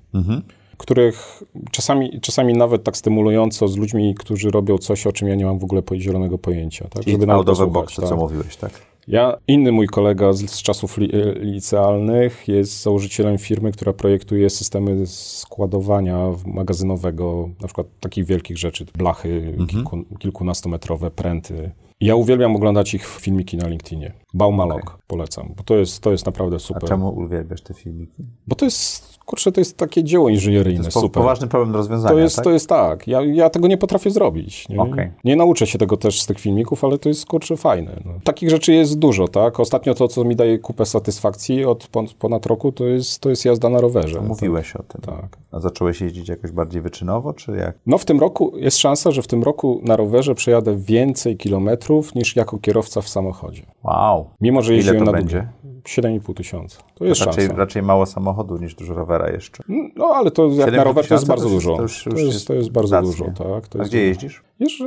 Których 0.77 1.43
czasami, 1.71 2.21
czasami 2.21 2.53
nawet 2.53 2.83
tak 2.83 2.97
stymulująco 2.97 3.67
z 3.67 3.77
ludźmi, 3.77 4.15
którzy 4.15 4.49
robią 4.49 4.77
coś, 4.77 5.07
o 5.07 5.11
czym 5.11 5.27
ja 5.27 5.35
nie 5.35 5.45
mam 5.45 5.59
w 5.59 5.63
ogóle 5.63 5.81
zielonego 5.95 6.37
pojęcia. 6.37 6.87
Tak? 6.87 7.07
I 7.07 7.17
nawet 7.17 7.49
out 7.49 7.59
of 7.59 7.71
box, 7.71 7.95
to 7.95 8.01
co 8.01 8.09
tak. 8.09 8.17
mówiłeś, 8.17 8.57
tak? 8.57 8.71
Ja, 9.07 9.37
inny 9.47 9.71
mój 9.71 9.87
kolega 9.87 10.33
z, 10.33 10.49
z 10.49 10.61
czasów 10.61 10.97
li, 10.97 11.09
e, 11.15 11.39
licealnych 11.39 12.47
jest 12.47 12.81
założycielem 12.81 13.37
firmy, 13.37 13.71
która 13.71 13.93
projektuje 13.93 14.49
systemy 14.49 15.07
składowania 15.07 16.17
magazynowego, 16.45 17.49
na 17.61 17.67
przykład 17.67 17.87
takich 17.99 18.25
wielkich 18.25 18.57
rzeczy, 18.57 18.85
blachy 18.97 19.57
kilku, 19.69 20.03
kilkunastometrowe, 20.19 21.11
pręty. 21.11 21.71
Ja 22.01 22.15
uwielbiam 22.15 22.55
oglądać 22.55 22.93
ich 22.93 23.05
filmiki 23.07 23.57
na 23.57 23.67
LinkedInie. 23.67 24.13
Baumalog 24.35 24.81
okay. 24.81 24.95
polecam, 25.07 25.53
bo 25.57 25.63
to 25.63 25.75
jest, 25.75 26.01
to 26.01 26.11
jest 26.11 26.25
naprawdę 26.25 26.59
super. 26.59 26.83
A 26.85 26.87
czemu 26.87 27.09
uwielbiasz 27.09 27.61
te 27.61 27.73
filmiki? 27.73 28.25
Bo 28.47 28.55
to 28.55 28.65
jest, 28.65 29.17
kurczę, 29.25 29.51
to 29.51 29.61
jest 29.61 29.77
takie 29.77 30.03
dzieło 30.03 30.29
inżynieryjne, 30.29 30.79
to 30.79 30.87
jest 30.87 30.99
super. 30.99 31.21
poważny 31.21 31.47
problem 31.47 31.71
do 31.71 31.77
rozwiązania, 31.77 32.13
To 32.13 32.19
jest 32.19 32.35
tak? 32.35 32.45
To 32.45 32.51
jest 32.51 32.69
tak. 32.69 33.07
Ja, 33.07 33.21
ja 33.21 33.49
tego 33.49 33.67
nie 33.67 33.77
potrafię 33.77 34.11
zrobić. 34.11 34.69
Nie? 34.69 34.81
Okay. 34.81 35.11
nie 35.23 35.35
nauczę 35.35 35.67
się 35.67 35.77
tego 35.77 35.97
też 35.97 36.21
z 36.21 36.25
tych 36.25 36.39
filmików, 36.39 36.83
ale 36.83 36.97
to 36.97 37.09
jest, 37.09 37.25
kurczę, 37.25 37.57
fajne. 37.57 38.01
No. 38.05 38.11
Takich 38.23 38.49
rzeczy 38.49 38.73
jest 38.73 38.99
dużo, 38.99 39.27
tak? 39.27 39.59
Ostatnio 39.59 39.93
to, 39.93 40.07
co 40.07 40.23
mi 40.23 40.35
daje 40.35 40.59
kupę 40.59 40.85
satysfakcji 40.85 41.65
od 41.65 41.87
ponad 42.19 42.45
roku, 42.45 42.71
to 42.71 42.85
jest, 42.85 43.19
to 43.19 43.29
jest 43.29 43.45
jazda 43.45 43.69
na 43.69 43.81
rowerze. 43.81 44.21
Mówiłeś 44.21 44.73
tak? 44.73 44.81
o 44.81 44.83
tym. 44.83 45.01
Tak. 45.01 45.37
A 45.51 45.59
zacząłeś 45.59 46.01
jeździć 46.01 46.29
jakoś 46.29 46.51
bardziej 46.51 46.81
wyczynowo, 46.81 47.33
czy 47.33 47.51
jak? 47.51 47.77
No 47.85 47.97
w 47.97 48.05
tym 48.05 48.19
roku 48.19 48.51
jest 48.57 48.77
szansa, 48.77 49.11
że 49.11 49.21
w 49.21 49.27
tym 49.27 49.43
roku 49.43 49.81
na 49.83 49.95
rowerze 49.95 50.35
przejadę 50.35 50.75
więcej 50.77 51.37
kilometrów 51.37 52.15
niż 52.15 52.35
jako 52.35 52.57
kierowca 52.57 53.01
w 53.01 53.09
samochodzie. 53.09 53.65
Wow. 53.83 54.24
Mimo, 54.41 54.61
że 54.61 54.73
jeździłem 54.73 54.97
Ile 54.97 55.05
to 55.05 55.11
na 55.11 55.17
będzie? 55.17 55.47
7,5 55.83 56.33
tysiąca. 56.33 56.83
To 56.95 57.05
jest 57.05 57.21
raczej, 57.21 57.43
szansa. 57.45 57.57
raczej 57.59 57.83
mało 57.83 58.05
samochodu 58.05 58.57
niż 58.57 58.75
dużo 58.75 58.93
rowera 58.93 59.31
jeszcze. 59.31 59.63
No 59.95 60.05
ale 60.05 60.31
to 60.31 60.47
jak 60.47 60.71
na 60.71 60.83
rower 60.83 61.07
to 61.07 61.13
jest 61.13 61.27
bardzo 61.27 61.45
to 61.47 61.53
już, 61.53 61.63
dużo. 61.63 61.75
To, 61.75 61.81
już, 61.81 62.03
to, 62.03 62.09
już 62.09 62.21
jest, 62.21 62.47
to 62.47 62.53
jest 62.53 62.71
bardzo 62.71 63.01
dużo, 63.01 63.25
tak. 63.25 63.67
To 63.67 63.79
A 63.81 63.83
gdzie 63.83 64.01
jeździsz? 64.05 64.43
Jeżdżę, 64.59 64.85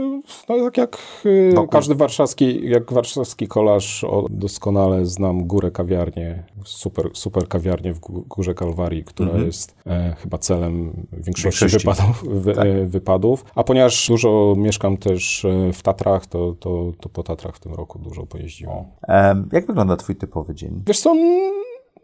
no 0.49 0.55
tak 0.65 0.77
jak 0.77 0.99
y, 1.27 1.53
Wokół. 1.55 1.69
każdy 1.69 1.95
warszawski, 1.95 2.69
jak 2.69 2.93
warszawski 2.93 3.49
kolarz, 3.49 4.05
o, 4.05 4.27
doskonale 4.31 5.07
znam 5.07 5.47
Górę 5.47 5.71
Kawiarnię, 5.71 6.45
super, 6.65 7.11
super 7.13 7.49
kawiarnię 7.49 7.93
w 7.95 8.01
Gó- 8.01 8.23
Górze 8.29 8.55
Kalwarii, 8.55 9.05
która 9.05 9.39
jest 9.39 9.75
e, 9.87 10.17
chyba 10.19 10.39
celem 10.39 11.07
większości, 11.13 11.65
Większości. 11.65 11.89
Wypadów, 11.89 12.25
wy, 12.43 12.53
Tak. 12.55 12.67
e, 12.67 12.87
wypadów. 12.87 13.45
A 13.55 13.65
ponieważ 13.65 14.09
dużo 14.09 14.55
mieszkam 14.57 14.97
też 14.97 15.45
e, 15.45 15.73
w 15.73 15.83
Tatrach, 15.83 16.27
to, 16.27 16.55
to, 16.61 16.93
to 17.01 17.09
po 17.09 17.23
Tatrach 17.23 17.57
w 17.57 17.61
tym 17.61 17.75
roku 17.75 17.99
dużo 17.99 18.27
pojeździłem. 18.27 18.77
Em, 19.03 19.49
jak 19.53 19.67
wygląda 19.67 19.97
twój 19.97 20.17
typowy 20.17 20.55
dzień? 20.55 20.83
Wiesz 20.87 21.01
co, 21.01 21.15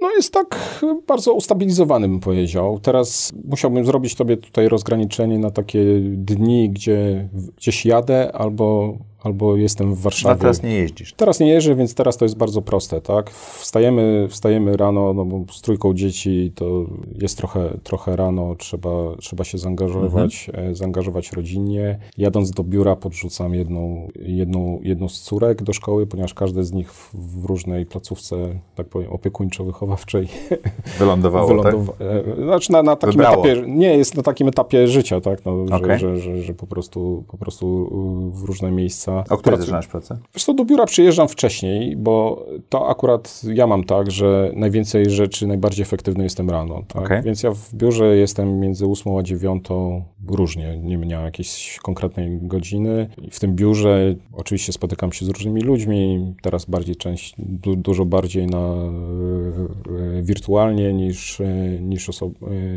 no 0.05 0.11
jest 0.17 0.33
tak 0.33 0.81
bardzo 1.07 1.33
ustabilizowany, 1.33 2.09
bym 2.09 2.21
powiedział. 2.21 2.79
Teraz 2.83 3.33
musiałbym 3.45 3.85
zrobić 3.87 4.15
tobie 4.15 4.37
tutaj 4.37 4.69
rozgraniczenie 4.69 5.39
na 5.39 5.51
takie 5.51 5.85
dni, 6.01 6.71
gdzie 6.71 7.29
gdzieś 7.57 7.87
jadę 7.87 8.33
albo, 8.33 8.99
albo 9.25 9.57
jestem 9.57 9.95
w 9.95 10.01
Warszawie. 10.01 10.41
teraz 10.41 10.63
nie 10.63 10.73
jeździsz. 10.75 11.13
Teraz 11.15 11.41
nie 11.41 11.49
jeżdżę, 11.49 11.75
więc 11.75 11.95
teraz 11.95 12.17
to 12.17 12.25
jest 12.25 12.37
bardzo 12.37 12.63
proste, 12.63 13.01
tak? 13.01 13.31
Wstajemy, 13.31 14.27
wstajemy 14.31 14.77
rano, 14.77 15.13
no 15.15 15.25
bo 15.25 15.53
z 15.53 15.61
trójką 15.63 15.95
dzieci 15.95 16.53
to 16.55 16.85
jest 17.23 17.39
trochę, 17.39 17.79
trochę 17.83 18.17
rano, 18.17 18.55
trzeba, 18.55 18.91
trzeba 19.21 19.45
się 19.45 19.59
zaangażować, 19.59 20.51
e, 20.55 20.75
zaangażować 20.75 21.33
rodzinnie. 21.33 21.99
Jadąc 22.19 22.51
do 22.51 22.65
biura 22.65 22.97
podrzucam 22.97 23.55
jedną, 23.55 24.09
jedną, 24.17 24.79
jedną 24.83 25.09
z 25.09 25.21
córek 25.21 25.63
do 25.63 25.73
szkoły, 25.73 26.07
ponieważ 26.07 26.35
każdy 26.35 26.65
z 26.65 26.73
nich 26.73 26.93
w, 26.93 27.15
w 27.43 27.45
różnej 27.45 27.87
placówce, 27.87 28.37
tak 28.75 28.87
powiem, 28.89 29.11
opiekuńczo-wychowawczej 29.11 30.29
Wylądowało, 30.99 31.63
tak? 31.63 31.75
wylądowa- 31.75 31.93
e, 32.41 32.45
Znaczy 32.45 32.73
na, 32.73 32.83
na 32.83 32.97
takim 32.97 33.13
Wybrało. 33.17 33.45
etapie, 33.47 33.63
nie, 33.67 33.97
jest 33.97 34.17
na 34.17 34.23
takim 34.23 34.49
etapie 34.49 34.89
życia, 34.89 35.21
tak? 35.21 35.45
No, 35.45 35.63
Okej. 35.77 35.99
że, 35.99 36.17
że, 36.17 36.37
że, 36.37 36.43
że 36.43 36.55
po 36.55 36.67
prostu, 36.67 37.25
po 37.29 37.37
prostu 37.39 37.89
w 38.35 38.43
różne 38.45 38.71
miejsca. 38.71 39.14
O 39.31 39.37
której 39.37 39.61
zaczynasz 39.61 39.87
pracę? 39.87 40.19
Wiesz 40.35 40.45
co, 40.45 40.55
do 40.55 40.65
biura 40.65 40.87
przyjeżdżam 40.87 41.29
wcześniej, 41.29 41.97
bo 41.97 42.47
to 42.69 42.89
akurat 42.89 43.43
ja 43.55 43.67
mam 43.67 43.85
tak, 43.85 44.11
że 44.11 44.51
najwięcej 44.55 45.11
rzeczy, 45.11 45.47
najbardziej 45.47 45.83
efektywny 45.83 46.25
jestem 46.25 46.51
rano. 46.51 46.83
Tak? 46.89 47.03
Okej. 47.03 47.23
Więc 47.23 47.43
ja 47.43 47.51
w 47.51 47.75
biurze 47.75 48.17
jestem 48.17 48.61
między 48.61 48.87
8 48.87 49.17
a 49.17 49.23
9 49.23 49.65
różnie, 50.29 50.79
nie 50.79 50.97
miałem 50.97 51.25
jakiejś 51.25 51.79
konkretnej 51.83 52.39
godziny. 52.43 53.09
W 53.31 53.41
tym 53.41 53.57
biurze 53.57 54.15
oczywiście 54.33 54.73
spotykam 54.73 55.13
się 55.13 55.27
z 55.27 55.29
różnymi 55.29 55.61
ludźmi, 55.61 56.35
teraz 56.43 56.65
bardziej 56.65 56.97
część, 56.97 57.35
du, 57.39 57.77
dużo 57.77 58.05
bardziej 58.05 58.47
na 58.47 58.59
e, 58.59 60.19
e, 60.19 60.23
wirtualnie 60.23 60.93
niż, 60.93 61.41
e, 61.41 61.47
niż, 61.81 62.09
oso, 62.09 62.31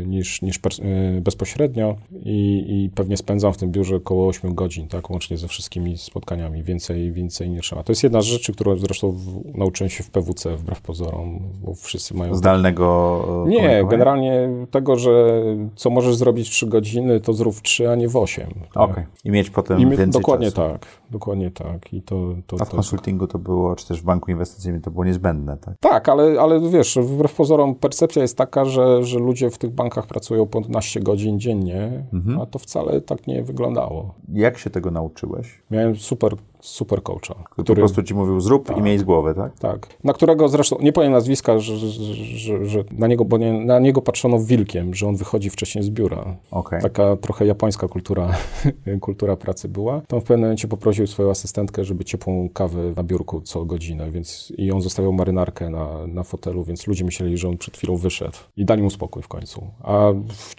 niż, 0.06 0.42
niż 0.42 0.60
pers- 0.60 1.20
bezpośrednio 1.20 1.96
I, 2.24 2.64
i 2.68 2.90
pewnie 2.94 3.16
spędzam 3.16 3.52
w 3.52 3.56
tym 3.56 3.70
biurze 3.70 3.96
około 3.96 4.28
8 4.28 4.54
godzin, 4.54 4.88
tak, 4.88 5.10
łącznie 5.10 5.36
ze 5.36 5.48
wszystkimi 5.48 5.98
spotkaniami, 5.98 6.27
więcej, 6.62 7.12
więcej 7.12 7.50
nie 7.50 7.60
trzeba. 7.60 7.82
To 7.82 7.92
jest 7.92 8.02
jedna 8.02 8.20
z 8.20 8.24
rzeczy, 8.24 8.52
którą 8.52 8.76
zresztą 8.76 9.10
w, 9.10 9.40
nauczyłem 9.54 9.90
się 9.90 10.04
w 10.04 10.10
PWC, 10.10 10.56
wbrew 10.56 10.80
pozorom, 10.80 11.40
bo 11.64 11.74
wszyscy 11.74 12.14
mają... 12.14 12.34
Zdalnego 12.34 13.44
e, 13.46 13.48
Nie, 13.48 13.84
generalnie 13.90 14.48
tego, 14.70 14.96
że 14.96 15.42
co 15.76 15.90
możesz 15.90 16.16
zrobić 16.16 16.48
w 16.48 16.52
3 16.52 16.66
godziny, 16.66 17.20
to 17.20 17.32
zrób 17.32 17.54
w 17.54 17.62
3, 17.62 17.90
a 17.90 17.94
nie 17.94 18.08
w 18.08 18.16
8. 18.16 18.46
tak? 18.74 18.90
Okej. 18.90 19.04
I 19.24 19.30
mieć 19.30 19.50
potem 19.50 19.80
I 19.80 19.86
my, 19.86 19.96
więcej 19.96 20.20
dokładnie 20.20 20.52
czasu. 20.52 20.72
tak, 20.72 20.86
dokładnie 21.10 21.50
tak. 21.50 21.92
I 21.92 22.02
to, 22.02 22.16
to, 22.46 22.56
A 22.60 22.64
w 22.64 22.68
to, 22.68 22.74
konsultingu 22.76 23.26
to 23.26 23.38
było, 23.38 23.76
czy 23.76 23.88
też 23.88 24.00
w 24.00 24.04
banku 24.04 24.30
inwestycyjnym 24.30 24.82
to 24.82 24.90
było 24.90 25.04
niezbędne, 25.04 25.56
tak? 25.56 25.74
Tak, 25.80 26.08
ale, 26.08 26.40
ale 26.40 26.70
wiesz, 26.70 26.98
wbrew 27.02 27.34
pozorom 27.34 27.74
percepcja 27.74 28.22
jest 28.22 28.36
taka, 28.36 28.64
że, 28.64 29.04
że 29.04 29.18
ludzie 29.18 29.50
w 29.50 29.58
tych 29.58 29.70
bankach 29.70 30.06
pracują 30.06 30.46
po 30.46 30.60
12 30.60 31.00
godzin 31.00 31.40
dziennie, 31.40 32.04
Mhm. 32.12 32.40
a 32.40 32.46
to 32.46 32.58
wcale 32.58 33.00
tak 33.00 33.26
nie 33.26 33.42
wyglądało. 33.42 34.14
Jak 34.32 34.58
się 34.58 34.70
tego 34.70 34.90
nauczyłeś? 34.90 35.62
Miałem 35.70 35.96
super, 35.96 36.34
super 36.60 37.02
coacha, 37.02 37.34
Po 37.56 37.62
który, 37.62 37.80
prostu 37.80 38.02
ci 38.02 38.14
mówił 38.14 38.40
zrób 38.40 38.70
i 38.70 38.74
Tak. 38.74 38.82
miej 38.82 38.98
z 38.98 39.02
głowy, 39.02 39.34
tak? 39.34 39.58
tak, 39.58 39.86
na 40.04 40.12
którego 40.12 40.48
zresztą, 40.48 40.76
nie 40.80 40.92
powiem 40.92 41.12
nazwiska, 41.12 41.58
że, 41.58 41.76
że, 41.76 42.66
że, 42.66 42.84
na, 42.90 43.06
niego, 43.06 43.24
bo 43.24 43.38
nie, 43.38 43.52
na 43.52 43.78
niego 43.78 44.02
patrzono 44.02 44.38
wilkiem, 44.38 44.94
że 44.94 45.06
on 45.08 45.16
wychodzi 45.16 45.50
wcześniej 45.50 45.84
z 45.84 45.90
biura. 45.90 46.36
Okej. 46.50 46.82
Taka 46.82 47.16
trochę 47.16 47.46
japońska 47.46 47.88
kultura, 47.88 48.28
kultura 49.00 49.36
pracy 49.36 49.68
była. 49.68 50.00
To 50.08 50.16
on 50.16 50.22
w 50.22 50.24
pewnym 50.24 50.40
momencie 50.40 50.68
poprosił 50.68 51.06
swoją 51.06 51.30
asystentkę, 51.30 51.84
żeby 51.84 52.04
ciepłą 52.04 52.48
kawę 52.54 52.92
na 52.96 53.02
biurku 53.02 53.40
co 53.40 53.64
godzinę, 53.64 54.10
więc 54.10 54.52
i 54.58 54.72
on 54.72 54.80
zostawiał 54.80 55.12
marynarkę 55.12 55.70
na, 55.70 56.06
na 56.06 56.22
fotelu, 56.22 56.64
więc 56.64 56.86
ludzie 56.86 57.04
myśleli, 57.04 57.38
że 57.38 57.48
on 57.48 57.56
przed 57.58 57.76
chwilą 57.76 57.96
wyszedł 57.96 58.38
i 58.56 58.64
dali 58.64 58.82
mu 58.82 58.90
spokój 58.90 59.22
w 59.22 59.28
końcu. 59.28 59.66
A 59.82 60.08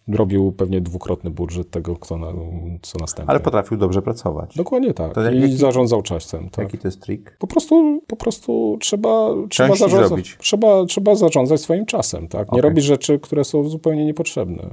robił 0.08 0.52
pewnie 0.52 0.82
dwukrotny 0.82 1.30
budżet 1.30 1.70
tego, 1.72 1.96
kto 1.96 2.18
na, 2.18 2.28
co 2.82 2.98
następny. 3.00 3.32
Ale 3.32 3.40
potrafił 3.40 3.78
dobrze 3.78 4.02
pracować. 4.02 4.56
Dokładnie 4.56 4.94
tak. 4.94 5.14
To 5.14 5.32
I 5.32 5.42
jaki- 5.42 5.58
zarządzał 5.58 5.89
czasem. 6.04 6.50
Tak. 6.50 6.66
Jaki 6.66 6.78
to 6.78 6.88
jest 6.88 7.02
trik? 7.02 7.38
Po 7.40 7.48
prostu, 7.48 8.02
po 8.08 8.16
prostu 8.16 8.78
trzeba, 8.82 9.30
trzeba, 9.50 9.76
zarządzać, 9.76 10.38
trzeba, 10.40 10.86
trzeba 10.86 11.16
zarządzać 11.16 11.62
swoim 11.62 11.86
czasem. 11.86 12.28
Tak? 12.28 12.48
Nie 12.48 12.60
Okej. 12.60 12.62
robić 12.62 12.86
rzeczy, 12.86 13.20
które 13.20 13.44
są 13.44 13.70
zupełnie 13.70 14.06
niepotrzebne. 14.06 14.70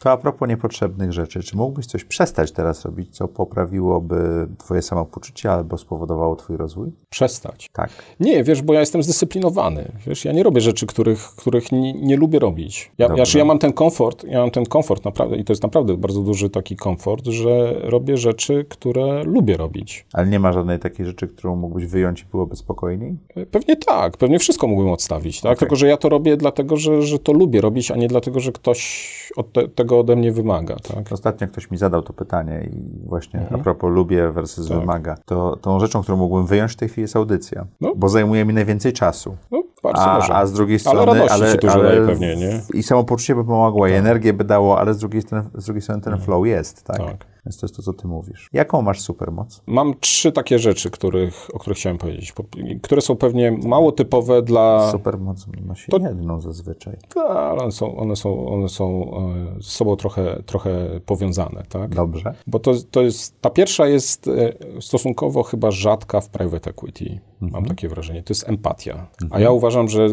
To 0.00 0.10
a 0.10 0.16
propos 0.16 0.48
niepotrzebnych 0.48 1.12
rzeczy, 1.12 1.42
czy 1.42 1.56
mógłbyś 1.56 1.86
coś 1.86 2.04
przestać 2.04 2.52
teraz 2.52 2.84
robić, 2.84 3.16
co 3.16 3.28
poprawiłoby 3.28 4.48
twoje 4.58 4.82
samopoczucie 4.82 5.52
albo 5.52 5.78
spowodowało 5.78 6.36
twój 6.36 6.56
rozwój? 6.56 6.92
Przestać. 7.10 7.70
Tak. 7.72 7.90
Nie, 8.20 8.44
wiesz, 8.44 8.62
bo 8.62 8.74
ja 8.74 8.80
jestem 8.80 9.02
zdyscyplinowany. 9.02 9.92
Wiesz, 10.06 10.24
ja 10.24 10.32
nie 10.32 10.42
robię 10.42 10.60
rzeczy, 10.60 10.86
których, 10.86 11.20
których 11.20 11.72
nie, 11.72 11.92
nie 11.92 12.16
lubię 12.16 12.38
robić. 12.38 12.92
Ja, 12.98 13.08
ja, 13.16 13.24
ja 13.34 13.44
mam 13.44 13.58
ten 13.58 13.72
komfort, 13.72 14.24
ja 14.24 14.40
mam 14.40 14.50
ten 14.50 14.66
komfort 14.66 15.04
naprawdę 15.04 15.36
i 15.36 15.44
to 15.44 15.52
jest 15.52 15.62
naprawdę 15.62 15.96
bardzo 15.96 16.20
duży 16.20 16.50
taki 16.50 16.76
komfort, 16.76 17.26
że 17.26 17.74
robię 17.82 18.16
rzeczy, 18.16 18.64
które 18.68 19.22
lubię 19.24 19.56
robić. 19.56 20.06
Ale 20.14 20.26
nie 20.26 20.40
ma 20.40 20.52
żadnej 20.52 20.78
takiej 20.78 21.06
rzeczy, 21.06 21.28
którą 21.28 21.56
mógłbyś 21.56 21.86
wyjąć 21.86 22.22
i 22.22 22.24
byłoby 22.30 22.56
spokojniej? 22.56 23.16
Pewnie 23.50 23.76
tak, 23.76 24.16
pewnie 24.16 24.38
wszystko 24.38 24.66
mógłbym 24.66 24.92
odstawić, 24.92 25.40
tak? 25.40 25.52
Okej. 25.52 25.58
Tylko, 25.58 25.76
że 25.76 25.86
ja 25.88 25.96
to 25.96 26.08
robię 26.08 26.36
dlatego, 26.36 26.76
że, 26.76 27.02
że 27.02 27.18
to 27.18 27.32
lubię 27.32 27.60
robić, 27.60 27.90
a 27.90 27.96
nie 27.96 28.08
dlatego, 28.08 28.40
że 28.40 28.52
ktoś 28.52 29.14
od 29.36 29.52
te, 29.52 29.68
tego 29.68 30.00
ode 30.00 30.16
mnie 30.16 30.32
wymaga, 30.32 30.76
tak? 30.76 31.12
Ostatnio 31.12 31.48
ktoś 31.48 31.70
mi 31.70 31.78
zadał 31.78 32.02
to 32.02 32.12
pytanie 32.12 32.68
i 32.72 33.08
właśnie 33.08 33.40
Mhm. 33.40 33.60
a 33.60 33.64
propos 33.64 33.90
lubię 33.92 34.30
versus 34.30 34.68
Tak. 34.68 34.78
wymaga, 34.78 35.16
to 35.24 35.56
tą 35.56 35.80
rzeczą, 35.80 36.02
którą 36.02 36.16
mógłbym 36.18 36.46
wyjąć 36.46 36.72
w 36.72 36.76
tej 36.76 36.88
chwili 36.88 37.02
jest 37.02 37.16
audycja, 37.16 37.66
No. 37.80 37.92
bo 37.96 38.08
zajmuje 38.08 38.44
mi 38.44 38.54
najwięcej 38.54 38.92
czasu. 38.92 39.36
No, 39.50 39.62
A, 39.92 40.32
a 40.40 40.46
z 40.46 40.52
drugiej 40.52 40.78
Ale 40.86 41.02
strony... 41.02 41.20
radości 41.20 41.52
ci 41.52 41.58
dużo 41.58 41.82
daje 41.82 42.06
pewnie, 42.06 42.36
nie? 42.36 42.50
Tak. 42.66 42.74
I 42.74 42.82
samopoczucie 42.82 43.34
by 43.34 43.44
pomogło, 43.44 43.86
i 43.88 43.92
energię 43.92 44.32
by 44.32 44.44
dało, 44.44 44.78
ale 44.80 44.94
z 44.94 44.98
drugiej 44.98 45.22
strony, 45.22 45.44
z 45.54 45.64
drugiej 45.64 45.82
strony 45.82 46.02
ten 46.02 46.18
flow 46.20 46.46
jest, 46.46 46.84
tak? 46.84 47.00
Więc 47.46 47.58
to 47.60 47.66
jest 47.66 47.76
to, 47.76 47.82
co 47.82 47.92
ty 47.92 48.08
mówisz. 48.08 48.48
Jaką 48.52 48.82
masz 48.82 49.00
supermoc? 49.00 49.62
Mam 49.66 49.94
trzy 50.00 50.32
takie 50.32 50.58
rzeczy, 50.58 50.90
których, 50.90 51.48
o 51.54 51.58
których 51.58 51.78
chciałem 51.78 51.98
powiedzieć, 51.98 52.32
po- 52.32 52.44
które 52.82 53.00
są 53.00 53.16
pewnie 53.16 53.52
mało 53.52 53.92
typowe 53.92 54.42
dla... 54.42 54.90
Supermoc 54.92 55.46
ma 55.66 55.74
się 55.74 55.88
To- 55.92 55.98
jedną 55.98 56.40
zazwyczaj. 56.40 56.96
Tak, 57.14 57.26
ale 57.30 57.62
one 57.62 57.72
są, 57.72 57.96
one 57.96 58.16
są, 58.16 58.46
one 58.48 58.68
są 58.68 59.10
e, 59.58 59.62
z 59.62 59.66
sobą 59.66 59.96
trochę, 59.96 60.42
trochę 60.46 61.00
powiązane, 61.06 61.62
tak? 61.68 61.94
Dobrze. 61.94 62.34
Bo 62.46 62.58
to, 62.58 62.72
to 62.90 63.02
jest, 63.02 63.40
ta 63.40 63.50
pierwsza 63.50 63.86
jest 63.86 64.28
e, 64.28 64.52
stosunkowo 64.80 65.42
chyba 65.42 65.70
rzadka 65.70 66.20
w 66.20 66.28
private 66.28 66.70
equity. 66.70 67.20
Mam 67.40 67.64
takie 67.64 67.88
wrażenie. 67.88 68.22
To 68.22 68.30
jest 68.30 68.48
empatia. 68.48 69.06
A 69.30 69.40
ja 69.40 69.50
uważam, 69.50 69.88
że 69.88 70.08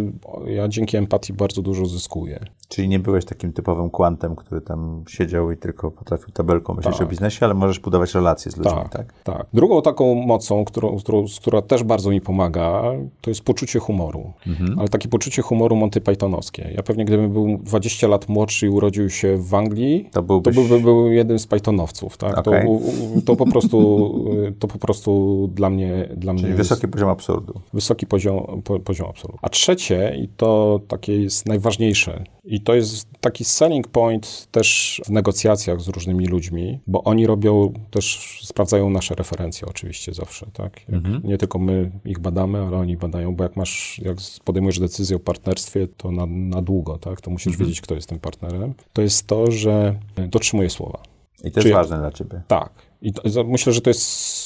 ja 0.45 0.67
dzięki 0.67 0.97
empatii 0.97 1.33
bardzo 1.33 1.61
dużo 1.61 1.85
zyskuję. 1.85 2.39
Czyli 2.67 2.87
nie 2.89 2.99
byłeś 2.99 3.25
takim 3.25 3.53
typowym 3.53 3.89
kwantem, 3.89 4.35
który 4.35 4.61
tam 4.61 5.03
siedział 5.07 5.51
i 5.51 5.57
tylko 5.57 5.91
potrafił 5.91 6.29
tabelką 6.33 6.73
myśleć 6.73 6.97
Tak. 6.97 7.07
o 7.07 7.09
biznesie. 7.09 7.20
Biznesie, 7.21 7.45
ale 7.45 7.53
możesz 7.53 7.79
budować 7.79 8.13
relacje 8.13 8.51
z 8.51 8.57
ludźmi, 8.57 8.71
tak? 8.71 8.89
Tak, 8.89 9.13
tak. 9.23 9.45
Drugą 9.53 9.81
taką 9.81 10.15
mocą, 10.15 10.65
którą, 10.65 10.97
którą, 10.97 11.25
która 11.41 11.61
też 11.61 11.83
bardzo 11.83 12.09
mi 12.09 12.21
pomaga, 12.21 12.83
to 13.21 13.29
jest 13.29 13.41
poczucie 13.41 13.79
humoru. 13.79 14.33
Mhm. 14.47 14.79
Ale 14.79 14.87
takie 14.87 15.09
poczucie 15.09 15.41
humoru 15.41 15.75
Monty 15.75 16.01
Pythonowskie. 16.01 16.71
Ja 16.75 16.83
pewnie 16.83 17.05
gdybym 17.05 17.33
był 17.33 17.57
20 17.57 18.07
lat 18.07 18.29
młodszy 18.29 18.65
i 18.65 18.69
urodził 18.69 19.09
się 19.09 19.37
w 19.37 19.53
Anglii, 19.53 20.09
To 20.11 20.21
byłbyś... 20.23 20.55
to 20.55 20.61
byłby 20.61 20.79
był 20.83 21.11
jednym 21.11 21.39
z 21.39 21.47
Pythonowców, 21.47 22.17
tak? 22.17 22.37
Okej. 22.37 22.67
To, 22.67 23.21
to 23.25 23.35
po 23.35 23.45
prostu, 23.45 23.79
to 24.59 24.67
po 24.67 24.77
prostu 24.79 25.49
dla 25.55 25.69
mnie, 25.69 26.09
dla 26.17 26.33
mnie 26.33 26.41
Czyli 26.41 26.57
jest 26.57 26.69
wysoki 26.69 26.87
poziom 26.87 27.09
absurdu. 27.09 27.53
wysoki 27.73 28.07
poziom, 28.07 28.61
po, 28.63 28.79
poziom 28.79 29.09
absolutu. 29.09 29.39
A 29.41 29.49
trzecie, 29.49 30.15
i 30.23 30.27
to 30.27 30.79
takie 30.87 31.21
jest 31.21 31.45
najważniejsze, 31.47 32.23
i 32.43 32.61
to 32.61 32.75
jest 32.75 33.07
taki 33.19 33.45
selling 33.45 33.87
point 33.87 34.47
też 34.51 35.01
w 35.05 35.09
negocjacjach 35.09 35.81
z 35.81 35.87
różnymi 35.87 36.25
ludźmi, 36.25 36.79
bo 36.87 37.03
oni 37.11 37.27
robią 37.27 37.73
też, 37.91 38.39
sprawdzają 38.43 38.89
nasze 38.89 39.15
referencje 39.15 39.67
oczywiście 39.67 40.13
zawsze, 40.13 40.47
tak? 40.53 40.89
Jak 40.89 41.23
Nie 41.23 41.37
tylko 41.37 41.59
my 41.59 41.91
ich 42.05 42.19
badamy, 42.19 42.59
ale 42.59 42.77
oni 42.77 42.97
badają, 42.97 43.35
bo 43.35 43.43
jak 43.43 43.55
masz, 43.55 43.99
jak 43.99 44.17
podejmujesz 44.43 44.79
decyzję 44.79 45.15
o 45.15 45.19
partnerstwie, 45.19 45.87
to 45.87 46.11
na, 46.11 46.25
na 46.25 46.61
długo, 46.61 46.97
tak? 46.97 47.21
To 47.21 47.31
musisz 47.31 47.57
wiedzieć, 47.57 47.81
kto 47.81 47.95
jest 47.95 48.09
tym 48.09 48.19
partnerem. 48.19 48.73
To 48.93 49.01
jest 49.01 49.27
to, 49.27 49.51
że 49.51 49.95
dotrzymuje 50.29 50.69
słowa. 50.69 50.99
I 51.43 51.51
to 51.51 51.59
jest 51.59 51.67
Czy- 51.67 51.73
ważne 51.73 51.97
dla 51.97 52.11
ciebie. 52.11 52.41
Tak. 52.47 52.90
I 53.01 53.13
to, 53.13 53.43
myślę, 53.43 53.73
że 53.73 53.81
to 53.81 53.89
jest 53.89 54.01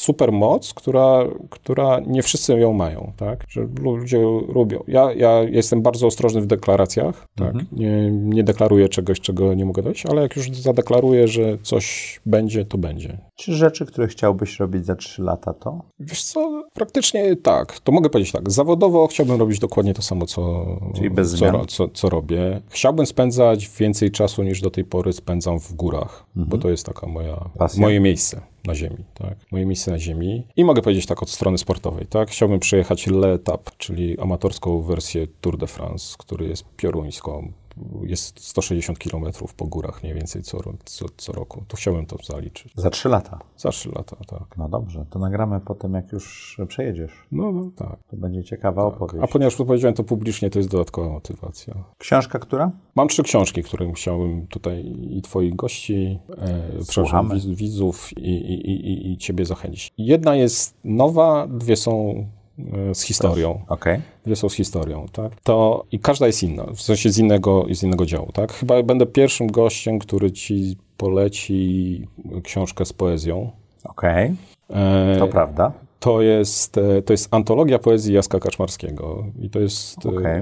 super 0.05 0.31
moc, 0.31 0.73
która, 0.73 1.19
która 1.49 1.99
nie 2.07 2.23
wszyscy 2.23 2.53
ją 2.53 2.73
mają, 2.73 3.11
tak? 3.17 3.45
Że 3.49 3.61
lu- 3.61 3.95
ludzie 3.95 4.19
lubią. 4.53 4.83
Ja, 4.87 5.13
ja 5.13 5.43
jestem 5.43 5.81
bardzo 5.81 6.07
ostrożny 6.07 6.41
w 6.41 6.45
deklaracjach, 6.45 7.25
tak? 7.35 7.53
Nie, 7.71 8.11
nie 8.11 8.43
deklaruję 8.43 8.89
czegoś, 8.89 9.19
czego 9.19 9.53
nie 9.53 9.65
mogę 9.65 9.83
dać, 9.83 10.05
ale 10.05 10.21
jak 10.21 10.35
już 10.35 10.51
zadeklaruję, 10.51 11.27
że 11.27 11.57
coś 11.63 12.19
będzie, 12.25 12.65
to 12.65 12.77
będzie. 12.77 13.17
Czy 13.35 13.53
rzeczy, 13.53 13.85
które 13.85 14.07
chciałbyś 14.07 14.59
robić 14.59 14.85
za 14.85 14.95
3 14.95 15.21
lata, 15.23 15.53
to? 15.53 15.81
Wiesz 15.99 16.23
co, 16.23 16.63
praktycznie 16.73 17.35
tak. 17.35 17.79
To 17.79 17.91
mogę 17.91 18.09
powiedzieć 18.09 18.31
tak. 18.33 18.51
Zawodowo 18.51 19.07
chciałbym 19.07 19.39
robić 19.39 19.59
dokładnie 19.59 19.93
to 19.93 20.01
samo, 20.01 20.25
co, 20.25 20.65
Czyli 20.95 21.09
bez 21.09 21.31
co, 21.31 21.37
zmian? 21.37 21.65
co, 21.67 21.87
co 21.87 22.09
robię. 22.09 22.61
Chciałbym 22.69 23.05
spędzać 23.05 23.69
więcej 23.79 24.11
czasu 24.11 24.43
niż 24.43 24.61
do 24.61 24.71
tej 24.71 24.83
pory 24.83 25.13
spędzam 25.13 25.59
w 25.59 25.73
górach, 25.73 26.25
bo 26.35 26.57
to 26.57 26.69
jest 26.69 26.85
taka 26.85 27.07
moja, 27.07 27.33
Mhm. 27.33 27.51
Pasja. 27.57 27.81
moje 27.81 27.99
miejsce 27.99 28.41
na 28.65 28.75
ziemi, 28.75 29.03
tak? 29.13 29.37
Moje 29.51 29.65
miejsce 29.65 29.91
na 29.91 29.99
ziemi. 29.99 30.47
I 30.55 30.63
mogę 30.63 30.81
powiedzieć 30.81 31.05
tak 31.05 31.23
od 31.23 31.29
strony 31.29 31.57
sportowej, 31.57 32.05
tak? 32.05 32.29
Chciałbym 32.29 32.59
przejechać 32.59 33.07
L'Etap, 33.07 33.59
czyli 33.77 34.19
amatorską 34.19 34.81
wersję 34.81 35.27
Tour 35.41 35.57
de 35.57 35.67
France, 35.67 36.15
który 36.19 36.47
jest 36.47 36.65
pioruńską. 36.77 37.51
Jest 38.01 38.39
160 38.39 38.99
km 38.99 39.25
po 39.57 39.65
górach 39.65 40.03
mniej 40.03 40.15
więcej 40.15 40.43
co, 40.43 40.57
co, 40.85 41.05
co 41.17 41.33
roku. 41.33 41.63
To 41.67 41.77
chciałbym 41.77 42.05
to 42.05 42.17
zaliczyć. 42.23 42.73
Za 42.75 42.89
3 42.89 43.09
lata. 43.09 43.39
Za 43.57 43.69
3 43.69 43.89
lata, 43.95 44.15
tak. 44.27 44.57
No 44.57 44.69
dobrze, 44.69 45.05
to 45.09 45.19
nagramy 45.19 45.59
potem, 45.59 45.93
jak 45.93 46.11
już 46.11 46.57
przejedziesz. 46.67 47.11
No, 47.31 47.51
no 47.51 47.71
tak. 47.75 47.97
To 48.09 48.17
będzie 48.17 48.43
ciekawa 48.43 48.83
opowieść. 48.83 49.23
A 49.23 49.27
ponieważ 49.27 49.55
powiedziałem 49.55 49.93
to 49.93 50.03
publicznie, 50.03 50.49
to 50.49 50.59
jest 50.59 50.69
dodatkowa 50.69 51.09
motywacja. 51.09 51.83
Książka, 51.97 52.39
która? 52.39 52.71
Mam 52.95 53.07
trzy 53.07 53.23
książki, 53.23 53.63
które 53.63 53.93
chciałbym 53.93 54.47
tutaj 54.47 54.95
i 55.09 55.21
twoich 55.21 55.55
gości, 55.55 56.19
e, 56.37 57.55
widzów 57.55 58.17
i, 58.17 58.29
i, 58.29 58.71
i, 58.71 59.11
i 59.11 59.17
ciebie 59.17 59.45
zachęcić. 59.45 59.91
Jedna 59.97 60.35
jest 60.35 60.77
nowa, 60.83 61.47
dwie 61.47 61.75
są 61.75 62.25
e, 62.89 62.95
z 62.95 63.01
historią. 63.01 63.61
Okej. 63.67 64.01
Dwie 64.25 64.35
są 64.35 64.49
z 64.49 64.53
historią, 64.53 65.05
tak? 65.11 65.31
To 65.43 65.85
i 65.91 65.99
każda 65.99 66.27
jest 66.27 66.43
inna, 66.43 66.65
w 66.75 66.81
sensie 66.81 67.09
z 67.09 67.17
innego, 67.17 67.65
z 67.71 67.83
innego 67.83 68.05
działu, 68.05 68.31
tak? 68.31 68.53
Chyba 68.53 68.83
będę 68.83 69.05
pierwszym 69.05 69.47
gościem, 69.47 69.99
który 69.99 70.31
ci 70.31 70.77
poleci 70.97 72.01
książkę 72.43 72.85
z 72.85 72.93
poezją. 72.93 73.51
Okej, 73.83 74.35
E, 74.69 75.15
to 75.19 75.27
prawda. 75.27 75.71
To 75.99 76.21
jest, 76.21 76.77
e, 76.77 77.01
to 77.01 77.13
jest 77.13 77.33
antologia 77.33 77.79
poezji 77.79 78.13
Jacka 78.13 78.39
Kaczmarskiego 78.39 79.25
i 79.41 79.49
to 79.49 79.59
jest, 79.59 80.05
e, 80.05 80.09
Okej. 80.09 80.41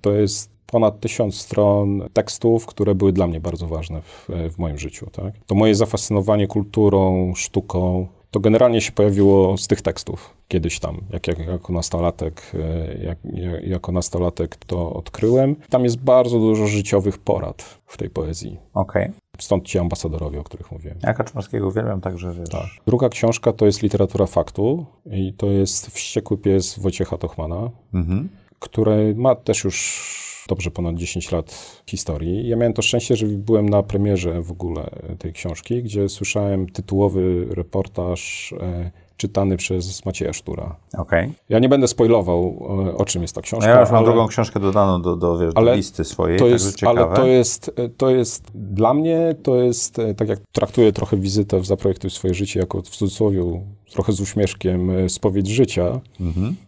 to 0.00 0.12
jest 0.12 0.50
ponad 0.66 1.00
tysiąc 1.00 1.34
stron 1.34 2.08
tekstów, 2.12 2.66
które 2.66 2.94
były 2.94 3.12
dla 3.12 3.26
mnie 3.26 3.40
bardzo 3.40 3.66
ważne 3.66 4.02
w, 4.02 4.28
w 4.54 4.58
moim 4.58 4.78
życiu. 4.78 5.06
Tak? 5.12 5.34
To 5.46 5.54
moje 5.54 5.74
zafascynowanie 5.74 6.46
kulturą, 6.46 7.32
sztuką, 7.36 8.06
to 8.30 8.40
generalnie 8.40 8.80
się 8.80 8.92
pojawiło 8.92 9.56
z 9.58 9.66
tych 9.66 9.82
tekstów 9.82 10.34
kiedyś 10.48 10.78
tam, 10.78 11.00
jak, 11.10 11.28
jak, 11.28 11.38
jako 11.38 11.72
nastolatek, 11.72 12.52
e, 12.54 13.04
jak, 13.04 13.18
jak, 13.24 13.64
jako 13.64 13.92
nastolatek 13.92 14.56
to 14.56 14.92
odkryłem. 14.92 15.56
Tam 15.70 15.84
jest 15.84 15.98
bardzo 15.98 16.38
dużo 16.38 16.66
życiowych 16.66 17.18
porad 17.18 17.80
w 17.86 17.96
tej 17.96 18.10
poezji. 18.10 18.58
Okej. 18.74 19.10
Stąd 19.38 19.64
ci 19.64 19.78
ambasadorowie, 19.78 20.40
o 20.40 20.44
których 20.44 20.72
mówiłem. 20.72 20.98
Ja 21.02 21.14
Kaczmarskiego 21.14 21.68
uwielbiam, 21.68 22.00
także 22.00 22.32
wiesz. 22.32 22.48
Tak. 22.48 22.66
Druga 22.86 23.08
książka 23.08 23.52
to 23.52 23.66
jest 23.66 23.82
literatura 23.82 24.26
faktu 24.26 24.86
i 25.10 25.32
to 25.32 25.46
jest 25.46 25.86
Wściekły 25.86 26.38
pies 26.38 26.78
Wojciecha 26.78 27.18
Tochmana, 27.18 27.70
Mhm. 27.94 28.28
który 28.58 29.14
ma 29.14 29.34
też 29.34 29.64
już 29.64 30.29
dobrze 30.50 30.70
ponad 30.70 30.96
10 30.96 31.32
lat 31.32 31.80
historii. 31.86 32.48
Ja 32.48 32.56
miałem 32.56 32.72
to 32.72 32.82
szczęście, 32.82 33.16
że 33.16 33.26
byłem 33.26 33.68
na 33.68 33.82
premierze 33.82 34.42
w 34.42 34.50
ogóle 34.52 34.90
tej 35.18 35.32
książki, 35.32 35.82
gdzie 35.82 36.08
słyszałem 36.08 36.68
tytułowy 36.68 37.46
reportaż 37.50 38.52
e, 38.60 38.90
czytany 39.16 39.56
przez 39.56 40.04
Macieja 40.04 40.32
Sztura. 40.32 40.76
Okej. 40.98 41.32
Ja 41.48 41.58
nie 41.58 41.68
będę 41.68 41.88
spoilował, 41.88 42.66
e, 42.88 42.96
o 42.96 43.04
czym 43.04 43.22
jest 43.22 43.34
ta 43.34 43.38
No 43.40 43.42
książka. 43.42 43.70
ja 43.70 43.80
już 43.80 43.90
mam 43.90 43.98
ale- 43.98 44.06
drugą 44.06 44.26
książkę 44.26 44.60
dodaną 44.60 45.02
do, 45.02 45.16
do, 45.16 45.38
wiesz, 45.38 45.54
do 45.54 45.74
listy 45.74 46.04
swojej, 46.04 46.38
to 46.38 46.46
jest, 46.46 46.84
ale 46.84 47.14
to 47.16 47.26
jest, 47.26 47.70
to 47.96 48.10
jest, 48.10 48.44
dla 48.54 48.94
mnie 48.94 49.34
to 49.42 49.56
jest, 49.56 49.98
e, 49.98 50.14
tak 50.14 50.28
jak 50.28 50.38
traktuję 50.52 50.92
trochę 50.92 51.16
wizytę 51.16 51.60
w 51.60 51.66
Zaprojektuj 51.66 52.10
swoje 52.10 52.34
życie 52.34 52.60
jako 52.60 52.82
w 52.82 52.88
cudzysłowie, 52.88 53.62
trochę 53.90 54.12
z 54.12 54.20
uśmieszkiem 54.20 54.90
e, 54.90 55.08
spowiedź 55.08 55.48
życia, 55.48 56.00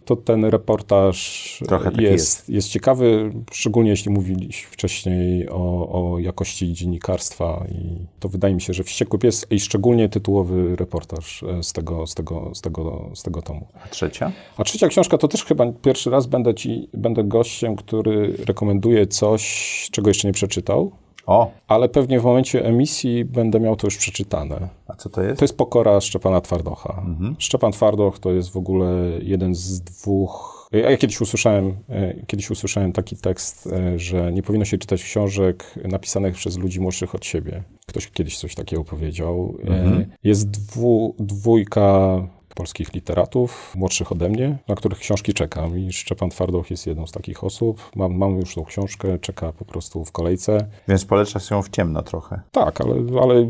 to 0.04 0.16
ten 0.16 0.44
reportaż 0.44 1.42
Mhm. 1.62 1.82
E, 1.82 1.84
taki 1.84 2.02
jest, 2.02 2.48
jest 2.48 2.68
ciekawy, 2.68 3.32
szczególnie 3.52 3.90
jeśli 3.90 4.10
mówiliśmy 4.10 4.70
wcześniej 4.70 5.48
o, 5.48 5.88
o 6.12 6.18
jakości 6.18 6.72
dziennikarstwa 6.72 7.64
i 7.72 8.06
to 8.20 8.28
wydaje 8.28 8.54
mi 8.54 8.60
się, 8.60 8.72
że 8.72 8.84
Wściekły 8.84 9.18
Pies 9.18 9.46
i 9.50 9.60
szczególnie 9.60 10.08
tytułowy 10.08 10.76
reportaż 10.76 11.42
e, 11.42 11.62
z 11.62 11.72
tego, 11.72 12.06
z 12.06 12.14
tego, 12.14 12.50
z 12.54 12.60
tego, 12.60 13.10
z 13.14 13.22
tego 13.22 13.42
tomu. 13.42 13.66
A 13.84 13.88
trzecia? 13.88 14.32
A 14.56 14.64
trzecia 14.64 14.88
książka 14.88 15.18
to 15.18 15.28
też 15.28 15.44
chyba 15.44 15.72
pierwszy 15.72 16.10
raz 16.10 16.26
będę 16.26 16.54
ci, 16.54 16.88
będę 16.94 17.24
gościem, 17.24 17.76
który 17.76 18.36
rekomenduje 18.46 19.06
coś, 19.06 19.88
czego 19.92 20.10
jeszcze 20.10 20.28
nie 20.28 20.34
przeczytał, 20.34 20.92
O, 21.26 21.50
ale 21.68 21.88
pewnie 21.88 22.20
w 22.20 22.24
momencie 22.24 22.64
emisji 22.64 23.24
będę 23.24 23.60
miał 23.60 23.76
to 23.76 23.86
już 23.86 23.96
przeczytane. 23.96 24.68
a 24.88 24.94
co 24.94 25.08
to 25.08 25.22
jest? 25.22 25.38
To 25.38 25.44
jest 25.44 25.56
Pokora 25.56 26.00
Szczepana 26.00 26.40
Twardocha. 26.40 27.02
Szczepan 27.38 27.72
Twardoch 27.72 28.18
to 28.18 28.32
jest 28.32 28.50
w 28.50 28.56
ogóle 28.56 28.86
jeden 29.22 29.54
z 29.54 29.80
dwóch... 29.80 30.62
Ja 30.72 30.96
kiedyś 30.96 31.20
usłyszałem, 31.20 31.76
e, 31.88 32.14
kiedyś 32.26 32.50
usłyszałem 32.50 32.92
taki 32.92 33.16
tekst, 33.16 33.66
e, 33.72 33.98
że 33.98 34.32
nie 34.32 34.42
powinno 34.42 34.64
się 34.64 34.78
czytać 34.78 35.02
książek 35.02 35.74
napisanych 35.84 36.34
przez 36.34 36.58
ludzi 36.58 36.80
młodszych 36.80 37.14
od 37.14 37.24
siebie. 37.24 37.62
Ktoś 37.86 38.10
kiedyś 38.10 38.38
coś 38.38 38.54
takiego 38.54 38.84
powiedział. 38.84 39.54
E, 39.68 40.06
Jest 40.24 40.50
dwu, 40.50 41.14
dwójka 41.18 42.18
polskich 42.55 42.92
literatów, 42.94 43.72
młodszych 43.76 44.12
ode 44.12 44.28
mnie, 44.28 44.59
na 44.68 44.74
których 44.74 44.98
książki 44.98 45.34
czekam 45.34 45.78
i 45.78 45.92
Szczepan 45.92 46.30
Twardoch 46.30 46.70
jest 46.70 46.86
jedną 46.86 47.07
z 47.07 47.12
takich 47.12 47.44
osób. 47.44 47.90
Mam, 47.96 48.14
mam 48.14 48.36
już 48.36 48.55
tą 48.55 48.64
książkę, 48.64 49.18
czeka 49.18 49.53
po 49.53 49.64
prostu 49.64 50.05
w 50.05 50.12
kolejce. 50.12 50.66
Więc 50.88 51.05
polecasz 51.05 51.50
ją 51.50 51.62
w 51.62 51.68
ciemno 51.70 52.03
trochę. 52.03 52.40
Tak, 52.53 52.80
ale, 52.80 52.94
ale 53.22 53.46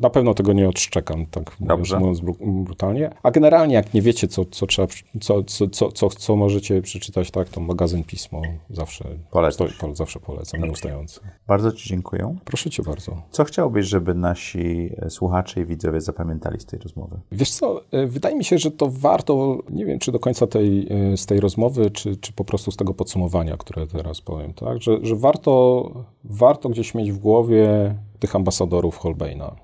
na 0.00 0.10
pewno 0.10 0.34
tego 0.34 0.52
nie 0.52 0.68
odszczekam, 0.68 1.26
tak 1.26 1.60
mówiąc, 1.60 1.68
Dobrze. 1.78 1.98
mówiąc 1.98 2.20
bru- 2.20 2.64
brutalnie. 2.64 3.10
A 3.22 3.30
generalnie, 3.30 3.74
jak 3.74 3.94
nie 3.94 4.02
wiecie, 4.02 4.28
co, 4.28 4.44
co, 4.44 4.66
trzeba, 4.66 4.88
co, 5.20 5.42
co, 5.44 5.68
co, 5.68 5.92
co, 5.92 6.08
co 6.08 6.36
możecie 6.36 6.82
przeczytać, 6.82 7.30
tak, 7.30 7.48
to 7.48 7.60
magazyn 7.60 8.04
Pismo 8.04 8.42
zawsze, 8.70 9.04
Polecasz. 9.30 9.54
stoi, 9.54 9.68
po, 9.80 9.94
zawsze 9.94 10.20
polecam, 10.20 10.60
nieustający. 10.60 11.20
Bardzo 11.46 11.72
Ci 11.72 11.88
dziękuję. 11.88 12.36
Proszę 12.44 12.70
cię 12.70 12.82
bardzo. 12.82 13.22
Co 13.30 13.44
chciałbyś, 13.44 13.86
żeby 13.86 14.14
nasi 14.14 14.90
słuchacze 15.08 15.60
i 15.60 15.64
widzowie 15.64 16.00
zapamiętali 16.00 16.60
z 16.60 16.66
tej 16.66 16.78
rozmowy? 16.80 17.20
Wiesz 17.32 17.50
co, 17.50 17.80
wydaje 18.06 18.36
mi 18.36 18.44
się, 18.44 18.58
że 18.58 18.70
to 18.70 18.90
warto, 18.90 19.58
nie 19.70 19.86
wiem, 19.86 19.98
czy 19.98 20.12
do 20.12 20.18
końca 20.18 20.46
tej, 20.46 20.86
e, 20.90 21.16
z 21.16 21.26
tej 21.26 21.40
rozmowy, 21.40 21.90
czy, 21.90 22.16
czy 22.16 22.32
po 22.32 22.44
prostu 22.44 22.70
z 22.70 22.76
tego 22.76 22.94
podsumowania, 22.94 23.56
które 23.56 23.86
teraz 23.86 24.20
powiem, 24.20 24.54
tak, 24.54 24.82
że, 24.82 24.98
że 25.02 25.16
warto, 25.16 25.90
warto 26.24 26.68
gdzieś 26.68 26.94
mieć 26.94 27.12
w 27.12 27.18
głowie 27.18 27.94
tych 28.18 28.36
ambasadorów 28.36 28.96
Holbeina. 28.96 29.56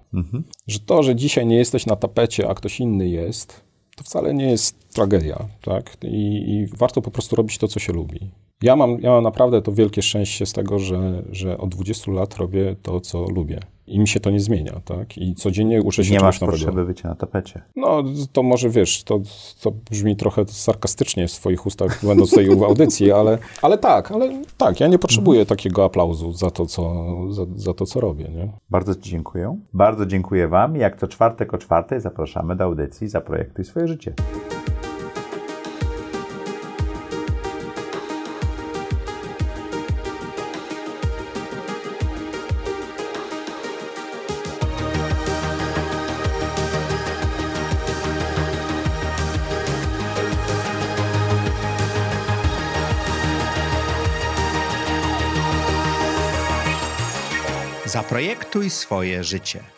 Że 0.67 0.79
to, 0.81 1.03
że 1.03 1.17
dzisiaj 1.17 1.47
nie 1.47 1.57
jesteś 1.57 1.87
na 1.87 1.97
tapecie, 1.97 2.49
a 2.49 2.55
ktoś 2.55 2.81
inny 2.81 3.09
jest, 3.09 3.61
to 3.97 4.05
wcale 4.05 4.35
nie 4.35 4.51
jest 4.51 4.95
tragedia, 4.95 5.49
tak? 5.63 5.97
I, 6.03 6.51
I 6.51 6.67
warto 6.77 7.03
po 7.03 7.11
prostu 7.11 7.37
robić 7.37 7.59
to, 7.59 7.69
co 7.69 7.81
się 7.81 7.93
lubi. 7.93 8.31
Ja 8.63 8.77
mam, 8.77 9.01
ja 9.01 9.11
mam 9.11 9.25
naprawdę 9.25 9.63
to 9.63 9.73
wielkie 9.73 10.03
szczęście 10.03 10.47
z 10.47 10.53
tego, 10.53 10.79
że, 10.79 11.23
że 11.31 11.59
od 11.59 11.71
20 11.71 12.13
lat 12.13 12.37
robię 12.37 12.77
to, 12.83 13.01
co 13.01 13.25
lubię. 13.25 13.61
I 13.89 13.99
mi 13.99 14.09
się 14.09 14.21
to 14.21 14.31
nie 14.31 14.41
zmienia, 14.41 14.81
tak? 14.85 15.19
I 15.19 15.35
codziennie 15.35 15.83
uczę 15.83 16.05
się 16.05 16.11
Nie 16.13 16.19
czegoś 16.19 16.35
masz 16.35 16.41
nowego. 16.41 16.59
potrzeby 16.59 16.85
bycia 16.85 17.09
na 17.09 17.15
tapecie. 17.15 17.63
No, 17.77 18.03
to 18.33 18.43
może 18.43 18.71
wiesz, 18.71 19.03
to, 19.05 19.21
to 19.61 19.71
brzmi 19.91 20.17
trochę 20.17 20.45
sarkastycznie 20.47 21.27
w 21.29 21.31
swoich 21.31 21.67
ustach, 21.67 22.05
będąc 22.07 22.31
tej 22.31 22.57
w 22.57 22.63
audycji, 22.63 23.13
ale, 23.13 23.39
ale 23.63 23.79
tak, 23.79 24.13
ale 24.13 24.43
tak, 24.57 24.81
ja 24.81 24.87
nie 24.87 24.99
potrzebuję 24.99 25.47
takiego 25.47 25.85
aplauzu 25.85 26.33
za 26.33 26.51
to, 26.51 26.67
co, 26.67 27.05
za, 27.33 27.47
za 27.57 27.75
to, 27.75 27.87
co 27.87 28.01
robię, 28.01 28.25
nie? 28.25 28.53
Bardzo 28.71 28.95
Ci 28.95 29.11
dziękuję. 29.11 29.59
Bardzo 29.73 30.07
dziękuję 30.07 30.49
Wam. 30.49 30.77
Jak 30.77 31.01
to 31.01 31.09
czwartek 31.09 31.55
o 31.55 31.59
czwartej 31.59 32.01
zapraszamy 32.01 32.57
do 32.57 32.65
audycji 32.65 33.09
Zaprojektuj 33.09 33.65
swoje 33.65 33.89
życie. 33.89 34.15
Zaprojektuj 58.59 58.71
swoje 58.71 59.25
życie. 59.25 59.78